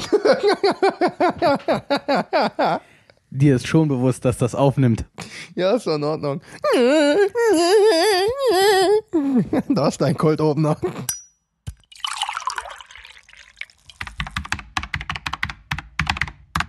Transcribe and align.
Dir 3.32 3.54
ist 3.56 3.66
schon 3.66 3.88
bewusst, 3.88 4.24
dass 4.24 4.38
das 4.38 4.54
aufnimmt. 4.56 5.04
Ja, 5.54 5.76
ist 5.76 5.86
doch 5.86 5.94
in 5.94 6.04
Ordnung. 6.04 6.40
Da 9.68 9.88
ist 9.88 10.00
dein 10.00 10.16
Cold 10.16 10.40
Opener. 10.40 10.76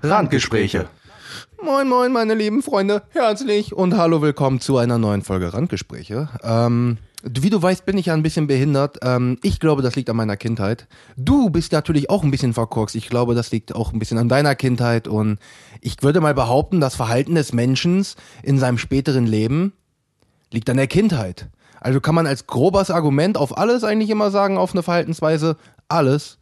Randgespräche. 0.04 0.90
Moin, 1.64 1.88
moin, 1.88 2.12
meine 2.12 2.34
lieben 2.34 2.64
Freunde. 2.64 3.04
Herzlich 3.10 3.74
und 3.74 3.96
hallo, 3.96 4.22
willkommen 4.22 4.60
zu 4.60 4.78
einer 4.78 4.98
neuen 4.98 5.22
Folge 5.22 5.54
Randgespräche. 5.54 6.30
Ähm, 6.44 6.98
wie 7.24 7.50
du 7.50 7.62
weißt, 7.62 7.86
bin 7.86 7.98
ich 7.98 8.08
ja 8.08 8.14
ein 8.14 8.24
bisschen 8.24 8.48
behindert. 8.48 8.98
Ähm, 9.04 9.38
ich 9.44 9.60
glaube, 9.60 9.82
das 9.82 9.96
liegt 9.96 10.10
an 10.10 10.16
meiner 10.16 10.38
Kindheit. 10.38 10.88
Du 11.18 11.50
bist 11.50 11.72
natürlich 11.72 12.10
auch 12.10 12.24
ein 12.24 12.32
bisschen 12.32 12.54
verkorkst. 12.54 12.96
Ich 12.96 13.10
glaube, 13.10 13.36
das 13.36 13.52
liegt 13.52 13.76
auch 13.76 13.94
ein 13.94 14.00
bisschen 14.00 14.18
an 14.18 14.30
deiner 14.30 14.56
Kindheit. 14.56 15.08
Und 15.08 15.40
ich 15.82 16.02
würde 16.02 16.22
mal 16.22 16.34
behaupten, 16.34 16.80
das 16.80 16.96
Verhalten 16.96 17.36
des 17.36 17.54
Menschen 17.54 18.06
in 18.44 18.58
seinem 18.58 18.78
späteren 18.78 19.26
Leben 19.26 19.74
liegt 20.52 20.70
an 20.70 20.78
der 20.78 20.88
Kindheit. 20.88 21.50
Also 21.80 22.00
kann 22.00 22.16
man 22.16 22.28
als 22.28 22.48
grobes 22.48 22.92
Argument 22.92 23.38
auf 23.38 23.58
alles 23.58 23.84
eigentlich 23.84 24.10
immer 24.10 24.32
sagen, 24.32 24.58
auf 24.58 24.74
eine 24.74 24.84
Verhaltensweise, 24.84 25.58
alles 25.88 26.38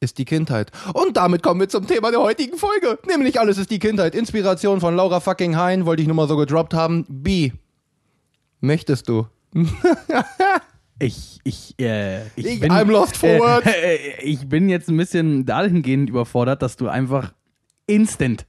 ist 0.00 0.18
die 0.18 0.24
Kindheit. 0.24 0.70
Und 0.92 1.16
damit 1.16 1.42
kommen 1.42 1.60
wir 1.60 1.68
zum 1.68 1.86
Thema 1.86 2.10
der 2.10 2.20
heutigen 2.20 2.56
Folge. 2.58 2.98
Nämlich 3.06 3.40
alles 3.40 3.58
ist 3.58 3.70
die 3.70 3.78
Kindheit. 3.78 4.14
Inspiration 4.14 4.80
von 4.80 4.94
Laura 4.94 5.20
fucking 5.20 5.56
Hein, 5.56 5.86
wollte 5.86 6.02
ich 6.02 6.08
nur 6.08 6.16
mal 6.16 6.28
so 6.28 6.36
gedroppt 6.36 6.74
haben. 6.74 7.04
B. 7.08 7.52
Möchtest 8.60 9.08
du? 9.08 9.26
Ich, 10.98 11.40
ich, 11.44 11.74
äh, 11.78 12.22
ich, 12.36 12.46
Ich- 12.46 12.60
bin, 12.60 12.72
I'm 12.72 12.90
lost 12.90 13.18
for 13.18 13.28
words. 13.38 13.66
Äh, 13.70 13.96
ich 14.22 14.48
bin 14.48 14.70
jetzt 14.70 14.88
ein 14.88 14.96
bisschen 14.96 15.44
dahingehend 15.44 16.08
überfordert, 16.08 16.62
dass 16.62 16.76
du 16.76 16.88
einfach 16.88 17.34
instant, 17.86 18.46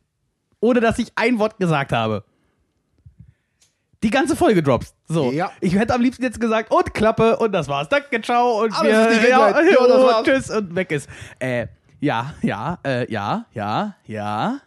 ohne 0.62 0.80
dass 0.80 0.98
ich 0.98 1.12
ein 1.16 1.40
Wort 1.40 1.58
gesagt 1.60 1.92
habe, 1.92 2.24
die 4.02 4.10
ganze 4.12 4.38
Folge 4.38 4.64
droppst. 4.64 4.96
So. 5.10 5.32
Ja. 5.32 5.52
Ich 5.60 5.76
hätte 5.76 5.94
am 5.94 6.02
liebsten 6.02 6.24
jetzt 6.24 6.40
gesagt, 6.40 6.72
und 6.72 6.94
Klappe, 6.94 7.36
und 7.38 7.52
das 7.52 7.68
war's. 7.68 7.90
Danke, 7.90 8.22
ciao, 8.22 8.64
und 8.64 8.72
wir, 8.82 8.90
ja. 8.92 9.10
Ja, 9.30 9.80
und 9.80 9.90
war's. 10.06 10.24
tschüss, 10.24 10.50
und 10.50 10.74
weg 10.74 10.92
ist. 10.94 11.10
Äh, 11.40 11.68
ja, 12.00 12.34
ja, 12.44 12.78
äh, 12.86 13.12
ja, 13.12 13.46
ja, 13.54 13.96
ja. 14.06 14.60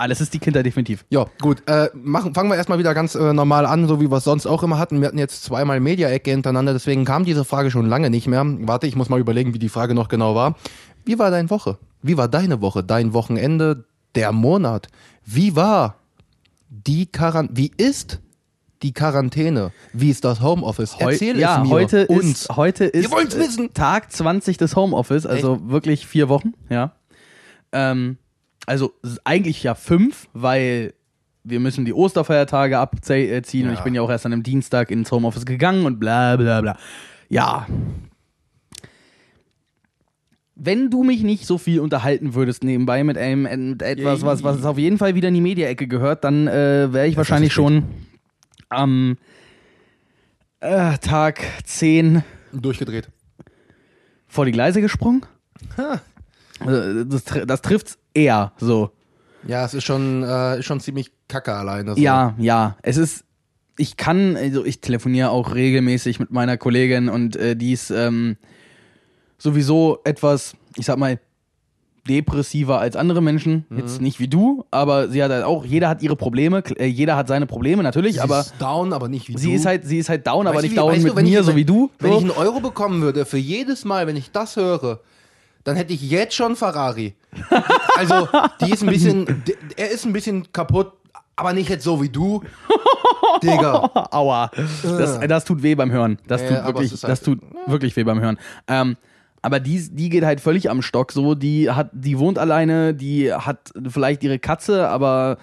Alles 0.00 0.20
ist 0.20 0.32
die 0.32 0.38
Kinder 0.38 0.62
definitiv. 0.62 1.04
Ja, 1.10 1.26
gut. 1.40 1.62
Äh, 1.66 1.90
machen, 1.94 2.32
fangen 2.34 2.48
wir 2.50 2.56
erstmal 2.56 2.78
wieder 2.78 2.94
ganz 2.94 3.14
äh, 3.14 3.32
normal 3.34 3.66
an, 3.66 3.86
so 3.86 4.00
wie 4.00 4.10
wir 4.10 4.16
es 4.16 4.24
sonst 4.24 4.46
auch 4.46 4.62
immer 4.62 4.78
hatten. 4.78 5.00
Wir 5.00 5.08
hatten 5.08 5.18
jetzt 5.18 5.44
zweimal 5.44 5.78
Media-Ecke 5.78 6.30
hintereinander, 6.30 6.72
deswegen 6.72 7.04
kam 7.04 7.24
diese 7.24 7.44
Frage 7.44 7.70
schon 7.70 7.86
lange 7.86 8.08
nicht 8.08 8.26
mehr. 8.26 8.42
Warte, 8.60 8.86
ich 8.86 8.96
muss 8.96 9.10
mal 9.10 9.20
überlegen, 9.20 9.52
wie 9.52 9.58
die 9.58 9.68
Frage 9.68 9.94
noch 9.94 10.08
genau 10.08 10.34
war. 10.34 10.56
Wie 11.04 11.18
war 11.18 11.30
deine 11.30 11.50
Woche? 11.50 11.78
Wie 12.02 12.16
war 12.16 12.28
deine 12.28 12.60
Woche? 12.62 12.82
Dein 12.82 13.12
Wochenende? 13.12 13.84
Der 14.14 14.32
Monat? 14.32 14.88
Wie 15.24 15.54
war 15.54 15.96
die 16.70 17.06
Quarantäne? 17.06 17.56
Wie 17.58 17.70
ist 17.76 18.20
die 18.82 18.92
Quarantäne? 18.94 19.70
Wie 19.92 20.08
ist 20.10 20.24
das 20.24 20.40
Homeoffice? 20.40 20.98
Heu- 20.98 21.12
Erzähl 21.12 21.38
ja, 21.38 21.58
es 21.62 21.68
mir. 21.68 21.74
Heute 21.74 22.06
uns. 22.06 22.24
ist, 22.24 22.56
heute 22.56 22.84
ist 22.86 23.12
äh, 23.12 23.38
wissen. 23.38 23.74
Tag 23.74 24.10
20 24.10 24.56
des 24.56 24.74
Homeoffice, 24.76 25.26
also 25.26 25.68
wirklich 25.68 26.06
vier 26.06 26.28
Wochen, 26.30 26.54
ja. 26.70 26.92
Ähm, 27.72 28.16
also 28.66 28.92
eigentlich 29.24 29.62
ja 29.62 29.74
fünf, 29.74 30.28
weil 30.32 30.94
wir 31.44 31.58
müssen 31.60 31.84
die 31.84 31.94
Osterfeiertage 31.94 32.78
abziehen 32.78 33.66
und 33.66 33.72
Ja. 33.72 33.78
ich 33.78 33.80
bin 33.80 33.94
ja 33.94 34.02
auch 34.02 34.10
erst 34.10 34.26
an 34.26 34.32
einem 34.32 34.42
Dienstag 34.42 34.90
ins 34.90 35.10
Homeoffice 35.10 35.46
gegangen 35.46 35.86
und 35.86 35.98
bla 35.98 36.36
bla 36.36 36.60
bla. 36.60 36.76
Ja. 37.28 37.66
Wenn 40.62 40.90
du 40.90 41.02
mich 41.04 41.22
nicht 41.22 41.46
so 41.46 41.56
viel 41.56 41.80
unterhalten 41.80 42.34
würdest 42.34 42.62
nebenbei 42.64 43.02
mit, 43.02 43.16
einem, 43.16 43.46
äh, 43.46 43.56
mit 43.56 43.82
etwas, 43.82 44.22
was, 44.22 44.42
was 44.42 44.64
auf 44.66 44.76
jeden 44.76 44.98
Fall 44.98 45.14
wieder 45.14 45.28
in 45.28 45.34
die 45.34 45.40
Media-Ecke 45.40 45.86
gehört, 45.88 46.22
dann 46.24 46.46
äh, 46.48 46.92
wäre 46.92 47.06
ich 47.06 47.16
wahrscheinlich 47.16 47.48
ist 47.48 47.54
schon 47.54 47.84
am 48.68 49.16
äh, 50.60 50.98
Tag 50.98 51.40
10 51.64 52.22
Durchgedreht. 52.52 53.08
vor 54.28 54.44
die 54.44 54.52
Gleise 54.52 54.82
gesprungen. 54.82 55.24
Also, 56.58 57.04
Das, 57.04 57.26
tr- 57.26 57.46
das 57.46 57.62
trifft's 57.62 57.96
eher 58.14 58.52
so. 58.58 58.90
Ja, 59.46 59.64
es 59.64 59.74
ist 59.74 59.84
schon, 59.84 60.22
äh, 60.22 60.58
ist 60.58 60.66
schon 60.66 60.80
ziemlich 60.80 61.10
kacke 61.28 61.54
alleine. 61.54 61.94
So. 61.94 62.00
Ja, 62.00 62.34
ja. 62.38 62.76
Es 62.82 62.96
ist. 62.96 63.24
Ich 63.78 63.96
kann, 63.96 64.36
also 64.36 64.64
ich 64.66 64.82
telefoniere 64.82 65.30
auch 65.30 65.54
regelmäßig 65.54 66.20
mit 66.20 66.30
meiner 66.30 66.58
Kollegin 66.58 67.08
und 67.08 67.36
äh, 67.36 67.56
die 67.56 67.72
ist 67.72 67.90
ähm, 67.90 68.36
sowieso 69.38 70.00
etwas, 70.04 70.54
ich 70.76 70.84
sag 70.84 70.98
mal, 70.98 71.18
depressiver 72.08 72.78
als 72.80 72.96
andere 72.96 73.22
Menschen. 73.22 73.64
Mhm. 73.68 73.78
Jetzt 73.78 74.00
nicht 74.02 74.20
wie 74.20 74.28
du, 74.28 74.64
aber 74.70 75.08
sie 75.08 75.22
hat 75.22 75.30
halt 75.30 75.44
auch, 75.44 75.64
jeder 75.64 75.88
hat 75.88 76.02
ihre 76.02 76.16
Probleme, 76.16 76.62
äh, 76.78 76.86
jeder 76.86 77.16
hat 77.16 77.28
seine 77.28 77.46
Probleme 77.46 77.82
natürlich, 77.82 78.14
Sie 78.14 78.20
aber 78.20 78.40
ist 78.40 78.54
down, 78.58 78.92
aber 78.92 79.08
nicht 79.08 79.28
wie 79.28 79.38
sie 79.38 79.48
du. 79.48 79.54
ist 79.54 79.64
halt, 79.66 79.84
sie 79.86 79.98
ist 79.98 80.08
halt 80.08 80.26
down, 80.26 80.46
aber 80.46 80.56
Weißt 80.56 80.64
du, 80.64 80.66
nicht 80.68 80.72
wie- 80.72 80.76
down 80.76 80.88
weißt 80.92 81.04
du, 81.08 81.14
mit 81.14 81.24
mir, 81.24 81.40
ich, 81.40 81.46
so 81.46 81.56
wie 81.56 81.64
du. 81.64 81.90
Wenn 82.00 82.10
so. 82.12 82.18
ich 82.18 82.22
einen 82.24 82.32
Euro 82.32 82.60
bekommen 82.60 83.00
würde 83.02 83.24
für 83.24 83.38
jedes 83.38 83.84
Mal, 83.84 84.06
wenn 84.06 84.16
ich 84.16 84.30
das 84.30 84.56
höre, 84.56 85.00
dann 85.64 85.76
hätte 85.76 85.92
ich 85.92 86.02
jetzt 86.02 86.34
schon 86.34 86.56
Ferrari. 86.56 87.14
Also, 87.96 88.28
die 88.62 88.70
ist 88.70 88.82
ein 88.82 88.88
bisschen, 88.88 89.42
er 89.76 89.90
ist 89.90 90.06
ein 90.06 90.12
bisschen 90.14 90.50
kaputt, 90.52 90.92
aber 91.36 91.52
nicht 91.52 91.68
jetzt 91.68 91.84
so 91.84 92.00
wie 92.02 92.08
du. 92.08 92.42
Digga. 93.42 93.90
Aua. 94.10 94.50
Das, 94.82 95.20
das 95.20 95.44
tut 95.44 95.62
weh 95.62 95.74
beim 95.74 95.90
Hören. 95.90 96.18
Das 96.26 96.42
tut 96.46 96.56
aber 96.56 96.66
wirklich, 96.68 96.92
halt- 96.92 97.04
das 97.04 97.20
tut 97.20 97.40
wirklich 97.66 97.94
weh 97.96 98.04
beim 98.04 98.20
Hören. 98.20 98.38
Ähm, 98.68 98.96
aber 99.42 99.60
die, 99.60 99.88
die 99.94 100.08
geht 100.08 100.24
halt 100.24 100.40
völlig 100.40 100.70
am 100.70 100.80
Stock 100.82 101.12
so. 101.12 101.34
Die 101.34 101.70
hat, 101.70 101.90
die 101.92 102.18
wohnt 102.18 102.38
alleine, 102.38 102.94
die 102.94 103.32
hat 103.32 103.70
vielleicht 103.88 104.22
ihre 104.22 104.38
Katze, 104.38 104.88
aber 104.88 105.36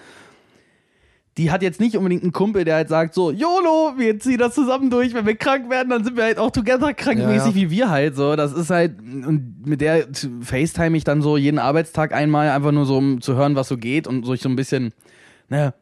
die 1.38 1.50
hat 1.50 1.62
jetzt 1.62 1.80
nicht 1.80 1.96
unbedingt 1.96 2.22
einen 2.24 2.32
Kumpel, 2.32 2.64
der 2.64 2.74
halt 2.74 2.88
sagt 2.88 3.14
so, 3.14 3.30
YOLO, 3.30 3.94
wir 3.96 4.18
ziehen 4.18 4.38
das 4.38 4.54
zusammen 4.54 4.90
durch, 4.90 5.14
wenn 5.14 5.24
wir 5.24 5.36
krank 5.36 5.70
werden, 5.70 5.88
dann 5.90 6.04
sind 6.04 6.16
wir 6.16 6.24
halt 6.24 6.38
auch 6.38 6.50
together 6.50 6.92
krankmäßig 6.92 7.38
Ja, 7.38 7.46
ja. 7.46 7.54
wie 7.54 7.70
wir 7.70 7.90
halt 7.90 8.16
so. 8.16 8.34
Das 8.36 8.52
ist 8.52 8.70
halt, 8.70 8.98
und 9.00 9.66
mit 9.66 9.80
der 9.80 10.08
FaceTime 10.42 10.96
ich 10.96 11.04
dann 11.04 11.22
so 11.22 11.36
jeden 11.36 11.58
Arbeitstag 11.58 12.12
einmal, 12.12 12.50
einfach 12.50 12.72
nur 12.72 12.84
so, 12.84 12.98
um 12.98 13.20
zu 13.20 13.36
hören, 13.36 13.54
was 13.54 13.68
so 13.68 13.76
geht 13.78 14.06
und 14.06 14.26
so 14.26 14.34
ich 14.34 14.42
so 14.42 14.48
ein 14.48 14.56
bisschen, 14.56 14.92
ne, 15.48 15.72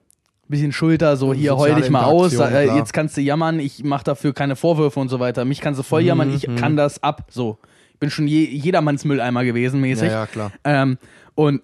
bisschen 0.48 0.70
Schulter, 0.72 1.16
so 1.16 1.32
hier 1.34 1.56
heul 1.56 1.74
dich 1.74 1.90
mal 1.90 2.04
aus, 2.04 2.34
äh, 2.34 2.66
jetzt 2.76 2.92
kannst 2.92 3.16
du 3.16 3.20
jammern, 3.20 3.58
ich 3.58 3.82
mach 3.82 4.02
dafür 4.04 4.32
keine 4.32 4.54
Vorwürfe 4.54 5.00
und 5.00 5.08
so 5.08 5.18
weiter. 5.18 5.44
Mich 5.44 5.60
kannst 5.60 5.80
du 5.80 5.82
voll 5.82 6.02
jammern, 6.02 6.32
ich 6.32 6.46
kann 6.56 6.76
das 6.76 7.02
ab, 7.02 7.26
so. 7.30 7.58
Ich 7.94 7.98
bin 7.98 8.10
schon 8.10 8.28
je, 8.28 8.44
jedermanns 8.44 9.04
Mülleimer 9.06 9.42
gewesen, 9.44 9.76
Ja, 9.76 9.80
mäßig. 9.88 10.10
ja, 10.10 10.26
klar. 10.26 10.52
Ähm, 10.64 10.98
und 11.34 11.62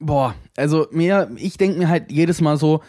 boah, 0.00 0.34
also 0.56 0.86
mir, 0.90 1.30
ich 1.36 1.56
denke 1.58 1.78
mir 1.78 1.88
halt 1.88 2.10
jedes 2.10 2.40
Mal 2.40 2.56
so, 2.56 2.82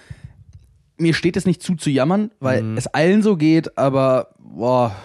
mir 0.98 1.14
steht 1.14 1.36
es 1.38 1.46
nicht 1.46 1.62
zu 1.62 1.76
zu 1.76 1.90
jammern, 1.90 2.32
weil 2.40 2.64
Mhm. 2.64 2.78
es 2.78 2.88
allen 2.88 3.22
so 3.22 3.36
geht, 3.38 3.78
aber 3.78 4.30
boah. 4.40 4.96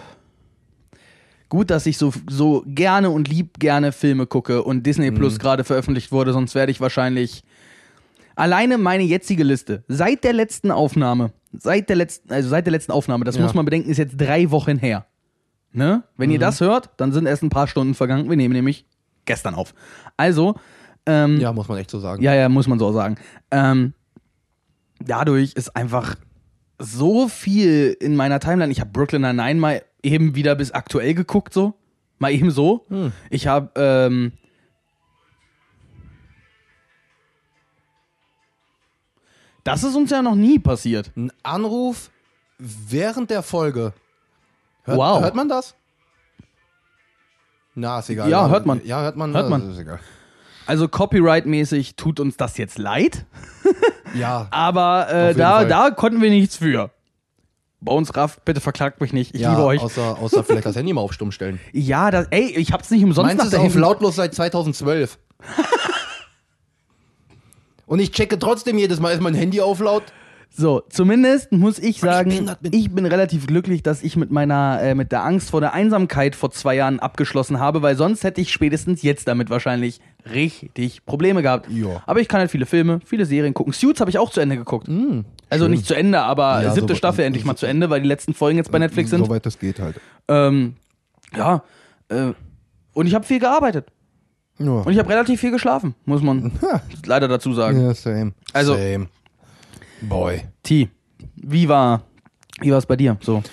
Gut, 1.49 1.69
dass 1.69 1.85
ich 1.85 1.97
so, 1.97 2.11
so 2.29 2.63
gerne 2.67 3.09
und 3.09 3.29
lieb 3.29 3.57
gerne 3.59 3.91
Filme 3.93 4.27
gucke 4.27 4.63
und 4.63 4.83
Disney 4.85 5.11
Mhm. 5.11 5.15
Plus 5.15 5.39
gerade 5.39 5.63
veröffentlicht 5.63 6.11
wurde, 6.11 6.33
sonst 6.33 6.55
werde 6.55 6.71
ich 6.71 6.81
wahrscheinlich 6.81 7.43
alleine 8.35 8.77
meine 8.77 9.03
jetzige 9.03 9.43
Liste 9.43 9.83
seit 9.87 10.23
der 10.25 10.33
letzten 10.33 10.71
Aufnahme, 10.71 11.31
seit 11.53 11.87
der 11.89 11.95
letzten, 11.95 12.31
also 12.33 12.49
seit 12.49 12.65
der 12.65 12.71
letzten 12.71 12.91
Aufnahme, 12.91 13.23
das 13.23 13.37
Ja. 13.37 13.43
muss 13.43 13.53
man 13.53 13.63
bedenken, 13.65 13.89
ist 13.89 13.97
jetzt 13.97 14.17
drei 14.17 14.51
Wochen 14.51 14.77
her. 14.77 15.05
Ne? 15.71 16.03
Wenn 16.17 16.29
Mhm. 16.29 16.33
ihr 16.33 16.39
das 16.39 16.59
hört, 16.59 16.89
dann 16.97 17.11
sind 17.13 17.25
erst 17.27 17.43
ein 17.43 17.49
paar 17.49 17.67
Stunden 17.67 17.93
vergangen. 17.93 18.29
Wir 18.29 18.35
nehmen 18.37 18.53
nämlich 18.53 18.85
gestern 19.25 19.55
auf. 19.55 19.73
Also, 20.17 20.55
ähm, 21.07 21.39
Ja, 21.39 21.51
muss 21.53 21.67
man 21.67 21.77
echt 21.79 21.89
so 21.89 21.99
sagen. 21.99 22.21
ja, 22.21 22.33
ja, 22.35 22.49
muss 22.49 22.67
man 22.67 22.77
so 22.79 22.91
sagen. 22.93 23.15
Ähm, 23.51 23.93
dadurch 24.99 25.53
ist 25.53 25.75
einfach 25.75 26.15
so 26.79 27.27
viel 27.27 27.97
in 27.99 28.15
meiner 28.15 28.39
Timeline. 28.39 28.71
Ich 28.71 28.79
habe 28.79 28.91
Brooklyn 28.91 29.21
Nine-Nine 29.23 29.59
mal 29.59 29.81
eben 30.03 30.35
wieder 30.35 30.53
bis 30.55 30.71
aktuell 30.71 31.13
geguckt, 31.15 31.53
so. 31.53 31.73
Mal 32.19 32.31
eben 32.31 32.51
so. 32.51 32.85
Hm. 32.89 33.11
Ich 33.29 33.47
habe, 33.47 33.71
ähm, 33.75 34.31
das 39.63 39.83
ist 39.83 39.95
uns 39.95 40.09
ja 40.11 40.21
noch 40.21 40.35
nie 40.35 40.59
passiert. 40.59 41.11
Ein 41.15 41.31
Anruf 41.43 42.09
während 42.57 43.29
der 43.29 43.43
Folge. 43.43 43.93
Hört, 44.83 44.97
Wow. 44.97 45.21
Hört 45.21 45.35
man 45.35 45.49
das? 45.49 45.75
Na, 47.75 47.99
ist 47.99 48.09
egal. 48.09 48.29
Ja, 48.29 48.47
hört 48.49 48.65
man. 48.65 48.81
Ja, 48.85 49.01
hört 49.01 49.17
man. 49.17 49.33
Hört 49.33 49.49
man. 49.49 49.69
Ist 49.71 49.77
egal. 49.77 49.99
Also 50.67 50.87
Copyright-mäßig 50.87 51.95
tut 51.95 52.19
uns 52.19 52.37
das 52.37 52.57
jetzt 52.57 52.77
leid, 52.77 53.25
Ja, 54.13 54.47
aber 54.51 55.09
äh, 55.09 55.33
da, 55.35 55.57
Fall. 55.57 55.67
da 55.67 55.91
konnten 55.91 56.21
wir 56.21 56.29
nichts 56.29 56.57
für. 56.57 56.91
Bei 57.79 57.91
uns, 57.93 58.15
Raff, 58.15 58.41
bitte 58.43 58.59
verklagt 58.59 59.01
mich 59.01 59.13
nicht. 59.13 59.35
Ich 59.35 59.41
ja 59.41 59.51
liebe 59.51 59.63
euch. 59.63 59.81
Außer, 59.81 60.17
außer 60.19 60.43
vielleicht 60.43 60.65
das 60.65 60.75
Handy 60.75 60.93
mal 60.93 61.01
auf 61.01 61.13
Stumm 61.13 61.31
stellen. 61.31 61.59
Ja, 61.73 62.09
das, 62.09 62.27
ey, 62.31 62.55
ich 62.57 62.71
hab's 62.71 62.89
nicht 62.89 63.03
umsonst 63.03 63.27
Meins 63.27 63.37
nach 63.37 63.45
ist 63.45 63.53
da 63.53 63.59
auf 63.59 63.75
lautlos 63.75 64.15
seit 64.15 64.33
2012. 64.33 65.19
Und 67.85 67.99
ich 67.99 68.11
checke 68.11 68.39
trotzdem 68.39 68.77
jedes 68.77 68.99
Mal, 68.99 69.13
ist 69.13 69.21
mein 69.21 69.35
Handy 69.35 69.61
auf 69.61 69.79
laut? 69.79 70.03
So, 70.49 70.81
zumindest 70.89 71.51
muss 71.51 71.77
ich 71.77 71.99
sagen, 71.99 72.49
bin. 72.61 72.73
ich 72.73 72.91
bin 72.91 73.05
relativ 73.05 73.45
glücklich, 73.45 73.83
dass 73.83 74.01
ich 74.01 74.15
mit 74.17 74.31
meiner, 74.31 74.79
äh, 74.81 74.95
mit 74.95 75.11
der 75.11 75.23
Angst 75.23 75.51
vor 75.51 75.61
der 75.61 75.73
Einsamkeit 75.73 76.35
vor 76.35 76.49
zwei 76.49 76.75
Jahren 76.75 76.99
abgeschlossen 76.99 77.59
habe, 77.59 77.83
weil 77.83 77.95
sonst 77.95 78.23
hätte 78.23 78.41
ich 78.41 78.51
spätestens 78.51 79.03
jetzt 79.03 79.27
damit 79.27 79.51
wahrscheinlich 79.51 79.99
richtig 80.33 81.05
Probleme 81.05 81.43
gehabt. 81.43 81.69
Ja. 81.69 82.01
Aber 82.07 82.21
ich 82.21 82.27
kann 82.27 82.39
halt 82.39 82.49
viele 82.49 82.65
Filme, 82.65 82.99
viele 83.05 83.25
Serien 83.25 83.53
gucken. 83.53 83.71
Suits 83.71 83.99
habe 83.99 84.09
ich 84.09 84.17
auch 84.17 84.31
zu 84.31 84.39
Ende 84.39 84.57
geguckt. 84.57 84.89
also 84.89 85.65
schön. 85.65 85.71
nicht 85.71 85.85
zu 85.85 85.93
Ende, 85.93 86.21
aber 86.21 86.63
Ja, 86.63 86.73
siebte 86.73 86.93
so- 86.93 86.97
Staffel 86.97 87.23
endlich 87.23 87.45
mal 87.45 87.55
zu 87.55 87.67
Ende, 87.67 87.91
weil 87.91 88.01
die 88.01 88.07
letzten 88.07 88.33
Folgen 88.33 88.57
jetzt 88.57 88.71
bei 88.71 88.79
Netflix 88.79 89.11
sind. 89.11 89.23
Soweit 89.25 89.45
das 89.45 89.59
geht 89.59 89.79
halt. 89.79 90.01
Ähm, 90.27 90.75
ja, 91.35 91.61
äh, 92.09 92.31
und 92.93 93.05
ich 93.05 93.13
habe 93.13 93.25
viel 93.25 93.39
gearbeitet. 93.39 93.89
Ja. 94.59 94.71
Und 94.71 94.91
ich 94.91 94.97
habe 94.97 95.09
relativ 95.09 95.39
viel 95.39 95.51
geschlafen, 95.51 95.93
muss 96.05 96.23
man 96.23 96.51
leider 97.05 97.27
dazu 97.27 97.53
sagen. 97.53 97.79
Ja, 97.85 97.93
same. 97.93 98.33
Also- 98.53 98.73
Same. 98.75 99.07
Boy. 100.01 100.43
T, 100.63 100.89
wie 101.35 101.67
war 101.69 102.03
wie 102.61 102.71
war 102.71 102.77
es 102.77 102.85
bei 102.85 102.95
dir? 102.95 103.17
So. 103.21 103.43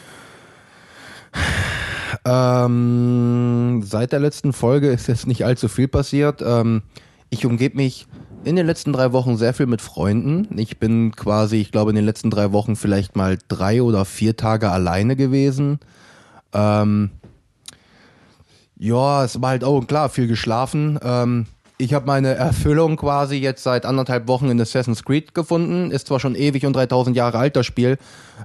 Ähm, 2.24 3.82
seit 3.84 4.12
der 4.12 4.20
letzten 4.20 4.52
Folge 4.52 4.88
ist 4.88 5.08
jetzt 5.08 5.26
nicht 5.26 5.44
allzu 5.44 5.68
viel 5.68 5.88
passiert. 5.88 6.42
Ähm, 6.42 6.82
ich 7.28 7.44
umgebe 7.44 7.76
mich 7.76 8.06
in 8.44 8.56
den 8.56 8.66
letzten 8.66 8.92
drei 8.92 9.12
Wochen 9.12 9.36
sehr 9.36 9.52
viel 9.52 9.66
mit 9.66 9.82
Freunden. 9.82 10.58
Ich 10.58 10.78
bin 10.78 11.14
quasi, 11.16 11.56
ich 11.56 11.72
glaube, 11.72 11.90
in 11.90 11.96
den 11.96 12.04
letzten 12.04 12.30
drei 12.30 12.52
Wochen 12.52 12.76
vielleicht 12.76 13.16
mal 13.16 13.38
drei 13.48 13.82
oder 13.82 14.04
vier 14.04 14.36
Tage 14.36 14.70
alleine 14.70 15.16
gewesen. 15.16 15.80
Ähm, 16.52 17.10
ja, 18.76 19.24
es 19.24 19.40
war 19.42 19.50
halt 19.50 19.64
auch 19.64 19.86
klar, 19.86 20.08
viel 20.08 20.26
geschlafen. 20.26 20.98
Ähm, 21.02 21.46
ich 21.76 21.92
habe 21.92 22.06
meine 22.06 22.34
Erfüllung 22.34 22.96
quasi 22.96 23.36
jetzt 23.36 23.62
seit 23.62 23.84
anderthalb 23.84 24.28
Wochen 24.28 24.48
in 24.48 24.60
Assassin's 24.60 25.04
Creed 25.04 25.34
gefunden. 25.34 25.90
Ist 25.90 26.06
zwar 26.06 26.20
schon 26.20 26.34
ewig 26.34 26.64
und 26.66 26.74
3000 26.74 27.16
Jahre 27.16 27.38
alt 27.38 27.56
das 27.56 27.66
Spiel, 27.66 27.98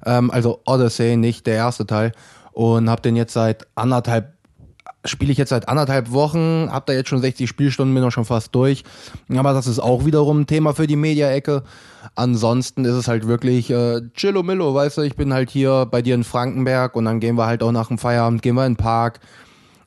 ähm, 0.05 0.31
also 0.31 0.61
Odyssey, 0.65 1.15
nicht 1.15 1.45
der 1.45 1.55
erste 1.55 1.85
Teil. 1.85 2.11
Und 2.51 2.89
habe 2.89 3.01
den 3.01 3.15
jetzt 3.15 3.33
seit 3.33 3.67
anderthalb, 3.75 4.33
spiele 5.05 5.31
ich 5.31 5.37
jetzt 5.37 5.49
seit 5.49 5.69
anderthalb 5.69 6.11
Wochen, 6.11 6.69
habe 6.71 6.85
da 6.87 6.93
jetzt 6.93 7.09
schon 7.09 7.21
60 7.21 7.47
Spielstunden, 7.47 7.93
bin 7.93 8.03
auch 8.03 8.11
schon 8.11 8.25
fast 8.25 8.53
durch. 8.55 8.83
Aber 9.33 9.53
das 9.53 9.67
ist 9.67 9.79
auch 9.79 10.05
wiederum 10.05 10.41
ein 10.41 10.47
Thema 10.47 10.73
für 10.73 10.87
die 10.87 10.95
Media-Ecke. 10.95 11.63
Ansonsten 12.15 12.83
ist 12.83 12.95
es 12.95 13.07
halt 13.07 13.27
wirklich 13.27 13.69
äh, 13.69 14.01
chillo 14.15 14.41
millo, 14.41 14.73
weißt 14.73 14.97
du, 14.97 15.01
ich 15.01 15.15
bin 15.15 15.33
halt 15.33 15.51
hier 15.51 15.85
bei 15.85 16.01
dir 16.01 16.15
in 16.15 16.23
Frankenberg 16.23 16.95
und 16.95 17.05
dann 17.05 17.19
gehen 17.19 17.35
wir 17.35 17.45
halt 17.45 17.61
auch 17.61 17.71
nach 17.71 17.89
dem 17.89 17.99
Feierabend, 17.99 18.41
gehen 18.41 18.55
wir 18.55 18.65
in 18.65 18.73
den 18.73 18.77
Park. 18.77 19.19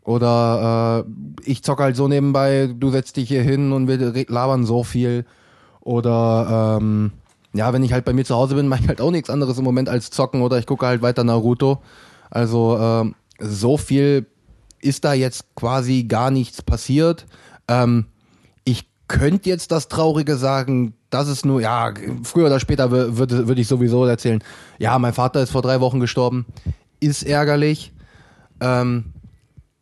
Oder 0.05 1.05
äh, 1.07 1.51
ich 1.51 1.63
zocke 1.63 1.83
halt 1.85 1.97
so 1.97 2.09
nebenbei, 2.09 2.71
du 2.77 2.91
setzt 2.91 3.17
dich 3.17 3.29
hier 3.29 3.43
hin 3.43 3.73
und 3.73 3.87
wir 3.89 3.99
labern 4.29 4.65
so 4.65 4.83
viel. 4.85 5.25
Oder 5.81 6.79
ähm, 6.81 7.13
ja, 7.55 7.73
wenn 7.73 7.83
ich 7.85 7.93
halt 7.93 8.05
bei 8.05 8.13
mir 8.13 8.25
zu 8.25 8.35
Hause 8.35 8.55
bin, 8.55 8.69
mache 8.69 8.83
ich 8.83 8.89
halt 8.89 9.01
auch 9.01 9.11
nichts 9.11 9.31
anderes 9.31 9.59
im 9.59 9.65
Moment 9.65 9.89
als 9.89 10.11
zocken 10.11 10.43
oder 10.43 10.59
ich 10.59 10.67
gucke 10.67 10.87
halt 10.87 11.03
weiter 11.03 11.25
Naruto. 11.25 11.81
Also 12.31 12.79
ähm, 12.81 13.15
so 13.39 13.77
viel 13.77 14.27
ist 14.81 15.05
da 15.05 15.13
jetzt 15.13 15.55
quasi 15.55 16.05
gar 16.05 16.31
nichts 16.31 16.63
passiert. 16.63 17.27
Ähm, 17.69 18.07
ich 18.65 18.89
könnte 19.07 19.49
jetzt 19.51 19.71
das 19.71 19.89
Traurige 19.89 20.37
sagen, 20.37 20.95
das 21.11 21.29
ist 21.29 21.45
nur, 21.45 21.61
ja, 21.61 21.93
früher 22.25 22.47
oder 22.47 22.59
später 22.59 22.87
wür- 22.87 23.19
würde 23.19 23.47
würde 23.47 23.61
ich 23.61 23.69
sowieso 23.69 24.05
erzählen, 24.07 24.43
ja, 24.79 24.99
mein 24.99 25.13
Vater 25.13 25.43
ist 25.43 25.51
vor 25.51 25.63
drei 25.63 25.81
Wochen 25.81 26.01
gestorben. 26.01 26.47
Ist 26.99 27.23
ärgerlich. 27.23 27.93
Ähm, 28.61 29.05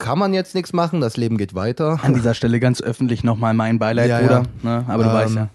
kann 0.00 0.18
man 0.18 0.34
jetzt 0.34 0.56
nichts 0.56 0.72
machen, 0.72 1.00
das 1.00 1.16
Leben 1.16 1.38
geht 1.38 1.54
weiter. 1.54 2.00
An 2.02 2.14
dieser 2.14 2.34
Stelle 2.34 2.58
ganz 2.58 2.82
öffentlich 2.82 3.22
nochmal 3.22 3.54
mein 3.54 3.78
Beileid, 3.78 4.08
Ja, 4.10 4.18
Bruder. 4.18 4.42
ja. 4.64 4.80
Ne? 4.80 4.84
Aber 4.88 5.04
du 5.04 5.08
Ähm, 5.10 5.14
weißt 5.14 5.34
ja. 5.36 5.48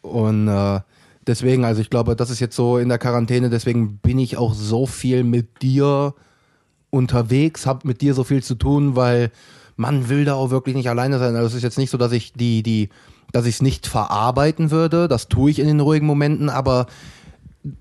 Und 0.00 0.48
äh, 0.48 0.80
deswegen, 1.26 1.64
also 1.66 1.80
ich 1.82 1.90
glaube, 1.90 2.16
das 2.16 2.30
ist 2.30 2.40
jetzt 2.40 2.56
so 2.56 2.78
in 2.78 2.88
der 2.88 2.98
Quarantäne, 2.98 3.50
deswegen 3.50 3.98
bin 3.98 4.18
ich 4.18 4.38
auch 4.38 4.54
so 4.54 4.86
viel 4.86 5.22
mit 5.24 5.60
dir 5.60 6.14
unterwegs, 6.90 7.66
hab 7.66 7.84
mit 7.84 8.00
dir 8.00 8.14
so 8.14 8.24
viel 8.24 8.42
zu 8.42 8.54
tun, 8.54 8.96
weil 8.96 9.30
man 9.76 10.08
will 10.08 10.24
da 10.24 10.34
auch 10.34 10.50
wirklich 10.50 10.76
nicht 10.76 10.88
alleine 10.88 11.18
sein. 11.18 11.34
Also 11.34 11.48
es 11.48 11.54
ist 11.54 11.62
jetzt 11.62 11.78
nicht 11.78 11.90
so, 11.90 11.98
dass 11.98 12.12
ich 12.12 12.32
die, 12.34 12.62
die, 12.62 12.88
dass 13.32 13.46
ich 13.46 13.56
es 13.56 13.62
nicht 13.62 13.86
verarbeiten 13.86 14.70
würde. 14.70 15.08
Das 15.08 15.28
tue 15.28 15.50
ich 15.50 15.58
in 15.58 15.66
den 15.66 15.80
ruhigen 15.80 16.06
Momenten, 16.06 16.48
aber 16.50 16.86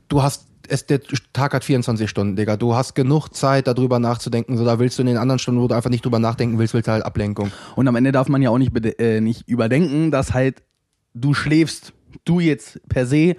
du 0.07 0.23
hast 0.23 0.45
es, 0.71 0.85
der 0.85 1.01
Tag 1.33 1.53
hat 1.53 1.63
24 1.63 2.09
Stunden, 2.09 2.35
Digga. 2.35 2.57
Du 2.57 2.73
hast 2.73 2.95
genug 2.95 3.29
Zeit, 3.29 3.67
darüber 3.67 3.99
nachzudenken. 3.99 4.57
So, 4.57 4.65
da 4.65 4.79
willst 4.79 4.97
du 4.97 5.03
in 5.03 5.07
den 5.07 5.17
anderen 5.17 5.39
Stunden, 5.39 5.61
wo 5.61 5.67
du 5.67 5.75
einfach 5.75 5.89
nicht 5.89 6.05
drüber 6.05 6.19
nachdenken 6.19 6.57
willst, 6.57 6.73
willst 6.73 6.87
du 6.87 6.91
halt 6.91 7.03
Ablenkung. 7.03 7.51
Und 7.75 7.87
am 7.87 7.95
Ende 7.95 8.11
darf 8.11 8.29
man 8.29 8.41
ja 8.41 8.49
auch 8.49 8.57
nicht, 8.57 8.73
äh, 8.99 9.21
nicht 9.21 9.47
überdenken, 9.47 10.11
dass 10.11 10.33
halt 10.33 10.63
du 11.13 11.33
schläfst, 11.33 11.93
du 12.25 12.39
jetzt 12.39 12.79
per 12.87 13.05
se, 13.05 13.35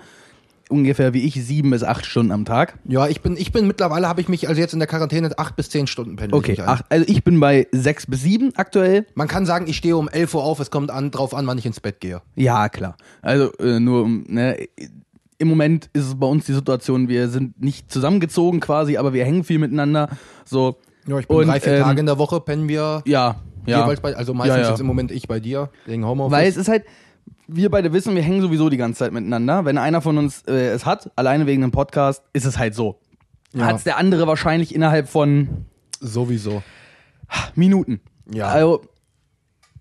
ungefähr 0.68 1.14
wie 1.14 1.22
ich, 1.22 1.34
sieben 1.34 1.70
bis 1.70 1.82
acht 1.82 2.06
Stunden 2.06 2.32
am 2.32 2.44
Tag. 2.44 2.78
Ja, 2.84 3.06
ich 3.06 3.20
bin, 3.20 3.36
ich 3.36 3.52
bin 3.52 3.66
mittlerweile 3.66 4.08
habe 4.08 4.20
ich 4.20 4.28
mich, 4.28 4.48
also 4.48 4.60
jetzt 4.60 4.72
in 4.72 4.78
der 4.78 4.88
Quarantäne, 4.88 5.30
acht 5.38 5.56
bis 5.56 5.70
zehn 5.70 5.86
Stunden 5.86 6.16
pendel 6.16 6.36
Okay, 6.36 6.52
ich 6.52 6.58
mich 6.58 6.66
ein. 6.66 6.74
ach, 6.74 6.82
also 6.88 7.04
ich 7.08 7.22
bin 7.24 7.38
bei 7.40 7.66
sechs 7.72 8.06
bis 8.06 8.22
sieben 8.22 8.52
aktuell. 8.56 9.06
Man 9.14 9.28
kann 9.28 9.46
sagen, 9.46 9.66
ich 9.68 9.76
stehe 9.76 9.96
um 9.96 10.08
11 10.08 10.34
Uhr 10.34 10.42
auf, 10.44 10.60
es 10.60 10.70
kommt 10.70 10.90
an, 10.90 11.10
drauf 11.10 11.34
an, 11.34 11.46
wann 11.46 11.58
ich 11.58 11.66
ins 11.66 11.80
Bett 11.80 12.00
gehe. 12.00 12.22
Ja, 12.34 12.68
klar. 12.68 12.96
Also 13.20 13.52
äh, 13.58 13.80
nur, 13.80 14.02
um, 14.02 14.24
ne, 14.28 14.68
im 15.42 15.48
Moment 15.48 15.90
ist 15.92 16.06
es 16.06 16.14
bei 16.14 16.26
uns 16.26 16.46
die 16.46 16.52
Situation, 16.52 17.08
wir 17.08 17.28
sind 17.28 17.60
nicht 17.60 17.90
zusammengezogen 17.92 18.60
quasi, 18.60 18.96
aber 18.96 19.12
wir 19.12 19.24
hängen 19.24 19.42
viel 19.42 19.58
miteinander. 19.58 20.08
So. 20.44 20.78
Ja, 21.08 21.18
ich 21.18 21.26
bin 21.26 21.36
Und, 21.36 21.46
drei, 21.48 21.58
vier 21.58 21.74
ähm, 21.74 21.82
Tage 21.82 21.98
in 22.00 22.06
der 22.06 22.16
Woche, 22.16 22.40
pennen 22.40 22.68
wir 22.68 23.02
Ja, 23.06 23.40
ja. 23.66 23.80
jeweils 23.80 24.00
bei, 24.00 24.14
also 24.14 24.34
meistens 24.34 24.56
Ja, 24.56 24.62
ja. 24.62 24.70
jetzt 24.70 24.80
im 24.80 24.86
Moment 24.86 25.10
ich 25.10 25.26
bei 25.26 25.40
dir, 25.40 25.68
wegen 25.84 26.06
Homeoffice. 26.06 26.32
Weil 26.32 26.48
es 26.48 26.56
ist 26.56 26.68
halt, 26.68 26.84
wir 27.48 27.70
beide 27.72 27.92
wissen, 27.92 28.14
wir 28.14 28.22
hängen 28.22 28.40
sowieso 28.40 28.70
die 28.70 28.76
ganze 28.76 29.00
Zeit 29.00 29.12
miteinander. 29.12 29.64
Wenn 29.64 29.78
einer 29.78 30.00
von 30.00 30.16
uns 30.16 30.42
äh, 30.46 30.68
es 30.68 30.86
hat, 30.86 31.10
alleine 31.16 31.46
wegen 31.46 31.64
einem 31.64 31.72
Podcast, 31.72 32.22
ist 32.32 32.46
es 32.46 32.56
halt 32.56 32.76
so. 32.76 33.00
Ja. 33.52 33.66
Hat 33.66 33.76
es 33.76 33.82
der 33.82 33.96
andere 33.96 34.28
wahrscheinlich 34.28 34.72
innerhalb 34.72 35.08
von 35.08 35.66
Sowieso. 35.98 36.62
Minuten. 37.56 38.00
Ja. 38.32 38.46
Also 38.46 38.82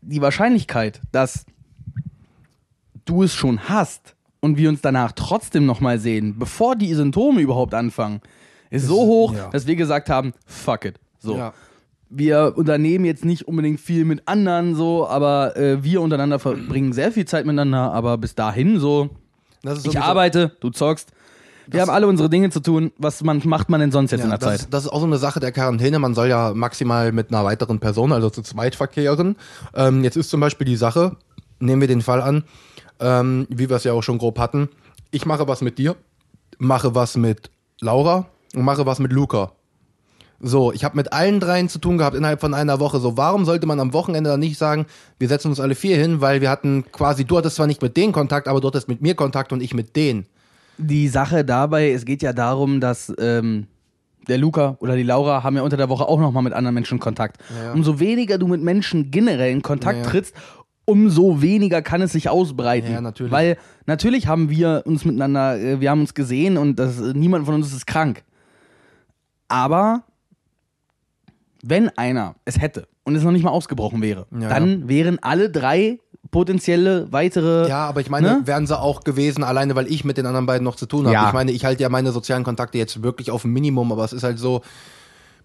die 0.01 0.21
Wahrscheinlichkeit, 0.21 1.01
dass 1.11 1.45
du 3.05 3.21
es 3.21 3.35
schon 3.35 3.69
hast 3.69 4.15
und 4.41 4.57
wir 4.57 4.69
uns 4.69 4.81
danach 4.81 5.13
trotzdem 5.13 5.65
nochmal 5.65 5.99
sehen, 5.99 6.35
bevor 6.37 6.75
die 6.75 6.93
Symptome 6.93 7.41
überhaupt 7.41 7.73
anfangen, 7.73 8.21
ist 8.69 8.87
so 8.87 8.95
hoch, 8.95 9.33
ja. 9.33 9.49
dass 9.49 9.67
wir 9.67 9.75
gesagt 9.75 10.09
haben, 10.09 10.33
fuck 10.45 10.85
it. 10.85 10.99
So. 11.19 11.37
Ja. 11.37 11.53
Wir 12.09 12.53
unternehmen 12.57 13.05
jetzt 13.05 13.23
nicht 13.23 13.47
unbedingt 13.47 13.79
viel 13.79 14.03
mit 14.03 14.27
anderen 14.27 14.75
so, 14.75 15.07
aber 15.07 15.55
äh, 15.55 15.81
wir 15.83 16.01
untereinander 16.01 16.39
verbringen 16.39 16.91
sehr 16.91 17.11
viel 17.11 17.25
Zeit 17.25 17.45
miteinander, 17.45 17.93
aber 17.93 18.17
bis 18.17 18.35
dahin 18.35 18.79
so, 18.79 19.09
Das 19.63 19.79
ist 19.79 19.87
ich 19.87 19.99
arbeite, 19.99 20.57
du 20.59 20.71
zockst. 20.71 21.13
Wir 21.67 21.81
haben 21.81 21.89
alle 21.89 22.07
unsere 22.07 22.29
Dinge 22.29 22.49
zu 22.49 22.59
tun. 22.59 22.91
Was 22.97 23.23
man, 23.23 23.41
macht 23.45 23.69
man 23.69 23.79
denn 23.79 23.91
sonst 23.91 24.11
jetzt 24.11 24.21
Ja, 24.21 24.25
in 24.25 24.29
der 24.31 24.39
das, 24.39 24.49
Zeit? 24.49 24.59
Ist, 24.61 24.73
das 24.73 24.85
ist 24.85 24.89
auch 24.89 24.99
so 24.99 25.05
eine 25.05 25.17
Sache 25.17 25.39
der 25.39 25.53
Quarantäne. 25.53 25.99
Man 25.99 26.15
soll 26.15 26.27
ja 26.27 26.53
maximal 26.53 27.13
mit 27.13 27.29
einer 27.29 27.45
weiteren 27.45 27.79
Person, 27.79 28.11
also 28.11 28.29
zu 28.29 28.41
zweit 28.41 28.75
verkehren. 28.75 29.37
Ähm, 29.73 30.03
jetzt 30.03 30.17
ist 30.17 30.29
zum 30.29 30.41
Beispiel 30.41 30.65
die 30.65 30.75
Sache, 30.75 31.15
nehmen 31.59 31.79
wir 31.79 31.87
den 31.87 32.01
Fall 32.01 32.21
an, 32.21 32.43
ähm, 33.01 33.47
wie 33.49 33.69
wir 33.69 33.75
es 33.75 33.83
ja 33.83 33.93
auch 33.93 34.03
schon 34.03 34.17
grob 34.17 34.39
hatten. 34.39 34.69
Ich 35.11 35.25
mache 35.25 35.47
was 35.47 35.61
mit 35.61 35.77
dir, 35.77 35.95
mache 36.57 36.95
was 36.95 37.17
mit 37.17 37.51
Laura 37.81 38.27
und 38.55 38.63
mache 38.63 38.85
was 38.85 38.99
mit 38.99 39.11
Luca. 39.11 39.51
So, 40.43 40.71
ich 40.71 40.83
habe 40.83 40.95
mit 40.95 41.13
allen 41.13 41.39
dreien 41.39 41.69
zu 41.69 41.77
tun 41.77 41.99
gehabt 41.99 42.15
innerhalb 42.15 42.41
von 42.41 42.55
einer 42.55 42.79
Woche. 42.79 42.99
So, 42.99 43.15
warum 43.15 43.45
sollte 43.45 43.67
man 43.67 43.79
am 43.79 43.93
Wochenende 43.93 44.31
dann 44.31 44.39
nicht 44.39 44.57
sagen, 44.57 44.87
wir 45.19 45.27
setzen 45.27 45.49
uns 45.49 45.59
alle 45.59 45.75
vier 45.75 45.97
hin, 45.97 46.19
weil 46.19 46.41
wir 46.41 46.49
hatten 46.49 46.85
quasi, 46.91 47.25
du 47.25 47.37
hattest 47.37 47.57
zwar 47.57 47.67
nicht 47.67 47.81
mit 47.81 47.95
denen 47.95 48.11
Kontakt, 48.11 48.47
aber 48.47 48.59
du 48.59 48.67
hattest 48.67 48.87
mit 48.87 49.01
mir 49.01 49.13
Kontakt 49.13 49.53
und 49.53 49.61
ich 49.61 49.75
mit 49.75 49.95
denen. 49.95 50.25
Die 50.79 51.09
Sache 51.09 51.45
dabei, 51.45 51.91
es 51.91 52.05
geht 52.05 52.23
ja 52.23 52.33
darum, 52.33 52.79
dass 52.79 53.13
ähm, 53.19 53.67
der 54.27 54.39
Luca 54.39 54.77
oder 54.79 54.95
die 54.95 55.03
Laura 55.03 55.43
haben 55.43 55.55
ja 55.55 55.61
unter 55.61 55.77
der 55.77 55.89
Woche 55.89 56.07
auch 56.07 56.19
nochmal 56.19 56.41
mit 56.41 56.53
anderen 56.53 56.73
Menschen 56.73 56.99
Kontakt. 56.99 57.37
Ja. 57.63 57.73
Umso 57.73 57.99
weniger 57.99 58.39
du 58.39 58.47
mit 58.47 58.61
Menschen 58.61 59.11
generell 59.11 59.51
in 59.51 59.61
Kontakt 59.61 59.99
Ja, 59.99 60.09
trittst, 60.09 60.33
umso 60.85 61.41
weniger 61.41 61.81
kann 61.81 62.01
es 62.01 62.11
sich 62.11 62.29
ausbreiten. 62.29 62.91
Ja, 62.91 63.01
natürlich. 63.01 63.31
Weil 63.31 63.57
natürlich 63.85 64.27
haben 64.27 64.49
wir 64.49 64.83
uns 64.85 65.05
miteinander, 65.05 65.57
äh, 65.59 65.79
wir 65.79 65.89
haben 65.91 66.01
uns 66.01 66.13
gesehen 66.13 66.57
und 66.57 66.77
das, 66.77 66.99
niemand 66.99 67.45
von 67.45 67.55
uns 67.55 67.71
ist 67.73 67.87
krank. 67.87 68.23
Aber 69.47 70.03
wenn 71.63 71.89
einer 71.97 72.35
es 72.45 72.59
hätte 72.59 72.87
und 73.03 73.15
es 73.15 73.23
noch 73.23 73.31
nicht 73.31 73.43
mal 73.43 73.51
ausgebrochen 73.51 74.01
wäre, 74.01 74.25
Ja, 74.37 74.49
dann 74.49 74.87
wären 74.87 75.19
alle 75.21 75.49
drei 75.49 75.99
potenzielle 76.31 77.11
weitere. 77.11 77.67
Ja, 77.67 77.87
aber 77.89 77.99
ich 78.01 78.09
meine, 78.09 78.27
Ne? 78.27 78.41
wären 78.45 78.65
sie 78.65 78.79
auch 78.79 79.03
gewesen, 79.03 79.43
alleine 79.43 79.75
weil 79.75 79.87
ich 79.91 80.05
mit 80.05 80.17
den 80.17 80.25
anderen 80.25 80.45
beiden 80.45 80.63
noch 80.63 80.75
zu 80.75 80.85
tun 80.85 81.05
habe. 81.05 81.13
Ja. 81.13 81.27
Ich 81.27 81.33
meine, 81.33 81.51
ich 81.51 81.65
halte 81.65 81.83
ja 81.83 81.89
meine 81.89 82.11
sozialen 82.11 82.43
Kontakte 82.43 82.77
jetzt 82.77 83.03
wirklich 83.03 83.31
auf 83.31 83.43
ein 83.43 83.51
Minimum, 83.51 83.91
aber 83.91 84.05
es 84.05 84.13
ist 84.13 84.23
halt 84.23 84.39
so, 84.39 84.61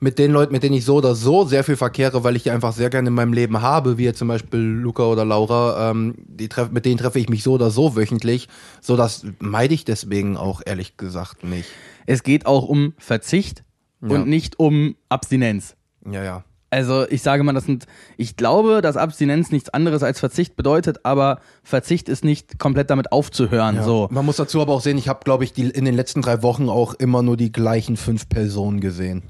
mit 0.01 0.19
den 0.19 0.31
Leuten, 0.33 0.53
mit 0.53 0.63
denen 0.63 0.75
ich 0.75 0.85
so 0.85 0.97
oder 0.97 1.15
so 1.15 1.45
sehr 1.45 1.65
viel 1.65 1.77
verkehre, 1.77 2.25
weil 2.25 2.37
ich 2.37 2.43
die 2.43 2.51
einfach 2.51 2.73
sehr 2.73 2.91
gerne 2.91 3.09
in 3.09 3.15
meinem 3.15 3.33
Leben 3.33 3.61
habe, 3.63 3.99
wie 3.99 4.05
jetzt 4.05 4.19
zum 4.19 4.29
Beispiel 4.29 4.61
Luca 4.61 5.05
oder 5.05 5.25
Laura, 5.25 5.91
ähm, 5.91 6.15
die 6.27 6.49
treff, 6.49 6.71
mit 6.71 6.85
denen 6.85 6.99
treffe 6.99 7.19
ich 7.19 7.29
mich 7.29 7.43
so 7.43 7.53
oder 7.55 7.71
so 7.71 7.97
wöchentlich, 7.97 8.49
so 8.81 8.97
das 8.97 9.27
meide 9.39 9.75
ich 9.75 9.85
deswegen 9.85 10.37
auch 10.37 10.61
ehrlich 10.65 10.97
gesagt 10.97 11.45
nicht. 11.45 11.69
Es 12.07 12.23
geht 12.23 12.47
auch 12.47 12.65
um 12.69 12.95
Verzicht 12.99 13.65
Ja. 14.03 14.11
und 14.11 14.29
nicht 14.29 14.59
um 14.59 14.97
Abstinenz. 15.09 15.75
Ja, 16.11 16.23
ja. 16.23 16.45
Also 16.69 17.09
ich 17.09 17.23
sage 17.23 17.43
mal, 17.45 17.53
das 17.53 17.65
sind, 17.65 17.87
ich 18.17 18.37
glaube, 18.37 18.83
dass 18.83 18.97
Abstinenz 18.97 19.51
nichts 19.53 19.71
anderes 19.71 20.03
als 20.03 20.19
Verzicht 20.21 20.57
bedeutet, 20.57 20.99
aber 21.05 21.41
Verzicht 21.63 22.09
ist 22.09 22.25
nicht 22.25 22.59
komplett 22.59 22.91
damit 22.91 23.13
aufzuhören. 23.13 23.83
So. 23.85 24.09
Man 24.11 24.27
muss 24.27 24.37
dazu 24.37 24.61
aber 24.61 24.73
auch 24.75 24.81
sehen, 24.81 24.99
ich 24.99 25.09
habe, 25.09 25.21
glaube 25.25 25.45
ich, 25.45 25.53
die, 25.53 25.71
in 25.71 25.85
den 25.85 25.95
letzten 25.95 26.23
drei 26.23 26.43
Wochen 26.43 26.69
auch 26.69 26.95
immer 26.95 27.23
nur 27.23 27.37
die 27.37 27.53
gleichen 27.53 27.97
fünf 27.97 28.29
Personen 28.29 28.81
gesehen. 28.81 29.23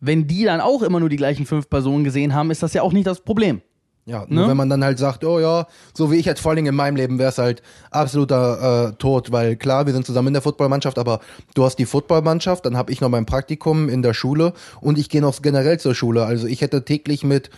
Wenn 0.00 0.26
die 0.26 0.44
dann 0.44 0.60
auch 0.60 0.82
immer 0.82 1.00
nur 1.00 1.08
die 1.08 1.16
gleichen 1.16 1.46
fünf 1.46 1.68
Personen 1.68 2.04
gesehen 2.04 2.34
haben, 2.34 2.50
ist 2.50 2.62
das 2.62 2.72
ja 2.74 2.82
auch 2.82 2.92
nicht 2.92 3.06
das 3.06 3.20
Problem. 3.20 3.60
Ja, 4.06 4.24
nur 4.26 4.44
Ne? 4.44 4.48
wenn 4.50 4.56
man 4.56 4.70
dann 4.70 4.82
halt 4.82 4.98
sagt, 4.98 5.22
oh 5.22 5.38
ja, 5.38 5.66
so 5.92 6.10
wie 6.10 6.16
ich 6.16 6.24
jetzt 6.24 6.40
vor 6.40 6.52
allem 6.52 6.64
in 6.64 6.74
meinem 6.74 6.96
Leben 6.96 7.18
wäre 7.18 7.28
es 7.28 7.36
halt 7.36 7.62
absoluter 7.90 8.88
äh, 8.88 8.92
Tod, 8.94 9.32
weil 9.32 9.56
klar, 9.56 9.84
wir 9.84 9.92
sind 9.92 10.06
zusammen 10.06 10.28
in 10.28 10.32
der 10.34 10.42
Footballmannschaft, 10.42 10.98
aber 10.98 11.20
du 11.54 11.64
hast 11.64 11.76
die 11.76 11.84
Footballmannschaft, 11.84 12.64
dann 12.64 12.76
habe 12.76 12.90
ich 12.90 13.00
noch 13.02 13.10
mein 13.10 13.26
Praktikum 13.26 13.88
in 13.90 14.00
der 14.02 14.14
Schule 14.14 14.54
und 14.80 14.96
ich 14.98 15.10
gehe 15.10 15.20
noch 15.20 15.42
generell 15.42 15.78
zur 15.78 15.94
Schule. 15.94 16.24
Also 16.24 16.46
ich 16.46 16.62
hätte 16.62 16.84
täglich 16.84 17.22
mit 17.22 17.50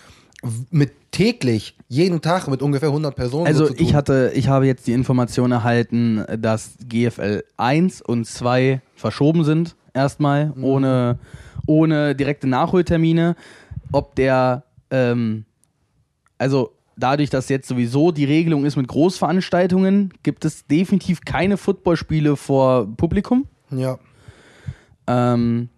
mit 0.70 0.90
täglich 1.10 1.76
jeden 1.88 2.22
Tag 2.22 2.48
mit 2.48 2.62
ungefähr 2.62 2.88
100 2.88 3.14
Personen 3.14 3.46
Also 3.46 3.66
so 3.66 3.74
ich 3.76 3.94
hatte, 3.94 4.32
ich 4.34 4.48
habe 4.48 4.66
jetzt 4.66 4.86
die 4.86 4.92
Information 4.92 5.52
erhalten, 5.52 6.24
dass 6.38 6.70
GFL 6.88 7.44
1 7.58 8.00
und 8.00 8.26
2 8.26 8.80
verschoben 8.96 9.44
sind, 9.44 9.76
erstmal, 9.92 10.46
Mhm. 10.54 10.64
ohne, 10.64 11.18
ohne 11.66 12.14
direkte 12.14 12.46
Nachholtermine. 12.46 13.36
Ob 13.92 14.14
der, 14.14 14.64
ähm, 14.90 15.44
also 16.38 16.72
dadurch, 16.96 17.30
dass 17.30 17.48
jetzt 17.48 17.68
sowieso 17.68 18.12
die 18.12 18.24
Regelung 18.24 18.64
ist 18.64 18.76
mit 18.76 18.88
Großveranstaltungen, 18.88 20.12
gibt 20.22 20.44
es 20.44 20.66
definitiv 20.66 21.22
keine 21.24 21.56
Footballspiele 21.56 22.36
vor 22.36 22.86
Publikum. 22.96 23.46
ja, 23.70 23.98
Ähm, 25.06 25.68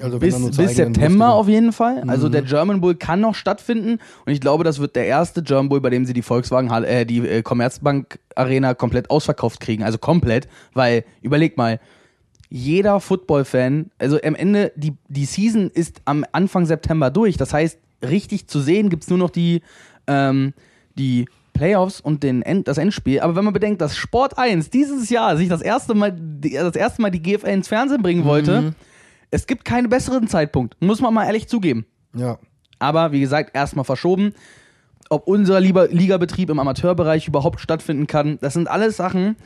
also 0.00 0.18
bis, 0.20 0.56
bis 0.56 0.76
September 0.76 1.34
auf 1.34 1.48
jeden 1.48 1.72
Fall. 1.72 2.04
Also 2.06 2.28
Mhm. 2.28 2.32
der 2.32 2.42
German 2.42 2.80
Bull 2.80 2.94
kann 2.94 3.20
noch 3.20 3.34
stattfinden 3.34 3.98
und 4.26 4.32
ich 4.32 4.40
glaube, 4.40 4.62
das 4.62 4.78
wird 4.78 4.94
der 4.94 5.06
erste 5.06 5.42
German 5.42 5.68
Bull, 5.68 5.80
bei 5.80 5.90
dem 5.90 6.04
sie 6.06 6.12
die 6.12 6.22
Volkswagen, 6.22 6.70
äh, 6.84 7.04
die 7.04 7.18
äh, 7.26 7.42
Commerzbank 7.42 8.20
Arena 8.36 8.74
komplett 8.74 9.10
ausverkauft 9.10 9.58
kriegen. 9.60 9.82
Also 9.82 9.98
komplett, 9.98 10.46
weil 10.72 11.04
überleg 11.22 11.56
mal, 11.56 11.80
jeder 12.50 13.00
Football-Fan, 13.00 13.90
also 13.98 14.18
am 14.22 14.34
Ende, 14.34 14.72
die, 14.76 14.94
die 15.08 15.24
Season 15.24 15.70
ist 15.70 16.00
am 16.04 16.24
Anfang 16.32 16.66
September 16.66 17.10
durch. 17.10 17.36
Das 17.36 17.52
heißt, 17.52 17.78
richtig 18.02 18.48
zu 18.48 18.60
sehen 18.60 18.88
gibt 18.88 19.04
es 19.04 19.10
nur 19.10 19.18
noch 19.18 19.30
die, 19.30 19.62
ähm, 20.06 20.54
die 20.96 21.26
Playoffs 21.52 22.00
und 22.00 22.22
den 22.22 22.42
End, 22.42 22.68
das 22.68 22.78
Endspiel. 22.78 23.20
Aber 23.20 23.36
wenn 23.36 23.44
man 23.44 23.52
bedenkt, 23.52 23.80
dass 23.80 23.96
Sport 23.96 24.38
1 24.38 24.70
dieses 24.70 25.10
Jahr 25.10 25.36
sich 25.36 25.48
das 25.48 25.60
erste 25.60 25.94
Mal 25.94 26.12
die, 26.12 26.52
das 26.52 26.76
erste 26.76 27.02
Mal 27.02 27.10
die 27.10 27.20
GFL 27.20 27.48
ins 27.48 27.68
Fernsehen 27.68 28.02
bringen 28.02 28.24
wollte, 28.24 28.74
es 29.30 29.46
gibt 29.46 29.64
keinen 29.64 29.88
besseren 29.88 30.28
Zeitpunkt. 30.28 30.80
Muss 30.80 31.00
man 31.00 31.12
mal 31.12 31.26
ehrlich 31.26 31.48
zugeben. 31.48 31.84
Ja, 32.14 32.38
Aber 32.78 33.12
wie 33.12 33.20
gesagt, 33.20 33.54
erstmal 33.54 33.84
verschoben. 33.84 34.32
Ob 35.10 35.26
unser 35.26 35.60
lieber 35.60 35.88
Ligabetrieb 35.88 36.48
im 36.50 36.58
Amateurbereich 36.58 37.28
überhaupt 37.28 37.60
stattfinden 37.60 38.06
kann, 38.06 38.38
das 38.40 38.54
sind 38.54 38.68
alles 38.68 38.96
Sachen, 38.96 39.36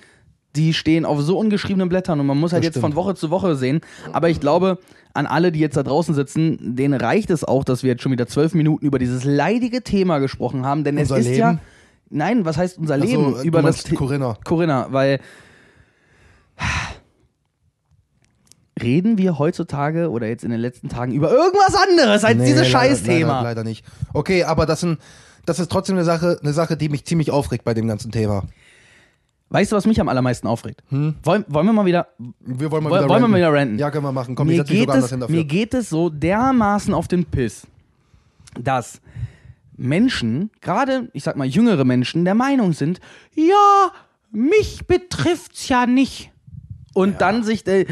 die 0.57 0.75
stehen 0.75 1.05
auf 1.05 1.21
so 1.21 1.39
ungeschriebenen 1.39 1.89
Blättern 1.89 2.21
und 2.21 2.27
man 2.27 2.39
muss 2.39 2.53
halt 2.53 2.63
Das 2.63 2.67
jetzt 2.67 2.73
stimmt. 2.75 2.95
von 2.95 3.05
Woche 3.05 3.15
zu 3.15 3.31
Woche 3.31 3.57
sehen. 3.57 3.81
Aber 4.13 4.29
ich 4.29 4.41
glaube, 4.41 4.79
an 5.15 5.27
alle, 5.27 5.53
die 5.53 5.61
jetzt 5.61 5.77
da 5.77 5.83
draußen 5.83 6.15
sitzen, 6.15 6.77
denen 6.77 7.01
reicht 7.01 7.31
es 7.31 7.45
auch, 7.45 7.65
dass 7.65 7.83
wir 7.83 7.91
jetzt 7.91 8.03
schon 8.03 8.13
wieder 8.13 8.27
zwölf 8.27 8.55
Minuten 8.55 8.85
über 8.85 8.99
dieses 8.99 9.25
leidige 9.25 9.83
Thema 9.83 10.19
gesprochen 10.19 10.65
haben, 10.67 10.85
denn 10.85 10.99
Unser 10.99 11.19
es 11.19 11.27
ist 11.27 11.37
ja. 11.37 11.51
Leben? 11.51 11.61
Nein, 12.11 12.45
was 12.45 12.59
heißt 12.59 12.79
unser 12.79 12.99
so, 12.99 13.05
Leben? 13.05 13.35
du 13.35 13.43
über 13.43 13.63
das 13.63 13.85
Corinna. 13.85 14.37
Corinna, 14.45 14.89
weil 14.91 15.21
reden 18.81 19.19
wir 19.19 19.39
heutzutage 19.39 20.11
oder 20.11 20.27
jetzt 20.27 20.45
in 20.45 20.51
den 20.51 20.61
letzten 20.61 20.89
Tagen 20.89 21.13
über 21.13 21.31
irgendwas 21.31 21.75
anderes 21.75 22.25
als 22.25 22.39
Nee, 22.39 22.47
dieses 22.47 22.69
Scheißthema. 22.69 23.29
Leider, 23.35 23.43
leider 23.43 23.65
nicht. 23.65 23.85
Okay, 24.13 24.45
aber 24.45 24.67
das, 24.67 24.81
sind, 24.81 24.99
das 25.47 25.59
ist 25.59 25.71
trotzdem 25.71 25.97
eine 25.97 26.05
Sache, 26.05 26.39
eine 26.43 26.53
Sache, 26.53 26.77
die 26.77 26.89
mich 26.89 27.05
ziemlich 27.05 27.31
aufregt 27.31 27.65
bei 27.65 27.75
dem 27.75 27.87
ganzen 27.87 28.11
Thema. 28.13 28.45
Weißt 29.53 29.71
du, 29.71 29.77
was 29.77 29.87
mich 29.87 30.01
am 30.01 30.09
allermeisten 30.09 30.47
aufregt? 30.47 30.83
Wollen, 30.91 31.45
wollen 31.47 31.67
wir 31.67 31.73
mal 31.73 31.85
wieder. 31.85 32.09
Wir 32.41 32.71
wollen 32.71 32.83
mal 32.85 32.91
Wollen- 32.91 33.05
wieder 33.05 33.09
wollen 33.09 33.09
wir 33.09 33.15
ranten. 33.15 33.31
mal 33.31 33.37
wieder 33.37 33.53
ranten? 33.53 33.79
Ja, 33.79 33.91
können 33.91 34.05
wir 34.05 34.13
machen. 34.13 34.35
Komm, 34.35 34.49
Mir 34.49 34.65
geht, 34.65 34.89
es, 34.89 35.11
mir 35.29 35.45
geht 35.45 35.75
es 35.75 35.91
so 35.91 36.09
dermaßen 36.09 36.95
auf 36.95 37.07
den 37.07 37.27
Piss, 37.27 37.67
dass 38.59 39.01
Menschen, 39.77 40.51
gerade, 40.61 41.11
ich 41.13 41.23
sag 41.25 41.37
mal, 41.37 41.47
jüngere 41.47 41.85
Menschen, 41.85 42.25
der 42.25 42.35
Meinung 42.35 42.73
sind, 42.73 43.01
ja, 43.35 43.91
mich 44.31 44.87
betrifft's 44.87 45.69
ja 45.69 45.87
nicht. 45.87 46.31
Und 46.95 47.21
dann 47.21 47.43
sich 47.45 47.67
äh, 47.67 47.87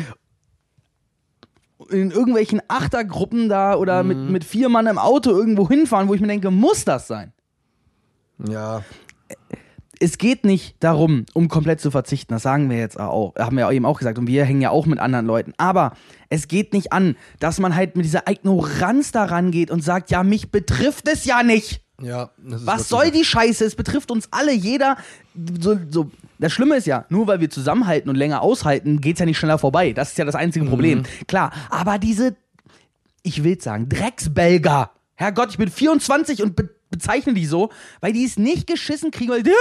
in 1.91 2.11
irgendwelchen 2.11 2.61
Achtergruppen 2.69 3.49
da 3.49 3.75
oder 3.77 4.03
mit, 4.03 4.19
Mhm. 4.19 4.33
mit 4.33 4.45
vier 4.45 4.69
Mann 4.69 4.87
im 4.87 4.99
Auto 4.99 5.31
irgendwo 5.31 5.69
hinfahren, 5.69 6.09
wo 6.09 6.15
ich 6.15 6.21
mir 6.21 6.27
denke, 6.29 6.51
muss 6.51 6.85
das 6.85 7.07
sein? 7.07 7.33
ja, 8.49 8.83
es 10.01 10.17
geht 10.17 10.45
nicht 10.45 10.77
darum, 10.81 11.27
um 11.35 11.49
komplett 11.49 11.81
zu 11.81 11.91
verzichten. 11.91 12.33
Das 12.33 12.43
sagen 12.43 12.71
wir 12.71 12.79
jetzt 12.79 12.99
auch, 12.99 13.35
haben 13.37 13.57
wir 13.57 13.71
eben 13.71 13.85
auch 13.85 13.99
gesagt. 13.99 14.19
Und 14.19 14.27
wir 14.27 14.45
hängen 14.45 14.63
ja 14.63 14.71
auch 14.71 14.87
mit 14.87 14.99
anderen 14.99 15.27
Leuten. 15.27 15.53
Aber 15.59 15.93
es 16.31 16.49
geht 16.49 16.73
nicht 16.73 16.93
an, 16.93 17.17
dass 17.39 17.61
man 17.61 17.77
halt 17.77 17.97
mit 17.97 18.07
dieser 18.07 18.29
Ignoranz 18.29 19.13
daran 19.13 19.51
geht 19.51 19.71
und 19.71 19.85
sagt, 19.85 20.11
ja, 20.11 20.23
mich 20.23 20.51
betrifft 20.51 21.07
es 21.07 21.27
ja 21.27 21.43
nicht. 21.43 21.83
ja. 22.01 22.31
Was 22.39 22.89
soll 22.89 23.07
so. 23.07 23.13
die 23.13 23.25
Scheiße? 23.25 23.65
Es 23.65 23.77
betrifft 23.77 24.11
uns 24.11 24.29
alle. 24.31 24.53
Jeder. 24.53 24.97
So, 25.61 25.79
so. 25.91 26.11
Das 26.39 26.51
Schlimme 26.51 26.77
ist 26.77 26.87
ja, 26.87 27.05
nur 27.11 27.27
weil 27.27 27.41
wir 27.41 27.51
zusammenhalten 27.51 28.09
und 28.09 28.17
länger 28.17 28.41
aushalten, 28.41 29.03
geht 29.03 29.17
es 29.17 29.21
ja 29.21 29.27
nicht 29.27 29.37
schneller 29.37 29.59
vorbei. 29.59 29.93
Das 29.93 30.13
ist 30.13 30.19
ja 30.19 30.25
das 30.25 30.35
einzige 30.35 30.65
Problem. 30.65 31.03
Klar, 31.29 31.53
aber 31.69 31.99
diese, 31.99 32.35
ich 33.23 33.45
will 33.45 33.61
sagen, 33.61 33.91
Drecksbelger. 33.91 34.91
Herrgott, 35.17 35.51
ich 35.51 35.59
bin 35.59 35.71
24 35.71 36.43
und 36.43 36.57
be 36.57 36.71
bezeichne 36.91 37.35
die 37.35 37.47
so, 37.47 37.71
weil 38.01 38.13
die 38.13 38.25
es 38.25 38.37
nicht 38.37 38.67
geschissen 38.67 39.11
kriegen, 39.11 39.31
weil 39.31 39.43
die, 39.43 39.53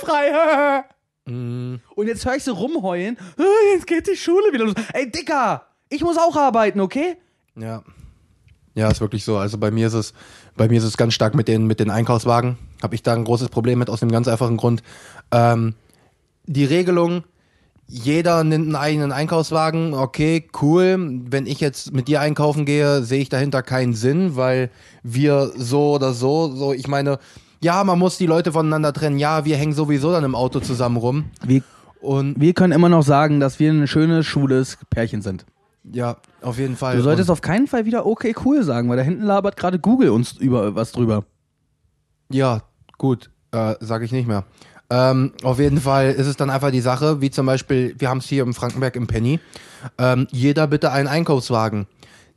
schulfrei. 0.00 0.84
Und 1.26 1.80
jetzt 2.06 2.24
höre 2.24 2.36
ich 2.36 2.44
sie 2.44 2.52
rumheulen. 2.52 3.18
"Ah, 3.36 3.42
Jetzt 3.74 3.86
geht 3.88 4.06
die 4.06 4.16
Schule 4.16 4.52
wieder 4.52 4.64
los. 4.64 4.74
Ey, 4.92 5.10
Dicker, 5.10 5.66
ich 5.88 6.02
muss 6.02 6.16
auch 6.18 6.36
arbeiten, 6.36 6.80
okay? 6.80 7.16
Ja. 7.56 7.82
Ja, 8.74 8.90
ist 8.90 9.00
wirklich 9.00 9.24
so. 9.24 9.36
Also 9.38 9.58
bei 9.58 9.70
mir 9.70 9.86
ist 9.88 9.94
es, 9.94 10.12
bei 10.56 10.68
mir 10.68 10.78
ist 10.78 10.84
es 10.84 10.96
ganz 10.96 11.14
stark 11.14 11.34
mit 11.34 11.48
den, 11.48 11.66
mit 11.66 11.80
den 11.80 11.90
Einkaufswagen. 11.90 12.58
Habe 12.82 12.94
ich 12.94 13.02
da 13.02 13.14
ein 13.14 13.24
großes 13.24 13.48
Problem 13.48 13.78
mit 13.78 13.88
aus 13.90 14.00
dem 14.00 14.12
ganz 14.12 14.28
einfachen 14.28 14.56
Grund. 14.58 14.82
Ähm, 15.32 15.74
die 16.44 16.64
Regelung, 16.64 17.24
jeder 17.88 18.42
nimmt 18.44 18.66
einen 18.66 18.76
eigenen 18.76 19.12
Einkaufswagen, 19.12 19.94
okay, 19.94 20.48
cool. 20.60 21.20
Wenn 21.30 21.46
ich 21.46 21.60
jetzt 21.60 21.92
mit 21.92 22.08
dir 22.08 22.20
einkaufen 22.20 22.64
gehe, 22.64 23.02
sehe 23.02 23.20
ich 23.20 23.28
dahinter 23.28 23.62
keinen 23.62 23.94
Sinn, 23.94 24.34
weil 24.36 24.70
wir 25.02 25.52
so 25.56 25.92
oder 25.94 26.12
so, 26.12 26.54
so, 26.54 26.72
ich 26.72 26.88
meine, 26.88 27.18
ja, 27.62 27.84
man 27.84 27.98
muss 27.98 28.18
die 28.18 28.26
Leute 28.26 28.52
voneinander 28.52 28.92
trennen. 28.92 29.18
Ja, 29.18 29.44
wir 29.44 29.56
hängen 29.56 29.72
sowieso 29.72 30.10
dann 30.12 30.24
im 30.24 30.34
Auto 30.34 30.60
zusammen 30.60 30.96
rum. 30.96 31.24
Wir, 31.44 31.62
Und 32.00 32.40
wir 32.40 32.54
können 32.54 32.72
immer 32.72 32.88
noch 32.88 33.02
sagen, 33.02 33.40
dass 33.40 33.58
wir 33.60 33.72
ein 33.72 33.86
schönes, 33.86 34.26
schwules 34.26 34.78
Pärchen 34.90 35.22
sind. 35.22 35.46
ja, 35.92 36.16
auf 36.42 36.58
jeden 36.58 36.76
Fall. 36.76 36.96
Du 36.96 37.02
solltest 37.02 37.28
Und- 37.30 37.32
auf 37.34 37.40
keinen 37.40 37.66
Fall 37.68 37.84
wieder 37.86 38.04
okay 38.06 38.34
cool 38.44 38.62
sagen, 38.64 38.88
weil 38.88 38.96
da 38.96 39.02
hinten 39.04 39.22
labert 39.24 39.56
gerade 39.56 39.78
Google 39.78 40.10
uns 40.10 40.32
über 40.32 40.74
was 40.74 40.92
drüber. 40.92 41.24
Ja, 42.30 42.62
gut, 42.98 43.30
äh, 43.52 43.74
sage 43.80 44.04
ich 44.04 44.12
nicht 44.12 44.26
mehr. 44.28 44.44
Ähm, 44.88 45.32
auf 45.42 45.58
jeden 45.58 45.80
Fall 45.80 46.12
ist 46.12 46.26
es 46.26 46.36
dann 46.36 46.50
einfach 46.50 46.70
die 46.70 46.80
Sache, 46.80 47.20
wie 47.20 47.30
zum 47.30 47.46
Beispiel, 47.46 47.94
wir 47.98 48.08
haben 48.08 48.18
es 48.18 48.26
hier 48.26 48.42
im 48.42 48.54
Frankenberg 48.54 48.94
im 48.96 49.06
Penny, 49.06 49.40
ähm, 49.98 50.28
jeder 50.30 50.66
bitte 50.66 50.92
einen 50.92 51.08
Einkaufswagen. 51.08 51.86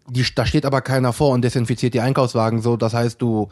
Die, 0.08 0.26
da 0.34 0.46
steht 0.46 0.66
aber 0.66 0.82
keiner 0.82 1.14
vor 1.14 1.32
und 1.32 1.44
desinfiziert 1.44 1.94
die 1.94 2.02
Einkaufswagen 2.02 2.62
so. 2.62 2.78
Das 2.78 2.94
heißt, 2.94 3.22
du 3.22 3.50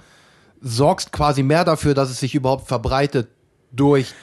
sorgst 0.61 1.11
quasi 1.11 1.43
mehr 1.43 1.63
dafür, 1.63 1.93
dass 1.93 2.09
es 2.09 2.19
sich 2.19 2.33
überhaupt 2.33 2.67
verbreitet 2.67 3.27
durch 3.71 4.13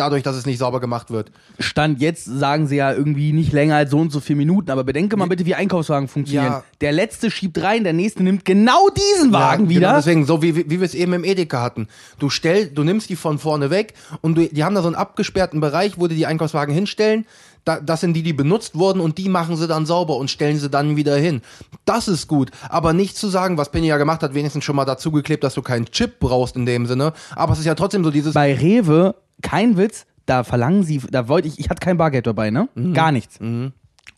dadurch, 0.00 0.22
dass 0.22 0.34
es 0.34 0.46
nicht 0.46 0.58
sauber 0.58 0.80
gemacht 0.80 1.10
wird. 1.10 1.30
Stand 1.58 2.00
jetzt 2.00 2.24
sagen 2.24 2.66
sie 2.66 2.76
ja 2.76 2.92
irgendwie 2.92 3.32
nicht 3.32 3.52
länger 3.52 3.76
als 3.76 3.90
so 3.90 3.98
und 3.98 4.10
so 4.10 4.20
vier 4.20 4.36
Minuten, 4.36 4.70
aber 4.70 4.82
bedenke 4.82 5.16
mal 5.16 5.28
bitte, 5.28 5.46
wie 5.46 5.54
Einkaufswagen 5.54 6.08
funktionieren. 6.08 6.52
Ja. 6.52 6.64
Der 6.80 6.92
letzte 6.92 7.30
schiebt 7.30 7.62
rein, 7.62 7.84
der 7.84 7.92
nächste 7.92 8.22
nimmt 8.22 8.44
genau 8.44 8.88
diesen 8.88 9.32
Wagen 9.32 9.64
ja, 9.64 9.70
wieder. 9.70 9.80
Genau 9.88 9.96
deswegen, 9.96 10.24
so 10.26 10.42
wie, 10.42 10.56
wie 10.56 10.80
wir 10.80 10.82
es 10.82 10.94
eben 10.94 11.12
im 11.12 11.24
Edeka 11.24 11.62
hatten. 11.62 11.88
Du 12.18 12.30
stell, 12.30 12.66
du 12.66 12.82
nimmst 12.82 13.10
die 13.10 13.16
von 13.16 13.38
vorne 13.38 13.70
weg 13.70 13.94
und 14.20 14.36
du, 14.36 14.48
die 14.48 14.64
haben 14.64 14.74
da 14.74 14.82
so 14.82 14.88
einen 14.88 14.96
abgesperrten 14.96 15.60
Bereich, 15.60 15.98
wo 15.98 16.06
die 16.06 16.16
die 16.16 16.26
Einkaufswagen 16.26 16.74
hinstellen. 16.74 17.26
Da, 17.64 17.78
das 17.78 18.00
sind 18.00 18.14
die, 18.14 18.22
die 18.22 18.32
benutzt 18.32 18.76
wurden 18.78 19.00
und 19.00 19.18
die 19.18 19.28
machen 19.28 19.56
sie 19.56 19.68
dann 19.68 19.84
sauber 19.84 20.16
und 20.16 20.30
stellen 20.30 20.58
sie 20.58 20.70
dann 20.70 20.96
wieder 20.96 21.16
hin. 21.16 21.42
Das 21.84 22.08
ist 22.08 22.26
gut, 22.26 22.50
aber 22.68 22.92
nicht 22.92 23.16
zu 23.16 23.28
sagen, 23.28 23.58
was 23.58 23.70
Penny 23.70 23.88
ja 23.88 23.98
gemacht 23.98 24.22
hat, 24.22 24.32
wenigstens 24.32 24.64
schon 24.64 24.76
mal 24.76 24.86
dazu 24.86 25.10
geklebt, 25.12 25.44
dass 25.44 25.54
du 25.54 25.62
keinen 25.62 25.86
Chip 25.86 26.20
brauchst 26.20 26.56
in 26.56 26.64
dem 26.64 26.86
Sinne. 26.86 27.12
Aber 27.36 27.52
es 27.52 27.58
ist 27.58 27.66
ja 27.66 27.74
trotzdem 27.74 28.02
so 28.02 28.10
dieses, 28.10 28.32
Bei 28.32 28.54
Rewe, 28.54 29.14
kein 29.42 29.76
Witz, 29.76 30.06
da 30.26 30.44
verlangen 30.44 30.82
sie, 30.82 30.98
da 31.10 31.28
wollte 31.28 31.48
ich, 31.48 31.58
ich 31.58 31.70
hatte 31.70 31.80
kein 31.80 31.96
Bargeld 31.96 32.26
dabei, 32.26 32.50
ne? 32.50 32.68
Mhm. 32.74 32.94
Gar 32.94 33.12
nichts. 33.12 33.38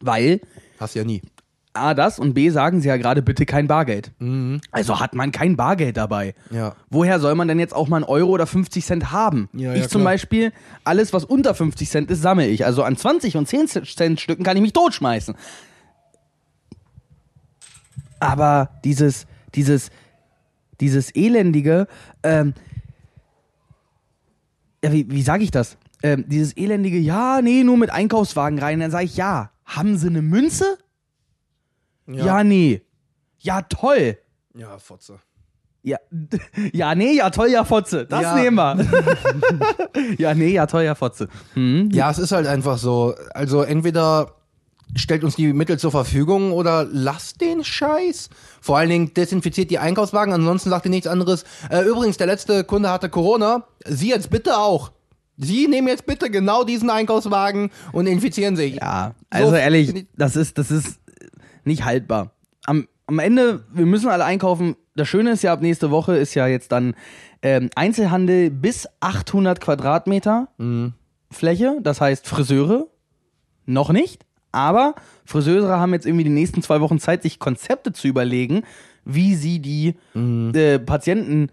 Weil 0.00 0.40
hast 0.78 0.94
ja 0.94 1.04
nie. 1.04 1.22
A, 1.74 1.94
das 1.94 2.18
und 2.18 2.34
B, 2.34 2.50
sagen 2.50 2.82
sie 2.82 2.88
ja 2.88 2.98
gerade 2.98 3.22
bitte 3.22 3.46
kein 3.46 3.66
Bargeld. 3.66 4.12
Also 4.72 5.00
hat 5.00 5.14
man 5.14 5.32
kein 5.32 5.56
Bargeld 5.56 5.96
dabei. 5.96 6.34
Mhm. 6.50 6.56
Ja. 6.56 6.76
Woher 6.90 7.18
soll 7.18 7.34
man 7.34 7.48
denn 7.48 7.58
jetzt 7.58 7.74
auch 7.74 7.88
mal 7.88 7.96
einen 7.96 8.04
Euro 8.04 8.30
oder 8.30 8.46
50 8.46 8.84
Cent 8.84 9.10
haben? 9.10 9.48
Ja, 9.54 9.72
ich 9.72 9.82
ja, 9.82 9.88
zum. 9.88 10.04
Beispiel, 10.04 10.52
alles 10.84 11.14
was 11.14 11.24
unter 11.24 11.54
50 11.54 11.88
Cent 11.88 12.10
ist, 12.10 12.20
sammle 12.20 12.46
ich. 12.46 12.66
Also 12.66 12.82
an 12.82 12.96
20 12.96 13.38
und 13.38 13.48
10 13.48 13.68
Cent 13.68 14.20
Stücken 14.20 14.42
kann 14.42 14.56
ich 14.56 14.62
mich 14.62 14.74
totschmeißen. 14.74 15.34
Aber 18.20 18.68
dieses, 18.84 19.26
dieses, 19.54 19.90
dieses 20.80 21.14
elendige, 21.14 21.86
ähm, 22.22 22.52
ja, 24.84 24.92
wie, 24.92 25.10
wie 25.10 25.22
sage 25.22 25.44
ich 25.44 25.50
das? 25.50 25.76
Ähm, 26.02 26.24
dieses 26.28 26.56
elendige, 26.56 26.98
ja, 26.98 27.40
nee, 27.42 27.62
nur 27.62 27.76
mit 27.76 27.90
Einkaufswagen 27.90 28.58
rein. 28.58 28.80
Dann 28.80 28.90
sage 28.90 29.04
ich, 29.04 29.16
ja, 29.16 29.50
haben 29.64 29.96
sie 29.96 30.08
eine 30.08 30.22
Münze? 30.22 30.78
Ja. 32.06 32.42
nee. 32.42 32.82
Ja, 33.38 33.62
toll. 33.62 34.18
Ja, 34.54 34.78
Fotze. 34.78 35.18
Ja, 35.84 35.98
ja, 36.72 36.94
nee, 36.94 37.14
ja, 37.14 37.30
toll, 37.30 37.48
ja, 37.50 37.64
Fotze. 37.64 38.06
Das 38.06 38.22
Ja. 38.22 38.34
nehmen 38.36 38.56
wir. 38.56 38.76
ja, 40.18 40.34
nee, 40.34 40.50
ja, 40.50 40.66
toll, 40.66 40.82
ja, 40.82 40.94
Fotze. 40.94 41.28
Hm? 41.54 41.90
Ja, 41.92 42.10
es 42.10 42.18
ist 42.18 42.32
halt 42.32 42.46
einfach 42.46 42.78
so. 42.78 43.14
Also 43.34 43.62
entweder 43.62 44.36
stellt 44.96 45.24
uns 45.24 45.36
die 45.36 45.52
Mittel 45.52 45.78
zur 45.78 45.90
Verfügung 45.90 46.52
oder 46.52 46.86
lasst 46.90 47.40
den 47.40 47.64
Scheiß. 47.64 48.28
Vor 48.60 48.78
allen 48.78 48.90
Dingen 48.90 49.14
desinfiziert 49.14 49.70
die 49.70 49.78
Einkaufswagen, 49.78 50.32
ansonsten 50.34 50.70
sagt 50.70 50.86
ihr 50.86 50.90
nichts 50.90 51.06
anderes. 51.06 51.44
Äh, 51.70 51.82
übrigens, 51.82 52.16
der 52.16 52.26
letzte 52.26 52.64
Kunde 52.64 52.90
hatte 52.90 53.08
Corona. 53.08 53.64
Sie 53.84 54.10
jetzt 54.10 54.30
bitte 54.30 54.58
auch. 54.58 54.92
Sie 55.38 55.66
nehmen 55.66 55.88
jetzt 55.88 56.06
bitte 56.06 56.30
genau 56.30 56.62
diesen 56.62 56.90
Einkaufswagen 56.90 57.70
und 57.92 58.06
infizieren 58.06 58.56
sich. 58.56 58.76
Ja, 58.76 59.14
also 59.30 59.50
So, 59.50 59.56
ehrlich, 59.56 60.06
das 60.16 60.36
ist, 60.36 60.58
das 60.58 60.70
ist 60.70 61.00
nicht 61.64 61.84
haltbar. 61.84 62.32
Am, 62.66 62.86
am 63.06 63.18
Ende, 63.18 63.64
wir 63.72 63.86
müssen 63.86 64.08
alle 64.08 64.24
einkaufen. 64.24 64.76
Das 64.94 65.08
Schöne 65.08 65.32
ist 65.32 65.42
ja, 65.42 65.52
ab 65.54 65.62
nächste 65.62 65.90
Woche 65.90 66.16
ist 66.16 66.34
ja 66.34 66.46
jetzt 66.46 66.70
dann 66.70 66.94
ähm, 67.40 67.70
Einzelhandel 67.74 68.50
bis 68.50 68.88
800 69.00 69.60
Quadratmeter 69.60 70.48
Fläche. 71.30 71.78
Das 71.82 72.00
heißt 72.00 72.28
Friseure 72.28 72.86
noch 73.64 73.90
nicht. 73.90 74.24
Aber 74.52 74.94
Friseure 75.24 75.78
haben 75.80 75.92
jetzt 75.92 76.06
irgendwie 76.06 76.24
die 76.24 76.30
nächsten 76.30 76.62
zwei 76.62 76.80
Wochen 76.80 76.98
Zeit, 76.98 77.22
sich 77.22 77.38
Konzepte 77.38 77.92
zu 77.92 78.06
überlegen, 78.06 78.62
wie 79.04 79.34
sie 79.34 79.58
die 79.60 79.94
äh, 80.14 80.78
Patienten 80.78 81.50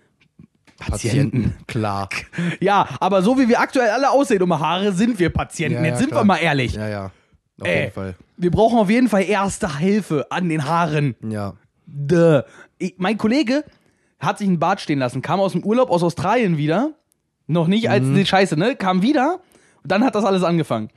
Patienten. 0.77 1.55
Klar. 1.67 2.09
Ja, 2.61 2.87
aber 2.99 3.21
so 3.21 3.37
wie 3.37 3.47
wir 3.49 3.59
aktuell 3.59 3.89
alle 3.89 4.11
aussehen 4.11 4.41
um 4.41 4.57
Haare, 4.57 4.93
sind 4.93 5.19
wir 5.19 5.29
Patienten. 5.29 5.79
Ja, 5.79 5.81
ja, 5.83 5.87
Jetzt 5.89 5.99
sind 5.99 6.09
klar. 6.09 6.21
wir 6.21 6.25
mal 6.25 6.37
ehrlich. 6.37 6.73
Ja, 6.73 6.87
ja. 6.87 7.05
Auf 7.59 7.67
Ey, 7.67 7.81
jeden 7.81 7.93
Fall. 7.93 8.15
Wir 8.37 8.51
brauchen 8.51 8.79
auf 8.79 8.89
jeden 8.89 9.09
Fall 9.09 9.23
erste 9.23 9.77
Hilfe 9.77 10.27
an 10.29 10.47
den 10.47 10.65
Haaren. 10.65 11.15
Ja. 11.27 11.53
Duh. 11.85 12.41
Ich, 12.77 12.95
mein 12.97 13.17
Kollege 13.17 13.65
hat 14.19 14.37
sich 14.37 14.47
einen 14.47 14.59
Bart 14.59 14.79
stehen 14.81 14.99
lassen, 14.99 15.21
kam 15.21 15.39
aus 15.39 15.51
dem 15.51 15.63
Urlaub 15.63 15.89
aus 15.89 16.03
Australien 16.03 16.57
wieder. 16.57 16.91
Noch 17.47 17.67
nicht 17.67 17.89
als 17.89 18.05
die 18.05 18.25
Scheiße, 18.25 18.55
ne? 18.57 18.75
Kam 18.75 19.01
wieder 19.01 19.39
und 19.83 19.91
dann 19.91 20.03
hat 20.03 20.15
das 20.15 20.23
alles 20.23 20.43
angefangen. 20.43 20.89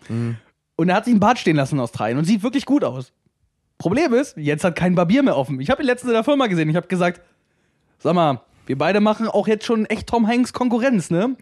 Und 0.82 0.88
er 0.88 0.96
hat 0.96 1.04
sich 1.04 1.12
einen 1.12 1.20
Bart 1.20 1.38
stehen 1.38 1.54
lassen 1.54 1.76
in 1.76 1.80
Australien 1.80 2.18
und 2.18 2.24
sieht 2.24 2.42
wirklich 2.42 2.66
gut 2.66 2.82
aus. 2.82 3.12
Problem 3.78 4.12
ist, 4.14 4.36
jetzt 4.36 4.64
hat 4.64 4.74
kein 4.74 4.96
Barbier 4.96 5.22
mehr 5.22 5.36
offen. 5.36 5.60
Ich 5.60 5.70
habe 5.70 5.80
ihn 5.80 5.86
letztens 5.86 6.10
in 6.10 6.14
der 6.14 6.24
Firma 6.24 6.48
gesehen. 6.48 6.68
Ich 6.68 6.74
habe 6.74 6.88
gesagt, 6.88 7.20
sag 8.00 8.14
mal, 8.14 8.40
wir 8.66 8.76
beide 8.76 8.98
machen 9.00 9.28
auch 9.28 9.46
jetzt 9.46 9.64
schon 9.64 9.86
echt 9.86 10.08
Tom 10.08 10.26
Hanks 10.26 10.52
Konkurrenz, 10.52 11.08
ne? 11.10 11.36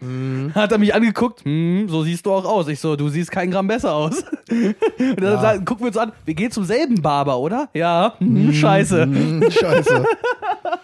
Hat 0.53 0.71
er 0.71 0.77
mich 0.77 0.93
angeguckt, 0.93 1.43
hm, 1.43 1.89
so 1.89 2.03
siehst 2.03 2.27
du 2.27 2.31
auch 2.33 2.45
aus. 2.45 2.67
Ich 2.67 2.79
so, 2.79 2.95
du 2.95 3.09
siehst 3.09 3.31
kein 3.31 3.49
Gramm 3.49 3.65
besser 3.67 3.95
aus. 3.95 4.23
und 4.51 4.75
dann 5.19 5.33
Ja. 5.33 5.41
sagen- 5.41 5.65
gucken 5.65 5.85
wir 5.85 5.87
uns 5.87 5.97
an, 5.97 6.11
wir 6.25 6.35
gehen 6.35 6.51
zum 6.51 6.63
selben 6.65 7.01
Barber, 7.01 7.39
oder? 7.39 7.69
Ja, 7.73 8.13
hm, 8.19 8.53
scheiße. 8.53 9.01
Hm, 9.03 9.49
Scheiße. 9.49 10.03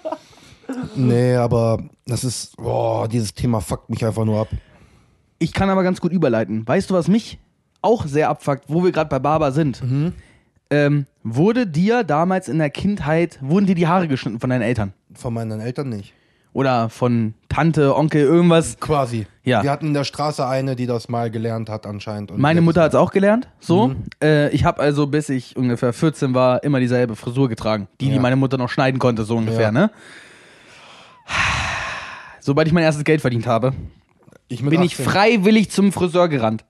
nee, 0.96 1.36
aber 1.36 1.84
das 2.06 2.24
ist, 2.24 2.58
boah, 2.58 3.08
dieses 3.08 3.34
Thema 3.34 3.62
fuckt 3.62 3.90
mich 3.92 4.04
einfach 4.04 4.26
nur 4.26 4.42
ab. 4.42 4.48
Ich 5.40 5.54
kann 5.54 5.70
aber 5.70 5.84
ganz 5.84 6.02
gut 6.02 6.12
überleiten. 6.12 6.68
Weißt 6.68 6.90
du, 6.90 6.96
was 6.96 7.08
mich 7.08 7.38
auch 7.82 8.06
sehr 8.06 8.30
abfuckt, 8.30 8.64
wo 8.68 8.84
wir 8.84 8.92
gerade 8.92 9.10
bei 9.10 9.20
Barber 9.20 9.52
sind? 9.52 9.82
Ähm, 10.70 11.06
wurde 11.24 11.66
dir 11.68 12.04
damals 12.04 12.50
in 12.50 12.58
der 12.60 12.70
Kindheit, 12.70 13.40
wurden 13.42 13.66
dir 13.66 13.76
die 13.76 13.88
Haare 13.88 14.08
geschnitten 14.08 14.40
von 14.40 14.50
deinen 14.50 14.62
Eltern? 14.64 14.94
Von 15.14 15.34
meinen 15.34 15.60
Eltern 15.62 15.90
nicht. 15.90 16.14
Oder 16.54 16.90
von 16.90 17.36
Tante, 17.50 17.96
Onkel, 17.96 18.22
irgendwas? 18.24 18.80
Quasi. 18.80 19.28
Ja. 19.44 19.62
Wir 19.64 19.70
hatten 19.72 19.88
in 19.88 19.94
der 19.94 20.04
Straße 20.04 20.46
eine, 20.46 20.76
die 20.76 20.88
das 20.88 21.08
mal 21.08 21.30
gelernt 21.30 21.70
hat 21.70 21.86
anscheinend. 21.86 22.32
Und 22.32 22.40
Meine 22.40 22.62
Mutter 22.62 22.82
hat 22.82 22.94
es 22.94 22.96
auch 22.96 23.12
gelernt, 23.12 23.48
so. 23.60 23.94
Äh, 24.24 24.50
ich 24.50 24.66
habe 24.66 24.82
also, 24.82 25.06
bis 25.08 25.30
ich 25.30 25.56
ungefähr 25.56 25.94
14 25.94 26.34
war, 26.34 26.64
immer 26.64 26.80
dieselbe 26.80 27.16
Frisur 27.16 27.48
getragen. 27.48 27.88
Die, 28.02 28.08
die 28.10 28.16
Ja. 28.16 28.22
meine 28.22 28.36
Mutter 28.38 28.58
noch 28.58 28.70
schneiden 28.70 28.98
konnte, 29.00 29.24
so 29.24 29.38
ungefähr, 29.38 29.62
Ja. 29.68 29.72
ne? 29.72 29.92
Sobald 32.40 32.68
ich 32.68 32.74
mein 32.74 32.84
erstes 32.84 33.04
Geld 33.04 33.22
verdient 33.22 33.46
habe, 33.46 33.74
ich 34.48 34.64
bin 34.64 34.82
ich 34.82 34.94
18. 34.94 35.06
freiwillig 35.06 35.70
zum 35.70 35.92
Friseur 35.92 36.28
gerannt. 36.30 36.64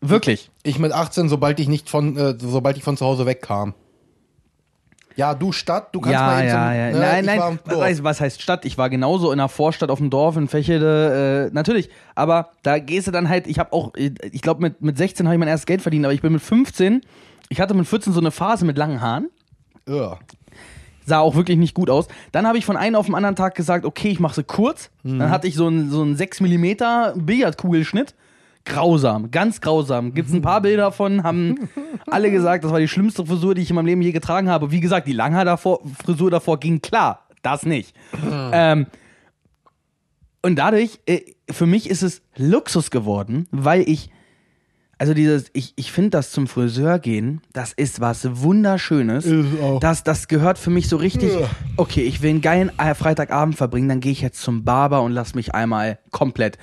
Wirklich. 0.00 0.50
Ich 0.62 0.78
mit 0.78 0.92
18, 0.92 1.28
sobald 1.28 1.58
ich 1.60 1.68
nicht 1.68 1.90
von, 1.90 2.16
äh, 2.16 2.34
sobald 2.38 2.76
ich 2.76 2.84
von 2.84 2.96
zu 2.96 3.04
Hause 3.04 3.26
wegkam. 3.26 3.74
Ja, 5.18 5.34
du 5.34 5.50
Stadt, 5.50 5.92
du 5.92 6.00
kannst 6.00 6.12
ja, 6.12 6.26
mal 6.26 6.38
eben 6.38 6.48
ja, 6.48 6.74
ja. 6.74 6.92
ne, 6.92 6.98
nein, 7.00 7.24
nein. 7.24 7.58
Was 7.64 8.04
was 8.04 8.20
heißt 8.20 8.40
Stadt? 8.40 8.64
Ich 8.64 8.78
war 8.78 8.88
genauso 8.88 9.32
in 9.32 9.40
einer 9.40 9.48
Vorstadt 9.48 9.90
auf 9.90 9.98
dem 9.98 10.10
Dorf 10.10 10.36
in 10.36 10.46
Fächede. 10.46 11.48
Äh, 11.48 11.54
natürlich. 11.54 11.90
Aber 12.14 12.50
da 12.62 12.78
gehst 12.78 13.08
du 13.08 13.10
dann 13.10 13.28
halt, 13.28 13.48
ich 13.48 13.58
habe 13.58 13.72
auch, 13.72 13.92
ich 13.96 14.42
glaube, 14.42 14.62
mit, 14.62 14.80
mit 14.80 14.96
16 14.96 15.26
habe 15.26 15.34
ich 15.34 15.40
mein 15.40 15.48
erstes 15.48 15.66
Geld 15.66 15.82
verdient, 15.82 16.04
aber 16.04 16.14
ich 16.14 16.22
bin 16.22 16.32
mit 16.32 16.40
15, 16.40 17.00
ich 17.48 17.60
hatte 17.60 17.74
mit 17.74 17.88
14 17.88 18.12
so 18.12 18.20
eine 18.20 18.30
Phase 18.30 18.64
mit 18.64 18.78
langen 18.78 19.00
Haaren. 19.00 19.28
Ja. 19.88 20.18
Sah 21.04 21.18
auch 21.18 21.34
wirklich 21.34 21.58
nicht 21.58 21.74
gut 21.74 21.90
aus. 21.90 22.06
Dann 22.30 22.46
habe 22.46 22.58
ich 22.58 22.64
von 22.64 22.76
einem 22.76 22.94
auf 22.94 23.06
den 23.06 23.16
anderen 23.16 23.34
Tag 23.34 23.56
gesagt, 23.56 23.84
okay, 23.84 24.10
ich 24.10 24.20
mache 24.20 24.36
sie 24.36 24.44
kurz. 24.44 24.90
Mhm. 25.02 25.18
Dann 25.18 25.30
hatte 25.30 25.48
ich 25.48 25.56
so 25.56 25.66
einen, 25.66 25.90
so 25.90 26.02
einen 26.02 26.14
6 26.14 26.42
mm 26.42 26.66
Billardkugelschnitt. 27.16 28.14
Grausam, 28.68 29.30
ganz 29.30 29.60
grausam. 29.60 30.14
Gibt 30.14 30.28
es 30.28 30.34
ein 30.34 30.42
paar 30.42 30.60
Bilder 30.60 30.92
von, 30.92 31.22
haben 31.22 31.68
alle 32.06 32.30
gesagt, 32.30 32.64
das 32.64 32.70
war 32.70 32.78
die 32.78 32.88
schlimmste 32.88 33.26
Frisur, 33.26 33.54
die 33.54 33.62
ich 33.62 33.70
in 33.70 33.76
meinem 33.76 33.86
Leben 33.86 34.02
je 34.02 34.12
getragen 34.12 34.48
habe. 34.48 34.70
Wie 34.70 34.80
gesagt, 34.80 35.08
die 35.08 35.12
Langhaar 35.12 35.44
davor, 35.44 35.80
Frisur 36.04 36.30
davor 36.30 36.60
ging 36.60 36.80
klar, 36.80 37.26
das 37.42 37.64
nicht. 37.64 37.94
ähm, 38.52 38.86
und 40.42 40.56
dadurch, 40.56 41.00
äh, 41.06 41.20
für 41.50 41.66
mich 41.66 41.90
ist 41.90 42.02
es 42.02 42.22
Luxus 42.36 42.90
geworden, 42.90 43.48
weil 43.50 43.88
ich, 43.88 44.10
also 44.98 45.14
dieses, 45.14 45.50
ich, 45.52 45.72
ich 45.76 45.92
finde 45.92 46.10
das 46.10 46.30
zum 46.30 46.46
Friseur 46.46 46.98
gehen, 46.98 47.40
das 47.52 47.72
ist 47.72 48.00
was 48.00 48.42
Wunderschönes. 48.42 49.24
Ist 49.26 49.60
auch. 49.60 49.80
Das, 49.80 50.04
das 50.04 50.28
gehört 50.28 50.58
für 50.58 50.70
mich 50.70 50.88
so 50.88 50.96
richtig, 50.96 51.32
okay, 51.76 52.02
ich 52.02 52.22
will 52.22 52.30
einen 52.30 52.40
geilen 52.40 52.70
Freitagabend 52.94 53.56
verbringen, 53.56 53.88
dann 53.88 54.00
gehe 54.00 54.12
ich 54.12 54.20
jetzt 54.20 54.40
zum 54.40 54.64
Barber 54.64 55.02
und 55.02 55.12
lass 55.12 55.34
mich 55.34 55.54
einmal 55.54 55.98
komplett 56.10 56.58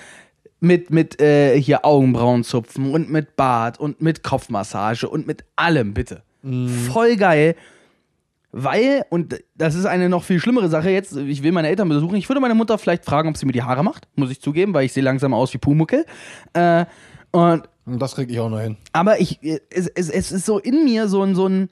mit, 0.65 0.89
mit 0.89 1.21
äh, 1.21 1.60
hier 1.62 1.86
Augenbrauen 1.86 2.43
zupfen 2.43 2.91
und 2.91 3.10
mit 3.10 3.36
Bart 3.36 3.80
und 3.80 4.01
mit 4.01 4.23
Kopfmassage 4.23 5.08
und 5.08 5.28
mit 5.28 5.45
allem, 5.56 5.93
bitte. 5.93 6.23
Voll 6.91 7.15
geil. 7.15 7.56
Weil, 8.51 9.04
und 9.10 9.43
das 9.56 9.75
ist 9.75 9.86
eine 9.86 10.08
noch 10.08 10.23
viel 10.23 10.39
schlimmere 10.39 10.69
Sache 10.69 10.89
jetzt, 10.89 11.15
ich 11.17 11.43
will 11.43 11.51
meine 11.51 11.67
Eltern 11.67 11.89
besuchen. 11.89 12.15
Ich 12.15 12.30
würde 12.30 12.39
meine 12.39 12.56
Mutter 12.56 12.78
vielleicht 12.78 13.04
fragen, 13.04 13.28
ob 13.28 13.36
sie 13.38 13.45
mir 13.45 13.51
die 13.51 13.63
Haare 13.63 13.84
macht, 13.84 14.08
muss 14.15 14.32
ich 14.32 14.41
zugeben, 14.41 14.73
weil 14.73 14.86
ich 14.86 14.93
sehe 14.93 15.04
langsam 15.04 15.34
aus 15.34 15.54
wie 15.54 15.58
Pumuckel. 15.58 16.06
Äh, 16.54 16.86
und 17.32 17.63
Und 17.86 17.99
das 18.01 18.15
krieg 18.15 18.30
ich 18.30 18.39
auch 18.39 18.49
noch 18.49 18.62
hin. 18.62 18.78
aber 18.93 19.19
ich, 19.19 19.39
es, 19.43 19.88
es, 19.88 20.10
es 20.10 20.32
ist 20.32 20.45
so 20.45 20.58
in 20.60 20.86
mir 20.86 21.10
so, 21.10 21.21
ein, 21.21 21.36
so, 21.36 21.47
ein, 21.47 21.69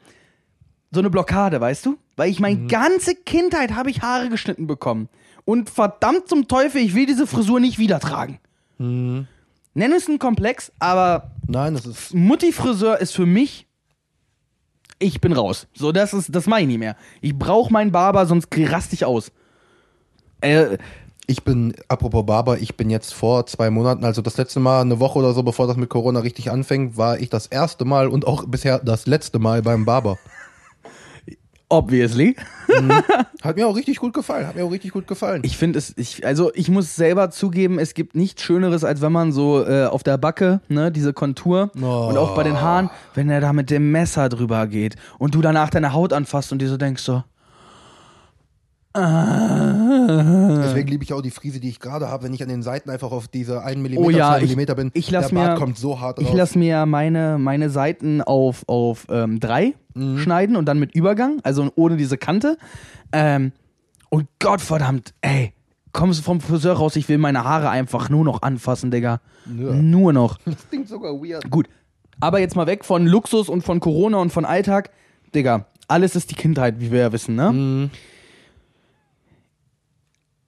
so 0.92 1.00
eine 1.00 1.10
Blockade, 1.10 1.62
weißt 1.62 1.86
du? 1.86 1.98
Weil 2.18 2.30
ich 2.30 2.40
meine 2.42 2.68
ganze 2.68 3.16
Kindheit 3.16 3.76
habe 3.76 3.90
ich 3.90 4.02
Haare 4.02 4.30
geschnitten 4.30 4.68
bekommen. 4.68 5.08
Und 5.46 5.70
verdammt 5.70 6.28
zum 6.28 6.48
Teufel, 6.48 6.82
ich 6.82 6.96
will 6.96 7.06
diese 7.06 7.28
Frisur 7.28 7.60
nicht 7.60 7.80
wieder 7.80 8.00
tragen. 8.00 8.40
Nenn 9.76 9.92
es 9.92 10.08
einen 10.08 10.20
Komplex, 10.20 10.72
aber 10.80 11.32
Nein, 11.48 11.74
das 11.74 11.86
ist. 11.86 12.14
Mutti-Friseur 12.14 13.00
ist 13.00 13.14
für 13.14 13.26
mich, 13.26 13.66
ich 15.00 15.20
bin 15.20 15.34
raus. 15.34 15.68
So, 15.74 15.92
das 15.92 16.14
ist, 16.14 16.34
das 16.34 16.46
meine 16.48 16.64
ich 16.64 16.68
nicht 16.68 16.80
mehr. 16.80 16.96
Ich 17.22 17.38
brauche 17.38 17.72
meinen 17.72 17.92
Barber, 17.92 18.26
sonst 18.26 18.48
raste 18.52 18.96
ich 18.96 19.06
aus. 19.06 19.32
Äh, 20.42 20.78
Ich 21.26 21.44
bin, 21.44 21.74
apropos 21.88 22.26
Barber, 22.26 22.58
ich 22.58 22.76
bin 22.76 22.90
jetzt 22.90 23.14
vor 23.14 23.46
zwei 23.46 23.70
Monaten, 23.70 24.04
also 24.04 24.22
das 24.22 24.36
letzte 24.38 24.60
Mal, 24.60 24.82
eine 24.82 25.00
Woche 25.00 25.20
oder 25.20 25.34
so, 25.34 25.42
bevor 25.42 25.68
das 25.68 25.78
mit 25.78 25.90
Corona 25.90 26.20
richtig 26.20 26.52
anfängt, 26.52 26.98
war 26.98 27.18
ich 27.18 27.30
das 27.30 27.48
erste 27.48 27.86
Mal 27.86 28.08
und 28.10 28.28
auch 28.28 28.46
bisher 28.46 28.80
das 28.80 29.08
letzte 29.08 29.40
Mal 29.40 29.62
beim 29.62 29.86
Barber. 29.86 30.18
Obviously. 31.74 32.36
Hat 33.42 33.58
mir 33.58 33.68
auch 33.68 33.76
richtig 33.76 33.98
gut 33.98 34.14
gefallen, 34.14 34.48
hat 34.48 34.56
mir 34.56 34.64
auch 34.64 34.72
richtig 34.72 34.92
gut 34.92 35.06
gefallen. 35.08 35.42
Ich 35.44 35.58
finde 35.58 35.78
es, 35.80 35.94
ich, 35.98 36.26
also 36.26 36.52
ich 36.56 36.70
muss 36.70 36.96
selber 36.96 37.30
zugeben, 37.30 37.78
es 37.78 37.94
gibt 37.94 38.16
nichts 38.16 38.42
Schöneres, 38.42 38.84
als 38.84 39.02
wenn 39.02 39.12
man 39.12 39.32
so 39.32 39.66
äh, 39.66 39.86
auf 39.86 40.02
der 40.04 40.18
Backe, 40.18 40.62
ne, 40.70 40.92
diese 40.92 41.14
Kontur 41.14 41.72
Oh. 41.82 42.08
und 42.10 42.18
auch 42.18 42.36
bei 42.36 42.44
den 42.44 42.62
Haaren, 42.62 42.90
wenn 43.16 43.30
er 43.30 43.42
da 43.42 43.52
mit 43.54 43.70
dem 43.70 43.92
Messer 43.92 44.30
drüber 44.30 44.68
geht 44.68 44.96
und 45.20 45.36
du 45.36 45.42
danach 45.42 45.70
deine 45.70 45.94
Haut 45.94 46.14
anfasst 46.14 46.52
und 46.52 46.62
dir 46.62 46.70
so 46.70 46.78
denkst 46.78 47.04
so, 47.04 47.24
Deswegen 48.96 50.88
liebe 50.88 51.04
ich 51.04 51.14
auch 51.14 51.22
die 51.22 51.32
Frise, 51.32 51.60
die 51.60 51.70
ich 51.70 51.80
gerade 51.80 52.10
habe, 52.10 52.24
wenn 52.26 52.34
ich 52.34 52.42
an 52.44 52.50
den 52.50 52.62
Seiten 52.62 52.90
einfach 52.90 53.12
auf 53.12 53.28
diese 53.28 53.64
1 53.64 53.78
mm, 53.78 53.98
Oh 53.98 54.10
ja, 54.10 54.38
2 54.38 54.44
ich- 54.44 54.56
mm 54.56 54.76
bin. 54.76 54.92
ich 54.94 55.10
lass 55.12 55.30
der 55.30 55.36
Bart 55.36 55.52
mir- 55.54 55.58
kommt 55.60 55.78
so 55.78 56.00
hart 56.00 56.20
raus. 56.20 56.26
ich 56.28 56.34
lasse 56.34 56.58
mir 56.60 56.86
meine, 56.86 57.38
meine 57.40 57.70
Seiten 57.70 58.22
auf, 58.22 58.64
auf 58.68 59.08
ähm, 59.10 59.40
drei 59.40 59.74
Mhm. 59.96 60.18
schneiden 60.20 60.56
und 60.56 60.66
dann 60.66 60.80
mit 60.80 60.96
Übergang, 60.96 61.40
also 61.44 61.72
ohne 61.76 61.98
diese 61.98 62.18
Kante. 62.18 62.58
Ähm, 63.12 63.52
und 64.10 64.28
Gottverdammt, 64.40 65.14
ey, 65.22 65.54
kommst 65.92 66.20
du 66.20 66.24
vom 66.24 66.42
Friseur 66.42 66.74
raus, 66.76 66.96
ich 66.96 67.08
will 67.10 67.18
meine 67.20 67.44
Haare 67.44 67.70
einfach 67.70 68.10
nur 68.10 68.24
noch 68.24 68.42
anfassen, 68.42 68.90
Digga. 68.92 69.22
Ja. 69.46 69.74
Nur 69.74 70.14
noch. 70.14 70.38
das 70.46 70.68
klingt 70.70 70.88
sogar 70.88 71.14
weird. 71.14 71.50
Gut. 71.50 71.68
Aber 72.20 72.40
jetzt 72.40 72.56
mal 72.56 72.68
weg 72.68 72.86
von 72.86 73.06
Luxus 73.08 73.50
und 73.50 73.64
von 73.64 73.80
Corona 73.80 74.18
und 74.18 74.32
von 74.32 74.46
Alltag. 74.46 74.92
Digga, 75.36 75.66
alles 75.88 76.16
ist 76.16 76.30
die 76.32 76.36
Kindheit, 76.36 76.80
wie 76.80 76.92
wir 76.92 77.00
ja 77.00 77.12
wissen, 77.12 77.36
ne? 77.36 77.90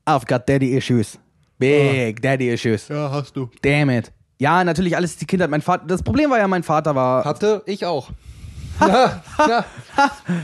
I've 0.05 0.25
got 0.27 0.47
daddy 0.47 0.75
issues. 0.77 1.17
Big 1.57 2.21
daddy 2.21 2.49
issues. 2.49 2.87
Ja, 2.89 3.09
hast 3.11 3.35
du. 3.35 3.49
Damn 3.61 3.89
it. 3.89 4.11
Ja, 4.39 4.63
natürlich 4.63 4.95
alles 4.95 5.15
die 5.17 5.25
Kindheit. 5.25 5.49
Mein 5.49 5.61
Vater, 5.61 5.85
das 5.87 6.03
Problem 6.03 6.29
war 6.29 6.37
ja, 6.37 6.47
mein 6.47 6.63
Vater 6.63 6.93
war. 6.95 7.23
Hatte 7.23 7.63
ich 7.65 7.85
auch. 7.85 8.09
ja, 8.81 9.23
ja. 9.39 9.65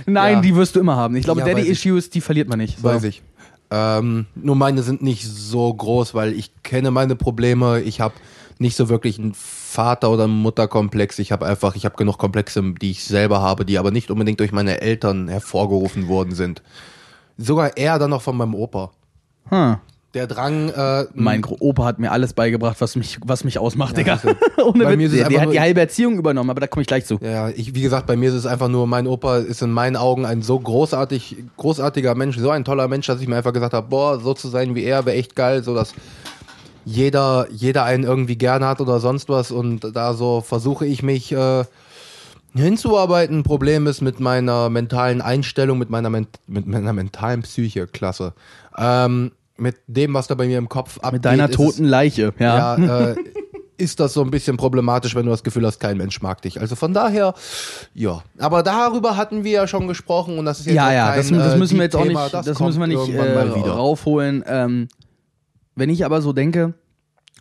Nein, 0.06 0.36
Ja. 0.36 0.41
die 0.41 0.56
wirst 0.56 0.76
du 0.76 0.80
immer 0.80 0.95
haben. 0.95 1.15
Ich 1.17 1.26
glaube, 1.26 1.41
Ja, 1.41 1.47
Daddy. 1.47 1.63
Issues, 1.67 2.10
die 2.10 2.21
verliert 2.21 2.47
man 2.47 2.60
nicht. 2.60 2.78
So. 2.78 2.86
Weiß 2.86 3.04
ich. 3.04 3.21
Ähm, 3.69 4.26
nur 4.36 4.56
meine 4.56 4.84
sind 4.84 5.02
nicht 5.02 5.26
so 5.28 5.74
groß, 5.74 6.13
weil 6.13 6.32
ich 6.34 6.52
kenne 6.63 6.91
meine 6.91 7.15
Probleme. 7.17 7.82
Ich 7.82 8.00
habe 8.00 8.13
nicht 8.60 8.78
so 8.78 8.88
wirklich 8.89 9.19
einen 9.19 9.34
Vater- 9.34 10.10
oder 10.10 10.28
Mutterkomplex. 10.28 11.19
Ich 11.19 11.32
habe 11.34 11.45
einfach, 11.45 11.76
ich 11.76 11.84
habe 11.84 11.95
genug 11.97 12.17
Komplexe, 12.17 12.62
die 12.82 12.91
ich 12.91 13.04
selber 13.04 13.41
habe, 13.41 13.65
die 13.65 13.78
aber 13.78 13.91
nicht 13.91 14.12
unbedingt 14.12 14.39
durch 14.39 14.52
meine 14.54 14.80
Eltern 14.82 15.28
hervorgerufen 15.28 16.08
worden 16.08 16.34
sind. 16.36 16.62
Sogar 17.38 17.76
eher 17.76 18.00
dann 18.00 18.12
noch 18.12 18.21
von 18.21 18.38
meinem 18.38 18.56
Opa. 18.56 18.91
Hm. 19.50 19.78
Der 20.14 20.28
Drang, 20.28 20.68
äh, 20.70 21.06
Mein 21.14 21.42
Opa 21.46 21.86
hat 21.86 22.00
mir 22.00 22.12
alles 22.12 22.34
beigebracht, 22.34 22.82
was 22.82 22.98
mich, 22.98 23.18
was 23.24 23.46
mich 23.46 23.60
ausmacht, 23.60 23.96
Digga. 23.96 24.18
siehste. 24.18 24.36
Ohne 24.66 24.84
Bei 24.84 24.98
mir 24.98 25.06
Witz. 25.06 25.14
ist 25.14 25.22
es 25.22 25.28
Der, 25.30 25.42
hat 25.42 25.54
die 25.54 25.60
halbe 25.62 25.80
Erziehung 25.80 26.18
übernommen, 26.18 26.50
aber 26.50 26.60
da 26.60 26.68
komme 26.68 26.82
ich 26.82 26.88
gleich 26.88 27.06
zu. 27.06 27.18
Ja, 27.22 27.48
ich, 27.48 27.76
wie 27.76 27.82
gesagt, 27.82 28.08
bei 28.08 28.18
mir 28.18 28.28
ist 28.28 28.36
es 28.36 28.46
einfach 28.46 28.68
nur, 28.68 28.88
mein 28.88 29.08
Opa 29.08 29.38
ist 29.38 29.62
in 29.62 29.72
meinen 29.72 29.96
Augen 29.96 30.26
ein 30.26 30.42
so 30.42 30.60
großartig, 30.60 31.38
großartiger 31.56 32.14
Mensch, 32.16 32.38
so 32.38 32.50
ein 32.50 32.66
toller 32.66 32.90
Mensch, 32.90 33.08
dass 33.08 33.22
ich 33.22 33.30
mir 33.30 33.38
einfach 33.38 33.54
gesagt 33.54 33.74
habe, 33.74 33.88
boah, 33.88 34.20
so 34.20 34.34
zu 34.34 34.50
sein 34.50 34.76
wie 34.76 34.84
er 34.84 35.06
wäre 35.06 35.16
echt 35.16 35.38
geil, 35.38 35.64
so 35.64 35.74
dass 35.74 35.94
jeder, 36.84 37.48
jeder 37.50 37.86
einen 37.86 38.04
irgendwie 38.04 38.36
gerne 38.38 38.68
hat 38.68 38.82
oder 38.82 39.00
sonst 39.00 39.30
was 39.30 39.50
und 39.52 39.96
da 39.96 40.14
so 40.14 40.42
versuche 40.42 40.86
ich 40.86 41.04
mich 41.04 41.32
äh, 41.32 41.64
hinzuarbeiten. 42.54 43.44
Problem 43.44 43.88
ist 43.88 44.02
mit 44.02 44.20
meiner 44.20 44.70
mentalen 44.70 45.22
Einstellung, 45.22 45.78
mit 45.78 45.90
meiner, 45.90 46.10
Men 46.10 46.28
mit 46.48 46.68
meiner 46.68 46.92
mentalen 46.94 47.44
Psyche, 47.44 47.88
klasse. 47.88 48.34
Ähm, 48.78 49.32
mit 49.58 49.78
dem, 49.88 50.14
was 50.14 50.28
da 50.28 50.36
bei 50.36 50.48
mir 50.48 50.58
im 50.58 50.70
Kopf 50.70 50.98
abgeht. 50.98 51.14
Mit 51.14 51.26
deiner 51.26 51.46
ist 51.46 51.52
es- 51.52 51.56
toten 51.58 51.86
Leiche, 51.86 52.34
ja. 52.40 52.78
ja, 52.78 53.10
äh, 53.12 53.16
ist 53.78 54.00
das 54.00 54.14
so 54.14 54.22
ein 54.24 54.32
bisschen 54.32 54.58
problematisch, 54.58 55.16
wenn 55.16 55.26
du 55.26 55.32
das 55.32 55.44
Gefühl 55.44 55.66
hast, 55.66 55.80
kein 55.80 55.98
Mensch 55.98 56.22
mag 56.22 56.42
dich. 56.42 56.60
Also 56.60 56.76
von 56.76 56.94
daher, 56.94 57.34
ja. 57.94 58.24
Aber 58.38 58.64
darüber 58.64 59.18
hatten 59.18 59.44
wir 59.44 59.52
ja 59.52 59.68
schon 59.68 59.88
gesprochen 59.88 60.38
und 60.38 60.46
das 60.46 60.60
ist 60.60 60.68
jetzt 60.68 60.76
Ja, 60.76 60.92
ja, 60.94 61.08
kein, 61.10 61.18
das, 61.18 61.30
das 61.30 61.54
äh, 61.54 61.58
müssen 61.58 61.78
wir 61.78 61.84
jetzt 61.84 61.96
auch 61.96 62.04
Thema, 62.04 62.24
nicht, 62.24 62.34
das, 62.34 62.58
kommt 62.58 62.70
müssen 62.70 62.80
wir 62.80 62.88
nicht 62.88 63.10
äh, 63.14 63.70
raufholen. 63.70 64.44
Ähm, 64.48 64.88
wenn 65.76 65.90
ich 65.90 66.06
aber 66.06 66.22
so 66.22 66.32
denke, 66.34 66.74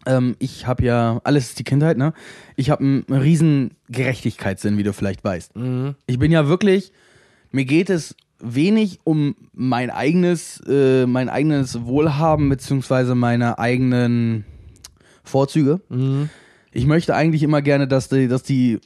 ähm, 0.07 0.35
ich 0.39 0.67
habe 0.67 0.85
ja, 0.85 1.21
alles 1.25 1.51
ist 1.51 1.59
die 1.59 1.65
Kindheit, 1.65 1.99
ne? 1.99 2.15
Ich 2.57 2.71
habe 2.71 2.83
einen 2.83 3.05
riesen 3.09 3.73
Gerechtigkeitssinn, 3.91 4.79
wie 4.79 4.83
du 4.83 4.93
vielleicht 4.95 5.23
weißt. 5.23 5.57
Mhm. 5.57 5.95
Ich 6.07 6.19
bin 6.19 6.33
ja 6.33 6.49
wirklich, 6.49 6.93
mir 7.51 7.67
geht 7.67 7.91
es 7.91 8.15
wenig 8.43 9.01
um 9.05 9.37
mein 9.53 9.91
eigenes, 9.91 10.61
äh, 10.67 11.07
mein 11.07 11.29
eigenes 11.29 11.85
Wohlhaben 11.85 12.49
beziehungsweise 12.49 13.15
meine 13.15 13.59
eigenen 13.59 14.45
Vorzüge. 15.23 15.81
Mhm. 15.89 16.31
Ich 16.73 16.87
möchte 16.87 17.15
eigentlich 17.15 17.43
immer 17.43 17.63
gerne, 17.63 17.89
dass 17.89 18.09
die, 18.09 18.29
dass 18.29 18.43
die 18.43 18.81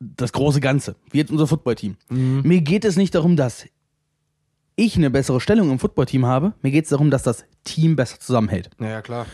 das 0.00 0.32
große 0.32 0.60
Ganze, 0.60 0.96
wie 1.10 1.18
jetzt 1.18 1.30
unser 1.30 1.46
Footballteam. 1.46 1.96
Mhm. 2.08 2.42
Mir 2.44 2.60
geht 2.60 2.84
es 2.84 2.96
nicht 2.96 3.14
darum, 3.14 3.36
dass 3.36 3.66
ich 4.76 4.96
eine 4.96 5.10
bessere 5.10 5.40
Stellung 5.40 5.70
im 5.70 5.78
Footballteam 5.78 6.26
habe. 6.26 6.52
Mir 6.62 6.70
geht 6.70 6.84
es 6.84 6.90
darum, 6.90 7.10
dass 7.10 7.22
das 7.22 7.44
Team 7.64 7.96
besser 7.96 8.20
zusammenhält. 8.20 8.70
Ja, 8.78 8.88
ja, 8.88 9.02
klar. 9.02 9.26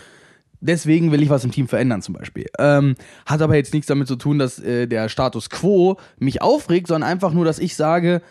Deswegen 0.60 1.10
will 1.10 1.20
ich 1.22 1.28
was 1.28 1.42
im 1.42 1.50
Team 1.50 1.66
verändern 1.66 2.02
zum 2.02 2.14
Beispiel. 2.14 2.46
Ähm, 2.60 2.94
hat 3.26 3.42
aber 3.42 3.56
jetzt 3.56 3.74
nichts 3.74 3.88
damit 3.88 4.06
zu 4.06 4.14
tun, 4.14 4.38
dass 4.38 4.60
äh, 4.60 4.86
der 4.86 5.08
Status 5.08 5.50
quo 5.50 5.96
mich 6.18 6.40
aufregt, 6.40 6.86
sondern 6.86 7.10
einfach 7.10 7.32
nur, 7.32 7.44
dass 7.44 7.58
ich 7.58 7.74
sage, 7.74 8.22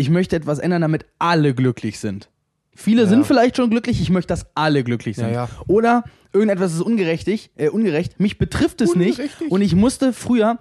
ich 0.00 0.10
möchte 0.10 0.34
etwas 0.36 0.58
ändern, 0.58 0.82
damit 0.82 1.04
alle 1.18 1.54
glücklich 1.54 1.98
sind. 1.98 2.28
Viele 2.74 3.02
Ja. 3.02 3.08
sind 3.08 3.26
vielleicht 3.26 3.56
schon 3.56 3.68
glücklich, 3.70 4.00
ich 4.00 4.10
möchte, 4.10 4.28
dass 4.28 4.46
alle 4.54 4.82
glücklich 4.84 5.16
sind. 5.16 5.26
Ja, 5.28 5.32
ja. 5.32 5.48
Oder 5.66 6.04
irgendetwas 6.32 6.72
ist 6.72 6.80
ungerechtig, 6.80 7.50
äh, 7.56 7.68
ungerecht, 7.68 8.18
mich 8.18 8.38
betrifft 8.38 8.80
es 8.80 8.94
nicht 8.94 9.20
und 9.50 9.60
ich 9.60 9.74
musste 9.74 10.12
früher 10.12 10.58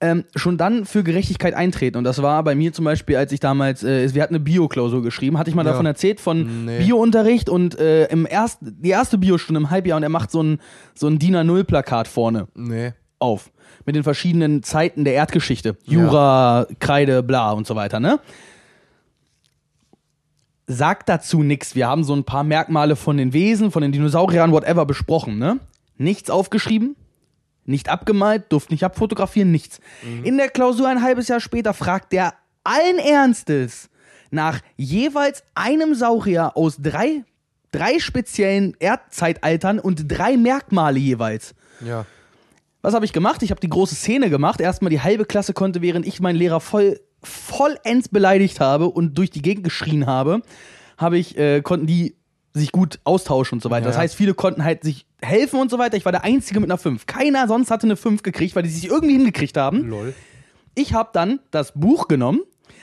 ähm, 0.00 0.22
schon 0.36 0.56
dann 0.58 0.84
für 0.84 1.02
Gerechtigkeit 1.02 1.54
eintreten. 1.54 1.98
Und 1.98 2.04
das 2.04 2.22
war 2.22 2.44
bei 2.44 2.54
mir 2.54 2.72
zum 2.72 2.84
Beispiel, 2.84 3.16
als 3.16 3.32
ich 3.32 3.40
damals, 3.40 3.82
äh, 3.82 4.14
wir 4.14 4.22
hatten 4.22 4.36
eine 4.36 4.44
Bio-Klausur 4.44 5.02
geschrieben, 5.02 5.38
hatte 5.38 5.50
ich 5.50 5.56
mal 5.56 5.66
Ja. 5.66 5.72
davon 5.72 5.86
erzählt, 5.86 6.20
von 6.20 6.66
Nee. 6.66 6.78
Bio-Unterricht 6.84 7.50
und 7.50 7.76
äh, 7.80 8.06
im 8.06 8.24
ersten, 8.24 8.76
die 8.80 8.90
erste 8.90 9.18
Biostunde 9.18 9.60
im 9.60 9.70
Halbjahr 9.70 9.96
und 9.96 10.04
er 10.04 10.08
macht 10.08 10.30
so 10.30 10.40
ein, 10.40 10.60
so 10.94 11.08
ein 11.08 11.18
DIN 11.18 11.34
A0-Plakat 11.34 12.06
vorne 12.06 12.46
Nee. 12.54 12.92
auf. 13.18 13.50
Mit 13.86 13.96
den 13.96 14.04
verschiedenen 14.04 14.62
Zeiten 14.62 15.04
der 15.04 15.14
Erdgeschichte. 15.14 15.76
Jura, 15.84 16.68
Kreide, 16.78 17.24
bla 17.24 17.50
und 17.50 17.66
so 17.66 17.74
weiter, 17.74 17.98
ne? 17.98 18.20
Sagt 20.70 21.08
dazu 21.08 21.42
nichts. 21.42 21.74
Wir 21.74 21.88
haben 21.88 22.04
so 22.04 22.14
ein 22.14 22.24
paar 22.24 22.44
Merkmale 22.44 22.94
von 22.94 23.16
den 23.16 23.32
Wesen, 23.32 23.70
von 23.70 23.80
den 23.80 23.90
Dinosauriern, 23.90 24.52
whatever 24.52 24.84
besprochen, 24.84 25.38
ne? 25.38 25.58
Nichts 25.96 26.28
aufgeschrieben, 26.28 26.94
nicht 27.64 27.88
abgemalt, 27.88 28.52
durfte 28.52 28.74
nicht 28.74 28.84
abfotografieren, 28.84 29.50
nichts. 29.50 29.80
In 30.22 30.36
der 30.36 30.50
Klausur 30.50 30.86
ein 30.86 31.02
halbes 31.02 31.28
Jahr 31.28 31.40
später 31.40 31.72
fragt 31.72 32.12
der 32.12 32.34
allen 32.64 32.98
Ernstes 32.98 33.88
nach 34.30 34.60
jeweils 34.76 35.42
einem 35.54 35.94
Saurier 35.94 36.54
aus 36.54 36.76
drei, 36.78 37.24
drei 37.72 37.98
speziellen 37.98 38.76
Erdzeitaltern 38.78 39.78
und 39.80 40.04
drei 40.06 40.36
Merkmale 40.36 40.98
jeweils. 40.98 41.54
Ja. 41.84 42.04
Was 42.82 42.94
habe 42.94 43.06
ich 43.06 43.12
gemacht? 43.12 43.42
Ich 43.42 43.50
habe 43.50 43.60
die 43.60 43.70
große 43.70 43.94
Szene 43.94 44.30
gemacht. 44.30 44.60
Erstmal 44.60 44.90
die 44.90 45.00
halbe 45.00 45.24
Klasse 45.24 45.52
konnte, 45.52 45.82
während 45.82 46.06
ich 46.06 46.20
meinen 46.20 46.36
Lehrer 46.36 46.60
voll 46.60 47.00
vollends 47.22 48.08
beleidigt 48.08 48.60
habe 48.60 48.88
und 48.88 49.16
durch 49.18 49.30
die 49.30 49.42
Gegend 49.42 49.64
geschrien 49.64 50.06
habe, 50.06 50.42
habe 50.96 51.18
ich 51.18 51.36
äh, 51.36 51.62
konnten 51.62 51.86
die 51.86 52.16
sich 52.54 52.72
gut 52.72 52.98
austauschen 53.04 53.56
und 53.56 53.62
so 53.62 53.70
weiter. 53.70 53.86
Ja. 53.86 53.90
Das 53.90 53.98
heißt, 53.98 54.14
viele 54.14 54.34
konnten 54.34 54.64
halt 54.64 54.82
sich 54.82 55.06
helfen 55.22 55.60
und 55.60 55.70
so 55.70 55.78
weiter. 55.78 55.96
Ich 55.96 56.04
war 56.04 56.12
der 56.12 56.24
einzige 56.24 56.60
mit 56.60 56.70
einer 56.70 56.78
5. 56.78 57.06
Keiner 57.06 57.46
sonst 57.48 57.70
hatte 57.70 57.86
eine 57.86 57.96
5 57.96 58.22
gekriegt, 58.22 58.56
weil 58.56 58.62
die 58.62 58.68
sich 58.68 58.86
irgendwie 58.86 59.14
hingekriegt 59.14 59.56
haben. 59.56 59.88
Lol. 59.88 60.14
Ich 60.74 60.94
habe 60.94 61.10
dann 61.12 61.40
das 61.50 61.72
Buch 61.74 62.08
genommen, 62.08 62.40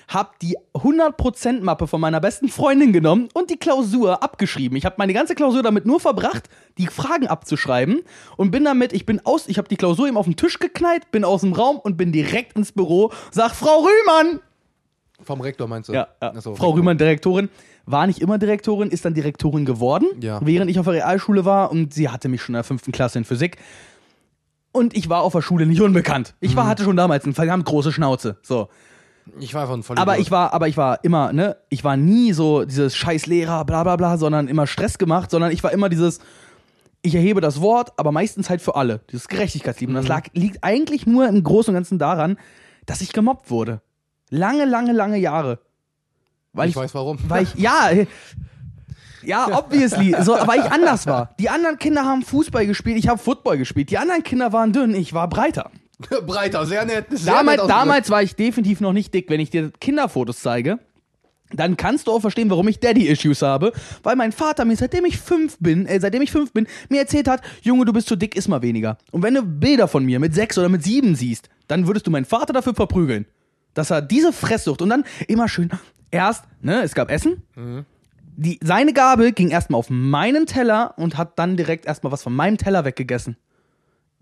habe 0.07 0.29
die 0.41 0.55
100% 0.73 1.61
Mappe 1.61 1.87
von 1.87 1.99
meiner 1.99 2.19
besten 2.21 2.47
Freundin 2.49 2.93
genommen 2.93 3.27
und 3.33 3.49
die 3.49 3.57
Klausur 3.57 4.21
abgeschrieben. 4.21 4.77
Ich 4.77 4.85
habe 4.85 4.95
meine 4.97 5.13
ganze 5.13 5.35
Klausur 5.35 5.63
damit 5.63 5.85
nur 5.85 5.99
verbracht, 5.99 6.47
die 6.77 6.87
Fragen 6.87 7.27
abzuschreiben 7.27 8.01
und 8.37 8.51
bin 8.51 8.63
damit, 8.65 8.93
ich 8.93 9.05
bin 9.05 9.19
aus, 9.25 9.47
ich 9.47 9.57
habe 9.57 9.67
die 9.67 9.77
Klausur 9.77 10.07
eben 10.07 10.17
auf 10.17 10.25
den 10.25 10.35
Tisch 10.35 10.59
geknallt, 10.59 11.11
bin 11.11 11.23
aus 11.25 11.41
dem 11.41 11.53
Raum 11.53 11.77
und 11.79 11.97
bin 11.97 12.11
direkt 12.11 12.55
ins 12.57 12.71
Büro, 12.71 13.11
sag 13.31 13.55
Frau 13.55 13.79
Rühmann, 13.79 14.39
Vom 15.23 15.41
Rektor 15.41 15.67
meinst 15.67 15.89
du? 15.89 15.93
ja, 15.93 16.07
ja. 16.21 16.39
So, 16.39 16.55
Frau 16.55 16.71
Rühmann 16.71 16.97
Direktorin, 16.97 17.49
war 17.87 18.05
nicht 18.07 18.19
immer 18.19 18.37
Direktorin, 18.37 18.89
ist 18.89 19.05
dann 19.05 19.13
Direktorin 19.13 19.65
geworden, 19.65 20.07
Ja. 20.21 20.39
während 20.43 20.69
ich 20.69 20.77
auf 20.79 20.85
der 20.85 20.95
Realschule 20.95 21.45
war 21.45 21.71
und 21.71 21.93
sie 21.93 22.09
hatte 22.09 22.29
mich 22.29 22.41
schon 22.41 22.53
in 22.53 22.57
der 22.57 22.63
fünften 22.63 22.91
Klasse 22.91 23.17
in 23.17 23.25
Physik. 23.25 23.57
Und 24.71 24.95
ich 24.95 25.07
war 25.07 25.21
auf 25.21 25.31
der 25.33 25.41
Schule 25.41 25.65
nicht 25.65 25.81
unbekannt. 25.81 26.35
Ich 26.41 26.51
Mhm. 26.51 26.57
war, 26.57 26.67
hatte 26.67 26.83
schon 26.83 26.97
damals 26.97 27.23
eine 27.23 27.33
verdammt 27.33 27.65
große 27.65 27.91
Schnauze. 27.93 28.37
So. 28.41 28.67
Ich 29.39 29.53
war 29.53 29.63
ein 29.63 29.83
Vollidiot. 29.83 30.07
Aber 30.07 30.19
ich 30.19 30.29
war, 30.31 30.53
aber 30.53 30.67
ich 30.67 30.77
war 30.77 31.03
immer, 31.03 31.33
ne, 31.33 31.57
ich 31.69 31.83
war 31.83 31.97
nie 31.97 32.33
so 32.33 32.63
dieses 32.63 32.95
scheiß 32.95 33.25
Lehrer, 33.25 33.65
bla 33.65 33.83
bla 33.83 33.95
bla, 33.95 34.17
sondern 34.17 34.47
immer 34.47 34.67
Stress 34.67 34.97
gemacht, 34.97 35.31
sondern 35.31 35.51
ich 35.51 35.63
war 35.63 35.71
immer 35.71 35.89
dieses, 35.89 36.19
ich 37.01 37.15
erhebe 37.15 37.41
das 37.41 37.61
Wort, 37.61 37.93
aber 37.97 38.11
meistens 38.11 38.49
halt 38.49 38.61
für 38.61 38.75
alle. 38.75 39.01
Dieses 39.11 39.27
Gerechtigkeitslieben. 39.27 39.93
Mhm. 39.93 39.99
das 39.99 40.07
lag, 40.07 40.27
liegt 40.33 40.63
eigentlich 40.63 41.05
nur 41.05 41.27
im 41.27 41.43
Großen 41.43 41.71
und 41.71 41.75
Ganzen 41.75 41.99
daran, 41.99 42.37
dass 42.85 43.01
ich 43.01 43.13
gemobbt 43.13 43.49
wurde. 43.49 43.81
Lange, 44.29 44.65
lange, 44.65 44.91
lange 44.91 45.17
Jahre. 45.17 45.59
Weil 46.53 46.69
ich 46.69 46.75
weiß 46.75 46.93
warum. 46.95 47.17
weil 47.27 47.43
ich, 47.43 47.55
ja, 47.55 47.89
ja, 49.23 49.57
obviously, 49.57 50.15
so, 50.21 50.33
weil 50.33 50.59
ich 50.59 50.71
anders 50.71 51.05
war. 51.05 51.35
Die 51.39 51.49
anderen 51.49 51.77
Kinder 51.77 52.05
haben 52.05 52.21
Fußball 52.21 52.65
gespielt, 52.65 52.97
ich 52.97 53.07
habe 53.07 53.19
Football 53.19 53.57
gespielt. 53.57 53.89
Die 53.89 53.97
anderen 53.97 54.23
Kinder 54.23 54.53
waren 54.53 54.71
dünn, 54.71 54.95
ich 54.95 55.13
war 55.13 55.27
breiter. 55.27 55.71
Breiter, 56.25 56.65
sehr 56.65 56.85
nett. 56.85 57.07
Sehr 57.11 57.33
Damals, 57.33 57.61
nett 57.61 57.69
damals 57.69 58.09
war 58.09 58.21
ich 58.21 58.35
definitiv 58.35 58.81
noch 58.81 58.93
nicht 58.93 59.13
dick. 59.13 59.29
Wenn 59.29 59.39
ich 59.39 59.49
dir 59.49 59.71
Kinderfotos 59.79 60.39
zeige, 60.39 60.79
dann 61.53 61.77
kannst 61.77 62.07
du 62.07 62.11
auch 62.11 62.19
verstehen, 62.19 62.49
warum 62.49 62.67
ich 62.67 62.79
Daddy-Issues 62.79 63.41
habe. 63.41 63.71
Weil 64.03 64.15
mein 64.15 64.31
Vater 64.31 64.65
mir, 64.65 64.75
seitdem 64.75 65.05
ich 65.05 65.19
fünf 65.19 65.57
bin, 65.59 65.85
äh, 65.85 65.99
seitdem 65.99 66.21
ich 66.21 66.31
fünf 66.31 66.51
bin, 66.53 66.67
mir 66.89 67.01
erzählt 67.01 67.27
hat, 67.27 67.41
Junge, 67.61 67.85
du 67.85 67.93
bist 67.93 68.07
zu 68.07 68.15
dick, 68.15 68.35
iss 68.35 68.47
mal 68.47 68.61
weniger. 68.61 68.97
Und 69.11 69.23
wenn 69.23 69.33
du 69.33 69.43
Bilder 69.43 69.87
von 69.87 70.05
mir 70.05 70.19
mit 70.19 70.33
sechs 70.33 70.57
oder 70.57 70.69
mit 70.69 70.83
sieben 70.83 71.15
siehst, 71.15 71.49
dann 71.67 71.87
würdest 71.87 72.07
du 72.07 72.11
meinen 72.11 72.25
Vater 72.25 72.53
dafür 72.53 72.73
verprügeln. 72.73 73.25
Dass 73.73 73.91
er 73.91 74.01
diese 74.01 74.33
Fresssucht 74.33 74.81
und 74.81 74.89
dann 74.89 75.03
immer 75.27 75.47
schön, 75.49 75.69
erst, 76.11 76.45
ne, 76.61 76.81
es 76.81 76.93
gab 76.95 77.11
Essen. 77.11 77.43
Die, 78.37 78.59
seine 78.63 78.93
Gabel 78.93 79.31
ging 79.31 79.49
erstmal 79.49 79.79
auf 79.79 79.89
meinen 79.89 80.45
Teller 80.45 80.93
und 80.97 81.17
hat 81.17 81.37
dann 81.39 81.57
direkt 81.57 81.85
erstmal 81.85 82.11
was 82.11 82.23
von 82.23 82.35
meinem 82.35 82.57
Teller 82.57 82.85
weggegessen 82.85 83.37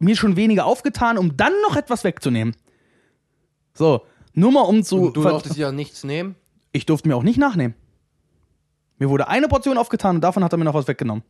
mir 0.04 0.16
schon 0.16 0.36
weniger 0.36 0.66
aufgetan, 0.66 1.18
um 1.18 1.36
dann 1.38 1.54
noch 1.68 1.76
etwas 1.76 2.04
wegzunehmen. 2.04 2.56
So, 3.74 4.06
nur 4.34 4.52
mal 4.52 4.62
um 4.62 4.84
zu. 4.84 5.10
Du 5.10 5.22
ver- 5.22 5.32
durftest 5.32 5.58
ja 5.58 5.72
nichts 5.72 6.04
nehmen. 6.04 6.36
ich 6.72 6.86
durfte 6.86 7.08
mir 7.08 7.16
auch 7.16 7.24
nicht 7.24 7.38
nachnehmen. 7.38 7.76
Mir 9.00 9.10
wurde 9.10 9.28
eine 9.28 9.48
Portion 9.48 9.78
aufgetan 9.78 10.16
und 10.18 10.22
davon 10.22 10.44
hat 10.44 10.54
er 10.54 10.58
mir 10.58 10.66
noch 10.66 10.74
was 10.76 10.88
weggenommen. 10.88 11.24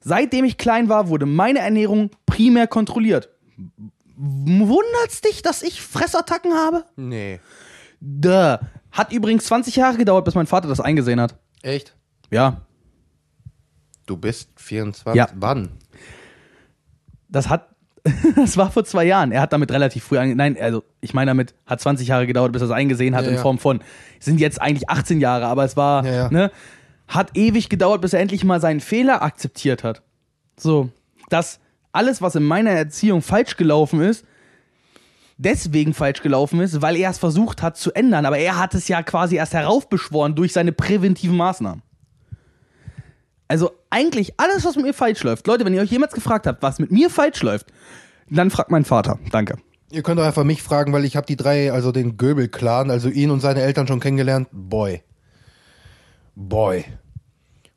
Seitdem 0.00 0.44
ich 0.44 0.56
klein 0.56 0.88
war, 0.88 1.08
wurde 1.08 1.26
meine 1.26 1.58
Ernährung 1.60 2.10
primär 2.26 2.66
kontrolliert. 2.66 3.28
Wundert's 4.16 5.20
dich, 5.20 5.42
dass 5.42 5.62
ich 5.62 5.82
Fressattacken 5.82 6.54
habe? 6.54 6.84
Nee. 6.96 7.40
Duh. 8.00 8.56
Hat 8.92 9.12
übrigens 9.12 9.44
20 9.46 9.76
Jahre 9.76 9.98
gedauert, 9.98 10.24
bis 10.24 10.34
mein 10.34 10.46
Vater 10.46 10.68
das 10.68 10.80
eingesehen 10.80 11.20
hat. 11.20 11.38
Echt? 11.62 11.94
Ja. 12.30 12.62
Du 14.06 14.16
bist 14.16 14.50
24. 14.56 15.14
Ja. 15.16 15.28
Wann? 15.34 15.70
Das 17.28 17.48
hat, 17.48 17.68
das 18.36 18.56
war 18.56 18.70
vor 18.70 18.84
zwei 18.84 19.04
Jahren. 19.04 19.32
Er 19.32 19.40
hat 19.40 19.52
damit 19.52 19.70
relativ 19.70 20.04
früh, 20.04 20.18
ange 20.18 20.36
nein, 20.36 20.56
also 20.60 20.84
ich 21.00 21.14
meine 21.14 21.30
damit, 21.30 21.54
hat 21.66 21.80
20 21.80 22.08
Jahre 22.08 22.26
gedauert, 22.26 22.52
bis 22.52 22.62
er 22.62 22.66
es 22.66 22.70
eingesehen 22.72 23.16
hat 23.16 23.24
Ja, 23.24 23.30
in 23.30 23.36
ja. 23.36 23.42
Form 23.42 23.58
von, 23.58 23.80
sind 24.20 24.40
jetzt 24.40 24.60
eigentlich 24.60 24.88
18 24.88 25.20
Jahre, 25.20 25.46
aber 25.46 25.64
es 25.64 25.76
war, 25.76 26.04
Ja, 26.06 26.30
ne, 26.30 26.50
hat 27.08 27.36
ewig 27.36 27.68
gedauert, 27.68 28.00
bis 28.00 28.12
er 28.12 28.20
endlich 28.20 28.44
mal 28.44 28.60
seinen 28.60 28.80
Fehler 28.80 29.22
akzeptiert 29.22 29.84
hat. 29.84 30.02
So, 30.58 30.90
dass 31.28 31.60
alles, 31.92 32.20
was 32.20 32.34
in 32.34 32.42
meiner 32.42 32.70
Erziehung 32.70 33.22
falsch 33.22 33.56
gelaufen 33.56 34.00
ist, 34.00 34.24
deswegen 35.38 35.94
falsch 35.94 36.22
gelaufen 36.22 36.60
ist, 36.60 36.82
weil 36.82 36.96
er 36.96 37.10
es 37.10 37.18
versucht 37.18 37.62
hat 37.62 37.76
zu 37.76 37.92
ändern. 37.92 38.26
Aber 38.26 38.38
er 38.38 38.58
hat 38.58 38.74
es 38.74 38.88
ja 38.88 39.02
quasi 39.02 39.36
erst 39.36 39.54
heraufbeschworen 39.54 40.34
durch 40.34 40.52
seine 40.52 40.72
präventiven 40.72 41.36
Maßnahmen. 41.36 41.82
Also 43.48 43.70
eigentlich 43.96 44.34
alles, 44.38 44.66
was 44.66 44.76
mit 44.76 44.84
mir 44.84 44.92
falsch 44.92 45.22
läuft. 45.22 45.46
Leute, 45.46 45.64
wenn 45.64 45.72
ihr 45.72 45.80
euch 45.80 45.90
jemals 45.90 46.12
gefragt 46.12 46.46
habt, 46.46 46.62
was 46.62 46.78
mit 46.78 46.92
mir 46.92 47.08
falsch 47.08 47.42
läuft, 47.42 47.72
dann 48.28 48.50
fragt 48.50 48.70
meinen 48.70 48.84
Vater. 48.84 49.18
Danke. 49.30 49.56
Ihr 49.90 50.02
könnt 50.02 50.18
doch 50.18 50.24
einfach 50.24 50.44
mich 50.44 50.62
fragen, 50.62 50.92
weil 50.92 51.06
ich 51.06 51.16
habe 51.16 51.26
die 51.26 51.36
drei, 51.36 51.72
also 51.72 51.92
den 51.92 52.18
Göbel-Clan, 52.18 52.90
also 52.90 53.08
ihn 53.08 53.30
und 53.30 53.40
seine 53.40 53.62
Eltern 53.62 53.86
schon 53.86 54.00
kennengelernt. 54.00 54.48
Boy. 54.52 55.00
Boy. 56.34 56.84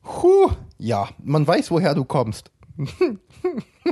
Huh. 0.04 0.50
Ja, 0.76 1.08
man 1.24 1.46
weiß, 1.46 1.70
woher 1.70 1.94
du 1.94 2.04
kommst. 2.04 2.50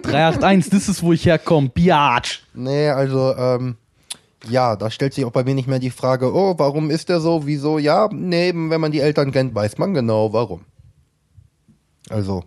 381, 0.03 0.71
das 0.71 0.88
ist, 0.88 1.03
wo 1.03 1.14
ich 1.14 1.25
herkomme. 1.25 1.71
Biatch. 1.71 2.43
Nee, 2.53 2.88
also, 2.88 3.35
ähm, 3.37 3.77
ja, 4.49 4.77
da 4.77 4.91
stellt 4.91 5.14
sich 5.14 5.25
auch 5.25 5.33
bei 5.33 5.45
mir 5.45 5.55
nicht 5.55 5.69
mehr 5.69 5.79
die 5.79 5.91
Frage, 5.91 6.35
oh, 6.35 6.55
warum 6.59 6.91
ist 6.91 7.09
der 7.09 7.21
so, 7.21 7.47
wieso? 7.47 7.79
Ja, 7.79 8.11
nee, 8.12 8.53
wenn 8.55 8.81
man 8.81 8.93
die 8.93 9.01
Eltern 9.01 9.33
kennt, 9.33 9.55
weiß 9.55 9.79
man 9.79 9.95
genau, 9.95 10.33
warum. 10.35 10.67
Also, 12.11 12.45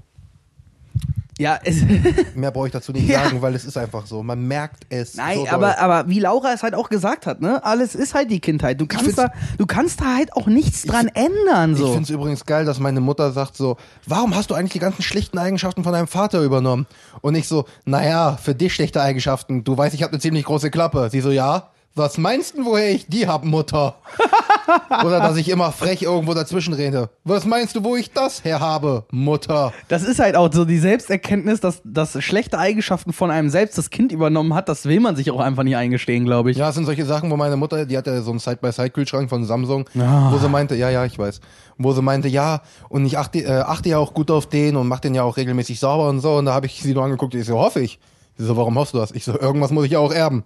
Ja, 1.40 1.60
es, 1.64 1.78
mehr 2.36 2.52
brauche 2.52 2.68
ich 2.68 2.72
dazu 2.74 2.92
nicht 2.92 3.08
Ja. 3.08 3.24
sagen, 3.24 3.42
weil 3.42 3.56
es 3.56 3.66
ist 3.66 3.76
einfach 3.78 4.06
so. 4.06 4.22
Man 4.22 4.48
merkt 4.48 4.86
es. 4.90 5.16
nein, 5.16 5.40
so 5.40 5.48
aber, 5.48 5.80
aber 5.80 6.08
wie 6.08 6.20
Laura 6.20 6.54
es 6.54 6.62
halt 6.62 6.76
auch 6.76 6.88
gesagt 6.90 7.26
hat, 7.26 7.42
ne? 7.42 7.64
Alles 7.64 7.96
ist 7.96 8.14
halt 8.14 8.30
die 8.30 8.40
Kindheit. 8.40 8.80
Du 8.80 8.86
kannst, 8.86 9.18
da, 9.18 9.32
du 9.58 9.66
kannst 9.66 10.02
da 10.02 10.16
halt 10.16 10.34
auch 10.34 10.46
nichts 10.46 10.84
dran 10.84 11.08
ändern. 11.08 11.74
Ich 11.74 11.80
So. 11.80 11.88
finde 11.94 12.04
es 12.04 12.10
übrigens 12.12 12.46
geil, 12.46 12.66
dass 12.66 12.80
meine 12.80 13.02
Mutter 13.02 13.32
sagt 13.32 13.56
so, 13.58 13.78
warum 14.06 14.36
hast 14.36 14.52
du 14.52 14.54
eigentlich 14.56 14.74
die 14.74 14.80
ganzen 14.80 15.02
schlechten 15.02 15.38
Eigenschaften 15.40 15.84
von 15.84 15.94
deinem 15.94 16.08
Vater 16.08 16.42
übernommen? 16.44 16.86
Und 17.22 17.34
ich 17.34 17.48
so, 17.48 17.66
naja, 17.86 18.38
für 18.38 18.54
dich 18.54 18.74
schlechte 18.76 19.02
Eigenschaften. 19.02 19.64
Du 19.64 19.76
weißt, 19.76 19.96
ich 19.96 20.04
habe 20.04 20.12
eine 20.14 20.20
ziemlich 20.22 20.46
große 20.46 20.70
Klappe. 20.70 21.10
Sie 21.12 21.22
so, 21.22 21.32
ja. 21.32 21.70
Was 21.93 22.17
meinst 22.17 22.58
du, 22.58 22.63
woher 22.65 22.89
ich 22.91 23.08
die 23.08 23.27
hab, 23.27 23.43
Mutter? 23.43 23.95
Oder 25.06 25.19
dass 25.19 25.36
ich 25.36 25.49
immer 25.49 25.73
frech 25.73 26.01
irgendwo 26.01 26.34
dazwischen 26.34 26.73
rede. 26.73 27.10
Was 27.25 27.45
meinst 27.45 27.75
du, 27.75 27.84
wo 27.84 27.97
ich 27.97 28.12
das 28.12 28.45
her 28.45 28.62
habe, 28.62 29.04
Mutter? 29.12 29.73
Das 29.89 30.04
ist 30.04 30.19
halt 30.19 30.38
auch 30.38 30.49
so 30.54 30.63
die 30.63 30.77
Selbsterkenntnis, 30.77 31.60
dass, 31.60 31.82
dass 31.84 32.21
schlechte 32.23 32.58
Eigenschaften 32.58 33.12
von 33.12 33.30
einem 33.30 33.49
selbst 33.49 33.77
das 33.77 33.89
Kind 33.89 34.13
übernommen 34.13 34.54
hat. 34.54 34.69
Das 34.69 34.86
will 34.86 35.01
man 35.01 35.17
sich 35.17 35.32
auch 35.32 35.41
einfach 35.41 35.63
nicht 35.63 35.75
eingestehen, 35.75 36.23
glaube 36.23 36.51
ich. 36.51 36.58
Ja, 36.58 36.69
es 36.69 36.75
sind 36.75 36.86
solche 36.86 37.06
Sachen, 37.06 37.30
wo 37.30 37.36
meine 37.36 37.58
Mutter, 37.58 37.86
die 37.86 37.97
hatte 37.97 38.21
so 38.21 38.32
einen 38.32 38.39
Side-by-Side-Kühlschrank 38.39 39.30
von 39.30 39.43
Samsung, 39.43 39.89
Ah. 39.99 40.32
wo 40.32 40.38
sie 40.38 40.47
meinte, 40.47 40.75
ja, 40.75 40.89
ja, 40.89 41.04
ich 41.04 41.19
weiß, 41.19 41.41
wo 41.77 41.91
sie 41.91 42.01
meinte, 42.01 42.30
ja, 42.30 42.62
und 42.88 43.06
ich 43.06 43.17
achte, 43.17 43.39
äh, 43.39 43.51
achte 43.51 43.89
ja 43.89 43.97
auch 43.97 44.13
gut 44.13 44.32
auf 44.32 44.47
den 44.47 44.77
und 44.77 44.88
mach 44.88 45.01
den 45.01 45.13
ja 45.13 45.23
auch 45.23 45.36
regelmäßig 45.36 45.80
sauber 45.82 46.08
und 46.08 46.21
so. 46.21 46.36
Und 46.36 46.45
da 46.45 46.54
habe 46.54 46.67
ich 46.67 46.82
sie 46.82 46.93
nur 46.93 47.04
angeguckt, 47.04 47.36
ich 47.36 47.45
so, 47.45 47.60
hoffe 47.60 47.82
ich. 47.82 47.99
Sie 48.38 48.45
so, 48.45 48.56
warum 48.56 48.77
hoffst 48.77 48.93
du 48.93 48.97
das? 48.97 49.12
Ich 49.12 49.25
so, 49.25 49.38
irgendwas 49.38 49.71
muss 49.71 49.84
ich 49.86 49.91
ja 49.91 49.99
auch 49.99 50.13
erben. 50.13 50.45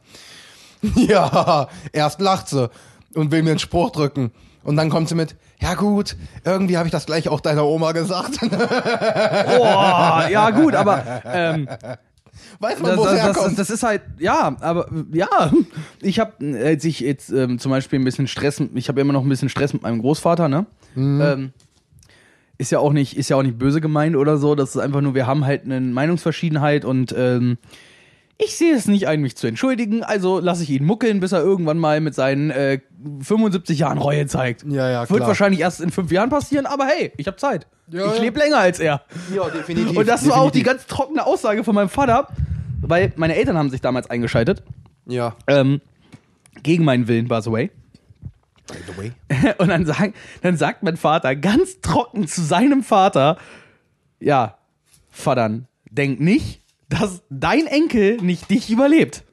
ja, 0.96 1.68
erst 1.92 2.22
lacht 2.22 2.50
sie 2.50 2.70
und 3.14 3.32
will 3.32 3.44
mir 3.44 3.52
einen 3.52 3.60
Spruch 3.60 3.92
drücken. 3.92 4.32
Und 4.64 4.78
dann 4.78 4.90
kommt 4.90 5.10
sie 5.10 5.16
mit, 5.16 5.36
ja 5.62 5.76
gut, 5.76 6.16
irgendwie 6.44 6.78
habe 6.78 6.88
ich 6.88 6.92
das 6.92 7.06
gleich 7.06 7.30
auch 7.30 7.40
deiner 7.40 7.66
Oma 7.66 7.92
gesagt. 7.92 8.40
Boah, 8.50 10.28
ja 10.30 10.50
gut, 10.50 10.76
aber 10.76 11.22
ähm, 11.26 11.68
Weiß 12.60 12.80
man, 12.80 12.92
das, 12.92 13.00
wo 13.00 13.04
das, 13.04 13.14
das, 13.14 13.24
herkommt. 13.24 13.60
das 13.60 13.70
ist 13.70 13.84
halt, 13.84 14.02
ja, 14.20 14.56
aber 14.60 14.90
ja, 15.12 15.52
ich 16.02 16.20
habe, 16.20 16.34
als 16.64 16.84
ich 16.84 17.00
jetzt 17.00 17.30
ähm, 17.30 17.60
zum 17.60 17.72
Beispiel 17.72 18.00
ein 18.00 18.06
bisschen 18.06 18.28
Stress, 18.28 18.62
ich 18.74 18.90
habe 18.90 19.02
immer 19.02 19.14
noch 19.14 19.24
ein 19.24 19.30
bisschen 19.30 19.50
Stress 19.50 19.74
mit 19.74 19.84
meinem 19.84 20.02
Großvater, 20.02 20.48
ne? 20.48 20.66
Ähm, 20.96 21.54
ist 22.58 22.72
ja 22.72 22.80
auch 22.80 22.94
nicht, 22.94 23.18
ist 23.18 23.30
ja 23.30 23.36
auch 23.36 23.44
nicht 23.44 23.58
böse 23.58 23.82
gemeint 23.82 24.16
oder 24.16 24.38
so. 24.38 24.56
Das 24.56 24.70
ist 24.70 24.78
einfach 24.78 25.02
nur, 25.02 25.14
wir 25.14 25.28
haben 25.28 25.46
halt 25.46 25.66
eine 25.66 25.82
Meinungsverschiedenheit 25.82 26.86
und 26.86 27.14
ähm, 27.18 27.58
ich 28.38 28.58
sehe 28.58 28.76
es 28.76 28.88
nicht 28.88 29.08
ein, 29.08 29.22
mich 29.22 29.38
zu 29.38 29.48
entschuldigen, 29.48 30.04
also 30.04 30.40
lasse 30.40 30.64
ich 30.64 30.70
ihn 30.70 30.84
muckeln, 30.84 31.22
bis 31.22 31.32
er 31.32 31.40
irgendwann 31.40 31.78
mal 31.78 32.02
mit 32.02 32.16
seinen 32.16 32.50
äh, 32.50 32.80
75 33.22 33.80
Jahren 33.80 33.98
Reue 33.98 34.28
zeigt. 34.28 34.64
Ja, 34.68 34.90
ja, 34.90 35.00
Wird 35.02 35.18
klar. 35.18 35.28
wahrscheinlich 35.28 35.62
erst 35.62 35.80
in 35.80 35.90
fünf 35.90 36.12
Jahren 36.12 36.30
passieren, 36.30 36.66
aber 36.66 36.86
hey, 36.86 37.14
ich 37.18 37.28
habe 37.28 37.38
Zeit. 37.38 37.68
Ja, 37.88 38.08
ich 38.08 38.16
ja. 38.18 38.22
lebe 38.22 38.40
länger 38.40 38.58
als 38.58 38.80
er. 38.80 39.04
ja, 39.34 39.48
definitiv. 39.50 39.98
Und 39.98 40.08
das 40.08 40.28
war 40.28 40.38
auch 40.38 40.52
die 40.52 40.60
definitiv. 40.60 40.88
ganz 40.88 40.88
trockene 40.88 41.26
Aussage 41.26 41.64
von 41.64 41.76
meinem 41.76 41.90
Vater, 41.90 42.28
weil 42.82 43.14
meine 43.16 43.36
Eltern 43.36 43.58
haben 43.58 43.70
sich 43.70 43.82
damals 43.82 44.10
eingeschaltet. 44.10 44.64
Ja. 45.06 45.36
Ähm, 45.48 45.82
gegen 46.62 46.84
meinen 46.84 47.08
Willen, 47.08 47.28
by 47.28 47.42
the 47.42 47.52
way. 47.52 47.72
By 48.68 48.78
the 48.88 48.98
way. 48.98 49.54
Und 49.60 49.70
dann, 49.70 49.86
sag, 49.86 50.14
dann 50.42 50.58
sagt 50.58 50.84
mein 50.84 50.98
Vater 50.98 51.36
ganz 51.36 51.80
trocken 51.82 52.28
zu 52.28 52.42
seinem 52.42 52.84
Vater: 52.84 53.38
Ja, 54.20 54.58
Vatern, 55.12 55.68
denk 55.90 56.20
nicht, 56.20 56.62
dass 57.00 57.22
dein 57.30 57.68
Enkel 57.68 58.18
nicht 58.22 58.50
dich 58.50 58.70
überlebt. 58.70 59.24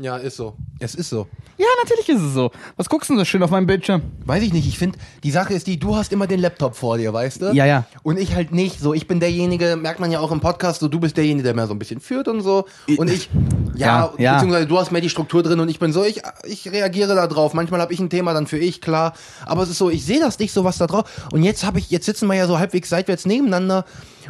Ja, 0.00 0.16
ist 0.16 0.36
so. 0.36 0.54
Es 0.78 0.94
ist 0.94 1.10
so. 1.10 1.26
Ja, 1.56 1.66
natürlich 1.82 2.08
ist 2.08 2.20
es 2.22 2.32
so. 2.32 2.52
Was 2.76 2.88
guckst 2.88 3.10
du 3.10 3.14
denn 3.14 3.18
so 3.18 3.24
schön 3.24 3.42
auf 3.42 3.50
meinem 3.50 3.66
Bildschirm? 3.66 4.02
Weiß 4.24 4.44
ich 4.44 4.52
nicht, 4.52 4.68
ich 4.68 4.78
finde, 4.78 4.96
die 5.24 5.32
Sache 5.32 5.54
ist 5.54 5.66
die, 5.66 5.76
du 5.76 5.96
hast 5.96 6.12
immer 6.12 6.28
den 6.28 6.38
Laptop 6.38 6.76
vor 6.76 6.98
dir, 6.98 7.12
weißt 7.12 7.42
du? 7.42 7.46
Ja, 7.52 7.66
ja. 7.66 7.84
Und 8.04 8.16
ich 8.16 8.36
halt 8.36 8.52
nicht. 8.52 8.78
So, 8.78 8.94
ich 8.94 9.08
bin 9.08 9.18
derjenige, 9.18 9.74
merkt 9.74 9.98
man 9.98 10.12
ja 10.12 10.20
auch 10.20 10.30
im 10.30 10.38
Podcast, 10.38 10.78
so 10.78 10.86
du 10.86 11.00
bist 11.00 11.16
derjenige, 11.16 11.42
der 11.42 11.54
mehr 11.54 11.66
so 11.66 11.72
ein 11.74 11.80
bisschen 11.80 11.98
führt 11.98 12.28
und 12.28 12.42
so. 12.42 12.66
Und 12.96 13.10
ich, 13.10 13.28
ja, 13.74 13.86
Ja, 13.86 14.12
ja. 14.18 14.34
beziehungsweise 14.34 14.66
du 14.68 14.78
hast 14.78 14.92
mehr 14.92 15.00
die 15.00 15.10
Struktur 15.10 15.42
drin 15.42 15.58
und 15.58 15.68
ich 15.68 15.80
bin 15.80 15.92
so, 15.92 16.04
ich, 16.04 16.22
ich 16.44 16.70
reagiere 16.70 17.16
da 17.16 17.26
drauf. 17.26 17.52
Manchmal 17.52 17.80
habe 17.80 17.92
ich 17.92 17.98
ein 17.98 18.08
Thema 18.08 18.34
dann 18.34 18.46
für 18.46 18.58
ich, 18.58 18.80
klar. 18.80 19.14
Aber 19.46 19.64
es 19.64 19.68
ist 19.70 19.78
so, 19.78 19.90
ich 19.90 20.06
sehe 20.06 20.20
das 20.20 20.38
nicht 20.38 20.52
so 20.52 20.62
was 20.62 20.78
da 20.78 20.86
drauf. 20.86 21.26
Und 21.32 21.42
jetzt 21.42 21.64
habe 21.64 21.80
ich, 21.80 21.90
jetzt 21.90 22.06
sitzen 22.06 22.28
wir 22.28 22.34
ja 22.34 22.46
so 22.46 22.60
halbwegs 22.60 22.88
seitwärts 22.88 23.26
nebeneinander. 23.26 23.84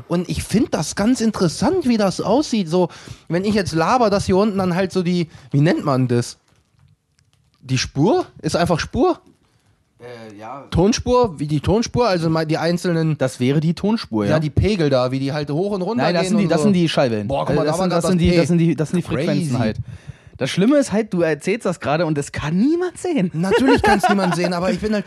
Und 0.06 0.28
ich 0.28 0.42
finde 0.42 0.70
das 0.70 0.94
ganz 0.94 1.20
interessant, 1.20 1.88
wie 1.88 1.96
das 1.96 2.20
aussieht. 2.20 2.68
So, 2.68 2.88
wenn 3.28 3.44
ich 3.44 3.54
jetzt 3.54 3.72
laber, 3.72 4.11
dass 4.11 4.26
hier 4.26 4.37
unten 4.37 4.58
dann 4.58 4.74
halt 4.74 4.92
so 4.92 5.02
die, 5.02 5.28
wie 5.50 5.61
nennt 5.61 5.84
man 5.84 6.08
das? 6.08 6.38
Die 7.61 7.78
Spur? 7.78 8.26
Ist 8.40 8.56
einfach 8.56 8.78
Spur? 8.78 9.20
ja. 10.38 10.66
Tonspur, 10.70 11.38
wie 11.38 11.46
die 11.46 11.61
Tonspur, 11.61 12.08
also 12.08 12.30
mal 12.30 12.46
die 12.46 12.58
einzelnen, 12.58 13.18
Das 13.18 13.40
wäre 13.40 13.61
die 13.61 13.74
Tonspur, 13.74 14.24
ja. 14.24 14.32
ja, 14.32 14.40
die 14.40 14.50
Pegel 14.50 14.90
da, 14.90 15.11
wie 15.11 15.18
die 15.18 15.32
halt 15.32 15.50
hoch 15.50 15.72
und 15.72 15.82
runter 15.82 16.04
Nein, 16.04 16.14
das 16.14 16.22
gehen 16.22 16.28
sind 16.30 16.38
die, 16.38 16.44
und 16.44 16.50
das 16.50 16.58
so. 16.58 16.64
sind 16.64 16.72
die 16.74 16.88
Schallwellen. 16.88 17.28
Boah, 17.28 17.44
guck 17.44 17.56
mal, 17.56 17.66
das, 17.66 17.76
da 17.76 17.90
war 17.90 17.90
sind, 17.90 17.92
das, 17.92 18.06
sind 18.06 18.20
das 18.20 18.30
die, 18.30 18.37
das, 18.37 18.48
sind 18.48 18.58
die, 18.58 18.76
das 18.76 18.90
sind 18.90 18.98
die 18.98 19.02
Crazy. 19.02 19.26
Frequenzen 19.26 19.58
halt. 19.58 19.76
Das 20.37 20.50
Schlimme 20.50 20.78
ist 20.78 20.92
halt, 20.92 21.12
du 21.12 21.22
erzählst 21.22 21.66
das 21.66 21.80
gerade 21.80 22.06
und 22.06 22.16
das 22.16 22.30
kann 22.30 22.56
niemand 22.56 22.96
sehen. 22.96 23.30
Natürlich 23.34 23.82
kann 23.82 23.98
es 23.98 24.08
niemand 24.08 24.37
sehen, 24.37 24.52
aber 24.52 24.70
ich 24.70 24.78
bin 24.78 24.94
halt, 24.94 25.04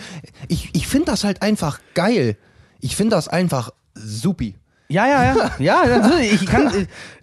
ich, 0.49 0.69
ich 0.73 0.87
finde 0.87 1.05
das 1.05 1.23
halt 1.23 1.41
einfach 1.41 1.79
geil. 1.93 2.37
Ich 2.81 2.95
finde 2.95 3.15
das 3.15 3.27
einfach 3.27 3.71
supi. 3.95 4.55
Ja, 4.91 5.07
ja, 5.07 5.35
ja. 5.59 5.85
Ja, 5.85 5.99
natürlich. 5.99 6.33
Ich 6.33 6.45
kann, 6.45 6.67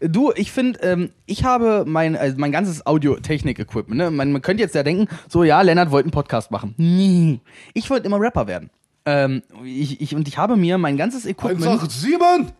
äh, 0.00 0.08
du, 0.08 0.32
ich 0.34 0.50
finde, 0.52 0.80
ähm, 0.82 1.10
ich 1.26 1.44
habe 1.44 1.84
mein, 1.86 2.16
also 2.16 2.36
mein 2.38 2.52
ganzes 2.52 2.86
Audiotechnik-Equipment. 2.86 3.96
Ne? 3.98 4.10
Man, 4.10 4.32
man 4.32 4.42
könnte 4.42 4.62
jetzt 4.62 4.74
ja 4.74 4.82
denken, 4.82 5.08
so, 5.28 5.44
ja, 5.44 5.60
Lennart 5.62 5.90
wollte 5.90 6.06
einen 6.06 6.12
Podcast 6.12 6.50
machen. 6.50 6.74
Nie. 6.78 7.40
Ich 7.74 7.90
wollte 7.90 8.06
immer 8.06 8.20
Rapper 8.20 8.46
werden. 8.46 8.70
Ähm, 9.04 9.42
ich, 9.64 10.00
ich, 10.00 10.14
und 10.14 10.28
ich 10.28 10.38
habe 10.38 10.56
mir 10.56 10.78
mein 10.78 10.96
ganzes 10.96 11.24
Equipment. 11.26 11.64
187! 11.66 12.52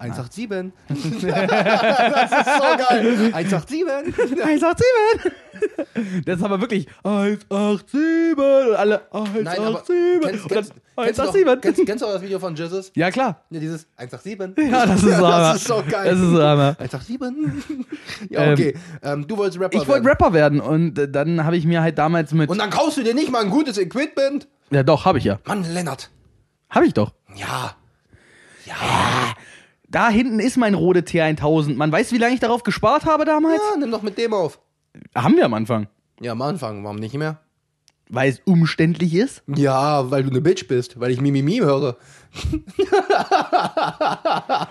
187. 0.00 0.72
das 0.88 0.98
ist 0.98 1.20
so 1.20 1.28
geil. 1.28 1.48
187. 3.34 4.14
187! 4.42 5.32
Das 6.24 6.38
ist 6.38 6.42
aber 6.42 6.60
wirklich 6.60 6.86
187 7.04 8.38
und 8.38 8.76
alle 8.76 9.02
187 9.12 9.44
Nein, 9.44 9.56
kennst, 9.68 10.48
kennst, 10.48 10.48
kennst, 10.48 10.70
du 10.70 10.74
noch, 10.96 11.04
187. 11.34 11.60
kennst, 11.60 11.86
kennst 11.86 12.02
du 12.02 12.06
auch 12.06 12.12
das 12.12 12.22
Video 12.22 12.38
von 12.38 12.54
Jesus? 12.54 12.90
Ja, 12.94 13.10
klar. 13.10 13.42
Ja, 13.50 13.60
dieses 13.60 13.86
187. 13.96 14.70
Ja, 14.70 14.86
das 14.86 15.02
ist 15.02 15.02
so 15.16 15.16
Hammer. 15.16 15.52
Das 15.52 15.56
ist 15.56 15.68
so 15.68 15.82
geil. 15.86 16.10
Das 16.10 16.18
ist 16.18 16.30
so 16.30 16.42
Hammer. 16.42 16.76
187. 16.78 17.86
ja, 18.30 18.52
okay. 18.52 18.74
Ähm, 19.02 19.26
du 19.28 19.36
wolltest 19.36 19.60
Rapper 19.60 19.76
Ich 19.76 19.86
wollte 19.86 20.04
werden. 20.04 20.06
Rapper 20.06 20.32
werden 20.32 20.60
und 20.60 20.98
äh, 20.98 21.10
dann 21.10 21.44
habe 21.44 21.56
ich 21.56 21.66
mir 21.66 21.82
halt 21.82 21.98
damals 21.98 22.32
mit. 22.32 22.48
Und 22.48 22.58
dann 22.58 22.70
kaufst 22.70 22.96
du 22.96 23.02
dir 23.02 23.14
nicht 23.14 23.30
mal 23.30 23.42
ein 23.42 23.50
gutes 23.50 23.76
Equipment? 23.76 24.48
ja, 24.70 24.82
doch, 24.82 25.04
habe 25.04 25.18
ich 25.18 25.24
ja. 25.24 25.38
Mann, 25.44 25.64
Lennart. 25.70 26.10
Habe 26.70 26.86
ich 26.86 26.94
doch. 26.94 27.12
Ja. 27.34 27.74
Ja. 28.64 28.74
Da 29.90 30.08
hinten 30.08 30.38
ist 30.38 30.56
mein 30.56 30.74
Rode 30.74 31.00
T1000. 31.00 31.74
Man 31.74 31.90
weiß, 31.90 32.12
wie 32.12 32.18
lange 32.18 32.34
ich 32.34 32.40
darauf 32.40 32.62
gespart 32.62 33.06
habe 33.06 33.24
damals? 33.24 33.60
Ja, 33.72 33.78
nimm 33.80 33.90
doch 33.90 34.02
mit 34.02 34.16
dem 34.18 34.32
auf. 34.32 34.60
Haben 35.16 35.36
wir 35.36 35.44
am 35.44 35.54
Anfang. 35.54 35.88
Ja, 36.20 36.32
am 36.32 36.42
Anfang, 36.42 36.84
warum 36.84 36.96
nicht 36.96 37.14
mehr? 37.14 37.40
Weil 38.12 38.30
es 38.30 38.40
umständlich 38.44 39.14
ist. 39.14 39.42
Ja, 39.46 40.10
weil 40.10 40.24
du 40.24 40.30
eine 40.30 40.40
Bitch 40.40 40.66
bist, 40.66 40.98
weil 40.98 41.10
ich 41.12 41.20
Mimimi 41.20 41.58
höre. 41.58 41.96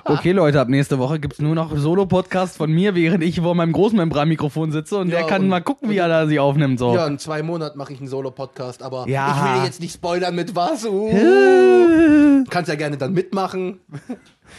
Okay, 0.05 0.32
Leute, 0.32 0.60
ab 0.60 0.69
nächste 0.69 0.97
Woche 0.99 1.19
gibt 1.19 1.34
es 1.36 1.39
nur 1.39 1.55
noch 1.55 1.75
Solo-Podcast 1.77 2.58
von 2.58 2.71
mir, 2.71 2.95
während 2.95 3.23
ich 3.23 3.39
vor 3.41 3.55
meinem 3.55 3.71
Großmembranmikrofon 3.73 4.71
sitze 4.71 4.97
und 4.97 5.10
Ja, 5.10 5.19
der 5.19 5.27
kann 5.27 5.43
und- 5.43 5.49
mal 5.49 5.62
gucken, 5.62 5.89
wie 5.89 5.97
er 5.97 6.08
da 6.08 6.27
sich 6.27 6.39
aufnimmt. 6.39 6.79
So. 6.79 6.93
Ja, 6.95 7.05
in 7.08 7.19
zwei 7.19 7.43
Monaten 7.43 7.77
mache 7.77 7.93
ich 7.93 7.99
einen 7.99 8.08
Solo-Podcast, 8.08 8.82
aber. 8.84 9.08
Ja. 9.08 9.36
ich 9.55 9.60
will 9.60 9.65
jetzt 9.65 9.82
nicht 9.82 9.93
spoilern 9.93 10.36
mit 10.36 10.55
was. 10.55 10.86
Uh. 10.86 12.43
Kannst 12.49 12.69
ja 12.69 12.75
gerne 12.75 12.97
dann 12.97 13.13
mitmachen. 13.13 13.79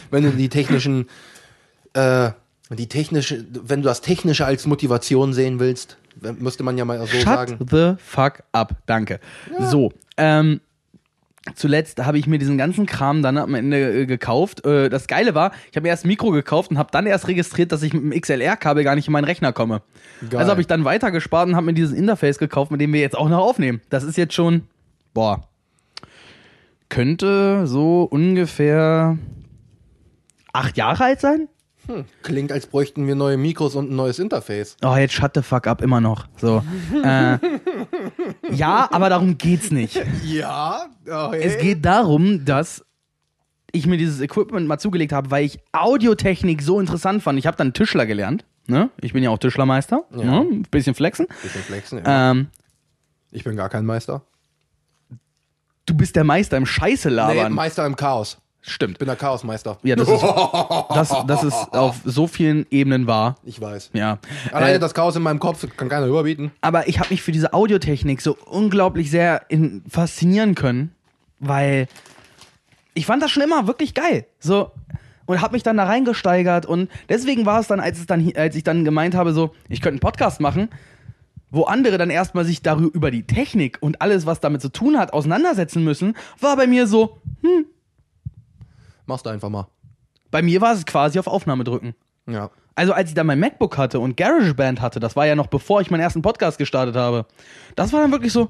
Wenn 0.09 0.23
du 0.23 0.31
die 0.31 0.49
technischen, 0.49 1.07
äh, 1.93 2.31
die 2.69 2.87
technische, 2.87 3.45
wenn 3.51 3.81
du 3.81 3.87
das 3.87 4.01
Technische 4.01 4.45
als 4.45 4.65
Motivation 4.65 5.33
sehen 5.33 5.59
willst, 5.59 5.97
müsste 6.39 6.63
man 6.63 6.77
ja 6.77 6.85
mal 6.85 6.99
so 6.99 7.07
Shut 7.07 7.23
sagen. 7.23 7.57
the 7.69 7.93
fuck 7.97 8.43
up. 8.51 8.75
Danke. 8.85 9.19
So, 9.59 9.91
ähm, 10.17 10.61
zuletzt 11.55 12.03
habe 12.05 12.17
ich 12.17 12.27
mir 12.27 12.37
diesen 12.37 12.57
ganzen 12.57 12.85
Kram 12.85 13.21
dann 13.21 13.37
am 13.37 13.55
Ende 13.55 14.01
äh, 14.01 14.05
gekauft. 14.05 14.65
Äh, 14.65 14.89
das 14.89 15.07
Geile 15.07 15.35
war, 15.35 15.51
ich 15.69 15.75
habe 15.75 15.83
mir 15.83 15.89
erst 15.89 16.05
ein 16.05 16.09
Mikro 16.09 16.31
gekauft 16.31 16.71
und 16.71 16.77
habe 16.77 16.89
dann 16.91 17.05
erst 17.05 17.27
registriert, 17.27 17.71
dass 17.71 17.83
ich 17.83 17.93
mit 17.93 18.03
dem 18.03 18.19
XLR-Kabel 18.19 18.83
gar 18.83 18.95
nicht 18.95 19.07
in 19.07 19.13
meinen 19.13 19.25
Rechner 19.25 19.53
komme. 19.53 19.81
Geil. 20.29 20.39
Also 20.39 20.51
habe 20.51 20.61
ich 20.61 20.67
dann 20.67 20.85
weitergespart 20.85 21.47
und 21.47 21.55
habe 21.55 21.65
mir 21.65 21.73
dieses 21.73 21.93
Interface 21.93 22.37
gekauft, 22.37 22.71
mit 22.71 22.81
dem 22.81 22.93
wir 22.93 23.01
jetzt 23.01 23.17
auch 23.17 23.29
noch 23.29 23.39
aufnehmen. 23.39 23.81
Das 23.89 24.03
ist 24.03 24.17
jetzt 24.17 24.33
schon, 24.33 24.63
boah, 25.13 25.47
könnte 26.89 27.65
so 27.65 28.03
ungefähr 28.03 29.17
acht 30.53 30.77
Jahre 30.77 31.03
alt 31.05 31.21
sein? 31.21 31.47
Klingt, 32.21 32.51
als 32.51 32.67
bräuchten 32.67 33.07
wir 33.07 33.15
neue 33.15 33.37
Mikros 33.37 33.75
und 33.75 33.89
ein 33.91 33.95
neues 33.95 34.19
Interface. 34.19 34.77
Oh, 34.83 34.95
jetzt 34.95 35.13
shut 35.13 35.31
the 35.33 35.41
fuck 35.41 35.65
up, 35.65 35.81
immer 35.81 35.99
noch. 35.99 36.27
So. 36.37 36.63
äh, 37.03 37.37
ja, 38.51 38.87
aber 38.91 39.09
darum 39.09 39.37
geht's 39.37 39.71
nicht. 39.71 39.99
Ja, 40.23 40.85
oh, 41.07 41.31
Es 41.33 41.57
geht 41.57 41.83
darum, 41.83 42.45
dass 42.45 42.85
ich 43.71 43.87
mir 43.87 43.97
dieses 43.97 44.21
Equipment 44.21 44.67
mal 44.67 44.77
zugelegt 44.77 45.11
habe, 45.11 45.31
weil 45.31 45.43
ich 45.45 45.59
Audiotechnik 45.71 46.61
so 46.61 46.79
interessant 46.79 47.23
fand. 47.23 47.39
Ich 47.39 47.47
habe 47.47 47.57
dann 47.57 47.73
Tischler 47.73 48.05
gelernt. 48.05 48.45
Ne? 48.67 48.89
Ich 49.01 49.13
bin 49.13 49.23
ja 49.23 49.31
auch 49.31 49.39
Tischlermeister. 49.39 50.03
Ja. 50.11 50.23
Ne? 50.23 50.39
Ein 50.51 50.61
bisschen 50.69 50.93
flexen. 50.93 51.25
Bisschen 51.41 51.63
flexen, 51.63 51.97
ja. 52.05 52.31
Ähm, 52.31 52.47
Ich 53.31 53.43
bin 53.43 53.55
gar 53.55 53.69
kein 53.69 53.85
Meister. 53.85 54.21
du 55.87 55.95
bist 55.95 56.15
der 56.15 56.23
Meister 56.25 56.57
im 56.57 56.65
Scheiße 56.67 57.09
Nee. 57.09 57.49
Meister 57.49 57.85
im 57.87 57.95
Chaos. 57.95 58.37
Stimmt. 58.61 58.93
Ich 58.93 58.99
bin 58.99 59.07
der 59.07 59.15
Chaosmeister. 59.15 59.77
Ja, 59.83 59.95
das 59.95 60.07
ist, 60.07 60.21
das, 60.93 61.25
das 61.25 61.43
ist 61.43 61.73
auf 61.73 61.97
so 62.05 62.27
vielen 62.27 62.65
Ebenen 62.69 63.07
wahr. 63.07 63.35
Ich 63.43 63.59
weiß. 63.59 63.89
Ja. 63.93 64.19
Alleine 64.51 64.75
Äh, 64.75 64.79
das 64.79 64.93
Chaos 64.93 65.15
in 65.15 65.23
meinem 65.23 65.39
Kopf 65.39 65.65
kann 65.75 65.89
keiner 65.89 66.05
überbieten. 66.05 66.51
aber 66.61 66.87
ich 66.87 66.99
habe 66.99 67.09
mich 67.09 67.23
für 67.23 67.31
diese 67.31 67.53
Audiotechnik 67.53 68.21
so 68.21 68.37
unglaublich 68.45 69.09
sehr 69.09 69.43
in, 69.49 69.83
faszinieren 69.89 70.53
können, 70.55 70.93
weil 71.39 71.87
ich 72.93 73.05
fand 73.05 73.23
das 73.23 73.31
schon 73.31 73.43
immer 73.43 73.67
wirklich 73.67 73.93
geil. 73.93 74.25
So 74.39 74.71
und 75.25 75.41
habe 75.41 75.53
mich 75.53 75.63
dann 75.63 75.77
da 75.77 75.85
reingesteigert 75.85 76.65
und 76.65 76.89
deswegen 77.09 77.45
war 77.45 77.59
es 77.59 77.67
dann, 77.67 77.79
als 77.79 77.99
es 77.99 78.05
dann, 78.05 78.31
als 78.35 78.55
ich 78.55 78.63
dann 78.63 78.85
gemeint 78.85 79.15
habe, 79.15 79.33
so 79.33 79.55
ich 79.69 79.81
könnte 79.81 79.95
einen 79.95 79.99
Podcast 79.99 80.41
machen, 80.41 80.69
wo 81.49 81.63
andere 81.63 81.97
dann 81.97 82.09
erstmal 82.09 82.45
sich 82.45 82.61
darüber 82.61 82.93
über 82.93 83.11
die 83.11 83.23
Technik 83.23 83.77
und 83.81 84.01
alles, 84.01 84.25
was 84.25 84.39
damit 84.39 84.61
zu 84.61 84.69
tun 84.69 84.97
hat, 84.97 85.13
auseinandersetzen 85.13 85.83
müssen, 85.83 86.15
war 86.39 86.55
bei 86.55 86.67
mir 86.67 86.87
so, 86.87 87.21
Machst 89.05 89.25
du 89.25 89.29
einfach 89.29 89.49
mal. 89.49 89.67
bei 90.29 90.41
mir 90.41 90.61
war 90.61 90.73
es 90.73 90.85
quasi 90.85 91.19
auf 91.19 91.27
Aufnahme 91.27 91.63
drücken. 91.63 91.93
Ja. 92.27 92.49
Also 92.75 92.93
als 92.93 93.09
ich 93.09 93.15
dann 93.15 93.27
mein 93.27 93.39
MacBook 93.39 93.77
hatte 93.77 93.99
und 93.99 94.15
GarageBand 94.15 94.79
hatte, 94.81 94.99
das 94.99 95.15
war 95.15 95.25
ja 95.25 95.35
noch 95.35 95.47
bevor 95.47 95.81
ich 95.81 95.91
meinen 95.91 96.01
ersten 96.01 96.21
Podcast 96.21 96.57
gestartet 96.57 96.95
habe, 96.95 97.25
das 97.75 97.91
war 97.91 97.99
dann 97.99 98.11
wirklich 98.11 98.31
so, 98.31 98.47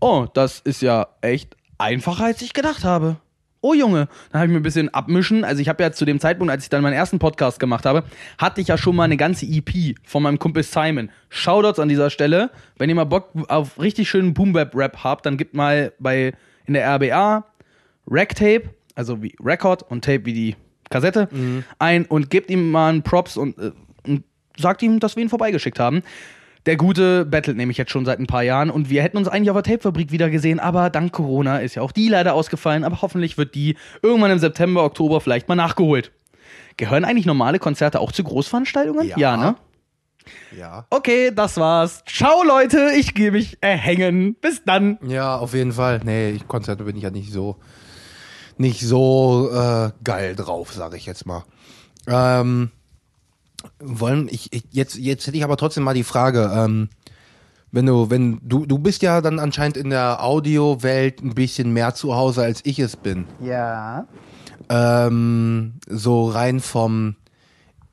oh, 0.00 0.26
das 0.32 0.60
ist 0.60 0.82
ja 0.82 1.08
echt 1.20 1.56
einfacher, 1.78 2.26
als 2.26 2.42
ich 2.42 2.52
gedacht 2.52 2.84
habe. 2.84 3.16
Oh 3.62 3.74
Junge, 3.74 4.06
dann 4.30 4.40
habe 4.40 4.46
ich 4.46 4.52
mir 4.52 4.60
ein 4.60 4.62
bisschen 4.62 4.94
abmischen. 4.94 5.42
Also 5.42 5.60
ich 5.60 5.68
habe 5.68 5.82
ja 5.82 5.90
zu 5.90 6.04
dem 6.04 6.20
Zeitpunkt, 6.20 6.52
als 6.52 6.62
ich 6.62 6.68
dann 6.70 6.82
meinen 6.82 6.92
ersten 6.92 7.18
Podcast 7.18 7.58
gemacht 7.58 7.84
habe, 7.86 8.04
hatte 8.38 8.60
ich 8.60 8.68
ja 8.68 8.78
schon 8.78 8.94
mal 8.94 9.04
eine 9.04 9.16
ganze 9.16 9.44
EP 9.46 9.96
von 10.04 10.22
meinem 10.22 10.38
Kumpel 10.38 10.62
Simon. 10.62 11.10
Shoutouts 11.30 11.80
an 11.80 11.88
dieser 11.88 12.10
Stelle. 12.10 12.50
Wenn 12.78 12.88
ihr 12.88 12.94
mal 12.94 13.04
Bock 13.04 13.30
auf 13.48 13.80
richtig 13.80 14.08
schönen 14.08 14.34
Boom-Bap-Rap 14.34 15.02
habt, 15.02 15.26
dann 15.26 15.36
gebt 15.36 15.54
mal 15.54 15.92
bei 15.98 16.34
in 16.66 16.74
der 16.74 16.86
RBA 16.94 17.44
Rack-Tape, 18.08 18.70
also 18.96 19.22
wie 19.22 19.36
Record 19.42 19.88
und 19.88 20.04
Tape 20.04 20.24
wie 20.24 20.32
die 20.32 20.56
Kassette, 20.90 21.28
ein 21.78 22.04
und 22.06 22.30
gebt 22.30 22.50
ihm 22.50 22.70
mal 22.70 22.90
einen 22.90 23.02
Props 23.02 23.36
und, 23.36 23.58
äh, 23.58 23.72
und 24.06 24.24
sagt 24.56 24.82
ihm, 24.82 25.00
dass 25.00 25.16
wir 25.16 25.22
ihn 25.22 25.28
vorbeigeschickt 25.28 25.78
haben. 25.78 26.02
Der 26.66 26.76
Gute 26.76 27.24
battelt 27.24 27.56
nämlich 27.56 27.76
jetzt 27.78 27.92
schon 27.92 28.04
seit 28.04 28.18
ein 28.18 28.26
paar 28.26 28.42
Jahren 28.42 28.70
und 28.70 28.90
wir 28.90 29.02
hätten 29.02 29.16
uns 29.16 29.28
eigentlich 29.28 29.50
auf 29.50 29.56
der 29.56 29.62
Tapefabrik 29.62 30.10
wieder 30.10 30.30
gesehen, 30.30 30.58
aber 30.58 30.90
dank 30.90 31.12
Corona 31.12 31.58
ist 31.58 31.76
ja 31.76 31.82
auch 31.82 31.92
die 31.92 32.08
leider 32.08 32.34
ausgefallen, 32.34 32.82
aber 32.82 33.02
hoffentlich 33.02 33.38
wird 33.38 33.54
die 33.54 33.76
irgendwann 34.02 34.32
im 34.32 34.40
September, 34.40 34.82
Oktober 34.84 35.20
vielleicht 35.20 35.48
mal 35.48 35.54
nachgeholt. 35.54 36.10
Gehören 36.76 37.04
eigentlich 37.04 37.26
normale 37.26 37.60
Konzerte 37.60 38.00
auch 38.00 38.10
zu 38.10 38.24
Großveranstaltungen? 38.24 39.12
Ja. 39.16 39.36
ne? 39.36 39.56
Ja. 40.58 40.86
Okay, 40.90 41.30
das 41.34 41.56
war's. 41.56 42.02
Ciao 42.04 42.42
Leute, 42.42 42.90
ich 42.96 43.14
gehe 43.14 43.30
mich 43.30 43.58
erhängen. 43.60 44.34
Bis 44.34 44.64
dann. 44.64 44.98
Ja, 45.06 45.36
auf 45.36 45.54
jeden 45.54 45.72
Fall. 45.72 46.00
Nee, 46.04 46.30
ich, 46.30 46.48
Konzerte 46.48 46.84
bin 46.84 46.96
ich 46.96 47.04
ja 47.04 47.10
nicht 47.10 47.32
so, 47.32 47.56
nicht 48.58 48.80
so 48.80 49.50
äh, 49.52 49.90
geil 50.04 50.34
drauf, 50.34 50.72
sage 50.72 50.96
ich 50.96 51.06
jetzt 51.06 51.26
mal. 51.26 51.44
Ähm, 52.06 52.70
wollen, 53.80 54.28
ich, 54.30 54.52
ich, 54.52 54.64
jetzt, 54.70 54.96
jetzt 54.96 55.26
hätte 55.26 55.36
ich 55.36 55.44
aber 55.44 55.56
trotzdem 55.56 55.84
mal 55.84 55.94
die 55.94 56.04
Frage, 56.04 56.50
ähm, 56.54 56.88
wenn 57.72 57.86
du, 57.86 58.10
wenn 58.10 58.40
du, 58.42 58.64
du 58.64 58.78
bist 58.78 59.02
ja 59.02 59.20
dann 59.20 59.38
anscheinend 59.38 59.76
in 59.76 59.90
der 59.90 60.22
Audiowelt 60.22 61.22
ein 61.22 61.34
bisschen 61.34 61.72
mehr 61.72 61.94
zu 61.94 62.14
Hause, 62.14 62.42
als 62.42 62.60
ich 62.64 62.78
es 62.78 62.96
bin. 62.96 63.26
Ja. 63.40 64.06
Ähm, 64.68 65.74
so 65.88 66.28
rein 66.28 66.60
vom 66.60 67.16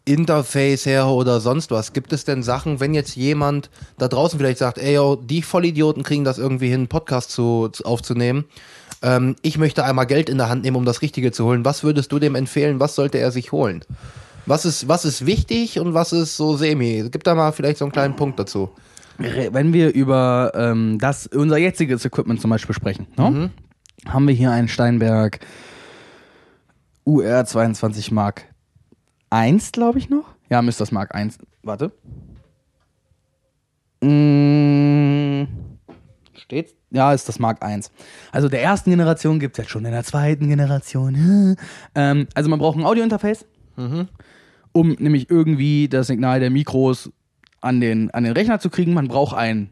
Interface 0.06 0.86
her 0.86 1.08
oder 1.08 1.40
sonst 1.40 1.72
was. 1.72 1.94
Gibt 1.94 2.14
es 2.14 2.26
denn 2.26 2.44
Sachen, 2.44 2.80
wenn 2.80 2.94
jetzt 2.94 3.16
jemand 3.16 3.70
da 3.98 4.08
draußen 4.08 4.38
vielleicht 4.38 4.58
sagt, 4.58 4.78
ey, 4.78 4.96
yo, 4.96 5.16
die 5.16 5.42
Vollidioten 5.42 6.04
kriegen 6.04 6.24
das 6.24 6.38
irgendwie 6.38 6.68
hin, 6.68 6.82
einen 6.82 6.88
Podcast 6.88 7.32
zu, 7.32 7.70
zu, 7.70 7.86
aufzunehmen. 7.86 8.46
Ähm, 9.04 9.36
ich 9.42 9.58
möchte 9.58 9.84
einmal 9.84 10.08
Geld 10.08 10.30
in 10.30 10.38
der 10.38 10.50
Hand 10.50 10.64
nehmen, 10.64 10.78
um 10.78 10.86
das 10.86 11.02
Richtige 11.02 11.32
zu 11.32 11.46
holen. 11.46 11.66
Was 11.66 11.84
würdest 11.84 12.12
du 12.12 12.20
dem 12.20 12.36
empfehlen? 12.36 12.80
Was 12.80 12.96
sollte 12.96 13.20
er 13.20 13.32
sich 13.32 13.52
holen? 13.52 13.84
Was 14.46 14.66
ist, 14.66 14.88
was 14.88 15.06
ist 15.06 15.26
wichtig 15.26 15.80
und 15.80 15.94
was 15.94 16.14
ist 16.14 16.36
so 16.36 16.58
semi? 16.58 17.08
Gib 17.12 17.24
da 17.24 17.36
mal 17.36 17.52
vielleicht 17.52 17.78
so 17.78 17.86
einen 17.86 17.92
kleinen 17.92 18.16
Punkt 18.16 18.40
dazu. 18.40 18.70
Wenn 19.18 19.74
wir 19.74 19.94
über 19.94 20.52
ähm, 20.56 20.98
das, 21.00 21.28
unser 21.28 21.58
jetziges 21.58 22.04
Equipment 22.04 22.42
zum 22.42 22.50
Beispiel 22.50 22.74
sprechen, 22.74 23.08
ne? 23.16 23.52
haben 24.08 24.28
wir 24.28 24.34
hier 24.34 24.52
einen 24.52 24.68
Steinberg 24.68 25.40
UR 27.06 27.46
22 27.46 28.12
Mark 28.12 28.46
1, 29.30 29.72
glaube 29.72 30.00
ich 30.00 30.10
noch. 30.10 30.26
Ja, 30.50 30.62
müsste 30.62 30.82
das 30.82 30.92
Mark 30.92 31.14
1. 31.14 31.38
Warte. 31.62 31.92
Mm, 34.02 34.83
steht's? 36.36 36.74
Ja, 36.92 37.14
ist 37.14 37.28
das 37.28 37.40
Mark 37.40 37.64
1. 37.64 37.92
Also 38.32 38.50
der 38.50 38.62
ersten 38.62 38.90
Generation 38.92 39.40
gibt 39.40 39.58
es 39.58 39.64
jetzt 39.64 39.72
schon 39.72 39.86
in 39.86 39.92
der 39.92 40.04
zweiten 40.04 40.48
Generation. 40.48 41.58
ähm, 41.96 42.28
also 42.34 42.50
man 42.50 42.60
braucht 42.60 42.78
ein 42.78 42.86
Audiointerface, 42.86 43.46
um 44.72 44.90
nämlich 45.00 45.30
irgendwie 45.30 45.88
das 45.88 46.08
Signal 46.08 46.40
der 46.40 46.50
Mikros 46.50 47.12
an 47.62 47.82
den, 47.82 48.12
an 48.12 48.24
den 48.24 48.34
Rechner 48.34 48.60
zu 48.60 48.70
kriegen. 48.70 48.94
Man 48.94 49.08
braucht 49.08 49.36
ein 49.36 49.70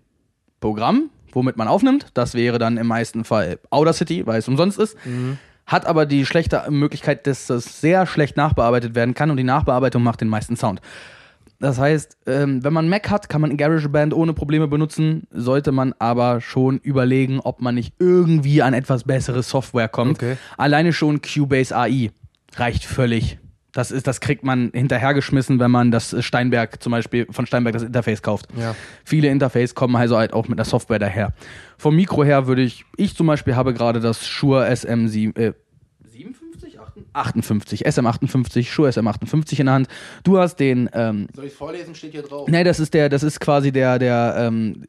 Programm, 0.60 1.10
womit 1.32 1.58
man 1.58 1.67
aufnimmt. 1.67 2.08
Das 2.13 2.34
wäre 2.34 2.58
dann 2.58 2.78
im 2.78 2.88
meisten 2.88 3.24
Fall 3.24 3.60
Audacity, 3.69 4.26
weil 4.26 4.39
es 4.39 4.47
umsonst 4.47 4.80
ist. 4.80 4.97
Hat 5.65 5.86
aber 5.86 6.06
die 6.06 6.26
schlechte 6.26 6.63
Möglichkeit, 6.69 7.28
dass 7.28 7.47
das 7.47 7.82
sehr 7.82 8.06
schlecht 8.06 8.36
nachbearbeitet 8.36 8.95
werden 8.95 9.13
kann 9.13 9.30
und 9.32 9.38
die 9.38 9.43
Nachbearbeitung 9.43 10.04
macht 10.04 10.21
den 10.21 10.28
meisten 10.28 10.58
Sound. 10.58 10.82
Das 11.62 11.78
heißt, 11.78 12.17
ähm, 12.26 12.63
wenn 12.63 12.74
man 12.74 12.89
Mac 12.89 13.12
hat, 13.12 13.30
kann 13.30 13.39
man 13.39 13.56
GarageBand 13.56 14.15
ohne 14.15 14.34
Probleme 14.34 14.67
benutzen, 14.67 15.28
sollte 15.30 15.71
man 15.71 15.93
aber 16.00 16.41
schon 16.41 16.80
überlegen, 16.80 17.39
ob 17.39 17.62
man 17.62 17.76
nicht 17.76 17.93
irgendwie 18.00 18.63
an 18.63 18.74
etwas 18.74 19.04
bessere 19.04 19.43
Software 19.43 19.88
kommt. 19.88 20.17
Okay. 20.17 20.38
Alleine 20.58 20.91
schon 20.91 21.21
Cubase 21.21 21.78
AI 21.78 22.10
reicht 22.56 22.84
völlig. 22.84 23.38
Das, 23.74 23.91
ist, 23.91 24.08
das 24.08 24.19
kriegt 24.19 24.43
man 24.43 24.71
hinterhergeschmissen, 24.74 25.60
wenn 25.60 25.71
man 25.71 25.91
das 25.91 26.15
Steinberg 26.26 26.82
zum 26.82 26.91
Beispiel 26.91 27.28
von 27.30 27.45
Steinberg 27.45 27.74
das 27.74 27.84
Interface 27.84 28.24
kauft. 28.24 28.47
Ja. 28.58 28.76
Viele 29.06 29.30
Interface 29.30 29.76
kommen 29.76 29.95
also 29.95 30.17
halt 30.17 30.34
auch 30.34 30.47
mit 30.47 30.58
der 30.58 30.65
Software 30.65 31.00
daher. 31.00 31.32
Vom 31.78 31.95
Mikro 31.95 32.24
her 32.24 32.47
würde 32.47 32.63
ich, 32.63 32.86
ich 32.97 33.15
zum 33.15 33.28
Beispiel 33.28 33.56
habe 33.56 33.76
gerade 33.76 34.00
das 34.00 34.28
Shure 34.28 34.67
SM7, 34.67 35.38
äh, 35.38 35.54
57? 35.54 35.71
58, 37.13 37.86
SM58, 37.88 38.65
Shure 38.67 38.89
SM58 38.89 39.60
in 39.60 39.65
der 39.65 39.76
Hand. 39.76 39.88
Du 40.24 40.38
hast 40.38 40.56
den, 40.60 40.89
ähm, 40.93 41.28
Soll 41.36 41.45
ich 41.45 41.52
es 41.52 41.58
vorlesen? 41.58 41.95
Steht 41.95 42.12
hier 42.12 42.21
drauf. 42.24 42.47
nee, 42.47 42.63
das 42.63 42.80
ist 42.80 42.93
der, 42.93 43.10
das 43.10 43.24
ist 43.24 43.39
quasi 43.39 43.71
der, 43.71 44.00
der, 44.00 44.36
ähm, 44.38 44.86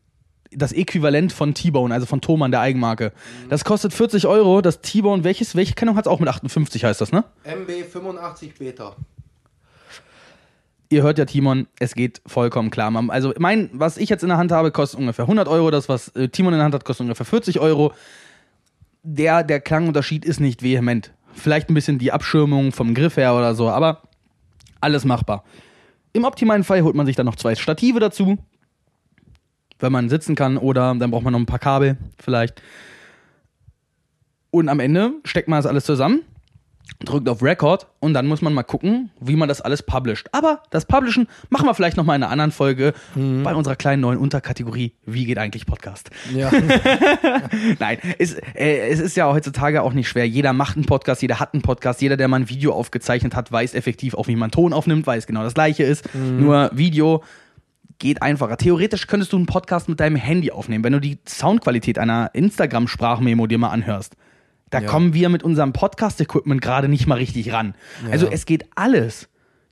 das 0.55 0.73
Äquivalent 0.73 1.33
von 1.33 1.55
T-Bone, 1.55 1.95
also 1.95 2.05
von 2.07 2.21
Thomann, 2.21 2.51
der 2.51 2.61
Eigenmarke. 2.61 3.13
Das 3.49 3.65
kostet 3.65 3.93
40 3.95 4.27
Euro. 4.27 4.61
Das 4.61 4.83
T-Bone, 4.83 5.25
welches, 5.25 5.57
welche 5.57 5.73
Kennung 5.75 5.97
hat 5.97 6.05
es 6.07 6.11
auch 6.11 6.21
mit 6.21 6.29
58 6.29 6.85
heißt 6.85 7.01
das, 7.01 7.11
ne? 7.11 7.25
MB 7.45 7.71
85 7.91 8.55
Beta. 8.59 8.95
ihr 10.91 11.03
hört 11.03 11.17
ja 11.17 11.25
Timon, 11.25 11.69
es 11.81 11.95
geht 11.95 12.21
vollkommen 12.27 12.69
klar. 12.71 12.91
Man- 12.91 13.09
Also 13.11 13.33
mein, 13.39 13.71
was 13.73 13.97
ich 13.97 14.11
jetzt 14.11 14.23
in 14.23 14.29
der 14.29 14.37
Hand 14.37 14.53
habe, 14.53 14.71
kostet 14.73 15.01
ungefähr 15.01 15.25
100 15.25 15.49
Euro. 15.49 15.71
Das, 15.71 15.89
was 15.89 16.09
äh, 16.09 16.29
Timon 16.29 16.53
in 16.53 16.59
der 16.59 16.65
Hand 16.65 16.75
hat, 16.75 16.85
kostet 16.85 17.05
ungefähr 17.05 17.25
40 17.25 17.59
Euro. 17.59 17.93
Der, 19.03 19.43
der 19.43 19.59
Klangunterschied 19.61 20.25
ist 20.25 20.39
nicht 20.39 20.63
vehement. 20.63 21.13
Vielleicht 21.35 21.71
ein 21.71 21.75
bisschen 21.75 21.99
die 21.99 22.13
Abschirmung 22.13 22.73
vom 22.73 22.95
Griff 22.95 23.17
her 23.17 23.35
oder 23.35 23.55
so, 23.55 23.69
aber 23.69 24.03
alles 24.81 25.05
machbar. 25.05 25.45
Im 26.13 26.25
optimalen 26.25 26.65
Fall 26.65 26.83
holt 26.83 26.95
man 26.95 27.07
sich 27.07 27.17
dann 27.17 27.27
noch 27.27 27.37
zwei 27.37 27.55
Stative 27.55 28.01
dazu, 28.01 28.39
wenn 29.79 29.93
man 29.93 30.09
sitzen 30.09 30.35
kann, 30.35 30.59
oder 30.59 30.95
dann 30.95 31.11
braucht 31.11 31.25
man 31.25 31.33
noch 31.33 31.41
ein 31.41 31.47
paar 31.47 31.59
Kabel 31.59 31.97
vielleicht. 32.19 32.63
Und 34.51 34.69
am 34.69 34.81
Ende 34.81 35.13
steckt 35.25 35.49
man 35.49 35.59
das 35.59 35.67
alles 35.67 35.85
zusammen 35.85 36.23
drückt 37.01 37.29
auf 37.29 37.43
Record 37.43 37.87
und 38.01 38.15
dann 38.15 38.27
muss 38.27 38.43
man 38.43 38.55
mal 38.55 38.63
gucken, 38.63 39.11
wie 39.21 39.37
man 39.37 39.49
das 39.49 39.61
alles 39.61 39.83
publisht. 39.83 40.29
Aber 40.33 40.63
das 40.71 40.85
Publishen 40.85 41.27
machen 41.51 41.67
wir 41.67 41.75
vielleicht 41.75 41.97
nochmal 41.97 42.17
in 42.17 42.23
einer 42.23 42.33
anderen 42.33 42.53
Folge 42.53 42.95
bei 43.15 43.55
unserer 43.55 43.77
kleinen 43.77 44.03
neuen 44.03 44.19
Unterkategorie 44.19 44.93
Wie 45.05 45.25
geht 45.25 45.39
eigentlich 45.39 45.67
Podcast? 45.67 46.11
Ja. 46.33 46.51
Nein, 47.79 47.99
es, 48.19 48.35
äh, 48.35 48.89
es 48.89 49.01
ist 49.01 49.17
ja 49.17 49.31
heutzutage 49.33 49.83
auch 49.83 49.93
nicht 49.93 50.09
schwer. 50.09 50.27
Jeder 50.27 50.53
macht 50.53 50.77
einen 50.77 50.87
Podcast, 50.87 51.23
jeder 51.23 51.41
hat 51.41 51.55
einen 51.55 51.63
Podcast, 51.63 52.01
jeder, 52.03 52.17
der 52.17 52.29
mal 52.29 52.41
ein 52.41 52.49
Video 52.49 52.73
aufgezeichnet 52.73 53.35
hat, 53.35 53.51
weiß 53.51 53.75
effektiv 53.75 54.15
auch, 54.15 54.29
wie 54.29 54.37
man 54.37 54.51
Ton 54.51 54.73
aufnimmt, 54.73 55.07
weil 55.07 55.19
es 55.19 55.27
genau 55.27 55.43
das 55.43 55.55
gleiche 55.55 55.83
ist. 55.83 56.15
Nur 56.15 56.71
Video 56.73 57.23
geht 57.99 58.21
einfacher. 58.21 58.57
Theoretisch 58.57 59.07
könntest 59.07 59.33
du 59.33 59.37
einen 59.37 59.47
Podcast 59.47 59.89
mit 59.89 60.01
deinem 60.01 60.17
Handy 60.17 60.51
aufnehmen, 60.51 60.85
wenn 60.85 60.93
du 60.93 61.01
die 61.01 61.19
Soundqualität 61.27 61.99
einer 61.99 62.31
Instagram-Sprachmemo 62.35 63.47
dir 63.47 63.59
mal 63.59 63.71
anhörst. 63.71 64.17
Da 64.73 64.81
Ja. 64.81 64.89
kommen 64.89 65.13
wir 65.15 65.29
mit 65.29 65.43
unserem 65.43 65.73
Podcast-Equipment 65.75 66.61
gerade 66.63 66.89
nicht 66.89 67.07
mal 67.07 67.19
richtig 67.19 67.53
ran. 67.53 67.75
Also 68.11 68.27
es 68.29 68.47
geht 68.47 68.65
alles. 68.75 69.29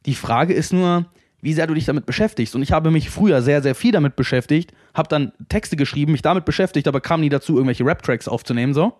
Die 0.06 0.14
Frage 0.14 0.52
ist 0.52 0.72
nur, 0.74 1.06
wie 1.40 1.54
sehr 1.54 1.66
du 1.66 1.72
dich 1.72 1.86
damit 1.86 2.04
beschäftigst. 2.04 2.54
Und 2.54 2.62
ich 2.62 2.70
habe 2.70 2.90
mich 2.90 3.08
früher 3.08 3.40
sehr, 3.40 3.62
sehr 3.62 3.74
viel 3.74 3.92
damit 3.92 4.14
beschäftigt, 4.14 4.72
habe 4.92 5.08
dann 5.08 5.32
Texte 5.48 5.76
geschrieben, 5.76 6.12
mich 6.12 6.20
damit 6.20 6.44
beschäftigt, 6.44 6.86
aber 6.86 7.00
kam 7.00 7.22
nie 7.22 7.30
dazu, 7.30 7.54
irgendwelche 7.54 7.84
Rap-Tracks 7.84 8.28
aufzunehmen. 8.28 8.74
So. 8.74 8.92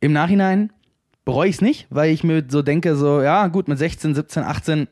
Im 0.00 0.12
Nachhinein 0.14 0.72
bereue 1.26 1.48
ich 1.50 1.56
es 1.56 1.60
nicht, 1.60 1.86
weil 1.90 2.10
ich 2.10 2.24
mir 2.24 2.42
so 2.48 2.62
denke, 2.62 2.96
so, 2.96 3.20
ja, 3.20 3.48
gut, 3.48 3.68
mit 3.68 3.76
16, 3.78 4.14
17, 4.14 4.42
18 4.42 4.88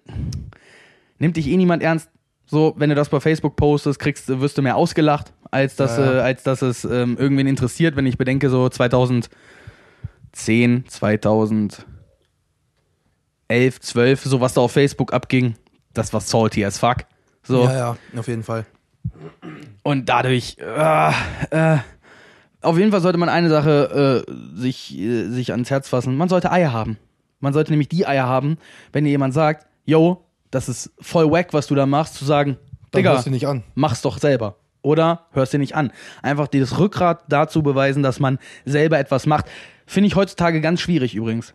nimmt 1.18 1.36
dich 1.38 1.48
eh 1.48 1.56
niemand 1.56 1.82
ernst. 1.82 2.10
So, 2.44 2.74
wenn 2.76 2.90
du 2.90 2.96
das 2.96 3.08
bei 3.08 3.18
Facebook 3.20 3.56
postest, 3.56 3.98
kriegst, 3.98 4.28
wirst 4.28 4.58
du 4.58 4.62
mehr 4.62 4.76
ausgelacht, 4.76 5.32
als 5.50 5.74
dass, 5.76 5.96
Ja, 5.96 6.04
ja. 6.04 6.12
Äh, 6.18 6.20
als 6.22 6.42
dass 6.42 6.60
es 6.60 6.84
ähm, 6.84 7.16
irgendwen 7.16 7.46
interessiert, 7.46 7.96
wenn 7.96 8.04
ich 8.06 8.18
bedenke, 8.18 8.50
so 8.50 8.68
2010, 10.32 10.84
2011, 10.88 11.80
12, 13.80 14.24
so 14.24 14.40
was 14.40 14.54
da 14.54 14.60
auf 14.60 14.72
Facebook 14.72 15.12
abging, 15.12 15.54
das 15.94 16.12
war 16.12 16.20
salty 16.20 16.64
as 16.64 16.78
fuck. 16.78 16.98
So. 17.42 17.64
ja, 17.64 17.76
ja, 17.76 17.96
auf 18.18 18.28
jeden 18.28 18.42
Fall. 18.42 18.66
Und 19.82 20.08
dadurch, 20.08 20.56
äh, 20.58 21.10
äh, 21.50 21.78
auf 22.60 22.78
jeden 22.78 22.90
Fall 22.90 23.00
sollte 23.00 23.18
man 23.18 23.28
eine 23.28 23.48
Sache 23.48 24.24
äh, 24.28 24.58
sich, 24.58 24.96
äh, 24.98 25.28
sich 25.28 25.52
ans 25.52 25.70
Herz 25.70 25.88
fassen. 25.88 26.16
Man 26.16 26.28
sollte 26.28 26.52
Eier 26.52 26.72
haben. 26.72 26.98
Man 27.40 27.54
sollte 27.54 27.72
nämlich 27.72 27.88
die 27.88 28.06
Eier 28.06 28.26
haben, 28.26 28.58
wenn 28.92 29.04
dir 29.04 29.10
jemand 29.10 29.32
sagt, 29.32 29.66
yo, 29.86 30.26
das 30.50 30.68
ist 30.68 30.90
voll 31.00 31.30
wack, 31.30 31.52
was 31.52 31.66
du 31.66 31.74
da 31.74 31.86
machst, 31.86 32.14
zu 32.14 32.24
sagen, 32.24 32.58
Digga, 32.94 33.12
hörst 33.12 33.26
du 33.26 33.30
nicht 33.30 33.46
an. 33.46 33.62
mach's 33.74 34.02
doch 34.02 34.18
selber. 34.18 34.56
Oder 34.82 35.26
hörst 35.32 35.52
dir 35.52 35.58
nicht 35.58 35.74
an. 35.74 35.92
Einfach 36.22 36.48
dieses 36.48 36.78
Rückgrat 36.78 37.24
dazu 37.28 37.62
beweisen, 37.62 38.02
dass 38.02 38.18
man 38.18 38.38
selber 38.64 38.98
etwas 38.98 39.26
macht. 39.26 39.46
Finde 39.90 40.06
ich 40.06 40.14
heutzutage 40.14 40.60
ganz 40.60 40.80
schwierig 40.80 41.16
übrigens. 41.16 41.52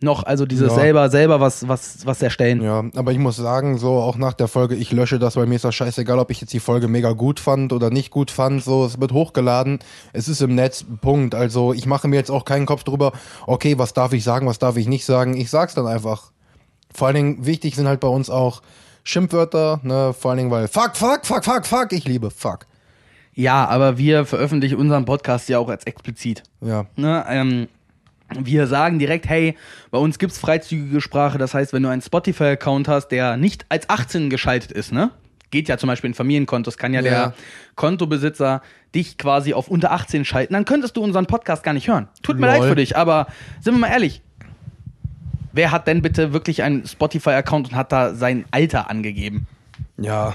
Noch, 0.00 0.22
also 0.22 0.46
dieses 0.46 0.68
Ja. 0.68 0.74
selber, 0.76 1.10
selber 1.10 1.40
was, 1.40 1.66
was, 1.66 2.06
was 2.06 2.22
erstellen. 2.22 2.62
Ja, 2.62 2.84
aber 2.94 3.10
ich 3.10 3.18
muss 3.18 3.34
sagen, 3.34 3.78
so 3.78 3.94
auch 3.94 4.16
nach 4.16 4.34
der 4.34 4.46
Folge, 4.46 4.76
ich 4.76 4.92
lösche 4.92 5.18
das, 5.18 5.34
weil 5.34 5.46
mir 5.46 5.56
ist 5.56 5.64
das 5.64 5.74
scheißegal, 5.74 6.20
ob 6.20 6.30
ich 6.30 6.40
jetzt 6.40 6.52
die 6.52 6.60
Folge 6.60 6.86
mega 6.86 7.14
gut 7.14 7.40
fand 7.40 7.72
oder 7.72 7.90
nicht 7.90 8.12
gut 8.12 8.30
fand. 8.30 8.62
So, 8.62 8.84
es 8.84 9.00
wird 9.00 9.10
hochgeladen, 9.10 9.80
es 10.12 10.28
ist 10.28 10.40
im 10.40 10.54
Netz, 10.54 10.84
Punkt. 11.00 11.34
Also 11.34 11.72
ich 11.72 11.84
mache 11.84 12.06
mir 12.06 12.14
jetzt 12.14 12.30
auch 12.30 12.44
keinen 12.44 12.64
Kopf 12.64 12.84
drüber, 12.84 13.10
okay, 13.48 13.76
was 13.76 13.92
darf 13.92 14.12
ich 14.12 14.22
sagen, 14.22 14.46
was 14.46 14.60
darf 14.60 14.76
ich 14.76 14.86
nicht 14.86 15.04
sagen. 15.04 15.36
Ich 15.36 15.50
sag's 15.50 15.74
dann 15.74 15.88
einfach. 15.88 16.30
Vor 16.94 17.08
allen 17.08 17.16
Dingen 17.16 17.44
wichtig 17.46 17.74
sind 17.74 17.88
halt 17.88 17.98
bei 17.98 18.06
uns 18.06 18.30
auch 18.30 18.62
Schimpfwörter, 19.02 19.80
ne, 19.82 20.14
vor 20.16 20.30
allen 20.30 20.38
Dingen, 20.38 20.50
weil 20.52 20.68
fuck, 20.68 20.94
fuck, 20.94 21.26
fuck, 21.26 21.44
fuck, 21.44 21.66
fuck, 21.66 21.92
ich 21.92 22.04
liebe 22.04 22.30
fuck. 22.30 22.66
Ja, 23.38 23.66
aber 23.66 23.98
wir 23.98 24.24
veröffentlichen 24.24 24.76
unseren 24.78 25.04
Podcast 25.04 25.48
ja 25.48 25.60
auch 25.60 25.68
als 25.68 25.84
explizit. 25.84 26.42
Ja. 26.60 26.86
Ne, 26.96 27.24
ähm, 27.28 27.68
wir 28.36 28.66
sagen 28.66 28.98
direkt, 28.98 29.28
hey, 29.28 29.56
bei 29.92 29.98
uns 29.98 30.18
gibt's 30.18 30.38
freizügige 30.38 31.00
Sprache. 31.00 31.38
Das 31.38 31.54
heißt, 31.54 31.72
wenn 31.72 31.84
du 31.84 31.88
einen 31.88 32.02
Spotify-Account 32.02 32.88
hast, 32.88 33.08
der 33.08 33.36
nicht 33.36 33.64
als 33.68 33.88
18 33.88 34.28
geschaltet 34.28 34.72
ist, 34.72 34.90
ne? 34.90 35.12
Geht 35.52 35.68
ja 35.68 35.78
zum 35.78 35.86
Beispiel 35.86 36.08
in 36.08 36.14
Familienkontos, 36.14 36.78
kann 36.78 36.92
ja, 36.92 37.00
Ja. 37.00 37.10
der 37.10 37.34
Kontobesitzer 37.76 38.60
dich 38.92 39.18
quasi 39.18 39.54
auf 39.54 39.68
unter 39.68 39.92
18 39.92 40.24
schalten, 40.24 40.54
dann 40.54 40.64
könntest 40.64 40.96
du 40.96 41.04
unseren 41.04 41.26
Podcast 41.26 41.62
gar 41.62 41.74
nicht 41.74 41.86
hören. 41.86 42.08
Tut 42.24 42.40
mir 42.40 42.46
Lol. 42.48 42.56
leid 42.58 42.68
für 42.68 42.74
dich, 42.74 42.96
aber 42.96 43.28
sind 43.60 43.74
wir 43.74 43.78
mal 43.78 43.88
ehrlich. 43.92 44.20
Wer 45.52 45.70
hat 45.70 45.86
denn 45.86 46.02
bitte 46.02 46.32
wirklich 46.32 46.64
einen 46.64 46.84
Spotify-Account 46.88 47.68
und 47.70 47.76
hat 47.76 47.92
da 47.92 48.14
sein 48.14 48.46
Alter 48.50 48.90
angegeben? 48.90 49.46
Ja. 49.96 50.34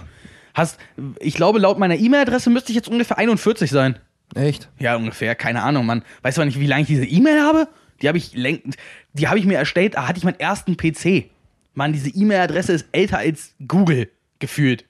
Hast, 0.54 0.78
ich 1.20 1.34
glaube, 1.36 1.60
laut 1.60 1.80
meiner 1.80 1.96
E-Mail-Adresse 1.96 2.50
müsste 2.50 2.72
ich 2.72 2.76
jetzt 2.76 2.88
ungefähr 2.88 3.18
41 3.18 3.70
sein. 3.72 3.98
Echt? 4.36 4.70
Ja, 4.80 4.96
ungefähr, 4.96 5.36
keine 5.36 5.64
Ahnung, 5.64 5.86
Mann. 5.86 6.04
Weißt 6.22 6.38
du 6.38 6.44
nicht, 6.46 6.60
wie 6.60 6.68
lange 6.68 6.82
ich 6.84 6.88
diese 6.88 7.06
E-Mail 7.06 7.42
habe? 7.42 7.68
Die 8.02 8.08
habe 8.08 8.18
ich, 8.18 8.34
lenk- 8.36 8.76
die 9.14 9.28
habe 9.28 9.40
ich 9.40 9.46
mir 9.46 9.58
erstellt, 9.58 9.96
da 9.96 10.08
hatte 10.08 10.18
ich 10.18 10.24
meinen 10.24 10.40
ersten 10.40 10.76
PC. 10.78 11.30
Mann, 11.74 11.94
diese 11.94 12.10
E-Mail-Adresse 12.10 12.74
ist 12.74 12.86
älter 12.92 13.18
als 13.20 13.54
Google, 13.68 14.10
gefühlt. 14.40 14.86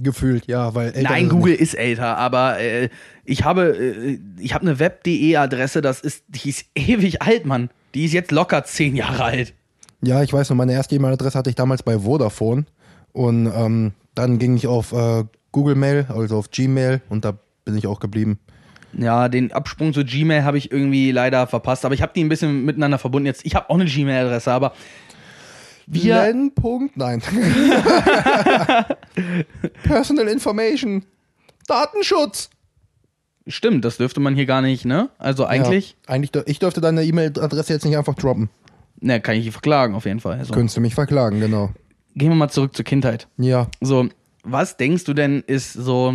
Gefühlt, 0.00 0.46
ja, 0.46 0.74
weil 0.76 0.88
älter 0.92 1.10
Nein, 1.10 1.28
Google 1.28 1.52
nicht. 1.52 1.60
ist 1.62 1.74
älter, 1.74 2.16
aber 2.18 2.60
äh, 2.60 2.88
ich 3.24 3.42
habe, 3.44 3.76
äh, 3.76 4.18
ich 4.38 4.54
habe 4.54 4.62
eine 4.62 4.78
Web.de-Adresse, 4.78 5.80
das 5.80 6.00
ist, 6.00 6.24
die 6.28 6.48
ist 6.50 6.66
ewig 6.76 7.20
alt, 7.22 7.46
Mann. 7.46 7.70
Die 7.94 8.04
ist 8.04 8.12
jetzt 8.12 8.30
locker 8.30 8.62
zehn 8.64 8.94
Jahre 8.94 9.24
alt. 9.24 9.54
Ja, 10.02 10.22
ich 10.22 10.32
weiß 10.32 10.50
noch, 10.50 10.56
meine 10.56 10.72
erste 10.72 10.94
E-Mail-Adresse 10.94 11.36
hatte 11.36 11.50
ich 11.50 11.56
damals 11.56 11.82
bei 11.82 11.98
Vodafone. 11.98 12.66
Und 13.12 13.46
ähm, 13.52 13.92
dann 14.18 14.38
ging 14.38 14.56
ich 14.56 14.66
auf 14.66 14.92
äh, 14.92 15.24
Google 15.52 15.76
Mail, 15.76 16.06
also 16.08 16.36
auf 16.38 16.50
Gmail, 16.50 17.00
und 17.08 17.24
da 17.24 17.38
bin 17.64 17.76
ich 17.76 17.86
auch 17.86 18.00
geblieben. 18.00 18.38
Ja, 18.94 19.28
den 19.28 19.52
Absprung 19.52 19.92
zu 19.92 20.04
Gmail 20.04 20.44
habe 20.44 20.58
ich 20.58 20.72
irgendwie 20.72 21.12
leider 21.12 21.46
verpasst, 21.46 21.84
aber 21.84 21.94
ich 21.94 22.02
habe 22.02 22.12
die 22.14 22.24
ein 22.24 22.28
bisschen 22.28 22.64
miteinander 22.64 22.98
verbunden. 22.98 23.26
Jetzt, 23.26 23.44
ich 23.46 23.54
habe 23.54 23.68
auch 23.70 23.74
eine 23.74 23.84
Gmail-Adresse, 23.84 24.50
aber 24.50 24.72
wir, 25.86 26.16
Len. 26.22 26.52
Punkt, 26.54 26.96
nein. 26.96 27.22
Personal 29.84 30.28
Information. 30.28 31.04
Datenschutz. 31.66 32.50
stimmt, 33.46 33.84
das 33.84 33.98
dürfte 33.98 34.20
man 34.20 34.34
hier 34.34 34.46
gar 34.46 34.62
nicht, 34.62 34.84
ne? 34.84 35.10
Also 35.18 35.44
eigentlich, 35.44 35.96
Ja, 36.06 36.14
eigentlich, 36.14 36.32
ich 36.46 36.58
dürfte 36.58 36.80
deine 36.80 37.04
E-Mail-Adresse 37.04 37.72
jetzt 37.74 37.84
nicht 37.84 37.96
einfach 37.96 38.14
droppen. 38.14 38.48
ne, 39.00 39.20
kann 39.20 39.36
ich 39.36 39.50
verklagen 39.50 39.94
auf 39.94 40.04
jeden 40.06 40.20
Fall. 40.20 40.38
Also, 40.38 40.54
Könntest 40.54 40.76
du 40.76 40.80
mich 40.80 40.94
verklagen, 40.94 41.40
genau. 41.40 41.70
Gehen 42.18 42.30
wir 42.30 42.36
mal 42.36 42.50
zurück 42.50 42.76
zur 42.76 42.84
Kindheit. 42.84 43.28
Ja. 43.38 43.68
So, 43.80 44.08
was 44.42 44.76
denkst 44.76 45.04
du 45.04 45.14
denn 45.14 45.42
ist 45.46 45.72
so, 45.72 46.14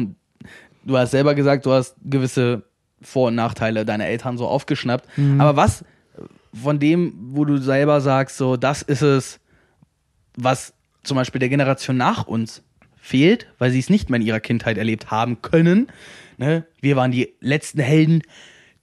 du 0.84 0.97
hast 0.97 1.12
selber 1.12 1.34
gesagt, 1.36 1.66
du 1.66 1.72
hast 1.72 1.95
gewisse 2.04 2.64
Vor- 3.01 3.30
und 3.30 3.36
Nachteile 3.36 3.86
deiner 3.86 4.06
Eltern 4.06 4.38
so 4.38 4.47
aufgeschnappt, 4.47 5.08
aber 5.39 5.56
was 5.56 5.84
von 6.62 6.80
dem, 6.80 7.14
wo 7.32 7.45
du 7.45 7.58
selber 7.58 8.01
sagst, 8.01 8.38
so, 8.38 8.58
das 8.58 8.82
ist 8.82 9.01
es, 9.01 9.39
was 10.36 10.74
zum 11.04 11.16
Beispiel 11.16 11.39
der 11.39 11.49
Generation 11.49 11.97
nach 11.97 12.28
uns 12.28 12.64
fehlt, 12.95 13.47
weil 13.58 13.72
sie 13.72 13.80
es 13.80 13.89
nicht 13.89 14.10
mehr 14.10 14.20
in 14.20 14.26
ihrer 14.26 14.39
Kindheit 14.39 14.78
erlebt 14.78 15.12
haben 15.12 15.41
können. 15.41 15.88
Ne? 16.38 16.66
Wir 16.80 16.95
waren 16.95 17.12
die 17.12 17.34
letzten 17.41 17.82
Helden, 17.82 18.22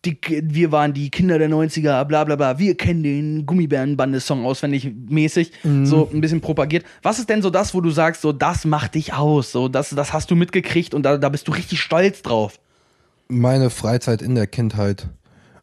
die, 0.05 0.19
wir 0.43 0.73
waren 0.73 0.95
die 0.95 1.11
Kinder 1.11 1.39
der 1.39 1.51
90er, 1.51 2.05
bla 2.05 2.25
bla 2.25 2.37
bla. 2.37 2.59
Wir 2.59 2.77
kennen 2.77 3.03
den 3.03 3.47
Gummibärenbande-Song 3.47 4.45
auswendig 4.45 4.91
mäßig, 5.09 5.53
so 5.85 6.09
ein 6.13 6.21
bisschen 6.21 6.41
propagiert. 6.41 6.85
Was 7.03 7.19
ist 7.19 7.29
denn 7.29 7.43
so 7.43 7.51
das, 7.51 7.75
wo 7.75 7.81
du 7.81 7.91
sagst, 7.91 8.23
so 8.23 8.33
das 8.33 8.65
macht 8.65 8.95
dich 8.95 9.13
aus, 9.13 9.53
so 9.53 9.69
das, 9.69 9.91
das 9.91 10.13
hast 10.13 10.31
du 10.31 10.37
mitgekriegt 10.37 10.95
und 10.95 11.03
da, 11.03 11.19
da 11.19 11.29
bist 11.29 11.49
du 11.49 11.53
richtig 11.53 11.81
stolz 11.81 12.23
drauf? 12.23 12.59
Meine 13.29 13.71
Freizeit 13.71 14.23
in 14.23 14.35
der 14.35 14.47
Kindheit. 14.47 15.09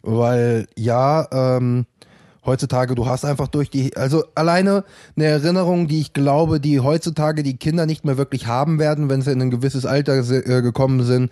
Weil, 0.03 0.67
ja, 0.77 1.27
ähm, 1.31 1.85
heutzutage, 2.47 2.95
du 2.95 3.05
hast 3.05 3.25
einfach 3.25 3.47
durch 3.47 3.69
die, 3.69 3.95
also 3.95 4.23
alleine 4.33 4.83
eine 5.15 5.25
Erinnerung, 5.25 5.87
die 5.87 6.01
ich 6.01 6.13
glaube, 6.13 6.59
die 6.59 6.79
heutzutage 6.79 7.43
die 7.43 7.57
Kinder 7.57 7.85
nicht 7.85 8.05
mehr 8.05 8.17
wirklich 8.17 8.47
haben 8.47 8.79
werden, 8.79 9.09
wenn 9.09 9.21
sie 9.21 9.31
in 9.31 9.41
ein 9.41 9.51
gewisses 9.51 9.85
Alter 9.85 10.17
äh, 10.17 10.61
gekommen 10.61 11.03
sind, 11.03 11.31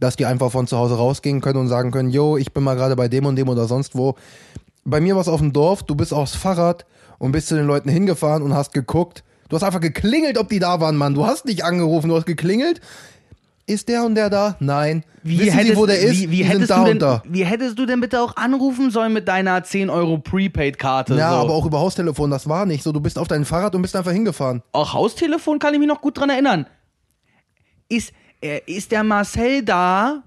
dass 0.00 0.16
die 0.16 0.24
einfach 0.24 0.50
von 0.50 0.66
zu 0.66 0.78
Hause 0.78 0.96
rausgehen 0.96 1.42
können 1.42 1.58
und 1.58 1.68
sagen 1.68 1.90
können, 1.90 2.10
yo, 2.10 2.38
ich 2.38 2.52
bin 2.52 2.64
mal 2.64 2.76
gerade 2.76 2.96
bei 2.96 3.08
dem 3.08 3.26
und 3.26 3.36
dem 3.36 3.48
oder 3.48 3.66
sonst 3.66 3.94
wo. 3.94 4.14
Bei 4.84 5.00
mir 5.00 5.14
war 5.14 5.22
es 5.22 5.28
auf 5.28 5.40
dem 5.40 5.52
Dorf, 5.52 5.82
du 5.82 5.94
bist 5.94 6.14
aufs 6.14 6.34
Fahrrad 6.34 6.86
und 7.18 7.32
bist 7.32 7.48
zu 7.48 7.56
den 7.56 7.66
Leuten 7.66 7.88
hingefahren 7.88 8.42
und 8.42 8.54
hast 8.54 8.72
geguckt. 8.72 9.24
Du 9.48 9.56
hast 9.56 9.64
einfach 9.64 9.80
geklingelt, 9.80 10.38
ob 10.38 10.48
die 10.48 10.60
da 10.60 10.80
waren, 10.80 10.96
Mann. 10.96 11.14
Du 11.14 11.26
hast 11.26 11.44
nicht 11.44 11.62
angerufen, 11.62 12.08
du 12.08 12.16
hast 12.16 12.24
geklingelt. 12.24 12.80
Ist 13.66 13.88
der 13.88 14.04
und 14.04 14.16
der 14.16 14.28
da? 14.28 14.56
Nein. 14.58 15.04
Wissen 15.22 15.60
Sie, 15.64 15.76
wo 15.76 15.86
der 15.86 16.00
ist? 16.00 16.20
Wie, 16.20 16.30
wie, 16.30 16.42
hättest 16.42 16.70
da 16.70 16.80
du 16.80 16.84
denn, 16.84 16.98
da. 16.98 17.22
wie 17.28 17.44
hättest 17.44 17.78
du 17.78 17.86
denn 17.86 18.00
bitte 18.00 18.20
auch 18.20 18.36
anrufen 18.36 18.90
sollen 18.90 19.12
mit 19.12 19.28
deiner 19.28 19.62
10 19.62 19.88
Euro 19.88 20.18
Prepaid-Karte? 20.18 21.14
Ja, 21.14 21.30
so? 21.30 21.36
aber 21.36 21.52
auch 21.54 21.64
über 21.64 21.78
Haustelefon, 21.78 22.30
das 22.30 22.48
war 22.48 22.66
nicht 22.66 22.82
so. 22.82 22.90
Du 22.90 23.00
bist 23.00 23.18
auf 23.18 23.28
dein 23.28 23.44
Fahrrad 23.44 23.74
und 23.76 23.82
bist 23.82 23.94
einfach 23.94 24.10
hingefahren. 24.10 24.62
Auch 24.72 24.92
Haustelefon 24.94 25.60
kann 25.60 25.74
ich 25.74 25.78
mich 25.78 25.88
noch 25.88 26.00
gut 26.00 26.18
dran 26.18 26.30
erinnern. 26.30 26.66
Ist, 27.88 28.12
äh, 28.42 28.60
ist 28.66 28.90
der 28.90 29.04
Marcel 29.04 29.62
da? 29.62 30.22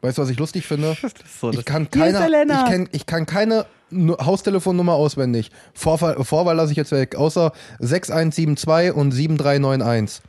Weißt 0.00 0.16
du, 0.18 0.22
was 0.22 0.30
ich 0.30 0.38
lustig 0.38 0.66
finde? 0.66 0.96
So, 1.40 1.50
Ich 1.50 1.64
kann 1.64 1.90
keine, 1.90 2.26
ich, 2.46 2.64
kenn, 2.70 2.88
ich 2.92 3.06
kann 3.06 3.26
keine 3.26 3.66
Nu- 3.90 4.16
Haustelefonnummer 4.16 4.94
auswendig. 4.94 5.50
Vorwahl, 5.74 6.24
Vorwahl 6.24 6.56
lasse 6.56 6.72
ich 6.72 6.76
jetzt 6.76 6.92
weg, 6.92 7.16
außer 7.16 7.52
6172 7.80 8.94
und 8.94 9.12
7391. 9.12 10.22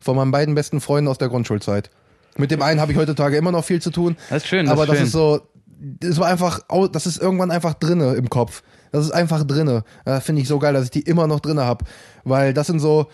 Von 0.00 0.16
meinen 0.16 0.30
beiden 0.30 0.54
besten 0.54 0.80
Freunden 0.80 1.08
aus 1.08 1.18
der 1.18 1.28
Grundschulzeit. 1.28 1.90
Mit 2.36 2.50
dem 2.50 2.62
einen 2.62 2.80
habe 2.80 2.92
ich 2.92 2.98
heutzutage 2.98 3.36
immer 3.36 3.52
noch 3.52 3.64
viel 3.64 3.82
zu 3.82 3.90
tun. 3.90 4.16
Das 4.30 4.44
ist 4.44 4.48
schön, 4.48 4.66
das 4.66 4.72
aber 4.72 4.84
ist 4.84 4.88
das 4.88 4.96
schön. 4.96 5.06
ist 5.06 5.12
so, 5.12 5.40
das 5.80 6.18
war 6.18 6.28
einfach, 6.28 6.60
das 6.92 7.06
ist 7.06 7.20
irgendwann 7.20 7.50
einfach 7.50 7.74
drinne 7.74 8.14
im 8.14 8.30
Kopf. 8.30 8.62
Das 8.92 9.04
ist 9.04 9.12
einfach 9.12 9.44
drinne. 9.44 9.84
Äh, 10.04 10.20
Finde 10.20 10.42
ich 10.42 10.48
so 10.48 10.58
geil, 10.58 10.74
dass 10.74 10.84
ich 10.84 10.90
die 10.90 11.00
immer 11.00 11.26
noch 11.26 11.40
drinne 11.40 11.64
habe. 11.64 11.84
Weil 12.24 12.54
das 12.54 12.66
sind 12.66 12.80
so 12.80 13.06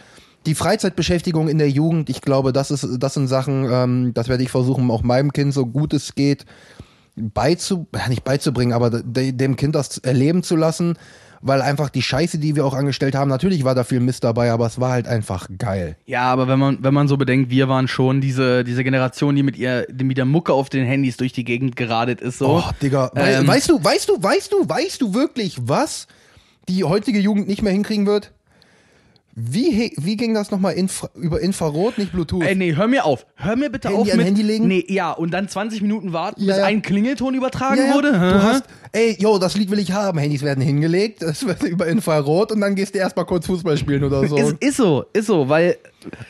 die 0.47 0.55
Freizeitbeschäftigung 0.55 1.49
in 1.49 1.59
der 1.59 1.71
Jugend. 1.71 2.09
Ich 2.09 2.21
glaube, 2.21 2.53
das 2.53 2.71
ist, 2.71 2.87
das 2.99 3.15
sind 3.15 3.29
Sachen, 3.29 3.69
ähm, 3.71 4.15
das 4.15 4.29
werde 4.29 4.43
ich 4.43 4.51
versuchen, 4.51 4.91
auch 4.91 5.03
meinem 5.03 5.33
Kind 5.33 5.53
so 5.53 5.67
gut 5.67 5.93
es 5.93 6.15
geht 6.15 6.47
beizu, 7.17 7.87
nicht 8.09 8.25
beizubringen, 8.25 8.73
aber 8.73 8.91
de, 8.91 9.33
dem 9.33 9.57
Kind 9.57 9.75
das 9.75 9.99
erleben 9.99 10.43
zu 10.43 10.55
lassen, 10.55 10.97
weil 11.41 11.63
einfach 11.63 11.91
die 11.91 12.03
Scheiße, 12.03 12.39
die 12.39 12.57
wir 12.57 12.65
auch 12.65 12.75
angestellt 12.75 13.15
haben, 13.15 13.29
natürlich 13.29 13.65
war 13.65 13.75
da 13.75 13.85
viel 13.85 14.01
Mist 14.01 14.25
dabei, 14.25 14.51
aber 14.51 14.67
es 14.67 14.81
war 14.81 14.91
halt 14.91 15.07
einfach 15.07 15.49
geil. 15.59 15.97
Ja, 16.07 16.23
aber 16.25 16.49
wenn 16.49 16.59
man, 16.59 16.79
wenn 16.83 16.95
man 16.95 17.09
so 17.09 17.17
bedenkt, 17.17 17.51
wir 17.51 17.69
waren 17.69 17.89
schon 17.89 18.21
diese, 18.21 18.65
diese 18.65 18.85
Generation, 18.85 19.35
die 19.37 19.43
mit 19.43 19.57
ihr, 19.57 19.87
die 19.91 20.05
mit 20.05 20.19
der 20.19 20.25
Mucke 20.25 20.53
auf 20.53 20.69
den 20.69 20.87
Handys 20.87 21.17
durch 21.17 21.33
die 21.33 21.45
Gegend 21.45 21.77
geradet 21.77 22.21
ist, 22.21 22.39
so. 22.39 22.59
Oh, 22.59 22.71
Digga, 22.83 23.11
Ähm, 23.15 23.47
weißt 23.47 23.71
du, 23.71 23.83
weißt 23.83 24.09
du, 24.09 24.23
weißt 24.23 24.53
du, 24.53 24.69
weißt 24.69 25.01
du 25.01 25.15
wirklich, 25.15 25.57
was 25.61 26.07
die 26.69 26.85
heutige 26.85 27.19
Jugend 27.19 27.49
nicht 27.49 27.63
mehr 27.63 27.73
hinkriegen 27.73 28.07
wird? 28.07 28.33
Wie, 29.39 29.93
wie 29.99 30.17
ging 30.17 30.33
das 30.33 30.51
nochmal 30.51 30.73
Infra 30.73 31.11
über 31.15 31.43
Infrarot, 31.43 31.99
nicht 31.99 32.11
Bluetooth? 32.13 32.43
Ey, 32.43 32.55
nee, 32.57 32.75
hör 32.75 32.87
mir 32.87 33.05
auf. 33.05 33.27
Hör 33.35 33.55
mir 33.55 33.69
bitte 33.69 33.89
Handy 33.91 34.11
auf 34.11 34.17
mit. 34.17 34.25
Handy 34.27 34.41
legen? 34.41 34.67
Nee, 34.67 34.83
ja, 34.89 35.13
und 35.13 35.31
dann 35.35 35.47
20 35.47 35.83
Minuten 35.83 36.15
warten, 36.15 36.41
Ja, 36.41 36.55
bis 36.55 36.57
ja. 36.57 36.65
ein 36.65 36.81
Klingelton 36.81 37.35
übertragen 37.35 37.77
Ja, 37.87 37.95
wurde. 37.95 38.13
Du 38.13 38.43
hast, 38.43 38.65
ey, 38.93 39.15
yo, 39.21 39.37
das 39.39 39.55
Lied 39.55 39.71
will 39.71 39.79
ich 39.79 39.93
haben. 39.93 40.19
Handys 40.19 40.41
werden 40.43 40.65
hingelegt, 40.65 41.23
es 41.23 41.47
wird 41.47 41.63
über 41.65 41.87
Infrarot 41.87 42.51
und 42.51 42.63
dann 42.63 42.75
gehst 42.77 42.95
du 42.95 42.99
erstmal 42.99 43.27
kurz 43.27 43.45
Fußball 43.45 43.77
spielen 43.77 44.05
oder 44.05 44.27
so. 44.27 44.39
Ist, 44.39 44.57
ist 44.59 44.77
so, 44.79 45.05
ist 45.13 45.27
so, 45.27 45.47
weil. 45.51 45.77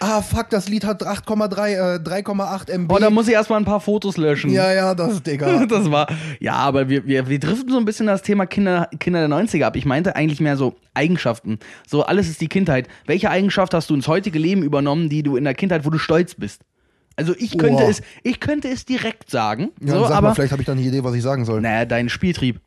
Ah, 0.00 0.22
fuck, 0.22 0.50
das 0.50 0.68
Lied 0.68 0.84
hat 0.84 1.02
8,3, 1.06 1.96
äh, 1.96 1.98
3,8 1.98 2.70
MB. 2.70 2.92
Oh, 2.92 2.98
da 2.98 3.10
muss 3.10 3.28
ich 3.28 3.34
erstmal 3.34 3.58
ein 3.60 3.64
paar 3.64 3.80
Fotos 3.80 4.16
löschen. 4.16 4.50
ja, 4.50 4.72
ja, 4.72 4.94
das, 4.94 5.22
Digga. 5.22 5.64
Das 5.68 5.90
war, 5.90 6.06
ja, 6.40 6.54
aber 6.54 6.88
wir, 6.88 7.06
wir, 7.06 7.28
wir 7.28 7.38
driften 7.38 7.70
so 7.70 7.78
ein 7.78 7.84
bisschen 7.84 8.06
das 8.06 8.22
Thema 8.22 8.46
Kinder, 8.46 8.88
Kinder 9.00 9.26
der 9.26 9.36
90er 9.36 9.64
ab. 9.64 9.76
Ich 9.76 9.84
meinte 9.86 10.16
eigentlich 10.16 10.40
mehr 10.40 10.56
so 10.56 10.74
Eigenschaften. 10.94 11.58
So, 11.86 12.04
alles 12.04 12.28
ist 12.28 12.40
die 12.40 12.48
Kindheit. 12.48 12.88
Welche 13.06 13.30
Eigenschaft 13.30 13.74
hast 13.74 13.90
du 13.90 13.94
ins 13.94 14.08
heutige 14.08 14.38
Leben 14.38 14.62
übernommen, 14.62 15.08
die 15.08 15.22
du 15.22 15.36
in 15.36 15.44
der 15.44 15.54
Kindheit, 15.54 15.84
wo 15.84 15.90
du 15.90 15.98
stolz 15.98 16.34
bist? 16.34 16.62
Also 17.16 17.34
ich 17.38 17.56
könnte 17.56 17.82
Boah. 17.84 17.88
es, 17.90 18.02
ich 18.22 18.40
könnte 18.40 18.68
es 18.68 18.84
direkt 18.84 19.30
sagen. 19.30 19.70
Ja, 19.80 19.94
so, 19.94 20.02
sag 20.04 20.10
aber 20.16 20.28
mal, 20.28 20.34
vielleicht 20.34 20.52
habe 20.52 20.60
ich 20.62 20.66
da 20.66 20.72
eine 20.72 20.82
Idee, 20.82 21.02
was 21.02 21.14
ich 21.14 21.22
sagen 21.22 21.44
soll. 21.46 21.60
naja, 21.62 21.84
dein 21.86 22.08
Spieltrieb. 22.10 22.60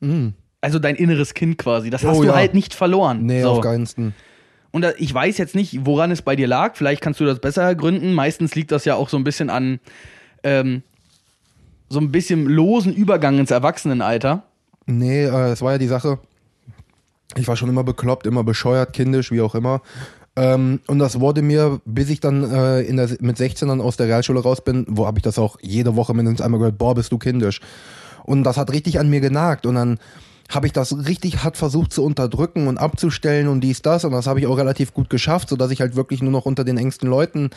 Mhm. 0.00 0.34
Also 0.60 0.78
dein 0.78 0.94
inneres 0.96 1.34
Kind 1.34 1.58
quasi. 1.58 1.90
Das 1.90 2.04
hast 2.04 2.18
Oh, 2.18 2.22
du 2.22 2.28
ja. 2.28 2.34
halt 2.34 2.54
nicht 2.54 2.74
verloren. 2.74 3.24
Nee, 3.26 3.42
so. 3.42 3.50
auf 3.50 3.60
keinen 3.62 3.86
Fall. 3.86 4.12
Und 4.72 4.86
ich 4.98 5.12
weiß 5.12 5.38
jetzt 5.38 5.54
nicht, 5.54 5.84
woran 5.86 6.10
es 6.10 6.22
bei 6.22 6.34
dir 6.34 6.48
lag. 6.48 6.76
Vielleicht 6.76 7.02
kannst 7.02 7.20
du 7.20 7.24
das 7.24 7.40
besser 7.40 7.62
ergründen. 7.62 8.14
Meistens 8.14 8.54
liegt 8.54 8.72
das 8.72 8.84
ja 8.84 8.94
auch 8.94 9.08
so 9.08 9.18
ein 9.18 9.24
bisschen 9.24 9.50
an 9.50 9.80
ähm, 10.42 10.82
so 11.88 12.00
ein 12.00 12.10
bisschen 12.10 12.46
losen 12.46 12.94
Übergang 12.94 13.38
ins 13.38 13.50
Erwachsenenalter. 13.50 14.44
Nee, 14.86 15.24
äh, 15.24 15.50
es 15.50 15.62
war 15.62 15.72
ja 15.72 15.78
die 15.78 15.86
Sache. 15.86 16.18
Ich 17.36 17.46
war 17.46 17.56
schon 17.56 17.68
immer 17.68 17.84
bekloppt, 17.84 18.26
immer 18.26 18.44
bescheuert, 18.44 18.92
kindisch, 18.92 19.30
wie 19.30 19.42
auch 19.42 19.54
immer. 19.54 19.82
Ähm, 20.34 20.80
und 20.86 20.98
das 20.98 21.20
wurde 21.20 21.42
mir, 21.42 21.80
bis 21.84 22.08
ich 22.08 22.20
dann 22.20 22.50
äh, 22.50 22.94
der, 22.94 23.10
mit 23.20 23.36
16 23.36 23.68
dann 23.68 23.82
aus 23.82 23.98
der 23.98 24.06
Realschule 24.06 24.40
raus 24.40 24.64
bin, 24.64 24.86
wo 24.88 25.06
habe 25.06 25.18
ich 25.18 25.22
das 25.22 25.38
auch 25.38 25.58
jede 25.60 25.94
Woche 25.94 26.14
mindestens 26.14 26.40
einmal 26.40 26.58
gehört, 26.58 26.78
boah, 26.78 26.94
bist 26.94 27.12
du 27.12 27.18
kindisch. 27.18 27.60
Und 28.24 28.44
das 28.44 28.56
hat 28.56 28.72
richtig 28.72 28.98
an 28.98 29.10
mir 29.10 29.20
genagt. 29.20 29.66
Und 29.66 29.74
dann 29.74 29.98
habe 30.48 30.66
ich 30.66 30.72
das 30.72 31.06
richtig 31.06 31.44
hart 31.44 31.56
versucht 31.56 31.92
zu 31.92 32.04
unterdrücken 32.04 32.68
und 32.68 32.78
abzustellen 32.78 33.48
und 33.48 33.60
dies, 33.60 33.82
das. 33.82 34.04
Und 34.04 34.12
das 34.12 34.26
habe 34.26 34.40
ich 34.40 34.46
auch 34.46 34.58
relativ 34.58 34.92
gut 34.92 35.10
geschafft, 35.10 35.48
sodass 35.48 35.70
ich 35.70 35.80
halt 35.80 35.96
wirklich 35.96 36.22
nur 36.22 36.32
noch 36.32 36.46
unter 36.46 36.64
den 36.64 36.78
engsten 36.78 37.08
Leuten 37.08 37.50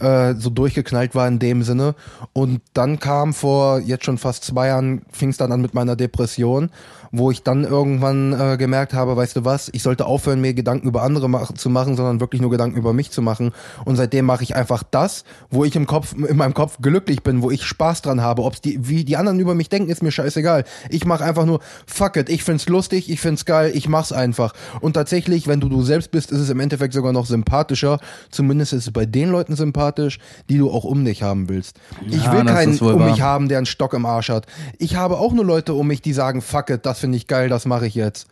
äh, 0.00 0.34
so 0.34 0.50
durchgeknallt 0.50 1.14
war 1.14 1.26
in 1.28 1.38
dem 1.38 1.62
Sinne. 1.62 1.94
Und 2.32 2.60
dann 2.74 2.98
kam 2.98 3.32
vor 3.32 3.80
jetzt 3.80 4.04
schon 4.04 4.18
fast 4.18 4.44
zwei 4.44 4.68
Jahren, 4.68 5.02
fing 5.10 5.30
es 5.30 5.36
dann 5.36 5.52
an 5.52 5.60
mit 5.60 5.74
meiner 5.74 5.96
Depression, 5.96 6.70
wo 7.12 7.30
ich 7.30 7.42
dann 7.42 7.64
irgendwann 7.64 8.32
äh, 8.32 8.56
gemerkt 8.56 8.94
habe, 8.94 9.16
weißt 9.16 9.36
du 9.36 9.44
was, 9.44 9.68
ich 9.72 9.82
sollte 9.82 10.06
aufhören, 10.06 10.40
mir 10.40 10.54
Gedanken 10.54 10.88
über 10.88 11.02
andere 11.02 11.28
mach 11.28 11.52
zu 11.52 11.70
machen, 11.70 11.96
sondern 11.96 12.20
wirklich 12.20 12.40
nur 12.40 12.50
Gedanken 12.50 12.76
über 12.78 12.92
mich 12.92 13.10
zu 13.10 13.22
machen. 13.22 13.52
Und 13.84 13.96
seitdem 13.96 14.24
mache 14.24 14.42
ich 14.42 14.56
einfach 14.56 14.82
das, 14.90 15.24
wo 15.50 15.64
ich 15.64 15.76
im 15.76 15.86
Kopf, 15.86 16.14
in 16.14 16.36
meinem 16.36 16.54
Kopf 16.54 16.78
glücklich 16.80 17.22
bin, 17.22 17.42
wo 17.42 17.50
ich 17.50 17.64
Spaß 17.64 18.02
dran 18.02 18.20
habe. 18.20 18.42
Ob's 18.42 18.60
die, 18.60 18.88
wie 18.88 19.04
die 19.04 19.16
anderen 19.16 19.40
über 19.40 19.54
mich 19.54 19.68
denken, 19.68 19.90
ist 19.90 20.02
mir 20.02 20.12
scheißegal. 20.12 20.64
Ich 20.90 21.04
mache 21.04 21.24
einfach 21.24 21.44
nur, 21.46 21.60
fuck 21.86 22.16
it, 22.16 22.28
ich 22.28 22.44
find's 22.44 22.68
lustig, 22.68 23.10
ich 23.10 23.20
find's 23.20 23.44
geil, 23.44 23.70
ich 23.74 23.88
mach's 23.88 24.12
einfach. 24.12 24.52
Und 24.80 24.94
tatsächlich, 24.94 25.46
wenn 25.48 25.60
du 25.60 25.68
du 25.68 25.82
selbst 25.82 26.10
bist, 26.10 26.30
ist 26.32 26.40
es 26.40 26.50
im 26.50 26.60
Endeffekt 26.60 26.94
sogar 26.94 27.12
noch 27.12 27.26
sympathischer. 27.26 27.98
Zumindest 28.30 28.72
ist 28.72 28.86
es 28.86 28.92
bei 28.92 29.06
den 29.06 29.30
Leuten 29.30 29.56
sympathisch, 29.56 30.18
die 30.48 30.58
du 30.58 30.70
auch 30.70 30.84
um 30.84 31.04
dich 31.04 31.22
haben 31.22 31.48
willst. 31.48 31.78
ich 32.08 32.24
Ja, 32.24 32.32
will 32.32 32.44
das 32.44 32.54
keinen 32.54 32.78
um 32.78 33.00
wahr. 33.00 33.10
mich 33.10 33.20
haben, 33.20 33.48
der 33.48 33.58
einen 33.58 33.66
Stock 33.66 33.94
im 33.94 34.06
Arsch 34.06 34.28
hat. 34.28 34.46
Ich 34.78 34.96
habe 34.96 35.18
auch 35.18 35.32
nur 35.32 35.44
Leute 35.44 35.74
um 35.74 35.86
mich, 35.86 36.02
die 36.02 36.12
sagen, 36.12 36.42
fuck 36.42 36.70
it, 36.70 36.86
das 36.86 36.95
finde 36.98 37.16
ich 37.16 37.26
geil, 37.26 37.48
das 37.48 37.66
mache 37.66 37.86
ich 37.86 37.94
jetzt. 37.94 38.26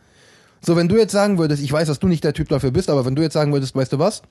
So, 0.61 0.75
wenn 0.75 0.87
du 0.87 0.97
jetzt 0.97 1.11
sagen 1.11 1.37
würdest, 1.37 1.61
ich 1.61 1.71
weiß, 1.71 1.87
dass 1.87 1.99
du 1.99 2.07
nicht 2.07 2.23
der 2.23 2.33
Typ 2.33 2.49
dafür 2.49 2.71
bist, 2.71 2.89
aber 2.89 3.05
wenn 3.05 3.15
du 3.15 3.21
jetzt 3.21 3.33
sagen 3.33 3.53
würdest, 3.53 3.75
weißt 3.75 3.93
du 3.93 3.99
was? 3.99 4.23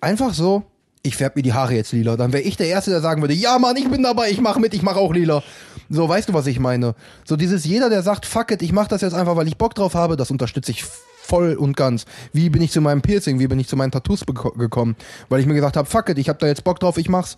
Einfach 0.00 0.34
so, 0.34 0.64
ich 1.02 1.16
färb 1.16 1.36
mir 1.36 1.42
die 1.42 1.52
Haare 1.52 1.74
jetzt 1.74 1.92
lila, 1.92 2.16
dann 2.16 2.32
wäre 2.32 2.42
ich 2.42 2.56
der 2.56 2.68
Erste, 2.68 2.90
der 2.90 3.00
sagen 3.00 3.20
würde, 3.22 3.34
ja 3.34 3.58
Mann, 3.58 3.76
ich 3.76 3.88
bin 3.88 4.02
dabei, 4.02 4.30
ich 4.30 4.40
mache 4.40 4.60
mit, 4.60 4.74
ich 4.74 4.82
mache 4.82 4.98
auch 4.98 5.12
lila. 5.12 5.42
So, 5.90 6.08
weißt 6.08 6.28
du, 6.28 6.34
was 6.34 6.46
ich 6.46 6.58
meine? 6.58 6.94
So 7.24 7.36
dieses 7.36 7.64
jeder, 7.64 7.88
der 7.88 8.02
sagt, 8.02 8.26
fuck 8.26 8.50
it, 8.50 8.62
ich 8.62 8.72
mache 8.72 8.88
das 8.88 9.00
jetzt 9.00 9.14
einfach, 9.14 9.36
weil 9.36 9.48
ich 9.48 9.56
Bock 9.56 9.74
drauf 9.74 9.94
habe, 9.94 10.16
das 10.16 10.30
unterstütze 10.30 10.70
ich 10.70 10.84
voll 10.84 11.54
und 11.54 11.76
ganz. 11.76 12.04
Wie 12.32 12.50
bin 12.50 12.62
ich 12.62 12.72
zu 12.72 12.80
meinem 12.80 13.00
Piercing, 13.00 13.38
wie 13.38 13.46
bin 13.46 13.58
ich 13.58 13.68
zu 13.68 13.76
meinen 13.76 13.90
Tattoos 13.90 14.24
gekommen? 14.26 14.96
Weil 15.28 15.40
ich 15.40 15.46
mir 15.46 15.54
gesagt 15.54 15.76
habe, 15.76 15.88
fuck 15.88 16.08
it, 16.08 16.18
ich 16.18 16.28
habe 16.28 16.38
da 16.38 16.46
jetzt 16.46 16.64
Bock 16.64 16.80
drauf, 16.80 16.98
ich 16.98 17.08
mach's. 17.08 17.36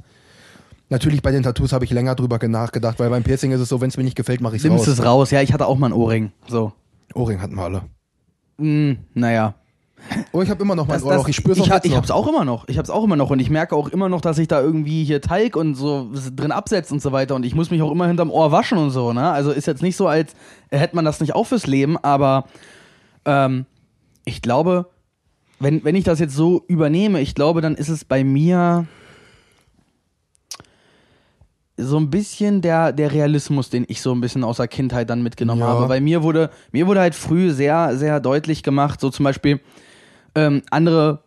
Natürlich 0.91 1.23
bei 1.23 1.31
den 1.31 1.43
Tattoos 1.45 1.73
habe 1.73 1.85
ich 1.85 1.91
länger 1.93 2.15
drüber 2.17 2.39
nachgedacht, 2.47 2.99
weil 2.99 3.09
beim 3.11 3.23
Piercing 3.23 3.53
ist 3.53 3.61
es 3.61 3.69
so, 3.69 3.81
wenn 3.81 3.89
es 3.89 3.97
mir 3.97 4.03
nicht 4.05 4.17
gefällt, 4.17 4.41
mache 4.41 4.57
ich 4.57 4.63
es 4.65 4.69
Nimmst 4.69 4.89
raus. 4.89 4.99
es 4.99 5.05
raus. 5.05 5.31
Ja, 5.31 5.41
ich 5.41 5.53
hatte 5.53 5.67
auch 5.67 5.79
mal 5.79 5.87
einen 5.87 5.95
Ohrring. 5.95 6.33
So. 6.49 6.73
Ohrring 7.15 7.41
hatten 7.41 7.55
wir 7.55 7.63
alle. 7.63 7.83
Hm, 8.59 8.99
naja. 9.15 9.55
Oh, 10.33 10.41
ich 10.41 10.49
habe 10.51 10.63
immer 10.63 10.75
noch 10.75 10.87
mein 10.89 10.97
Das, 10.97 11.05
Ohrloch, 11.05 11.29
ich 11.29 11.37
spür's 11.37 11.59
ich, 11.59 11.65
auch 11.65 11.71
ha- 11.71 11.75
jetzt 11.77 11.85
ich 11.87 11.95
hab's 11.95 12.11
auch 12.11 12.27
immer 12.27 12.45
noch. 12.45 12.67
Ich 12.69 12.79
hab's 12.79 12.89
auch 12.91 13.05
immer 13.05 13.17
noch. 13.17 13.31
Und 13.31 13.39
ich 13.39 13.51
merke 13.51 13.77
auch 13.77 13.89
immer 13.89 14.09
noch, 14.09 14.21
dass 14.23 14.39
ich 14.39 14.49
da 14.49 14.61
irgendwie 14.61 15.05
hier 15.05 15.21
Talg 15.21 15.57
und 15.57 15.75
so 15.75 16.11
drin 16.35 16.53
absetzt 16.53 16.91
und 16.91 17.01
so 17.03 17.13
weiter. 17.13 17.35
Und 17.35 17.45
ich 17.45 17.55
muss 17.55 17.71
mich 17.71 17.83
auch 17.83 17.93
immer 17.93 18.07
hinterm 18.09 18.31
Ohr 18.31 18.51
waschen 18.51 18.79
und 18.79 18.91
so, 18.91 19.13
ne? 19.13 19.31
Also 19.31 19.51
ist 19.53 19.67
jetzt 19.67 19.83
nicht 19.83 19.97
so, 19.97 20.09
als 20.09 20.33
hätte 20.71 20.97
man 20.97 21.05
das 21.05 21.21
nicht 21.21 21.35
auch 21.35 21.45
fürs 21.45 21.67
Leben, 21.67 21.99
aber 21.99 22.47
ähm, 23.27 23.67
ich 24.25 24.41
glaube, 24.43 24.87
wenn, 25.61 25.85
wenn 25.85 25.95
ich 25.95 26.05
das 26.05 26.19
jetzt 26.19 26.35
so 26.35 26.65
übernehme, 26.67 27.21
ich 27.21 27.35
glaube, 27.35 27.61
dann 27.61 27.75
ist 27.75 27.91
es 27.91 28.05
bei 28.07 28.25
mir 28.25 28.87
so 31.81 31.97
ein 31.99 32.11
bisschen 32.11 32.61
der, 32.61 32.93
der 32.93 33.13
Realismus, 33.13 33.71
den 33.71 33.85
ich 33.89 34.01
so 34.03 34.13
ein 34.15 34.21
bisschen 34.21 34.45
aus 34.45 34.59
der 34.59 34.69
Kindheit 34.69 35.11
dann 35.11 35.23
mitgenommen 35.23 35.61
Ja. 35.61 35.67
habe. 35.69 35.89
Weil 35.89 36.01
mir 36.01 36.23
wurde, 36.23 36.51
mir 36.73 36.87
wurde 36.87 37.01
halt 37.01 37.15
früh 37.15 37.51
sehr, 37.51 37.97
sehr 37.97 38.21
deutlich 38.21 38.63
gemacht, 38.63 39.01
so 39.01 39.11
zum 39.11 39.25
Beispiel, 39.25 39.61
ähm, 40.35 40.63
andere, 40.71 41.23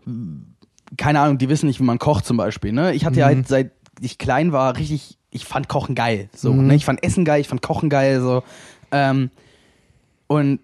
keine 0.97 1.20
Ahnung, 1.20 1.38
die 1.38 1.49
wissen 1.49 1.68
nicht, 1.68 1.80
wie 1.80 1.84
man 1.84 1.99
kocht 1.99 2.26
zum 2.26 2.38
Beispiel. 2.38 2.72
Ne? 2.72 2.93
Ich 2.93 3.06
hatte 3.06 3.20
ja 3.20 3.26
halt, 3.26 3.47
seit 3.47 3.72
ich 3.99 4.18
klein 4.18 4.51
war, 4.51 4.78
richtig, 4.78 5.18
ich 5.32 5.45
fand 5.45 5.68
Kochen 5.68 5.95
geil. 5.95 6.30
So, 6.36 6.54
ne? 6.54 6.76
Ich 6.76 6.86
fand 6.86 7.04
Essen 7.04 7.26
geil, 7.26 7.41
ich 7.41 7.47
fand 7.47 7.62
Kochen 7.62 7.89
geil. 7.89 8.22
So. 8.22 8.43
Ähm, 8.91 9.30
und 10.28 10.60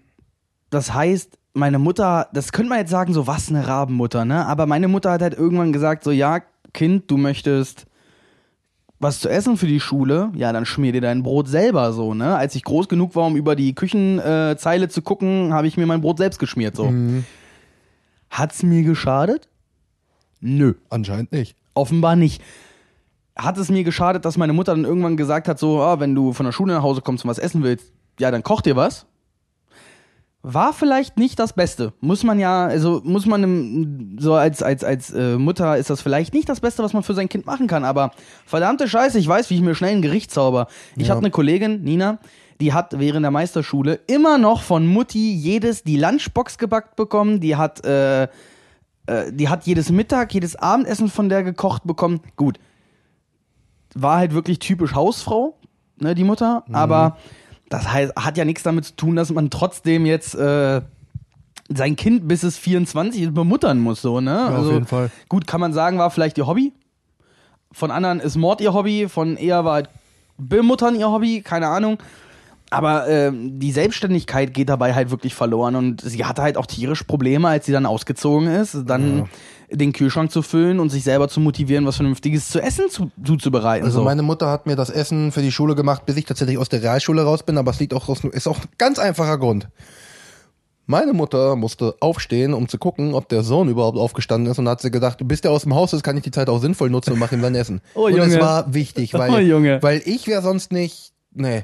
das 0.70 0.94
heißt, 0.94 1.36
meine 1.52 1.78
Mutter, 1.78 2.28
das 2.32 2.52
könnte 2.52 2.70
man 2.70 2.78
jetzt 2.78 2.90
sagen, 2.90 3.12
so 3.12 3.26
was 3.26 3.48
eine 3.48 3.66
Rabenmutter, 3.66 4.24
ne? 4.24 4.46
Aber 4.46 4.66
meine 4.66 4.88
Mutter 4.88 5.10
hat 5.10 5.22
halt 5.22 5.34
irgendwann 5.34 5.72
gesagt, 5.72 6.04
so 6.04 6.10
ja, 6.12 6.40
Kind, 6.72 7.10
du 7.10 7.16
möchtest 7.16 7.86
was 9.00 9.18
zu 9.18 9.30
essen 9.30 9.56
für 9.56 9.66
die 9.66 9.80
Schule, 9.80 10.30
ja, 10.36 10.52
dann 10.52 10.66
schmier 10.66 10.92
dir 10.92 11.00
dein 11.00 11.22
Brot 11.22 11.48
selber 11.48 11.92
so, 11.92 12.12
ne? 12.14 12.36
Als 12.36 12.54
ich 12.54 12.62
groß 12.62 12.86
genug 12.86 13.16
war, 13.16 13.26
um 13.26 13.34
über 13.34 13.56
die 13.56 13.74
Küchenzeile 13.74 14.84
äh, 14.84 14.88
zu 14.88 15.00
gucken, 15.00 15.54
habe 15.54 15.66
ich 15.66 15.78
mir 15.78 15.86
mein 15.86 16.02
Brot 16.02 16.18
selbst 16.18 16.38
geschmiert, 16.38 16.76
so. 16.76 16.92
Hat's 18.30 18.62
mir 18.62 18.82
geschadet? 18.82 19.48
Nö. 20.40 20.74
Anscheinend 20.90 21.32
nicht. 21.32 21.56
Offenbar 21.74 22.14
nicht. 22.14 22.42
Hat 23.36 23.56
es 23.56 23.70
mir 23.70 23.84
geschadet, 23.84 24.26
dass 24.26 24.36
meine 24.36 24.52
Mutter 24.52 24.74
dann 24.74 24.84
irgendwann 24.84 25.16
gesagt 25.16 25.48
hat, 25.48 25.58
so, 25.58 25.80
ah, 25.80 25.98
wenn 25.98 26.14
du 26.14 26.34
von 26.34 26.44
der 26.44 26.52
Schule 26.52 26.74
nach 26.74 26.82
Hause 26.82 27.00
kommst 27.00 27.24
und 27.24 27.30
was 27.30 27.38
essen 27.38 27.62
willst, 27.62 27.92
ja, 28.18 28.30
dann 28.30 28.42
koch 28.42 28.60
dir 28.60 28.76
was. 28.76 29.06
War 30.42 30.72
vielleicht 30.72 31.18
nicht 31.18 31.38
das 31.38 31.52
Beste. 31.52 31.92
Muss 32.00 32.24
man 32.24 32.38
ja, 32.38 32.64
also 32.66 33.02
muss 33.04 33.26
man 33.26 33.42
im, 33.44 34.16
so 34.18 34.34
als, 34.34 34.62
als, 34.62 34.82
als 34.82 35.10
äh, 35.12 35.36
Mutter 35.36 35.76
ist 35.76 35.90
das 35.90 36.00
vielleicht 36.00 36.32
nicht 36.32 36.48
das 36.48 36.60
Beste, 36.60 36.82
was 36.82 36.94
man 36.94 37.02
für 37.02 37.12
sein 37.12 37.28
Kind 37.28 37.44
machen 37.44 37.66
kann, 37.66 37.84
aber 37.84 38.12
verdammte 38.46 38.88
Scheiße, 38.88 39.18
ich 39.18 39.28
weiß, 39.28 39.50
wie 39.50 39.56
ich 39.56 39.60
mir 39.60 39.74
schnell 39.74 39.92
ein 39.96 40.00
Gericht 40.02 40.30
zauber. 40.30 40.66
Ich 40.96 41.08
Ja. 41.08 41.10
hatte 41.10 41.18
eine 41.20 41.30
Kollegin, 41.30 41.82
Nina, 41.82 42.18
die 42.58 42.72
hat 42.72 42.98
während 42.98 43.22
der 43.24 43.30
Meisterschule 43.30 44.00
immer 44.06 44.38
noch 44.38 44.62
von 44.62 44.86
Mutti 44.86 45.34
jedes 45.34 45.82
die 45.82 45.98
Lunchbox 45.98 46.56
gebackt 46.56 46.96
bekommen, 46.96 47.40
die 47.40 47.56
hat, 47.56 47.84
äh, 47.84 48.22
äh, 48.24 48.28
die 49.32 49.50
hat 49.50 49.66
jedes 49.66 49.90
Mittag, 49.90 50.32
jedes 50.32 50.56
Abendessen 50.56 51.10
von 51.10 51.28
der 51.28 51.42
gekocht 51.42 51.84
bekommen. 51.86 52.20
Gut, 52.36 52.58
war 53.94 54.16
halt 54.16 54.32
wirklich 54.32 54.58
typisch 54.58 54.94
Hausfrau, 54.94 55.58
ne, 55.98 56.14
die 56.14 56.24
Mutter, 56.24 56.64
aber 56.72 57.18
das 57.70 57.90
heißt, 57.90 58.14
hat 58.16 58.36
ja 58.36 58.44
nichts 58.44 58.64
damit 58.64 58.84
zu 58.84 58.96
tun, 58.96 59.16
dass 59.16 59.30
man 59.30 59.48
trotzdem 59.48 60.04
jetzt 60.04 60.34
äh, 60.34 60.82
sein 61.68 61.96
Kind 61.96 62.26
bis 62.26 62.42
es 62.42 62.58
24 62.58 63.22
ist 63.22 63.34
bemuttern 63.34 63.78
muss, 63.78 64.02
so, 64.02 64.20
ne? 64.20 64.58
auf 64.58 64.72
jeden 64.72 64.86
Fall. 64.86 65.10
Gut, 65.28 65.46
kann 65.46 65.60
man 65.60 65.72
sagen, 65.72 65.96
war 65.96 66.10
vielleicht 66.10 66.36
ihr 66.36 66.48
Hobby. 66.48 66.72
Von 67.72 67.92
anderen 67.92 68.18
ist 68.18 68.36
Mord 68.36 68.60
ihr 68.60 68.74
Hobby, 68.74 69.08
von 69.08 69.36
eher 69.36 69.64
war 69.64 69.74
halt 69.74 69.88
bemuttern 70.36 70.96
ihr 70.96 71.08
Hobby, 71.10 71.42
keine 71.42 71.68
Ahnung. 71.68 71.98
Aber 72.70 73.08
ähm, 73.08 73.58
die 73.58 73.72
Selbstständigkeit 73.72 74.54
geht 74.54 74.68
dabei 74.68 74.94
halt 74.94 75.10
wirklich 75.10 75.34
verloren 75.34 75.74
und 75.74 76.00
sie 76.02 76.24
hatte 76.24 76.42
halt 76.42 76.56
auch 76.56 76.66
tierisch 76.66 77.02
Probleme, 77.02 77.48
als 77.48 77.66
sie 77.66 77.72
dann 77.72 77.84
ausgezogen 77.84 78.48
ist, 78.48 78.84
dann 78.86 79.28
den 79.72 79.92
Kühlschrank 79.92 80.30
zu 80.30 80.42
füllen 80.42 80.80
und 80.80 80.90
sich 80.90 81.04
selber 81.04 81.28
zu 81.28 81.40
motivieren, 81.40 81.86
was 81.86 81.96
Vernünftiges 81.96 82.48
zu 82.48 82.60
essen 82.60 82.88
zu, 82.88 83.10
zuzubereiten. 83.24 83.86
Also 83.86 84.00
so. 84.00 84.04
meine 84.04 84.22
Mutter 84.22 84.48
hat 84.48 84.66
mir 84.66 84.76
das 84.76 84.90
Essen 84.90 85.32
für 85.32 85.42
die 85.42 85.52
Schule 85.52 85.74
gemacht, 85.74 86.06
bis 86.06 86.16
ich 86.16 86.24
tatsächlich 86.24 86.58
aus 86.58 86.68
der 86.68 86.82
Realschule 86.82 87.22
raus 87.22 87.42
bin, 87.42 87.58
aber 87.58 87.70
es 87.70 87.80
liegt 87.80 87.94
auch 87.94 88.08
aus, 88.08 88.22
ist 88.24 88.46
auch 88.46 88.58
ein 88.58 88.68
ganz 88.78 88.98
einfacher 88.98 89.38
Grund. 89.38 89.68
Meine 90.86 91.12
Mutter 91.12 91.54
musste 91.54 91.94
aufstehen, 92.00 92.52
um 92.52 92.68
zu 92.68 92.76
gucken, 92.78 93.14
ob 93.14 93.28
der 93.28 93.44
Sohn 93.44 93.68
überhaupt 93.68 93.96
aufgestanden 93.96 94.50
ist 94.50 94.58
und 94.58 94.68
hat 94.68 94.80
sie 94.80 94.90
gedacht, 94.90 95.18
bis 95.24 95.40
der 95.40 95.52
aus 95.52 95.62
dem 95.62 95.74
Haus 95.74 95.92
ist, 95.92 96.02
kann 96.02 96.16
ich 96.16 96.24
die 96.24 96.32
Zeit 96.32 96.48
auch 96.48 96.58
sinnvoll 96.58 96.90
nutzen 96.90 97.12
und 97.12 97.20
mache 97.20 97.36
ihm 97.36 97.42
dann 97.42 97.54
Essen. 97.54 97.80
Oh, 97.94 98.06
und 98.06 98.16
Junge. 98.16 98.34
es 98.34 98.40
war 98.40 98.74
wichtig, 98.74 99.14
weil, 99.14 99.30
Oh, 99.34 99.38
Junge. 99.38 99.80
weil 99.82 100.02
ich 100.04 100.26
wäre 100.26 100.42
sonst 100.42 100.72
nicht, 100.72 101.12
nee, 101.32 101.62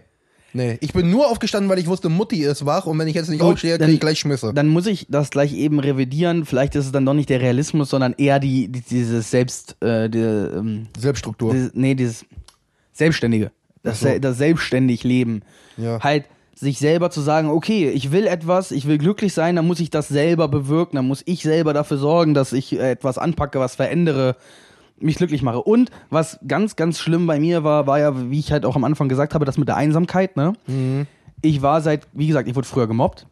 nee. 0.56 0.78
Ich 0.80 0.92
bin 0.92 1.10
nur 1.10 1.30
aufgestanden, 1.30 1.70
weil 1.70 1.78
ich 1.78 1.86
wusste, 1.86 2.08
Mutti 2.08 2.42
ist 2.42 2.66
wach 2.66 2.86
und 2.86 2.98
wenn 2.98 3.06
ich 3.06 3.14
jetzt 3.14 3.28
nicht 3.28 3.40
Gut, 3.40 3.52
aufstehe, 3.54 3.78
dann- 3.78 3.86
kriege 3.86 3.94
ich 3.94 4.00
gleich 4.00 4.18
Schmisse. 4.18 4.52
Dann 4.54 4.68
muss 4.68 4.86
ich 4.86 5.06
das 5.08 5.30
gleich 5.30 5.52
eben 5.54 5.78
revidieren. 5.78 6.44
Vielleicht 6.44 6.74
ist 6.74 6.86
es 6.86 6.92
dann 6.92 7.06
doch 7.06 7.14
nicht 7.14 7.28
der 7.28 7.40
Realismus, 7.40 7.90
sondern 7.90 8.14
eher 8.18 8.40
die, 8.40 8.68
die 8.68 8.80
dieses 8.80 9.30
Selbst, 9.30 9.76
äh, 9.82 10.08
die, 10.10 10.18
ähm, 10.18 10.88
Selbststruktur. 10.98 11.52
dieses, 11.52 11.70
nee, 11.74 11.94
dieses 11.94 12.24
Selbstständige. 12.92 13.52
Das, 13.82 14.00
so. 14.00 14.18
Das 14.18 14.38
selbstständig 14.38 15.04
Leben. 15.04 15.42
Ja. 15.76 16.00
Halt 16.02 16.24
sich 16.54 16.78
selber 16.78 17.10
zu 17.10 17.20
sagen, 17.20 17.50
okay, 17.50 17.90
ich 17.90 18.10
will 18.12 18.26
etwas, 18.26 18.70
ich 18.70 18.86
will 18.86 18.96
glücklich 18.98 19.34
sein, 19.34 19.56
dann 19.56 19.66
muss 19.66 19.78
ich 19.78 19.90
das 19.90 20.08
selber 20.08 20.48
bewirken, 20.48 20.96
dann 20.96 21.06
muss 21.06 21.22
ich 21.26 21.42
selber 21.42 21.74
dafür 21.74 21.98
sorgen, 21.98 22.32
dass 22.32 22.52
ich 22.54 22.78
etwas 22.80 23.18
anpacke, 23.18 23.60
was 23.60 23.74
verändere, 23.76 24.36
mich 24.98 25.16
glücklich 25.16 25.42
mache. 25.42 25.62
Und 25.62 25.90
was 26.10 26.38
ganz, 26.46 26.76
ganz 26.76 26.98
schlimm 26.98 27.26
bei 27.26 27.38
mir 27.38 27.64
war, 27.64 27.86
war 27.86 27.98
ja, 27.98 28.30
wie 28.30 28.38
ich 28.38 28.52
halt 28.52 28.64
auch 28.64 28.76
am 28.76 28.84
Anfang 28.84 29.08
gesagt 29.08 29.34
habe, 29.34 29.44
das 29.44 29.58
mit 29.58 29.68
der 29.68 29.76
Einsamkeit, 29.76 30.36
ne? 30.36 30.54
Ich 31.42 31.62
war 31.62 31.80
seit, 31.80 32.06
wie 32.12 32.26
gesagt, 32.26 32.48
ich 32.48 32.54
wurde 32.54 32.66
früher 32.66 32.86
gemobbt. 32.86 33.26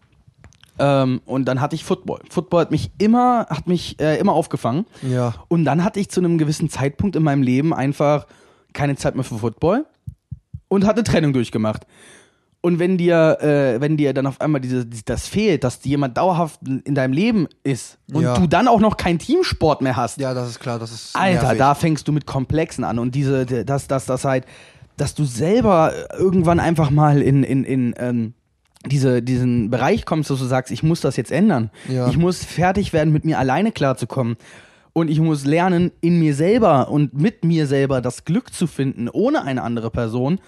Ähm, 0.79 1.21
und 1.25 1.47
dann 1.47 1.61
hatte 1.61 1.77
ich 1.77 1.85
Football. 1.85 2.21
Football 2.29 2.63
hat 2.63 2.71
mich 2.71 2.91
immer, 2.99 3.47
hat 3.49 3.67
mich 3.67 4.01
äh, 4.01 4.19
immer 4.19 4.33
aufgefangen. 4.33 4.87
Ja. 5.03 5.35
Und 5.49 5.65
dann 5.65 5.85
hatte 5.85 6.01
ich 6.01 6.11
zu 6.11 6.21
einem 6.21 6.37
gewissen 6.37 6.69
Zeitpunkt 6.69 7.17
in 7.17 7.23
meinem 7.23 7.43
Leben 7.43 7.73
einfach 7.73 8.27
keine 8.73 8.97
Zeit 8.97 9.15
mehr 9.15 9.25
für 9.25 9.39
Football 9.39 9.87
und 10.69 10.85
hatte 10.85 11.05
Trennung 11.05 11.33
durchgemacht. 11.33 11.87
Und 12.65 12.79
wenn 12.79 12.97
dir, 12.97 13.37
äh, 13.43 13.79
wenn 13.83 13.99
dir 13.99 14.15
dann 14.15 14.27
auf 14.27 14.41
einmal 14.41 14.59
diese, 14.59 14.87
dies- 14.87 15.05
das 15.05 15.29
fehlt, 15.29 15.65
dass 15.65 15.85
jemand 15.85 16.17
dauerhaft 16.17 16.61
in 16.67 16.95
deinem 16.95 17.13
Leben 17.13 17.47
ist 17.63 17.99
und 18.11 18.23
Ja. 18.23 18.39
du 18.39 18.47
dann 18.47 18.69
auch 18.69 18.81
noch 18.81 18.97
keinen 18.97 19.19
Teamsport 19.19 19.83
mehr 19.83 19.97
hast, 19.97 20.19
Ja, 20.19 20.33
das 20.33 20.49
ist 20.49 20.61
klar, 20.61 20.79
das 20.79 20.91
ist 20.91 21.15
Alter, 21.15 21.43
nervig. 21.43 21.59
da 21.59 21.75
fängst 21.75 22.09
du 22.09 22.13
mit 22.13 22.25
Komplexen 22.27 22.83
an 22.83 22.99
und 22.99 23.15
diese, 23.15 23.45
dass 23.67 23.87
das, 23.87 24.07
das 24.07 24.25
halt, 24.25 24.47
dass 24.97 25.15
du 25.15 25.25
selber 25.27 25.93
irgendwann 26.19 26.59
einfach 26.59 26.89
mal 26.91 27.21
in, 27.21 27.43
in, 27.45 27.65
in 27.65 27.95
ähm, 27.99 28.33
diese, 28.87 29.23
diesen 29.23 29.69
Bereich 29.69 30.07
kommst, 30.07 30.31
dass 30.31 30.39
du 30.39 30.47
sagst, 30.47 30.73
ich 30.73 30.83
muss 30.83 31.03
das 31.03 31.17
jetzt 31.19 31.33
ändern. 31.33 31.71
Ja. 31.89 32.09
Ich 32.09 32.17
muss 32.17 32.45
fertig 32.47 32.95
werden, 32.95 33.13
mit 33.13 33.27
mir 33.27 33.39
alleine 33.39 33.73
klarzukommen. 33.73 34.37
Und 34.95 35.11
ich 35.11 35.21
muss 35.21 35.45
lernen, 35.45 35.91
in 36.01 36.19
mir 36.19 36.35
selber 36.35 36.89
und 36.89 37.13
mit 37.13 37.45
mir 37.45 37.67
selber 37.67 38.01
das 38.01 38.25
Glück 38.25 38.55
zu 38.55 38.67
finden, 38.67 39.11
ohne 39.11 39.43
eine 39.43 39.63
andere 39.63 39.91
Person. 39.91 40.39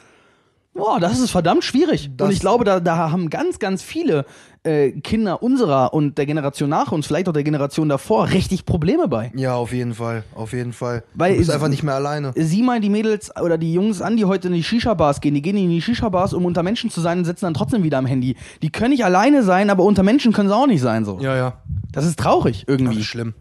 Boah, 0.76 1.00
das 1.00 1.18
ist 1.18 1.30
verdammt 1.30 1.64
schwierig. 1.64 2.10
Das- 2.16 2.26
und 2.28 2.32
ich 2.34 2.40
glaube, 2.40 2.64
da, 2.64 2.80
da 2.80 3.10
haben 3.10 3.30
ganz, 3.30 3.58
ganz 3.58 3.82
viele 3.82 4.24
äh, 4.62 4.90
Kinder 5.00 5.42
unserer 5.42 5.94
und 5.94 6.18
der 6.18 6.26
Generation 6.26 6.68
nach 6.68 6.90
uns, 6.90 7.06
vielleicht 7.06 7.28
auch 7.28 7.32
der 7.32 7.44
Generation 7.44 7.88
davor, 7.88 8.30
richtig 8.30 8.66
Probleme 8.66 9.06
bei. 9.08 9.30
Ja, 9.36 9.54
auf 9.54 9.72
jeden 9.72 9.94
Fall, 9.94 10.24
auf 10.34 10.52
jeden 10.52 10.72
Fall. 10.72 11.04
Weil 11.14 11.32
du 11.34 11.38
bist 11.38 11.50
einfach 11.50 11.68
nicht 11.68 11.82
mehr 11.84 11.94
alleine. 11.94 12.32
sieh 12.34 12.62
mal 12.62 12.80
die 12.80 12.90
Mädels 12.90 13.30
oder 13.40 13.58
die 13.58 13.72
Jungs 13.72 14.02
an, 14.02 14.16
die 14.16 14.24
heute 14.24 14.48
in 14.48 14.54
die 14.54 14.64
Shisha-Bars 14.64 15.20
gehen. 15.20 15.34
Die 15.34 15.42
gehen 15.42 15.56
in 15.56 15.70
die 15.70 15.80
Shisha-Bars, 15.82 16.34
um 16.34 16.44
unter 16.44 16.62
Menschen 16.64 16.90
zu 16.90 17.00
sein 17.00 17.18
und 17.18 17.24
sitzen 17.24 17.44
dann 17.44 17.54
trotzdem 17.54 17.84
wieder 17.84 17.98
am 17.98 18.06
Handy. 18.06 18.36
Die 18.62 18.70
können 18.70 18.90
nicht 18.90 19.04
alleine 19.04 19.42
sein, 19.44 19.70
aber 19.70 19.84
unter 19.84 20.02
Menschen 20.02 20.32
können 20.32 20.48
sie 20.48 20.54
auch 20.56 20.66
nicht 20.66 20.80
sein. 20.82 21.04
So. 21.04 21.18
Ja, 21.20 21.36
ja. 21.36 21.52
Das 21.92 22.04
ist 22.04 22.18
traurig 22.18 22.64
Das 22.66 22.74
irgendwie. 22.76 22.98
ist 23.00 23.06
schlimm. 23.06 23.34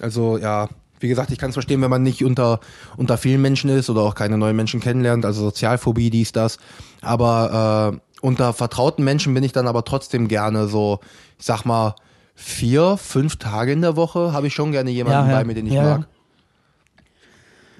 Also, 0.00 0.38
ja, 0.38 0.68
wie 1.00 1.08
gesagt, 1.08 1.30
ich 1.30 1.38
kann 1.38 1.50
es 1.50 1.54
verstehen, 1.54 1.80
wenn 1.82 1.90
man 1.90 2.02
nicht 2.02 2.24
unter, 2.24 2.60
unter 2.96 3.16
vielen 3.16 3.40
Menschen 3.42 3.70
ist 3.70 3.88
oder 3.90 4.02
auch 4.02 4.14
keine 4.14 4.36
neuen 4.38 4.56
Menschen 4.56 4.80
kennenlernt, 4.80 5.24
also 5.24 5.42
Sozialphobie, 5.42 6.10
dies, 6.10 6.32
das. 6.32 6.58
Aber 7.00 7.92
äh, 7.94 8.00
unter 8.20 8.52
vertrauten 8.52 9.04
Menschen 9.04 9.34
bin 9.34 9.44
ich 9.44 9.52
dann 9.52 9.66
aber 9.68 9.84
trotzdem 9.84 10.28
gerne 10.28 10.66
so, 10.68 11.00
ich 11.38 11.44
sag 11.46 11.64
mal, 11.64 11.94
vier, 12.34 12.96
fünf 12.96 13.36
Tage 13.36 13.72
in 13.72 13.80
der 13.82 13.96
Woche 13.96 14.32
habe 14.32 14.46
ich 14.46 14.54
schon 14.54 14.72
gerne 14.72 14.90
jemanden 14.90 15.26
Ja, 15.26 15.32
ja. 15.32 15.38
bei 15.38 15.44
mir, 15.44 15.54
den 15.54 15.66
ich 15.66 15.72
Ja, 15.74 15.82
mag. 15.98 16.08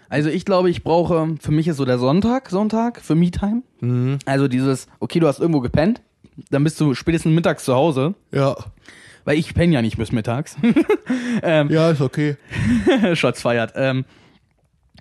Also 0.08 0.30
ich 0.30 0.44
glaube, 0.44 0.70
ich 0.70 0.82
brauche, 0.84 1.34
für 1.40 1.52
mich 1.52 1.68
ist 1.68 1.76
so 1.76 1.84
der 1.84 1.98
Sonntag, 1.98 2.48
Sonntag 2.50 3.00
für 3.00 3.14
Me-Time. 3.14 3.62
Mhm. 3.80 4.18
Also 4.24 4.48
dieses, 4.48 4.86
okay, 5.00 5.20
du 5.20 5.26
hast 5.26 5.38
irgendwo 5.38 5.60
gepennt, 5.60 6.00
dann 6.50 6.64
bist 6.64 6.80
du 6.80 6.94
spätestens 6.94 7.34
mittags 7.34 7.64
zu 7.64 7.74
Hause, 7.74 8.14
Ja. 8.32 8.56
Weil 9.28 9.36
ich 9.36 9.52
penne 9.52 9.74
ja 9.74 9.82
nicht 9.82 9.98
bis 9.98 10.10
mittags. 10.10 10.56
Ja, 11.70 11.90
ist 11.90 12.00
okay. 12.00 12.36
Shots 13.14 13.42
feiert. 13.42 13.74
Ähm, 13.76 14.06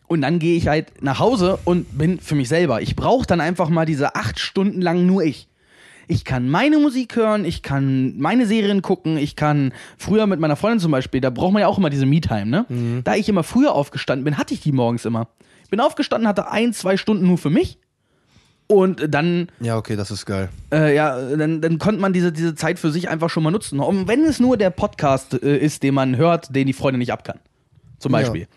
und 0.08 0.22
dann 0.22 0.40
gehe 0.40 0.58
ich 0.58 0.68
halt 0.68 1.02
nach 1.02 1.20
Hause 1.20 1.60
und 1.64 1.98
bin 1.98 2.20
für 2.20 2.36
mich 2.36 2.50
selber. 2.50 2.82
Ich 2.82 2.98
brauche 2.98 3.26
dann 3.26 3.40
einfach 3.40 3.70
mal 3.70 3.86
diese 3.86 4.16
acht 4.16 4.38
Stunden 4.40 4.82
lang 4.82 5.06
nur 5.06 5.24
ich. 5.24 5.48
Ich 6.10 6.26
kann 6.26 6.50
meine 6.50 6.78
Musik 6.78 7.16
hören, 7.16 7.46
ich 7.46 7.64
kann 7.64 8.18
meine 8.18 8.46
Serien 8.48 8.82
gucken, 8.82 9.16
ich 9.18 9.38
kann 9.38 9.72
früher 9.98 10.28
mit 10.28 10.42
meiner 10.42 10.58
Freundin 10.58 10.82
zum 10.82 10.92
Beispiel, 10.92 11.22
da 11.22 11.30
braucht 11.30 11.54
man 11.54 11.62
ja 11.62 11.68
auch 11.70 11.78
immer 11.78 11.90
diese 11.90 12.06
Me-Time, 12.06 12.48
ne? 12.48 12.66
Da 13.06 13.16
ich 13.16 13.30
immer 13.30 13.44
früher 13.44 13.74
aufgestanden 13.74 14.26
bin, 14.26 14.38
hatte 14.38 14.54
ich 14.54 14.60
die 14.60 14.74
morgens 14.74 15.06
immer. 15.06 15.30
Ich 15.64 15.70
bin 15.70 15.80
aufgestanden, 15.80 16.28
hatte 16.28 16.52
ein, 16.52 16.74
zwei 16.74 16.98
Stunden 16.98 17.28
nur 17.28 17.38
für 17.38 17.50
mich. 17.50 17.78
Und 18.68 19.14
dann 19.14 19.48
Ja, 19.62 19.78
okay, 19.78 19.96
das 19.96 20.12
ist 20.12 20.26
geil. 20.26 20.50
äh, 20.74 20.94
ja, 20.94 21.18
dann, 21.36 21.62
dann 21.62 21.78
konnte 21.80 22.02
man 22.02 22.12
diese, 22.12 22.32
diese 22.34 22.54
Zeit 22.54 22.80
für 22.80 22.92
sich 22.92 23.08
einfach 23.10 23.30
schon 23.30 23.44
mal 23.44 23.52
nutzen. 23.52 23.80
Und 23.80 24.08
wenn 24.10 24.24
es 24.26 24.40
nur 24.42 24.58
der 24.58 24.70
Podcast 24.72 25.42
äh, 25.42 25.58
ist, 25.58 25.84
den 25.84 25.94
man 25.94 26.18
hört, 26.18 26.54
den 26.54 26.68
die 26.68 26.74
Freundin 26.74 27.00
nicht 27.00 27.14
ab 27.14 27.24
kann. 27.24 27.40
Zum 28.00 28.12
Ja. 28.12 28.20
Beispiel. 28.20 28.48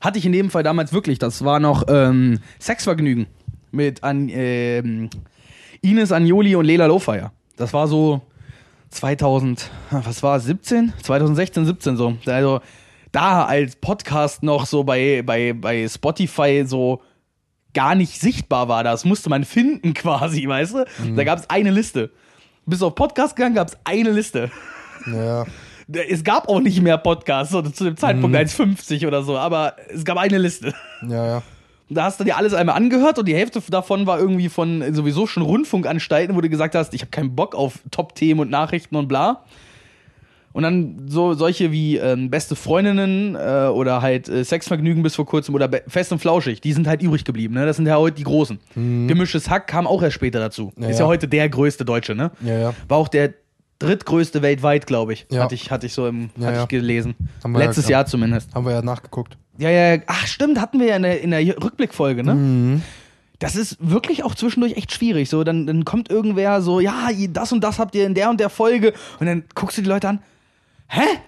Hatte 0.00 0.18
ich 0.18 0.26
in 0.26 0.32
dem 0.32 0.50
Fall 0.50 0.64
damals 0.64 0.92
wirklich. 0.92 1.18
Das 1.20 1.44
war 1.44 1.60
noch 1.60 1.84
ähm, 1.88 2.40
Sexvergnügen 2.60 3.26
mit 3.70 4.02
an, 4.02 4.28
ähm, 4.28 5.08
Ines 5.82 6.10
Agnoli 6.12 6.56
und 6.56 6.64
Lela 6.64 6.86
Lofeyer. 6.86 7.32
Das 7.56 7.72
war 7.72 7.86
so 7.88 8.22
2000, 8.90 9.70
was 9.90 10.22
war 10.22 10.36
es, 10.36 10.44
17? 10.44 10.92
2016, 11.02 11.64
17 11.66 11.96
so. 11.96 12.16
Also 12.26 12.60
da 13.12 13.44
als 13.44 13.76
Podcast 13.76 14.42
noch 14.42 14.66
so 14.66 14.84
bei, 14.84 15.22
bei, 15.24 15.52
bei 15.52 15.86
Spotify 15.88 16.64
so 16.66 17.00
gar 17.74 17.94
nicht 17.94 18.20
sichtbar 18.20 18.68
war. 18.68 18.84
Das 18.84 19.04
musste 19.04 19.28
man 19.28 19.44
finden 19.44 19.94
quasi, 19.94 20.46
weißt 20.48 20.74
du? 20.74 20.84
Da 21.16 21.24
gab 21.24 21.38
es 21.38 21.50
eine 21.50 21.70
Liste. 21.70 22.10
Bis 22.66 22.82
auf 22.82 22.94
Podcast 22.94 23.36
gegangen 23.36 23.56
gab 23.56 23.68
es 23.68 23.76
eine 23.84 24.10
Liste. 24.10 24.50
Ja. 25.06 25.44
Es 25.86 26.24
gab 26.24 26.48
auch 26.48 26.60
nicht 26.60 26.80
mehr 26.80 26.96
Podcasts 26.96 27.52
so, 27.52 27.60
zu 27.60 27.84
dem 27.84 27.98
Zeitpunkt 27.98 28.34
1,50 28.34 29.06
oder 29.06 29.22
so, 29.22 29.36
aber 29.36 29.76
es 29.92 30.06
gab 30.06 30.16
eine 30.16 30.38
Liste. 30.38 30.72
Ja, 31.06 31.26
ja. 31.26 31.42
Da 31.90 32.04
hast 32.04 32.18
du 32.18 32.24
dir 32.24 32.38
alles 32.38 32.54
einmal 32.54 32.76
angehört 32.76 33.18
und 33.18 33.26
die 33.26 33.34
Hälfte 33.34 33.62
davon 33.68 34.06
war 34.06 34.18
irgendwie 34.18 34.48
von 34.48 34.94
sowieso 34.94 35.26
schon 35.26 35.42
Rundfunkanstalten, 35.42 36.34
wo 36.34 36.40
du 36.40 36.48
gesagt 36.48 36.74
hast, 36.74 36.94
ich 36.94 37.02
habe 37.02 37.10
keinen 37.10 37.36
Bock 37.36 37.54
auf 37.54 37.80
Top-Themen 37.90 38.40
und 38.40 38.50
Nachrichten 38.50 38.96
und 38.96 39.08
bla. 39.08 39.44
Und 40.54 40.62
dann 40.62 41.08
so 41.08 41.34
solche 41.34 41.72
wie 41.72 41.96
ähm, 41.96 42.30
beste 42.30 42.54
Freundinnen 42.54 43.34
äh, 43.34 43.66
oder 43.66 44.02
halt 44.02 44.28
äh, 44.28 44.44
Sexvergnügen 44.44 45.02
bis 45.02 45.16
vor 45.16 45.26
kurzem 45.26 45.52
oder 45.52 45.68
fest 45.88 46.12
und 46.12 46.20
flauschig, 46.20 46.60
die 46.60 46.72
sind 46.72 46.86
halt 46.86 47.02
übrig 47.02 47.24
geblieben. 47.24 47.54
Ne? 47.54 47.66
Das 47.66 47.74
sind 47.74 47.86
ja 47.86 47.96
heute 47.96 48.16
die 48.18 48.22
großen. 48.22 48.60
Gemischtes 48.74 49.50
Hack 49.50 49.66
kam 49.66 49.88
auch 49.88 50.00
erst 50.00 50.14
später 50.14 50.38
dazu. 50.38 50.72
Ja, 50.78 50.88
Ist 50.88 51.00
ja 51.00 51.06
ja. 51.06 51.08
heute 51.08 51.26
der 51.26 51.48
größte 51.48 51.84
Deutsche, 51.84 52.14
ne? 52.14 52.30
Ja, 52.40 52.56
ja. 52.56 52.74
War 52.86 52.98
auch 52.98 53.08
der 53.08 53.34
drittgrößte 53.80 54.42
weltweit, 54.42 54.86
glaube 54.86 55.14
ich. 55.14 55.26
Ja. 55.28 55.42
Hatte 55.42 55.56
ich, 55.56 55.72
hatte 55.72 55.86
ich 55.86 55.92
so 55.92 56.06
im, 56.06 56.30
Ja, 56.36 56.46
hatte 56.46 56.60
ich 56.60 56.68
gelesen. 56.68 57.16
Letztes. 57.44 57.88
Jahr 57.88 58.06
zumindest. 58.06 58.54
Haben 58.54 58.64
wir 58.64 58.74
ja 58.74 58.82
nachgeguckt. 58.82 59.36
Ja, 59.58 59.70
ja, 59.70 60.00
ach 60.06 60.26
stimmt, 60.28 60.60
hatten 60.60 60.78
wir 60.78 60.86
ja 60.86 60.96
in 60.96 61.02
der, 61.02 61.20
in 61.20 61.30
der 61.32 61.40
Rückblickfolge, 61.62 62.22
ne? 62.22 62.80
Das 63.40 63.56
ist 63.56 63.76
wirklich 63.80 64.22
auch 64.22 64.36
zwischendurch 64.36 64.76
echt 64.76 64.92
schwierig. 64.92 65.28
So, 65.28 65.42
dann, 65.42 65.66
dann 65.66 65.84
kommt 65.84 66.10
irgendwer 66.10 66.62
so, 66.62 66.78
ja, 66.78 67.08
das 67.30 67.50
und 67.50 67.62
das 67.64 67.80
habt 67.80 67.96
ihr 67.96 68.06
in 68.06 68.14
der 68.14 68.30
und 68.30 68.38
der 68.38 68.50
Folge. 68.50 68.92
Und 69.18 69.26
dann 69.26 69.42
guckst 69.56 69.76
du 69.76 69.82
die 69.82 69.88
Leute 69.88 70.08
an. 70.08 70.20
Hä? 70.88 71.18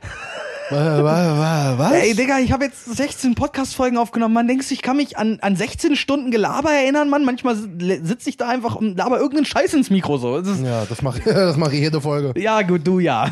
Was? 0.69 1.93
Ey, 1.93 2.15
Digga, 2.15 2.41
ich 2.41 2.51
habe 2.51 2.65
jetzt 2.65 2.85
16 2.97 3.37
Podcast-Folgen 3.37 3.97
aufgenommen. 3.99 4.35
Man 4.35 4.49
denkt, 4.49 4.69
ich 4.69 4.83
kann 4.83 4.97
mich 4.97 5.17
an, 5.17 5.39
an 5.41 5.55
16 5.55 5.95
Stunden 5.95 6.33
Gelaber 6.33 6.73
erinnern, 6.73 7.09
Mann. 7.09 7.25
Manchmal 7.25 7.55
sitze 7.55 8.29
ich 8.29 8.37
da 8.37 8.49
einfach 8.49 8.75
und 8.75 8.97
laber 8.97 9.19
irgendeinen 9.19 9.45
Scheiß 9.45 9.75
ins 9.75 9.91
Mikro. 9.91 10.19
So. 10.19 10.41
Das 10.41 10.61
Ja, 10.61 10.85
das 10.85 11.03
mache 11.03 11.21
das 11.25 11.57
mach 11.57 11.73
ich 11.73 11.81
jede 11.81 12.01
Folge. 12.01 12.39
ja, 12.41 12.63
gut, 12.63 12.85
du 12.85 12.99
ja. 12.99 13.31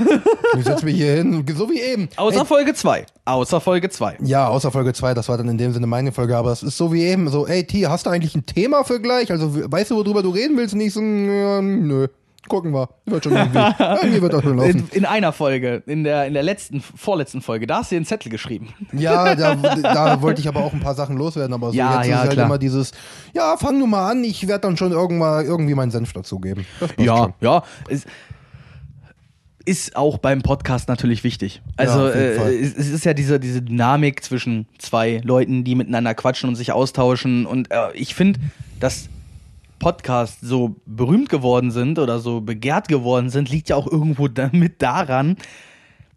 Ich 0.56 0.64
setze 0.64 0.84
mich 0.84 0.94
hier 0.94 1.14
hin, 1.14 1.44
so 1.56 1.68
wie 1.68 1.80
eben. 1.80 2.08
Außer 2.14 2.40
Ey, 2.40 2.46
Folge 2.46 2.72
2. 2.74 3.04
Außer 3.24 3.60
Folge 3.60 3.90
2. 3.90 4.18
ja, 4.20 4.46
außer 4.46 4.70
Folge 4.70 4.92
2, 4.92 5.14
das 5.14 5.28
war 5.28 5.36
dann 5.36 5.48
in 5.48 5.58
dem 5.58 5.72
Sinne 5.72 5.88
meine 5.88 6.12
Folge, 6.12 6.36
aber 6.36 6.52
es 6.52 6.62
ist 6.62 6.76
so 6.76 6.92
wie 6.92 7.02
eben, 7.02 7.28
so, 7.28 7.48
ey 7.48 7.64
T, 7.66 7.86
hast 7.88 8.06
du 8.06 8.10
eigentlich 8.10 8.36
ein 8.36 8.46
Thema 8.46 8.84
für 8.84 9.00
gleich? 9.00 9.32
Also 9.32 9.50
weißt 9.52 9.90
du, 9.90 9.96
worüber 9.96 10.22
du 10.22 10.30
reden 10.30 10.56
willst? 10.56 10.76
Nicht 10.76 10.92
so, 10.92 11.00
ja, 11.00 11.60
nö. 11.60 12.06
Gucken 12.48 12.72
wir. 12.72 12.88
Wird 13.06 13.24
schon 13.24 13.32
irgendwie. 13.34 13.58
irgendwie 13.78 14.22
wird 14.22 14.32
das 14.32 14.42
schon 14.42 14.56
laufen. 14.56 14.70
In, 14.70 14.88
in 14.90 15.04
einer 15.06 15.32
Folge, 15.32 15.82
in 15.86 16.04
der, 16.04 16.26
in 16.26 16.34
der 16.34 16.42
letzten, 16.42 16.80
vorletzten 16.80 17.40
Folge, 17.40 17.66
da 17.66 17.78
hast 17.78 17.90
du 17.90 17.94
dir 17.94 17.98
einen 17.98 18.06
Zettel 18.06 18.30
geschrieben. 18.30 18.74
Ja, 18.92 19.34
da, 19.34 19.54
da 19.54 20.22
wollte 20.22 20.40
ich 20.40 20.48
aber 20.48 20.60
auch 20.64 20.72
ein 20.72 20.80
paar 20.80 20.94
Sachen 20.94 21.16
loswerden, 21.16 21.54
aber 21.54 21.70
so 21.70 21.76
Ja, 21.76 21.98
jetzt 21.98 22.08
ja, 22.08 22.14
ist 22.16 22.20
halt 22.20 22.32
klar. 22.32 22.46
immer 22.46 22.58
dieses, 22.58 22.92
ja, 23.32 23.56
fang 23.56 23.78
du 23.78 23.86
mal 23.86 24.10
an, 24.10 24.24
ich 24.24 24.46
werde 24.46 24.62
dann 24.62 24.76
schon 24.76 24.92
irgendwann 24.92 25.44
irgendwie 25.46 25.74
meinen 25.74 25.90
Senf 25.90 26.12
dazugeben. 26.12 26.66
Ja, 26.98 27.16
schon. 27.16 27.34
ja. 27.40 27.62
Es 27.88 28.04
ist 29.64 29.96
auch 29.96 30.18
beim 30.18 30.42
Podcast 30.42 30.88
natürlich 30.88 31.24
wichtig. 31.24 31.62
Also 31.76 32.08
Ja, 32.08 32.14
äh, 32.14 32.58
es, 32.60 32.76
es 32.76 32.90
ist 32.90 33.04
ja 33.04 33.14
diese, 33.14 33.40
diese 33.40 33.62
Dynamik 33.62 34.22
zwischen 34.22 34.66
zwei 34.78 35.20
Leuten, 35.24 35.64
die 35.64 35.74
miteinander 35.74 36.14
quatschen 36.14 36.48
und 36.48 36.56
sich 36.56 36.72
austauschen. 36.72 37.46
Und 37.46 37.70
äh, 37.70 37.92
ich 37.94 38.14
finde, 38.14 38.40
dass 38.80 39.08
Podcasts 39.78 40.40
so 40.40 40.76
berühmt 40.86 41.28
geworden 41.28 41.70
sind 41.70 41.98
oder 41.98 42.18
so 42.18 42.40
begehrt 42.40 42.88
geworden 42.88 43.30
sind, 43.30 43.50
liegt 43.50 43.68
ja 43.68 43.76
auch 43.76 43.86
irgendwo 43.90 44.28
damit 44.28 44.80
daran, 44.82 45.36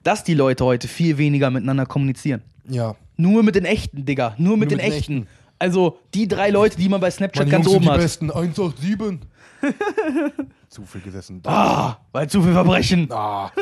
dass 0.03 0.24
die 0.24 0.34
Leute 0.34 0.64
heute 0.66 0.88
viel 0.88 1.18
weniger 1.18 1.49
miteinander 1.49 1.86
kommunizieren. 1.86 2.41
Ja. 2.70 2.95
Nur 3.18 3.43
mit 3.43 3.55
den 3.55 3.66
echten, 3.66 4.05
Digga. 4.05 4.36
Nur 4.38 4.58
mit 4.58 4.70
Nur 4.70 4.78
den 4.78 4.86
mit 4.86 4.93
den 4.93 4.97
echten. 4.99 5.14
echten. 5.18 5.28
Also 5.60 5.97
die 6.14 6.28
drei 6.28 6.49
Leute, 6.51 6.78
die 6.78 6.88
man 6.88 7.01
bei 7.01 7.10
Snapchat 7.10 7.47
Meine 7.47 7.51
ganz 7.51 7.66
Jungs 7.66 7.74
sind 7.74 7.78
oben 7.78 7.86
die 7.86 7.91
hat. 7.91 8.01
besten. 8.01 8.32
187. 8.32 9.20
Zu 10.70 10.84
viel 10.84 11.01
gesessen. 11.01 11.41
Ah, 11.45 11.97
weil 12.12 12.30
zu 12.30 12.43
viel 12.43 12.51
Verbrechen. 12.53 13.08
Ah. 13.12 13.51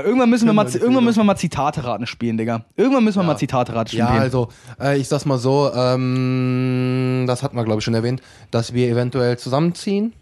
irgendwann 0.02 0.30
müssen 0.30 0.46
wir 0.46 0.52
mal, 0.52 0.66
irgendwann 0.68 1.04
müssen 1.04 1.18
wir 1.18 1.24
mal 1.24 1.36
Zitate 1.36 1.84
raten 1.84 2.06
spielen, 2.06 2.36
Digga. 2.36 2.64
Irgendwann 2.76 3.04
müssen 3.04 3.18
wir 3.18 3.24
mal 3.24 3.36
Zitate 3.36 3.74
raten 3.74 3.96
Ja, 3.96 4.06
spielen. 4.08 4.20
also, 4.22 4.48
äh, 4.80 4.96
ich 4.98 5.08
sag's 5.08 5.24
mal 5.24 5.38
so, 5.38 5.70
ähm, 5.74 7.24
das 7.26 7.42
hatten 7.42 7.56
wir, 7.56 7.64
glaube 7.64 7.78
ich, 7.80 7.84
schon 7.84 7.94
erwähnt, 7.94 8.20
dass 8.50 8.72
wir 8.74 8.88
eventuell 8.88 9.38
zusammenziehen. 9.38 10.12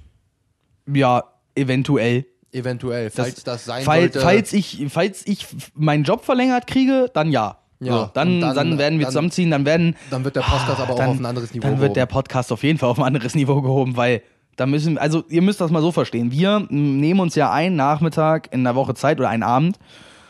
ja, 0.93 1.25
eventuell. 1.55 2.27
Eventuell, 2.55 3.09
falls 3.11 3.45
das, 3.45 3.65
sein 3.65 3.83
Fall, 3.83 4.01
sollte. 4.03 4.21
falls 4.21 4.53
ich, 4.53 4.85
falls 4.91 5.27
ich 5.27 5.47
meinen 5.75 6.05
Job 6.05 6.23
verlängert 6.25 6.67
kriege, 6.67 7.07
dann 7.15 7.31
ja. 7.31 7.57
Ja, 7.81 7.93
so, 7.93 8.11
dann, 8.15 8.41
dann, 8.41 8.55
dann- 8.55 8.79
werden 8.79 8.99
wir 8.99 9.07
dann- 9.07 9.13
zusammenziehen, 9.13 9.51
dann 9.51 9.65
werden. 9.65 9.97
dann 10.11 10.23
wird 10.25 10.37
der 10.37 10.43
Podcast 10.43 10.79
aber 10.81 10.93
auch 10.95 11.01
auf 11.01 11.19
ein 11.19 11.25
anderes 11.27 11.53
Niveau 11.55 11.67
Dann 11.67 11.81
wird 11.81 11.97
der 11.97 12.07
gehoben. 12.07 12.13
Podcast 12.15 12.53
auf 12.53 12.63
jeden 12.63 12.79
Fall 12.79 12.91
auf 12.91 12.99
ein 12.99 13.05
anderes 13.05 13.35
Niveau 13.35 13.61
gehoben, 13.63 13.97
weil 13.97 14.23
da 14.57 14.67
müssen, 14.67 14.99
also 14.99 15.25
ihr 15.29 15.43
müsst 15.43 15.61
das 15.61 15.71
mal 15.71 15.83
so 15.83 15.93
verstehen. 15.93 16.31
Wir 16.31 16.67
nehmen 16.71 17.21
uns 17.21 17.35
ja 17.35 17.51
einen 17.53 17.77
Nachmittag 17.77 18.53
in 18.53 18.65
der 18.65 18.75
Woche 18.75 18.95
Zeit 18.95 19.19
oder 19.19 19.29
einen 19.29 19.43
Abend, 19.43 19.79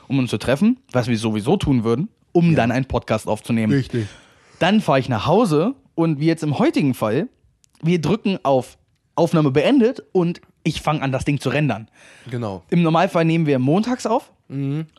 um 0.08 0.18
uns 0.18 0.30
zu 0.30 0.38
treffen, 0.38 0.78
was 0.92 1.08
wir 1.08 1.18
sowieso 1.18 1.56
tun 1.56 1.84
würden, 1.84 2.08
um 2.32 2.54
dann 2.54 2.70
einen 2.70 2.84
Podcast 2.84 3.26
aufzunehmen. 3.26 3.72
Richtig. 3.72 4.06
Dann 4.58 4.80
fahre 4.80 5.00
ich 5.00 5.08
nach 5.08 5.26
Hause 5.26 5.74
und 5.94 6.20
wie 6.20 6.26
jetzt 6.26 6.42
im 6.42 6.58
heutigen 6.58 6.94
Fall, 6.94 7.28
wir 7.82 8.00
drücken 8.00 8.38
auf 8.42 8.78
Aufnahme 9.14 9.50
beendet 9.50 10.02
und 10.12 10.40
ich 10.64 10.80
fange 10.80 11.02
an, 11.02 11.10
das 11.12 11.24
Ding 11.24 11.40
zu 11.40 11.48
rendern. 11.48 11.88
Genau. 12.30 12.62
Im 12.70 12.82
Normalfall 12.82 13.24
nehmen 13.24 13.46
wir 13.46 13.58
montags 13.58 14.06
auf. 14.06 14.32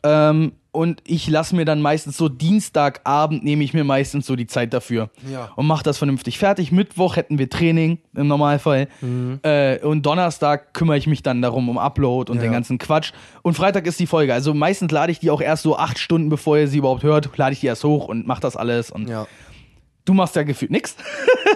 Ähm, 0.02 0.52
und 0.74 1.00
ich 1.06 1.28
lasse 1.28 1.54
mir 1.56 1.64
dann 1.64 1.80
meistens 1.80 2.16
so 2.16 2.28
Dienstagabend 2.28 3.44
nehme 3.44 3.62
ich 3.64 3.74
mir 3.74 3.84
meistens 3.84 4.26
so 4.26 4.36
die 4.36 4.46
Zeit 4.46 4.72
dafür 4.74 5.10
Ja. 5.30 5.50
und 5.56 5.66
mache 5.66 5.82
das 5.82 5.98
vernünftig 5.98 6.38
fertig. 6.38 6.72
Mittwoch 6.72 7.16
hätten 7.16 7.38
wir 7.38 7.48
Training 7.48 7.98
im 8.14 8.26
Normalfall 8.26 8.88
äh, 9.42 9.78
und 9.80 10.04
Donnerstag 10.04 10.74
kümmere 10.74 10.96
ich 10.96 11.06
mich 11.06 11.22
dann 11.22 11.42
darum 11.42 11.68
um 11.68 11.78
Upload 11.78 12.30
und 12.30 12.38
Ja. 12.38 12.42
den 12.44 12.52
ganzen 12.52 12.78
Quatsch. 12.78 13.12
Und 13.42 13.54
Freitag 13.54 13.86
ist 13.86 14.00
die 14.00 14.06
Folge. 14.06 14.34
Also 14.34 14.54
meistens 14.54 14.90
lade 14.90 15.12
ich 15.12 15.20
die 15.20 15.30
auch 15.30 15.40
erst 15.40 15.62
so 15.62 15.76
acht 15.76 15.98
Stunden 15.98 16.28
bevor 16.28 16.58
ihr 16.58 16.68
sie 16.68 16.78
überhaupt 16.78 17.02
hört, 17.02 17.36
lade 17.36 17.52
ich 17.52 17.60
die 17.60 17.66
erst 17.66 17.84
hoch 17.84 18.06
und 18.08 18.26
mache 18.26 18.40
das 18.40 18.56
alles. 18.56 18.90
Und 18.90 19.08
Ja. 19.08 19.26
Du 20.04 20.14
machst 20.14 20.36
ja 20.36 20.42
gefühlt 20.42 20.70
nix. 20.70 20.96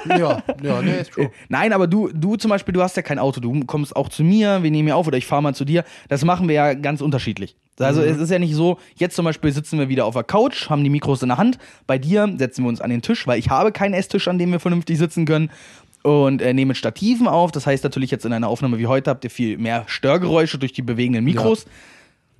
Ja, 0.09 0.43
ja, 0.63 0.81
nee, 0.81 1.01
ist 1.01 1.11
true. 1.11 1.31
Nein, 1.49 1.73
aber 1.73 1.87
du, 1.87 2.09
du 2.15 2.37
zum 2.37 2.51
Beispiel, 2.51 2.73
du 2.73 2.81
hast 2.81 2.97
ja 2.97 3.03
kein 3.03 3.19
Auto. 3.19 3.41
Du 3.41 3.65
kommst 3.67 3.95
auch 3.97 4.09
zu 4.09 4.23
mir, 4.23 4.63
wir 4.63 4.71
nehmen 4.71 4.87
hier 4.87 4.97
auf 4.97 5.07
oder 5.07 5.19
ich 5.19 5.27
fahre 5.27 5.43
mal 5.43 5.55
zu 5.55 5.65
dir. 5.65 5.85
Das 6.09 6.25
machen 6.25 6.49
wir 6.49 6.55
ja 6.55 6.75
ganz 6.75 7.01
unterschiedlich. 7.01 7.57
Also 7.79 8.01
es 8.01 8.17
ist 8.17 8.31
ja 8.31 8.39
nicht 8.39 8.55
so, 8.55 8.79
jetzt 8.95 9.17
zum 9.17 9.25
Beispiel 9.25 9.53
sitzen 9.53 9.79
wir 9.79 9.89
wieder 9.89 10.07
auf 10.07 10.15
der 10.15 10.25
Couch, 10.25 10.71
haben 10.71 10.85
die 10.85 10.91
Mikros 10.91 11.23
in 11.23 11.29
der 11.29 11.37
Hand. 11.37 11.59
Bei 11.87 11.99
dir 11.99 12.33
setzen 12.39 12.65
wir 12.65 12.69
uns 12.69 12.81
an 12.81 12.91
den 12.91 13.03
Tisch, 13.03 13.27
weil 13.27 13.39
ich 13.39 13.51
habe 13.51 13.73
keinen 13.73 13.93
Esstisch, 13.93 14.29
an 14.29 14.39
dem 14.39 14.53
wir 14.53 14.61
vernünftig 14.61 14.99
sitzen 14.99 15.27
können. 15.27 15.51
Und 16.03 16.41
äh, 16.41 16.55
nehmen 16.55 16.77
Stativen 16.77 17.27
auf. 17.27 17.51
Das 17.51 17.67
heißt 17.67 17.83
natürlich 17.83 18.11
jetzt 18.11 18.25
in 18.25 18.33
einer 18.33 18.49
Aufnahme 18.49 18.79
wie 18.79 18.87
heute 18.87 19.11
habt 19.11 19.25
ihr 19.25 19.31
viel 19.31 19.59
mehr 19.59 19.83
Störgeräusche 19.89 20.57
durch 20.57 20.73
die 20.73 20.83
bewegenden 20.83 21.25
Mikros. 21.25 21.67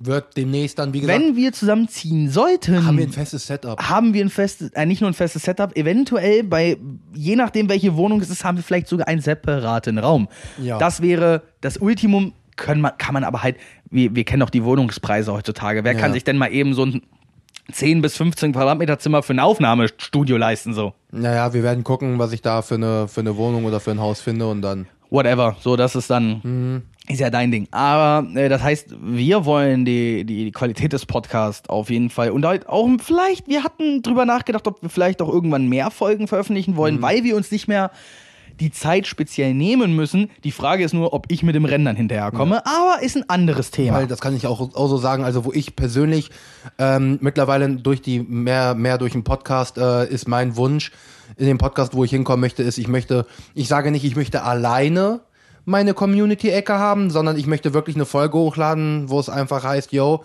Wird 0.01 0.37
demnächst 0.37 0.79
dann, 0.79 0.93
wie 0.93 1.01
gesagt, 1.01 1.19
Wenn 1.19 1.35
wir 1.35 1.51
zusammenziehen 1.51 2.29
sollten, 2.29 2.85
haben 2.85 2.97
wir 2.97 3.05
ein 3.05 3.11
festes 3.11 3.45
Setup. 3.47 3.81
haben 3.89 4.13
wir 4.13 4.23
ein 4.23 4.29
festes, 4.29 4.69
äh, 4.71 4.85
nicht 4.85 5.01
nur 5.01 5.09
ein 5.09 5.13
festes 5.13 5.43
Setup, 5.43 5.75
eventuell 5.75 6.43
bei, 6.43 6.77
je 7.13 7.35
nachdem 7.35 7.67
welche 7.67 7.97
Wohnung 7.97 8.21
es 8.21 8.29
ist, 8.29 8.45
haben 8.45 8.57
wir 8.57 8.63
vielleicht 8.63 8.87
sogar 8.87 9.07
einen 9.09 9.19
separaten 9.21 9.97
Raum. 9.97 10.29
Ja. 10.61 10.77
Das 10.77 11.01
wäre 11.01 11.41
das 11.59 11.77
Ultimum, 11.77 12.33
können 12.55 12.79
man, 12.81 12.93
kann 12.97 13.13
man 13.13 13.25
aber 13.25 13.43
halt, 13.43 13.57
wir, 13.91 14.15
wir 14.15 14.23
kennen 14.23 14.39
doch 14.39 14.49
die 14.49 14.63
Wohnungspreise 14.63 15.33
heutzutage. 15.33 15.83
Wer 15.83 15.93
Ja. 15.93 15.99
kann 15.99 16.13
sich 16.13 16.23
denn 16.23 16.37
mal 16.37 16.51
eben 16.53 16.73
so 16.73 16.85
ein 16.85 17.01
10 17.71 18.01
bis 18.01 18.15
15 18.17 18.53
Quadratmeter 18.53 18.99
Zimmer 18.99 19.21
für 19.21 19.33
ein 19.33 19.39
Aufnahmestudio 19.39 20.37
leisten, 20.37 20.73
so? 20.73 20.93
Naja, 21.11 21.53
wir 21.53 21.61
werden 21.61 21.83
gucken, 21.83 22.17
was 22.19 22.31
ich 22.31 22.41
da 22.41 22.61
für 22.61 22.75
eine, 22.75 23.07
für 23.09 23.19
eine 23.19 23.35
Wohnung 23.35 23.65
oder 23.65 23.79
für 23.79 23.91
ein 23.91 23.99
Haus 23.99 24.21
finde 24.21 24.47
und 24.47 24.61
dann. 24.61 24.87
Whatever. 25.11 25.55
So, 25.59 25.75
das 25.75 25.95
ist 25.95 26.09
dann, 26.09 26.39
Mhm. 26.43 26.81
Ist 27.11 27.19
ja 27.19 27.29
dein 27.29 27.51
Ding. 27.51 27.67
Aber 27.71 28.27
äh, 28.37 28.49
das 28.49 28.61
heißt, 28.61 28.95
wir 29.01 29.43
wollen 29.45 29.83
die, 29.83 30.23
die, 30.25 30.45
die 30.45 30.51
Qualität 30.51 30.93
des 30.93 31.05
Podcasts 31.05 31.67
auf 31.69 31.89
jeden 31.89 32.09
Fall 32.09 32.29
und 32.31 32.45
halt 32.45 32.69
auch 32.69 32.87
vielleicht, 33.03 33.47
wir 33.47 33.63
hatten 33.63 34.01
drüber 34.03 34.25
nachgedacht, 34.25 34.67
ob 34.67 34.81
wir 34.81 34.89
vielleicht 34.89 35.21
auch 35.21 35.29
irgendwann 35.33 35.67
mehr 35.67 35.89
Folgen 35.91 36.27
veröffentlichen 36.27 36.75
wollen, 36.75 36.97
Mhm. 36.97 37.01
weil 37.01 37.23
wir 37.23 37.35
uns 37.35 37.51
nicht 37.51 37.67
mehr 37.67 37.91
die 38.59 38.71
Zeit 38.71 39.07
speziell 39.07 39.53
nehmen 39.53 39.95
müssen. 39.95 40.29
Die 40.43 40.51
Frage 40.51 40.83
ist 40.83 40.93
nur, 40.93 41.13
ob 41.13 41.25
ich 41.29 41.43
mit 41.43 41.55
dem 41.55 41.63
Rendern 41.63 41.95
hinterherkomme, 41.95 42.61
aber 42.65 43.01
ist 43.01 43.15
ein 43.15 43.29
anderes 43.29 43.71
Thema. 43.71 43.99
Weil 43.99 44.07
das 44.07 44.19
kann 44.19 44.35
ich 44.35 44.45
auch, 44.47 44.59
auch 44.75 44.87
so 44.87 44.97
sagen, 44.97 45.23
also 45.23 45.45
wo 45.45 45.53
ich 45.53 45.77
persönlich 45.77 46.29
ähm, 46.77 47.19
mittlerweile 47.21 47.69
durch 47.69 48.01
die 48.01 48.19
mehr, 48.19 48.75
mehr 48.75 48.97
durch 48.97 49.13
den 49.13 49.23
Podcast 49.23 49.77
äh, 49.77 50.07
ist 50.09 50.27
mein 50.27 50.57
Wunsch 50.57 50.91
in 51.37 51.45
dem 51.45 51.57
Podcast, 51.57 51.93
wo 51.93 52.03
ich 52.03 52.09
hinkommen 52.11 52.41
möchte, 52.41 52.61
ist, 52.63 52.77
ich 52.77 52.89
möchte, 52.89 53.25
ich 53.55 53.67
sage 53.69 53.91
nicht, 53.91 54.03
ich 54.03 54.17
möchte 54.17 54.43
alleine 54.43 55.21
meine 55.69 55.93
Community-Ecke 55.93 56.73
haben, 56.73 57.09
sondern 57.11 57.37
ich 57.37 57.45
möchte 57.47 57.73
wirklich 57.73 57.95
eine 57.95 58.05
Folge 58.05 58.37
hochladen, 58.37 59.09
wo 59.09 59.19
es 59.19 59.29
einfach 59.29 59.63
heißt, 59.63 59.93
yo, 59.93 60.23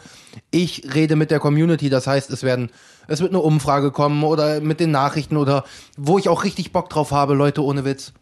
ich 0.50 0.82
rede 0.94 1.16
mit 1.16 1.30
der 1.30 1.38
Community, 1.38 1.90
das 1.90 2.06
heißt, 2.06 2.30
es 2.30 2.42
werden, 2.42 2.70
es 3.06 3.20
wird 3.20 3.30
eine 3.30 3.40
Umfrage 3.40 3.90
kommen 3.92 4.24
oder 4.24 4.60
mit 4.60 4.80
den 4.80 4.90
Nachrichten 4.90 5.36
oder 5.36 5.64
wo 5.96 6.18
ich 6.18 6.28
auch 6.28 6.44
richtig 6.44 6.72
Bock 6.72 6.88
drauf 6.88 7.12
habe, 7.12 7.34
Leute, 7.34 7.62
ohne 7.62 7.84
Witz. 7.84 8.12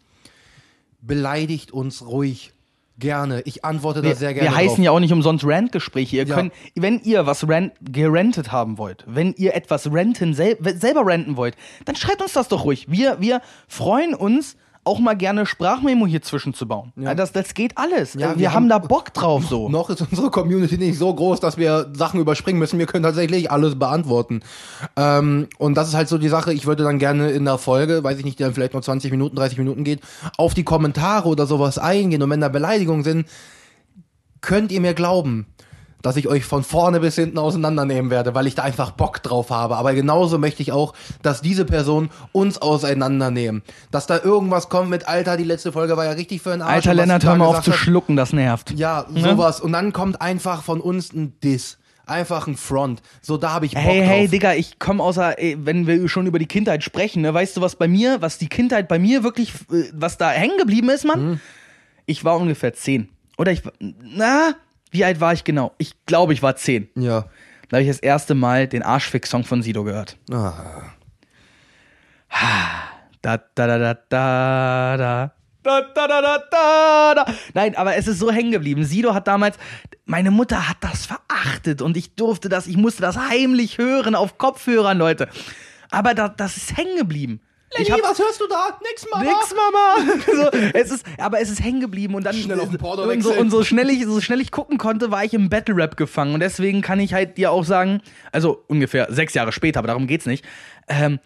Beleidigt 1.01 1.73
uns 1.73 2.07
ruhig. 2.07 2.53
Gerne. 2.99 3.41
Ich 3.47 3.65
antworte 3.65 4.03
da 4.03 4.09
wir, 4.09 4.15
sehr 4.17 4.35
gerne. 4.35 4.51
wir 4.51 4.55
heißen 4.57 4.77
drauf. 4.77 4.85
ja 4.85 4.91
auch 4.93 5.01
nicht 5.01 5.13
umsonst 5.13 5.45
Rant-Gespräche. 5.47 6.17
Ihr 6.19 6.27
Ja. 6.27 6.35
könnt, 6.37 6.53
wenn 6.75 7.01
ihr 7.01 7.27
was 7.27 7.49
rent, 7.49 7.73
gerentet 7.81 8.53
haben 8.53 8.79
wollt, 8.79 9.05
wenn 9.09 9.33
ihr 9.35 9.55
etwas 9.55 9.91
renten, 9.91 10.35
sel 10.35 10.57
selber 10.79 11.07
renten 11.07 11.37
wollt, 11.37 11.57
dann 11.87 11.97
schreibt 11.97 12.21
uns 12.23 12.35
das 12.35 12.49
doch 12.49 12.65
ruhig. 12.65 12.87
Wir, 12.91 13.17
wir 13.21 13.41
freuen 13.67 14.15
uns, 14.15 14.57
auch 14.85 14.99
mal 14.99 15.15
gerne 15.15 15.47
Sprachmemo 15.47 16.07
hier 16.07 16.23
zwischen 16.23 16.55
zu 16.55 16.67
bauen. 16.67 16.93
Ja. 16.97 17.15
Das, 17.15 17.31
das 17.31 17.55
geht 17.55 17.79
alles. 17.79 18.15
Ja, 18.15 18.31
wir, 18.31 18.39
wir 18.39 18.49
haben 18.53 18.65
haben- 18.65 18.69
da 18.69 18.79
Bock 18.79 19.15
drauf 19.15 19.45
so. 19.49 19.69
Noch 19.69 19.91
ist 19.91 20.01
unsere 20.01 20.31
Community 20.31 20.77
nicht 20.77 20.99
so 20.99 21.15
groß, 21.15 21.39
dass 21.39 21.57
wir 21.57 21.91
Sachen 21.95 22.19
überspringen 22.19 22.59
müssen. 22.59 22.79
Wir 22.81 22.87
können 22.87 23.05
tatsächlich 23.05 23.51
alles 23.51 23.79
beantworten. 23.79 24.41
Ähm, 24.97 25.47
und 25.59 25.77
das 25.77 25.89
ist 25.89 25.95
halt 25.95 26.09
so 26.09 26.19
die 26.19 26.29
Sache. 26.29 26.53
Ich 26.53 26.67
würde 26.67 26.83
dann 26.83 26.99
gerne 26.99 27.31
in 27.31 27.45
der 27.45 27.59
Folge, 27.59 28.03
weiß 28.03 28.19
ich 28.19 28.25
nicht, 28.25 28.41
die 28.41 28.43
dann 28.43 28.55
vielleicht 28.55 28.75
noch 28.75 28.81
20 28.83 29.11
Minuten, 29.13 29.37
30 29.37 29.59
Minuten 29.59 29.85
geht, 29.85 30.01
auf 30.37 30.55
die 30.55 30.65
Kommentare 30.65 31.29
oder 31.29 31.47
sowas 31.47 31.79
eingehen. 31.79 32.23
Und 32.23 32.31
wenn 32.31 32.41
da 32.41 32.49
Beleidigungen 32.49 33.05
sind, 33.05 33.27
könnt 34.41 34.73
ihr 34.73 34.81
mir 34.81 34.95
glauben, 34.95 35.47
dass 36.03 36.17
ich 36.17 36.29
euch 36.29 36.45
von 36.45 36.65
vorne 36.65 37.01
bis 37.01 37.15
hinten 37.15 37.39
auseinandernehmen 37.39 38.11
werde, 38.11 38.35
weil 38.35 38.47
ich 38.47 38.55
da 38.55 38.63
einfach 38.63 38.91
Bock 38.91 39.23
drauf 39.23 39.51
habe. 39.51 39.77
Aber 39.77 39.95
genauso 39.95 40.37
möchte 40.39 40.61
ich 40.63 40.73
auch, 40.73 40.93
dass 41.23 41.41
diese 41.41 41.65
Personen 41.65 42.11
uns 42.33 42.61
auseinandernehmen. 42.61 43.63
Dass 43.91 44.07
da 44.07 44.19
irgendwas 44.23 44.69
kommt 44.69 44.91
mit, 44.91 45.09
Alter, 45.09 45.37
die 45.37 45.45
letzte 45.45 45.73
Folge 45.73 45.97
war 45.97 46.05
ja 46.05 46.11
richtig 46.13 46.43
für 46.43 46.53
einen 46.53 46.63
Arsch. 46.63 46.73
Alter 46.75 46.95
Lennart, 46.95 47.25
hör 47.25 47.37
mal 47.37 47.47
auf 47.47 47.63
zu 47.63 47.73
schlucken, 47.73 48.17
das 48.17 48.33
nervt. 48.33 48.73
ja, 48.73 49.07
Ne? 49.11 49.21
sowas. 49.23 49.61
Und 49.61 49.73
dann 49.73 49.93
kommt 49.93 50.21
einfach 50.21 50.63
von 50.63 50.81
uns 50.81 51.13
ein 51.13 51.35
Diss. 51.43 51.79
Einfach 52.05 52.49
ein 52.49 52.57
Front. 52.57 53.01
So, 53.21 53.37
da 53.37 53.53
habe 53.53 53.65
ich 53.67 53.75
Bock 53.75 53.83
Hey, 53.85 54.01
drauf. 54.01 54.09
hey, 54.09 54.29
Digga, 54.29 54.55
ich 54.55 54.81
komme 54.81 55.03
außer, 55.03 55.39
ey, 55.39 55.57
wenn 55.61 55.87
wir 55.87 56.09
schon 56.09 56.27
über 56.27 56.41
die 56.41 56.47
Kindheit 56.47 56.83
sprechen, 56.83 57.23
ne, 57.23 57.33
weißt 57.33 57.57
du, 57.57 57.61
was 57.61 57.77
bei 57.77 57.87
mir, 57.87 58.21
was 58.21 58.39
die 58.39 58.49
Kindheit 58.49 58.89
bei 58.89 58.99
mir 58.99 59.23
wirklich, 59.23 59.53
äh, 59.73 59.85
was 59.95 60.19
da 60.19 60.31
hängen 60.31 60.59
geblieben 60.59 60.91
ist, 60.91 61.05
Mann? 61.05 61.25
Mhm. 61.31 61.41
Ich 62.05 62.25
war 62.25 62.37
ungefähr 62.39 62.75
zehn. 62.75 63.09
Oder 63.39 63.53
ich 63.53 63.65
war, 63.65 63.73
na, 63.79 64.55
wie 64.93 65.05
alt 65.05 65.21
war 65.21 65.33
ich 65.33 65.43
genau? 65.43 65.75
Ich 65.79 65.95
glaube, 66.07 66.33
ich 66.33 66.43
war 66.43 66.55
zehn. 66.55 66.89
Ja. 66.95 67.27
Da 67.69 67.79
habe 67.79 67.83
ich 67.83 67.89
das 67.89 67.99
erste 67.99 68.35
Mal 68.35 68.69
den 68.69 68.83
Arschfix-Song 68.83 69.45
von 69.45 69.63
Sido 69.63 69.83
gehört. 69.83 70.19
Ah. 70.31 70.83
Da, 73.23 73.39
da, 73.39 73.67
da, 73.67 73.79
da, 73.79 73.95
da, 73.95 74.97
da. 74.97 75.33
Da, 75.63 75.81
da, 75.81 76.09
da, 76.09 76.21
da, 76.21 76.39
da, 76.51 77.15
da. 77.15 77.33
Nein, 77.55 77.77
aber 77.77 77.97
es 77.97 78.09
ist 78.09 78.19
so 78.19 78.31
hängen 78.31 78.51
geblieben. 78.51 78.85
Sido 78.85 79.15
hat 79.15 79.29
damals, 79.29 79.57
meine 80.05 80.31
Mutter 80.31 80.69
hat 80.69 80.79
das 80.81 81.07
verachtet 81.07 81.81
und 81.81 81.97
ich 81.97 82.15
durfte 82.15 82.49
das, 82.49 82.67
ich 82.67 82.77
musste 82.77 83.01
das 83.01 83.17
heimlich 83.17 83.79
hören 83.79 84.15
auf 84.15 84.39
Kopfhörern, 84.39 84.99
Leute. 84.99 85.29
Aber 85.91 86.15
da, 86.15 86.29
das 86.29 86.57
ist 86.57 86.77
hängen 86.77 86.99
geblieben. 86.99 87.41
Ich 87.79 87.91
hab, 87.91 88.03
was 88.03 88.19
hörst 88.19 88.41
du 88.41 88.47
da? 88.49 88.79
Nix, 88.83 89.07
Mama. 89.11 89.25
Nix, 89.25 89.55
Mama. 89.55 90.51
so, 90.53 90.59
es 90.75 90.91
ist, 90.91 91.07
aber 91.19 91.41
es 91.41 91.51
ist 91.51 91.63
hängen 91.63 91.81
geblieben 91.81 92.15
und 92.15 92.25
dann 92.25 92.35
Schnell 92.35 92.61
auf 92.61 92.69
den 92.69 92.79
Porno 92.79 93.03
und, 93.05 93.23
so, 93.23 93.33
und 93.33 93.51
so 93.51 93.65
schnell 93.65 93.91
ich 93.91 94.05
so 94.05 94.21
schnell 94.21 94.41
ich 94.41 94.51
gucken 94.51 94.79
konnte, 94.79 95.11
war 95.11 95.25
ich 95.25 95.35
im 95.35 95.49
Battle 95.49 95.77
Rap 95.77 95.97
gefangen 95.97 96.35
und 96.35 96.41
deswegen 96.41 96.83
kann 96.83 97.01
ich 97.01 97.15
halt 97.15 97.39
dir 97.39 97.51
auch 97.51 97.65
sagen, 97.65 98.03
also 98.33 98.65
ungefähr 98.69 99.09
sechs 99.13 99.35
Jahre 99.35 99.53
später, 99.53 99.79
aber 99.79 99.89
darum 99.89 100.07
geht's 100.07 100.27
nicht. 100.27 100.45
Ähm, 100.89 101.19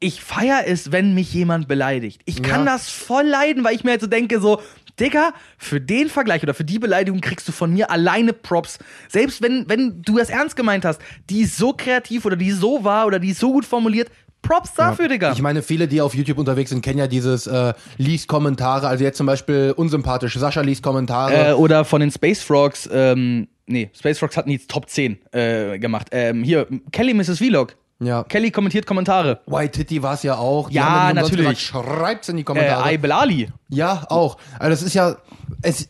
ich 0.00 0.22
feier 0.22 0.64
es, 0.66 0.92
wenn 0.92 1.14
mich 1.14 1.32
jemand 1.32 1.66
beleidigt. 1.66 2.20
Ich 2.26 2.42
kann 2.42 2.66
Ja. 2.66 2.72
das 2.72 2.90
voll 2.90 3.24
leiden, 3.24 3.64
weil 3.64 3.74
ich 3.74 3.84
mir 3.84 3.92
halt 3.92 4.00
so 4.02 4.06
denke, 4.06 4.38
so, 4.40 4.60
Digga, 5.00 5.32
für 5.58 5.80
den 5.80 6.08
Vergleich 6.08 6.42
oder 6.42 6.54
für 6.54 6.64
die 6.64 6.78
Beleidigung 6.78 7.20
kriegst 7.20 7.48
du 7.48 7.52
von 7.52 7.72
mir 7.72 7.90
alleine 7.90 8.32
Props. 8.32 8.78
Selbst 9.08 9.42
wenn, 9.42 9.68
wenn 9.68 10.02
du 10.02 10.18
das 10.18 10.30
ernst 10.30 10.56
gemeint 10.56 10.84
hast, 10.84 11.00
die 11.30 11.40
ist 11.42 11.56
so 11.56 11.72
kreativ 11.72 12.26
oder 12.26 12.36
die 12.36 12.48
ist 12.48 12.60
so 12.60 12.84
wahr 12.84 13.06
oder 13.06 13.18
die 13.18 13.30
ist 13.30 13.40
so 13.40 13.52
gut 13.52 13.64
formuliert, 13.64 14.10
Props 14.44 14.74
dafür, 14.74 15.08
Digga. 15.08 15.32
Ich 15.32 15.42
meine, 15.42 15.62
viele, 15.62 15.88
die 15.88 16.00
auf 16.00 16.14
YouTube 16.14 16.38
unterwegs 16.38 16.70
sind, 16.70 16.82
kennen 16.82 16.98
ja 16.98 17.06
dieses 17.06 17.46
äh, 17.46 17.72
liest 17.98 18.28
Kommentare. 18.28 18.86
Also 18.86 19.02
jetzt 19.02 19.16
zum 19.18 19.26
Beispiel 19.26 19.72
unsympathisch. 19.76 20.38
Sascha 20.38 20.60
liest 20.60 20.82
Kommentare. 20.82 21.50
Äh, 21.50 21.52
oder 21.54 21.84
von 21.84 22.00
den 22.00 22.10
Space 22.10 22.42
Frogs, 22.42 22.88
ähm, 22.92 23.48
nee, 23.66 23.90
Space 23.98 24.18
Frogs 24.18 24.36
hatten 24.36 24.50
die 24.50 24.58
Top 24.58 24.88
10 24.88 25.18
äh, 25.32 25.78
gemacht. 25.78 26.08
Ähm, 26.12 26.44
hier, 26.44 26.66
Kelly 26.92 27.14
Mrs. 27.14 27.38
Vlog. 27.38 27.74
ja. 28.00 28.22
Kelly 28.24 28.50
kommentiert 28.50 28.86
Kommentare. 28.86 29.40
White 29.46 29.78
Titty 29.78 30.02
war 30.02 30.14
es 30.14 30.22
ja 30.22 30.36
auch. 30.36 30.68
Die 30.68 30.74
Ja, 30.76 31.12
natürlich. 31.14 31.60
Schreibt's 31.60 32.28
in 32.28 32.36
die 32.36 32.42
Äh, 32.42 32.44
Kommentare. 32.44 32.84
Ay 32.84 32.98
Belali. 32.98 33.48
ja, 33.68 34.04
auch. 34.08 34.36
Also 34.58 34.74
es 34.74 34.82
ist 34.82 34.94
ja, 34.94 35.16
es 35.62 35.88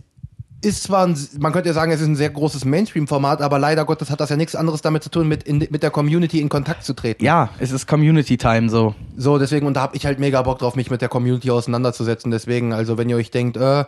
ist 0.65 0.83
zwar, 0.83 1.07
ein, 1.07 1.17
man 1.39 1.53
könnte 1.53 1.69
ja 1.69 1.73
sagen, 1.75 1.93
es 1.93 2.01
ist 2.01 2.07
ein 2.07 2.17
sehr 2.17 2.31
großes 2.31 2.65
Mainstream-Format, 2.65 3.43
aber 3.43 3.59
leider 3.59 3.85
Gottes 3.85 4.11
hat 4.11 4.21
das 4.21 4.31
ja 4.31 4.37
nichts 4.37 4.55
anderes 4.55 4.83
damit 4.83 5.03
zu 5.03 5.11
tun, 5.11 5.29
mit, 5.29 5.43
in, 5.43 5.59
mit 5.59 5.83
der 5.83 5.91
Community 5.91 6.41
in 6.41 6.49
Kontakt 6.49 6.85
zu 6.85 6.95
treten. 6.95 7.25
Ja, 7.25 7.51
es 7.59 7.73
ist 7.73 7.87
Community 7.87 8.37
Time 8.37 8.69
so. 8.69 8.95
So, 9.17 9.39
deswegen, 9.39 9.67
und 9.67 9.75
da 9.75 9.83
habe 9.83 9.97
ich 9.97 10.07
halt 10.07 10.19
mega 10.19 10.43
Bock 10.43 10.59
drauf, 10.59 10.77
mich 10.77 10.91
mit 10.91 11.03
der 11.03 11.09
Community 11.09 11.51
auseinanderzusetzen. 11.51 12.31
Deswegen, 12.31 12.73
also 12.73 12.99
wenn 12.99 13.09
ihr 13.09 13.17
euch 13.17 13.31
denkt, 13.31 13.57
äh, 13.57 13.85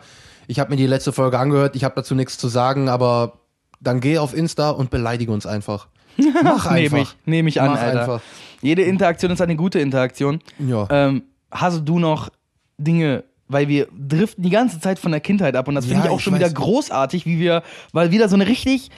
ich 0.47 0.61
habe 0.61 0.71
mir 0.71 0.77
die 0.77 0.87
letzte 0.87 1.13
Folge 1.13 1.39
angehört, 1.39 1.77
ich 1.77 1.85
habe 1.85 1.95
dazu 1.97 2.15
nichts 2.15 2.39
zu 2.39 2.49
sagen, 2.49 2.89
aber 2.89 3.41
dann 3.81 4.01
geh 4.01 4.19
auf 4.19 4.35
Insta 4.35 4.71
und 4.71 4.91
beleidige 4.91 5.33
uns 5.33 5.47
einfach. 5.47 5.89
Mach 6.43 6.67
einfach. 6.67 6.73
Nehme 6.73 7.01
ich, 7.01 7.17
nehm 7.27 7.47
ich 7.47 7.61
an, 7.61 7.73
Mach 7.73 7.81
Alter. 7.81 8.01
einfach. 8.01 8.21
Jede 8.63 8.83
Interaktion 8.83 9.31
ist 9.31 9.41
eine 9.41 9.57
gute 9.57 9.79
Interaktion. 9.81 10.41
Ja. 10.59 10.87
Ähm, 10.91 11.25
hast 11.51 11.83
du 11.85 11.99
noch 11.99 12.31
Dinge, 12.79 13.25
weil 13.49 13.69
wir 13.69 13.89
driften 13.97 14.43
die 14.43 14.51
ganze 14.51 14.81
Zeit 14.81 14.99
von 14.99 15.13
der 15.13 15.21
Kindheit 15.21 15.55
ab 15.57 15.69
und 15.69 15.75
das 15.75 15.87
finde 15.87 16.01
Ja, 16.01 16.05
ich 16.07 16.11
auch 16.11 16.19
ich 16.19 16.25
schon 16.25 16.35
wieder 16.35 16.51
großartig, 16.51 17.27
wie 17.27 17.39
wir, 17.39 17.63
weil 17.93 18.11
wieder 18.11 18.29
so 18.29 18.35
eine 18.35 18.47
richtig 18.47 18.91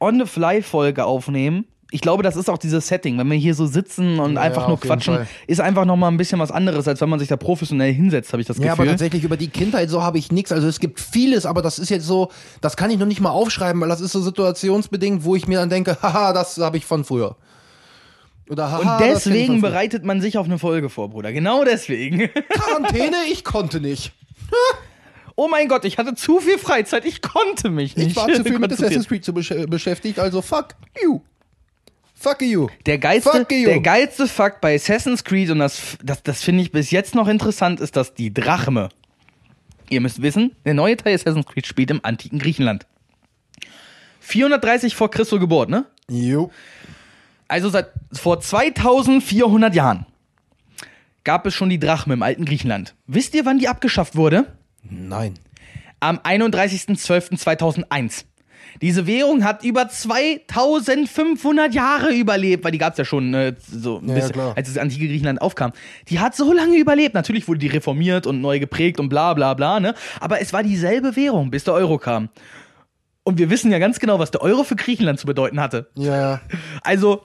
on-the-fly-Folge 0.00 1.04
aufnehmen. 1.04 1.66
Ich 1.92 2.00
glaube, 2.00 2.24
das 2.24 2.34
ist 2.34 2.50
auch 2.50 2.58
dieses 2.58 2.88
Setting, 2.88 3.16
wenn 3.16 3.30
wir 3.30 3.38
hier 3.38 3.54
so 3.54 3.64
sitzen 3.66 4.18
und 4.18 4.34
Ja, 4.34 4.40
einfach 4.40 4.62
ja, 4.62 4.68
nur 4.68 4.80
quatschen, 4.80 5.14
Fall. 5.14 5.28
ist 5.46 5.60
einfach 5.60 5.84
noch 5.84 5.94
mal 5.96 6.08
ein 6.08 6.16
bisschen 6.16 6.40
was 6.40 6.50
anderes, 6.50 6.88
als 6.88 7.00
wenn 7.00 7.08
man 7.08 7.20
sich 7.20 7.28
da 7.28 7.36
professionell 7.36 7.92
hinsetzt, 7.94 8.32
habe 8.32 8.40
ich 8.42 8.48
das 8.48 8.58
Ja, 8.58 8.72
aber 8.72 8.82
Gefühl. 8.82 8.88
tatsächlich 8.88 9.22
über 9.22 9.36
die 9.36 9.48
Kindheit 9.48 9.88
so 9.88 10.02
habe 10.02 10.18
ich 10.18 10.32
nichts. 10.32 10.50
Also 10.50 10.66
es 10.66 10.80
gibt 10.80 10.98
vieles, 10.98 11.46
aber 11.46 11.62
das 11.62 11.78
ist 11.78 11.88
jetzt 11.90 12.04
so, 12.04 12.30
das 12.60 12.76
kann 12.76 12.90
ich 12.90 12.98
noch 12.98 13.06
nicht 13.06 13.20
mal 13.20 13.30
aufschreiben, 13.30 13.80
weil 13.80 13.88
das 13.88 14.00
ist 14.00 14.12
so 14.12 14.20
situationsbedingt, 14.20 15.22
wo 15.24 15.36
ich 15.36 15.46
mir 15.46 15.60
dann 15.60 15.70
denke, 15.70 15.96
haha, 16.02 16.32
das 16.32 16.58
habe 16.58 16.76
ich 16.76 16.84
von 16.84 17.04
früher. 17.04 17.36
Oder 18.48 18.70
haha, 18.70 18.96
und 18.96 19.00
deswegen 19.00 19.60
bereitet 19.60 20.04
man 20.04 20.20
sich 20.20 20.38
auf 20.38 20.46
eine 20.46 20.58
Folge 20.58 20.88
vor, 20.88 21.10
Bruder. 21.10 21.32
Genau 21.32 21.64
deswegen. 21.64 22.28
Quarantäne, 22.48 23.16
ich 23.30 23.44
konnte 23.44 23.80
nicht. 23.80 24.12
oh 25.36 25.48
mein 25.48 25.68
Gott, 25.68 25.84
ich 25.84 25.98
hatte 25.98 26.14
zu 26.14 26.40
viel 26.40 26.58
Freizeit, 26.58 27.04
ich 27.04 27.22
konnte 27.22 27.70
mich 27.70 27.96
nicht. 27.96 28.08
Ich 28.08 28.16
war 28.16 28.28
zu 28.28 28.44
viel 28.44 28.58
mit. 28.58 28.72
Assassin's 28.72 29.08
Creed 29.08 29.24
zu 29.24 29.32
besch 29.32 29.52
beschäftigt, 29.68 30.18
also 30.18 30.42
fuck 30.42 30.76
you. 31.02 31.20
Fuck 32.18 32.42
you. 32.42 32.68
Der 32.86 32.98
geilste, 32.98 33.30
Fuck 33.30 33.52
you. 33.52 33.66
der 33.66 33.80
geilste 33.80 34.26
Fakt 34.26 34.60
bei 34.62 34.74
Assassin's 34.74 35.22
Creed, 35.22 35.50
und 35.50 35.58
das, 35.58 35.98
das, 36.02 36.22
das 36.22 36.42
finde 36.42 36.62
ich 36.62 36.72
bis 36.72 36.90
jetzt 36.90 37.14
noch 37.14 37.28
interessant, 37.28 37.78
ist, 37.78 37.94
dass 37.94 38.14
die 38.14 38.32
Drachme. 38.32 38.88
Ihr 39.90 40.00
müsst 40.00 40.22
wissen, 40.22 40.56
der 40.64 40.74
neue 40.74 40.96
Teil 40.96 41.14
Assassin's 41.14 41.46
Creed 41.46 41.66
spielt 41.66 41.90
im 41.90 42.00
antiken 42.02 42.38
Griechenland. 42.38 42.86
430 44.20 44.96
vor 44.96 45.10
Christus 45.10 45.38
Geburt, 45.38 45.68
ne? 45.68 45.84
Jo. 46.10 46.50
Also 47.48 47.68
seit 47.68 47.90
vor 48.12 48.40
2400 48.40 49.74
Jahren 49.74 50.06
gab 51.24 51.46
es 51.46 51.54
schon 51.54 51.68
die 51.70 51.78
Drachme 51.78 52.14
im 52.14 52.22
alten 52.22 52.44
Griechenland. 52.44 52.94
Wisst 53.06 53.34
ihr, 53.34 53.44
wann 53.44 53.58
die 53.58 53.68
abgeschafft 53.68 54.16
wurde? 54.16 54.46
Nein. 54.82 55.34
Am 56.00 56.18
31.12.2001. 56.18 58.24
Diese 58.82 59.06
Währung 59.06 59.42
hat 59.44 59.64
über 59.64 59.88
2500 59.88 61.72
Jahre 61.72 62.12
überlebt, 62.12 62.62
weil 62.64 62.72
die 62.72 62.78
gab 62.78 62.92
es 62.92 62.98
ja 62.98 63.04
schon 63.06 63.32
äh, 63.32 63.54
so 63.58 63.98
ein 63.98 64.08
Ja, 64.08 64.14
bisschen, 64.14 64.32
klar. 64.32 64.52
als 64.56 64.68
das 64.68 64.76
antike 64.76 65.06
Griechenland 65.08 65.40
aufkam. 65.40 65.72
Die 66.08 66.18
hat 66.20 66.36
so 66.36 66.52
lange 66.52 66.76
überlebt. 66.76 67.14
Natürlich 67.14 67.48
wurde 67.48 67.60
die 67.60 67.68
reformiert 67.68 68.26
und 68.26 68.40
neu 68.42 68.58
geprägt 68.58 69.00
und 69.00 69.08
bla 69.08 69.32
bla 69.34 69.54
bla, 69.54 69.80
ne? 69.80 69.94
Aber 70.20 70.40
es 70.42 70.52
war 70.52 70.62
dieselbe 70.62 71.16
Währung, 71.16 71.50
bis 71.50 71.64
der 71.64 71.72
Euro 71.74 71.96
kam. 71.98 72.28
Und 73.24 73.38
wir 73.38 73.48
wissen 73.50 73.72
ja 73.72 73.78
ganz 73.78 73.98
genau, 73.98 74.18
was 74.18 74.30
der 74.30 74.42
Euro 74.42 74.62
für 74.62 74.76
Griechenland 74.76 75.18
zu 75.18 75.26
bedeuten 75.26 75.58
hatte. 75.58 75.88
Ja, 75.94 76.16
ja. 76.20 76.40
Also, 76.82 77.24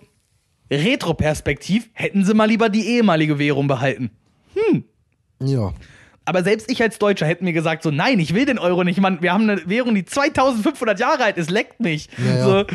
retroperspektiv 0.72 1.90
hätten 1.94 2.26
sie 2.26 2.34
mal 2.34 2.46
lieber 2.46 2.70
die 2.70 2.88
ehemalige 2.88 3.38
Währung 3.38 3.68
behalten. 3.68 4.10
Ja. 5.40 5.74
Aber 6.26 6.44
selbst 6.44 6.72
ich 6.72 6.82
als 6.82 7.00
Deutscher 7.00 7.26
hätte 7.26 7.44
mir 7.44 7.54
gesagt, 7.54 7.84
so 7.84 7.92
nein, 7.92 8.20
ich 8.20 8.34
will 8.34 8.46
den 8.46 8.60
Euro 8.60 8.84
nicht, 8.84 9.00
Mann. 9.02 9.22
Wir 9.22 9.34
haben 9.34 9.50
eine 9.50 9.68
Währung, 9.68 9.96
die 9.96 10.06
2500 10.06 11.00
Jahre 11.00 11.24
alt 11.24 11.38
ist, 11.38 11.50
leckt 11.50 11.80
mich. 11.80 12.10
Ja, 12.18 12.38
ja. 12.38 12.44
So. 12.44 12.66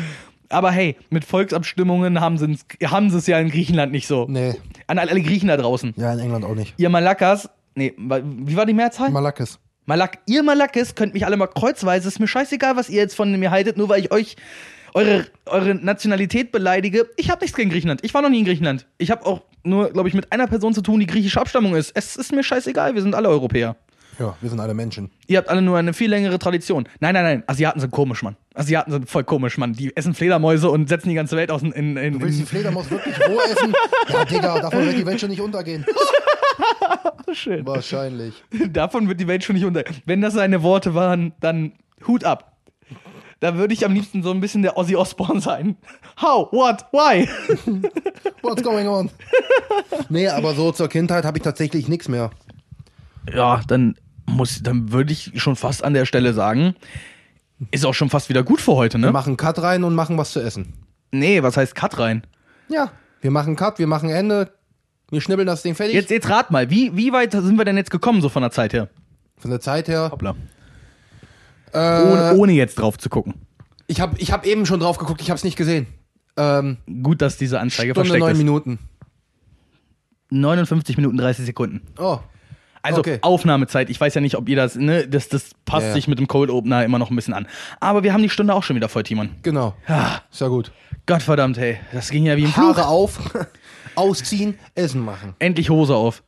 Aber 0.49 0.71
hey, 0.71 0.95
mit 1.09 1.25
Volksabstimmungen 1.25 2.21
haben 2.21 2.37
sie 2.37 2.57
haben 2.85 3.09
sie 3.09 3.17
es 3.17 3.27
ja 3.27 3.39
in 3.39 3.49
Griechenland 3.49 3.91
nicht 3.91 4.07
so. 4.07 4.27
Nee. 4.29 4.55
An 4.87 4.97
alle 4.97 5.21
Griechen 5.21 5.47
da 5.49 5.57
draußen. 5.57 5.93
Ja, 5.97 6.13
in 6.13 6.19
England 6.19 6.45
auch 6.45 6.55
nicht. 6.55 6.73
Ihr 6.77 6.89
Malakas, 6.89 7.49
nee, 7.75 7.93
wie 7.97 8.55
war 8.55 8.65
die 8.65 8.73
Mehrzahl? 8.73 9.09
Malakis. 9.11 9.59
Malak, 9.85 10.19
ihr 10.25 10.43
Malakis 10.43 10.95
könnt 10.95 11.13
mich 11.13 11.25
alle 11.25 11.37
mal 11.37 11.47
kreuzweise, 11.47 12.09
ist 12.09 12.19
mir 12.19 12.27
scheißegal, 12.27 12.75
was 12.75 12.89
ihr 12.89 12.97
jetzt 12.97 13.15
von 13.15 13.31
mir 13.39 13.51
haltet, 13.51 13.77
nur 13.77 13.87
weil 13.87 14.01
ich 14.01 14.11
euch 14.11 14.35
eure, 14.93 15.25
eure 15.45 15.75
Nationalität 15.75 16.51
beleidige. 16.51 17.07
Ich 17.17 17.29
habe 17.29 17.41
nichts 17.41 17.55
gegen 17.55 17.69
Griechenland. 17.69 18.03
Ich 18.03 18.13
war 18.13 18.21
noch 18.21 18.29
nie 18.29 18.39
in 18.39 18.45
Griechenland. 18.45 18.85
Ich 18.97 19.11
habe 19.11 19.25
auch 19.25 19.41
nur, 19.63 19.91
glaube 19.91 20.07
ich, 20.09 20.15
mit 20.15 20.31
einer 20.31 20.47
Person 20.47 20.73
zu 20.73 20.81
tun, 20.81 20.99
die 20.99 21.07
griechische 21.07 21.39
Abstammung 21.41 21.75
ist. 21.75 21.91
Es 21.95 22.15
ist 22.15 22.31
mir 22.31 22.43
scheißegal, 22.43 22.95
wir 22.95 23.01
sind 23.01 23.15
alle 23.15 23.29
Europäer. 23.29 23.75
Ja, 24.19 24.35
wir 24.41 24.49
sind 24.49 24.59
alle 24.59 24.73
Menschen. 24.73 25.11
Ihr 25.27 25.37
habt 25.37 25.47
alle 25.49 25.61
nur 25.61 25.77
eine 25.77 25.93
viel 25.93 26.09
längere 26.09 26.39
Tradition. 26.39 26.87
Nein, 26.99 27.13
nein, 27.13 27.23
nein. 27.23 27.43
Asiaten 27.45 27.79
sind 27.79 27.91
komisch, 27.91 28.23
Mann. 28.23 28.35
Asiaten 28.55 28.91
sind 28.91 29.07
voll 29.09 29.23
komisch, 29.23 29.59
Mann. 29.59 29.73
Die 29.73 29.95
essen 29.95 30.15
Fledermäuse 30.15 30.71
und 30.71 30.89
setzen 30.89 31.09
die 31.09 31.15
ganze 31.15 31.37
Welt 31.37 31.51
aus 31.51 31.61
in. 31.61 31.71
in, 31.73 31.97
in 31.97 32.13
Du 32.13 32.21
willst 32.21 32.39
die 32.39 32.45
Fledermaus 32.45 32.89
wirklich 32.89 33.15
roh 33.27 33.39
essen? 33.51 33.73
Ja, 34.09 34.25
Digga, 34.25 34.59
davon 34.61 34.85
wird 34.85 34.97
die 34.97 35.05
Welt 35.05 35.19
schon 35.19 35.29
nicht 35.29 35.41
untergehen. 35.41 35.85
schön. 37.33 37.65
Wahrscheinlich. 37.67 38.33
Davon 38.69 39.07
wird 39.07 39.19
die 39.19 39.27
Welt 39.27 39.43
schon 39.43 39.55
nicht 39.55 39.65
unter. 39.65 39.83
Wenn 40.05 40.21
das 40.21 40.33
seine 40.33 40.63
Worte 40.63 40.95
waren, 40.95 41.33
dann 41.39 41.73
Hut 42.07 42.23
ab. 42.23 42.56
Da 43.39 43.55
würde 43.55 43.73
ich 43.73 43.85
am 43.85 43.93
liebsten 43.93 44.23
so 44.23 44.31
ein 44.31 44.39
bisschen 44.39 44.63
der 44.63 44.77
Ozzy 44.77 44.95
Osbourne 44.95 45.41
sein. 45.41 45.77
How? 46.21 46.51
What? 46.51 46.85
Why? 46.91 47.27
What's 48.41 48.63
going 48.63 48.87
on? 48.87 49.11
Nee, 50.09 50.27
aber 50.27 50.55
so 50.55 50.71
zur 50.71 50.87
Kindheit 50.89 51.23
habe 51.23 51.37
ich 51.37 51.43
tatsächlich 51.43 51.87
nichts 51.87 52.07
mehr. 52.07 52.31
Ja, 53.31 53.61
dann 53.67 53.95
muss, 54.25 54.61
dann 54.63 54.91
würde 54.91 55.13
ich 55.13 55.33
schon 55.35 55.55
fast 55.55 55.83
an 55.83 55.93
der 55.93 56.05
Stelle 56.05 56.33
sagen, 56.33 56.75
ist 57.71 57.85
auch 57.85 57.93
schon 57.93 58.09
fast 58.09 58.29
wieder 58.29 58.43
gut 58.43 58.59
für 58.61 58.73
heute, 58.73 58.97
Wir 58.97 59.07
ne? 59.07 59.11
machen 59.11 59.37
Cut 59.37 59.61
rein 59.61 59.83
und 59.83 59.93
machen 59.93 60.17
was 60.17 60.31
zu 60.31 60.39
essen. 60.39 60.73
Nee, 61.11 61.43
was 61.43 61.57
heißt 61.57 61.75
Cut 61.75 61.99
rein? 61.99 62.23
Ja, 62.69 62.91
wir 63.21 63.31
machen 63.31 63.55
Cut, 63.55 63.79
wir 63.79 63.87
machen 63.87 64.09
Ende. 64.09 64.51
Wir 65.09 65.21
schnibbeln 65.21 65.47
das 65.47 65.61
Ding 65.61 65.75
fertig. 65.75 65.95
Jetzt, 65.95 66.09
jetzt 66.09 66.29
rat 66.29 66.51
mal, 66.51 66.69
wie, 66.69 66.95
wie 66.97 67.13
weit 67.13 67.31
sind 67.31 67.57
wir 67.57 67.65
denn 67.65 67.77
jetzt 67.77 67.91
gekommen, 67.91 68.21
so 68.21 68.29
von 68.29 68.41
der 68.41 68.51
Zeit 68.51 68.73
her? 68.73 68.89
Von 69.37 69.51
der 69.51 69.61
Zeit 69.61 69.87
her. 69.87 70.09
Hoppla. 70.11 70.35
Äh, 71.77 72.11
Ohne, 72.11 72.35
ohne 72.37 72.51
jetzt 72.53 72.75
drauf 72.79 72.97
zu 72.97 73.09
gucken. 73.09 73.35
Ich 73.87 74.01
habe 74.01 74.17
ich 74.19 74.31
hab 74.31 74.45
eben 74.45 74.65
schon 74.65 74.79
drauf 74.79 74.97
geguckt, 74.97 75.21
ich 75.21 75.29
habe 75.29 75.37
es 75.37 75.43
nicht 75.43 75.57
gesehen. 75.57 75.87
Ähm, 76.35 76.77
Gut, 77.03 77.21
dass 77.21 77.37
diese 77.37 77.59
Anzeige 77.59 77.91
Stunde, 77.91 78.09
versteckt 78.09 78.19
neun 78.21 78.31
ist. 78.31 78.37
Minuten. 78.37 78.79
59 80.29 80.97
Minuten 80.97 81.17
30 81.17 81.45
Sekunden. 81.45 81.81
Oh, 81.97 82.19
Also 82.81 82.99
Okay. 82.99 83.19
Aufnahmezeit. 83.21 83.89
Ich 83.89 83.99
weiß 83.99 84.13
ja 84.13 84.21
nicht, 84.21 84.35
ob 84.35 84.49
ihr 84.49 84.55
das, 84.55 84.75
ne, 84.75 85.07
das, 85.07 85.29
das 85.29 85.51
passt 85.65 85.83
Ja, 85.83 85.87
ja. 85.89 85.93
sich 85.93 86.07
mit 86.07 86.19
dem 86.19 86.27
Cold 86.27 86.49
Opener 86.49 86.83
immer 86.83 86.99
noch 86.99 87.09
ein 87.09 87.15
bisschen 87.15 87.33
an. 87.33 87.47
Aber 87.79 88.03
wir 88.03 88.13
haben 88.13 88.21
die 88.23 88.29
Stunde 88.29 88.53
auch 88.53 88.63
schon 88.63 88.75
wieder 88.75 88.89
voll, 88.89 89.03
Timon. 89.03 89.29
genau. 89.43 89.73
Ah, 89.87 90.19
Ist 90.31 90.41
ja 90.41 90.47
gut. 90.47 90.71
Gottverdammt, 91.05 91.57
hey. 91.57 91.77
Das 91.93 92.09
ging 92.09 92.25
ja 92.25 92.35
wie 92.35 92.43
im. 92.43 92.55
Haare 92.57 92.87
auf, 92.87 93.19
ausziehen, 93.95 94.59
Essen 94.75 95.05
machen. 95.05 95.33
Endlich 95.39 95.69
Hose 95.69 95.95
auf. 95.95 96.21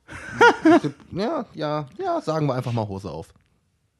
Ja, 1.11 1.45
ja, 1.53 1.87
ja, 1.97 2.21
sagen 2.21 2.47
wir 2.47 2.55
einfach 2.55 2.71
mal 2.71 2.87
Hose 2.87 3.09
auf. 3.11 3.27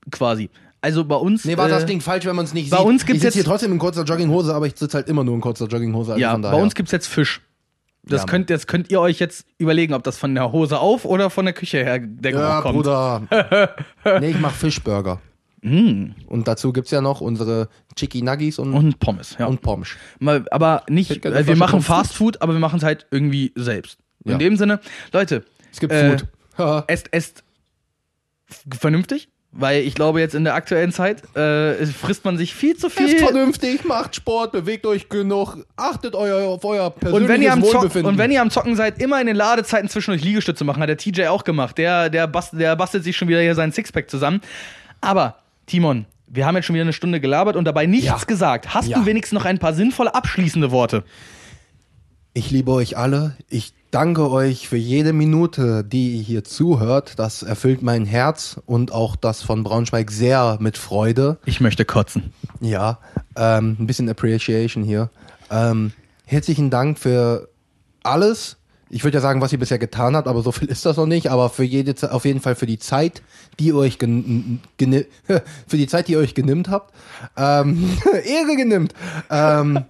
Quasi. 0.10 0.50
Also 0.82 1.04
bei 1.06 1.16
uns. 1.16 1.44
Nee, 1.46 1.58
war 1.58 1.68
äh, 1.68 1.72
das 1.72 1.86
Ding 1.86 2.00
falsch, 2.02 2.26
wenn 2.26 2.36
man 2.36 2.46
es 2.46 2.54
nicht 2.54 2.70
bei 2.70 2.78
sieht. 2.78 2.86
uns 2.86 3.06
gibt's 3.06 3.18
ich 3.18 3.24
sitze 3.24 3.36
hier 3.40 3.46
trotzdem 3.46 3.72
in 3.74 3.80
kurzer 3.80 4.04
Jogginghose, 4.04 4.54
aber 4.54 4.66
ich 4.68 4.76
sitze 4.78 4.96
halt 4.98 5.08
immer 5.10 5.24
nur 5.24 5.36
in 5.36 5.42
kurzer 5.42 5.66
Jogginghose. 5.68 6.14
Also 6.14 6.22
Ja, 6.22 6.38
bei 6.38 6.54
uns 6.54 6.76
gibt's 6.76 6.92
jetzt 6.92 7.08
Fisch. 7.08 7.42
Das, 8.04 8.22
Ja, 8.22 8.26
könnt, 8.28 8.50
das 8.50 8.66
könnt 8.66 8.90
ihr 8.90 9.02
euch 9.02 9.20
jetzt 9.20 9.46
überlegen, 9.58 9.94
ob 9.94 10.04
das 10.04 10.18
von 10.18 10.34
der 10.34 10.52
Hose 10.54 10.80
auf 10.80 11.04
oder 11.04 11.30
von 11.30 11.46
der 11.46 11.54
Küche 11.54 11.80
her 11.84 12.00
der 12.00 12.32
Ja, 12.32 12.62
kommt. 12.62 12.76
Bruder. 12.76 13.24
nee, 14.22 14.30
ich 14.32 14.40
mach 14.40 14.54
Fischburger. 14.54 15.20
Und 15.62 16.16
dazu 16.46 16.72
gibt's 16.72 16.92
ja 16.92 17.02
noch 17.02 17.20
unsere 17.20 17.68
Chicky 17.98 18.22
Nuggies 18.22 18.60
und, 18.60 18.70
und, 18.74 18.86
Und 18.86 19.00
Pommes, 19.00 19.36
ja. 19.38 19.50
Pommes. 19.52 19.90
Mal, 20.20 20.46
aber 20.52 20.84
nicht, 20.90 21.26
äh, 21.26 21.46
wir 21.46 21.58
machen. 21.58 21.82
Fast 21.82 22.14
Food, 22.14 22.42
aber 22.42 22.54
wir 22.54 22.62
machen 22.62 22.78
es 22.78 22.84
halt 22.84 23.06
irgendwie 23.12 23.52
selbst. 23.56 24.00
In 24.24 24.32
Ja. 24.32 24.38
dem 24.38 24.56
Sinne, 24.56 24.80
Leute, 25.12 25.44
Es 25.74 25.82
gibt 25.82 25.92
Äh, 25.92 26.18
Food. 26.58 26.84
Esst, 26.88 27.10
esst 27.12 27.44
vernünftig, 28.80 29.28
weil 29.52 29.82
ich 29.82 29.96
glaube, 29.96 30.20
jetzt 30.20 30.36
in 30.36 30.44
der 30.44 30.54
aktuellen 30.54 30.92
Zeit 30.92 31.24
äh, 31.36 31.86
frisst 31.88 32.24
man 32.24 32.38
sich 32.38 32.54
viel 32.54 32.78
zu 32.78 32.90
viel. 32.90 33.08
Esst 33.08 33.20
vernünftig, 33.20 33.84
macht 33.84 34.16
Sport, 34.16 34.52
bewegt 34.52 34.86
euch 34.86 35.10
genug, 35.10 35.58
achtet 35.76 36.14
euer, 36.16 36.48
auf 36.50 36.64
euer 36.64 36.92
persönliches 36.92 37.22
Und 37.24 37.28
wenn, 37.28 37.42
ihr 37.42 37.52
am 37.54 37.62
Zocken, 37.64 37.78
Wohlbefinden. 37.82 38.12
und 38.12 38.18
wenn 38.20 38.32
ihr 38.32 38.42
am 38.42 38.52
Zocken 38.52 38.76
seid, 38.76 39.02
immer 39.02 39.20
in 39.20 39.28
den 39.28 39.36
Ladezeiten 39.36 39.90
zwischendurch 39.90 40.24
Liegestütze 40.24 40.64
machen. 40.64 40.82
Hat 40.84 40.90
der 40.90 40.98
TJ 40.98 41.28
auch 41.28 41.44
gemacht. 41.44 41.78
Der, 41.80 42.10
der, 42.10 42.28
bast, 42.28 42.54
der 42.54 42.76
bastelt 42.76 43.04
sich 43.04 43.18
schon 43.18 43.28
wieder 43.28 43.42
hier 43.42 43.56
seinen 43.56 43.72
Sixpack 43.72 44.10
zusammen. 44.10 44.42
Aber, 45.02 45.38
Timon, 45.66 46.06
wir 46.28 46.46
haben 46.46 46.56
jetzt 46.56 46.66
schon 46.66 46.76
wieder 46.76 46.84
eine 46.84 46.94
Stunde 46.94 47.20
gelabert 47.20 47.56
und 47.56 47.66
dabei 47.66 47.88
nichts 47.88 48.06
Ja. 48.06 48.18
gesagt. 48.18 48.76
Hast 48.76 48.88
Ja. 48.88 49.00
du 49.00 49.06
wenigstens 49.08 49.36
noch 49.40 49.46
ein 49.46 49.58
paar 49.58 49.74
sinnvolle 49.74 50.14
abschließende 50.14 50.70
Worte? 50.70 51.04
Ich 52.34 52.52
liebe 52.52 52.72
euch 52.72 52.98
alle. 52.98 53.36
Ich 53.50 53.74
danke 53.92 54.30
euch 54.30 54.68
für 54.68 54.78
jede 54.78 55.14
Minute, 55.14 55.84
die 55.84 56.18
ihr 56.18 56.22
hier 56.24 56.44
zuhört. 56.44 57.14
Das 57.18 57.44
erfüllt 57.44 57.82
mein 57.82 58.06
Herz 58.06 58.60
und 58.66 58.92
auch 58.92 59.16
das 59.16 59.42
von 59.42 59.64
Braunschweig 59.64 60.12
sehr 60.12 60.58
mit 60.60 60.78
Freude. 60.78 61.38
Ich 61.46 61.60
möchte 61.62 61.86
kotzen. 61.86 62.34
Ja, 62.62 63.00
ähm, 63.36 63.78
ein 63.80 63.88
bisschen 63.88 64.10
Appreciation 64.10 64.84
hier. 64.84 65.10
Ähm, 65.50 65.92
herzlichen 66.26 66.70
Dank 66.70 67.00
für 67.00 67.50
alles. 68.04 68.58
Ich 68.92 69.04
würde 69.04 69.18
ja 69.18 69.22
sagen, 69.22 69.40
was 69.40 69.52
ihr 69.54 69.60
bisher 69.60 69.78
getan 69.78 70.16
habt, 70.16 70.28
aber 70.28 70.42
so 70.42 70.52
viel 70.52 70.68
ist 70.68 70.84
das 70.86 70.98
noch 70.98 71.06
nicht. 71.06 71.30
Aber 71.30 71.50
für 71.50 71.64
jede, 71.64 72.12
auf 72.12 72.26
jeden 72.26 72.42
Fall 72.42 72.56
für 72.56 72.66
die 72.66 72.80
Zeit, 72.80 73.22
die 73.60 73.68
ihr 73.68 73.76
euch 73.76 74.00
gen, 74.00 74.62
geni- 74.80 75.06
für 75.68 75.78
die 75.78 75.88
Zeit, 75.88 76.08
die 76.08 76.14
ihr 76.14 76.20
euch 76.20 76.34
genimmt 76.34 76.70
habt, 76.70 76.94
ähm, 77.38 77.98
Ehre 78.26 78.56
genimmt. 78.56 78.94
Ähm, 79.30 79.84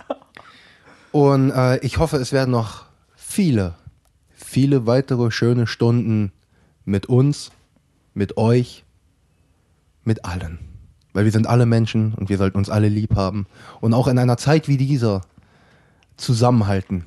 und 1.11 1.51
äh, 1.51 1.77
ich 1.79 1.97
hoffe, 1.97 2.17
es 2.17 2.33
werden 2.33 2.51
noch 2.51 2.83
viele, 3.15 3.73
viele 4.49 4.87
weitere 4.87 5.29
schöne 5.31 5.67
Stunden 5.67 6.31
mit 6.83 7.05
uns, 7.05 7.51
mit 8.13 8.35
euch, 8.37 8.83
mit 10.03 10.25
allen. 10.25 10.57
Weil 11.13 11.25
wir 11.25 11.31
sind 11.31 11.47
alle 11.47 11.65
Menschen 11.65 12.13
und 12.15 12.29
wir 12.29 12.37
sollten 12.37 12.57
uns 12.57 12.69
alle 12.69 12.89
lieb 12.89 13.15
haben. 13.15 13.45
Und 13.79 13.93
auch 13.93 14.07
in 14.07 14.17
einer 14.17 14.37
Zeit 14.37 14.67
wie 14.67 14.77
dieser 14.77 15.21
zusammenhalten. 16.17 17.05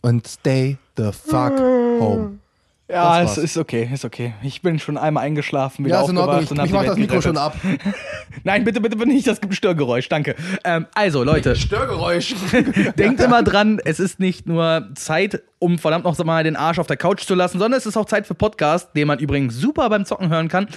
Und 0.00 0.26
stay 0.26 0.78
the 0.96 1.12
fuck 1.12 1.52
home. 1.58 2.38
Ja, 2.86 3.22
es 3.22 3.38
ist 3.38 3.56
okay, 3.56 3.88
ist 3.90 4.04
okay. 4.04 4.34
Ich 4.42 4.60
bin 4.60 4.78
schon 4.78 4.98
einmal 4.98 5.24
eingeschlafen, 5.24 5.86
wieder 5.86 5.96
Ja, 5.96 6.00
aufgewacht 6.02 6.42
Ich, 6.42 6.50
und 6.50 6.58
hab 6.58 6.66
ich 6.66 6.72
mach 6.72 6.84
das 6.84 6.98
Mikro 6.98 7.22
schon 7.22 7.38
ab. 7.38 7.56
Nein, 8.44 8.64
bitte, 8.64 8.82
bitte, 8.82 8.96
bitte 8.96 9.08
nicht, 9.08 9.26
das 9.26 9.40
gibt 9.40 9.54
ein 9.54 9.56
Störgeräusch, 9.56 10.10
danke. 10.10 10.34
Ähm, 10.64 10.86
also, 10.94 11.24
Leute, 11.24 11.56
Störgeräusch. 11.56 12.34
denkt 12.98 13.22
immer 13.22 13.42
dran, 13.42 13.80
es 13.82 14.00
ist 14.00 14.20
nicht 14.20 14.46
nur 14.46 14.90
Zeit, 14.96 15.42
um 15.58 15.78
verdammt 15.78 16.04
noch 16.04 16.22
mal 16.24 16.44
den 16.44 16.56
Arsch 16.56 16.78
auf 16.78 16.86
der 16.86 16.98
Couch 16.98 17.24
zu 17.24 17.34
lassen, 17.34 17.58
sondern 17.58 17.78
es 17.78 17.86
ist 17.86 17.96
auch 17.96 18.04
Zeit 18.04 18.26
für 18.26 18.34
Podcast, 18.34 18.94
den 18.94 19.08
man 19.08 19.18
übrigens 19.18 19.56
super 19.56 19.88
beim 19.88 20.04
Zocken 20.04 20.28
hören 20.28 20.48
kann. 20.48 20.68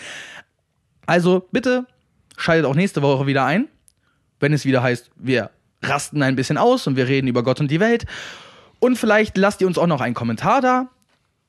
Also, 1.08 1.46
bitte 1.52 1.88
schaltet 2.38 2.66
auch 2.66 2.76
nächste 2.76 3.02
Woche 3.02 3.28
wieder 3.28 3.44
ein, 3.44 3.68
wenn 4.40 4.54
es 4.54 4.64
wieder 4.64 4.82
heißt, 4.82 5.12
wir 5.18 5.50
rasten 5.82 6.24
ein 6.24 6.38
bisschen 6.38 6.58
aus 6.58 6.88
und 6.88 6.96
wir 6.96 7.10
reden 7.10 7.28
über 7.28 7.44
Gott 7.44 7.60
und 7.60 7.70
die 7.70 7.82
Welt. 7.82 8.06
Und 8.80 8.98
vielleicht 8.98 9.36
lasst 9.38 9.60
ihr 9.60 9.68
uns 9.68 9.78
auch 9.78 9.88
noch 9.88 10.00
einen 10.00 10.14
Kommentar 10.14 10.62
da 10.62 10.88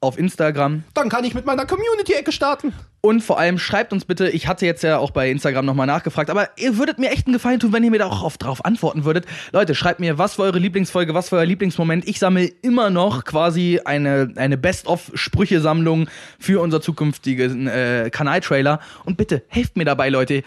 auf 0.01 0.19
Instagram. 0.19 0.85
Dann 0.95 1.09
kann 1.09 1.25
ich 1.25 1.35
mit 1.35 1.45
meiner 1.45 1.67
Community-Ecke 1.67 2.31
starten. 2.33 2.73
Und 3.01 3.21
vor 3.23 3.39
allem 3.39 3.59
schreibt 3.59 3.93
uns 3.93 4.05
bitte, 4.05 4.29
ich 4.29 4.49
hatte 4.49 4.67
jetzt 4.67 4.83
ja 4.83 4.99
auch 4.99 5.13
bei 5.13 5.31
Instagram 5.31 5.65
nochmal 5.65 5.87
nachgefragt, 5.87 6.31
aber 6.31 6.49
ihr 6.57 6.79
würdet 6.79 6.99
mir 6.99 7.11
echt 7.11 7.27
einen 7.27 7.35
Gefallen 7.35 7.61
tun, 7.61 7.73
wenn 7.73 7.85
ihr 7.85 7.91
mir 7.93 7.99
da 8.01 8.07
auch 8.07 8.23
auf, 8.23 8.39
drauf 8.39 8.65
antworten 8.65 9.05
würdet. 9.05 9.25
Leute, 9.53 9.75
schreibt 9.77 10.01
mir, 10.01 10.19
was 10.19 10.39
war 10.39 10.47
eure 10.47 10.59
Lieblingsfolge, 10.59 11.15
was 11.15 11.31
war 11.31 11.39
euer 11.41 11.47
Lieblingsmoment. 11.47 12.07
Ich 12.09 12.19
sammle 12.19 12.47
immer 12.47 12.91
noch 12.91 13.25
quasi 13.25 13.81
eine, 13.85 14.33
eine 14.37 14.59
Best-of-Sprüche-Sammlung 14.59 16.09
für 16.39 16.61
unser 16.61 16.81
zukünftigen 16.81 17.67
äh, 17.67 18.11
Kanaltrailer. 18.13 18.81
Und 19.05 19.17
bitte, 19.17 19.43
helft 19.49 19.77
mir 19.77 19.85
dabei, 19.85 20.09
Leute. 20.09 20.43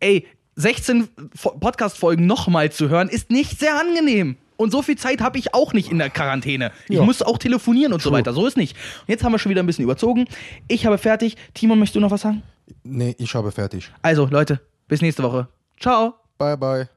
Ey, 0.00 0.26
16 0.56 1.08
Fo- 1.34 1.50
Podcast-Folgen 1.58 2.26
nochmal 2.26 2.70
zu 2.72 2.88
hören, 2.88 3.08
ist 3.08 3.30
nicht 3.30 3.58
sehr 3.58 3.78
angenehm. 3.78 4.36
Und 4.56 4.70
so 4.70 4.82
viel 4.82 4.96
Zeit 4.96 5.20
habe 5.20 5.38
ich 5.38 5.54
auch 5.54 5.72
nicht 5.72 5.90
in 5.90 5.98
der 5.98 6.10
Quarantäne. 6.10 6.72
Ich 6.88 6.96
Ja. 6.96 7.02
muss 7.04 7.22
auch 7.22 7.38
telefonieren 7.38 7.92
und 7.92 8.02
so 8.02 8.10
weiter. 8.12 8.32
So 8.32 8.46
ist 8.46 8.56
nicht. 8.56 8.74
Und 8.76 9.08
jetzt 9.08 9.22
haben 9.24 9.32
wir 9.32 9.38
schon 9.38 9.50
wieder 9.50 9.62
ein 9.62 9.66
bisschen 9.66 9.84
überzogen. 9.84 10.26
Ich 10.68 10.86
habe 10.86 10.98
fertig. 10.98 11.36
Timon, 11.54 11.78
möchtest 11.78 11.96
du 11.96 12.00
noch 12.00 12.10
was 12.10 12.22
sagen? 12.22 12.42
Nee, 12.82 13.14
ich 13.18 13.34
habe 13.34 13.52
fertig. 13.52 13.90
Also, 14.02 14.26
Leute, 14.30 14.60
bis 14.88 15.02
nächste 15.02 15.22
Woche. 15.22 15.48
Ciao. 15.78 16.14
Bye, 16.38 16.56
bye. 16.56 16.95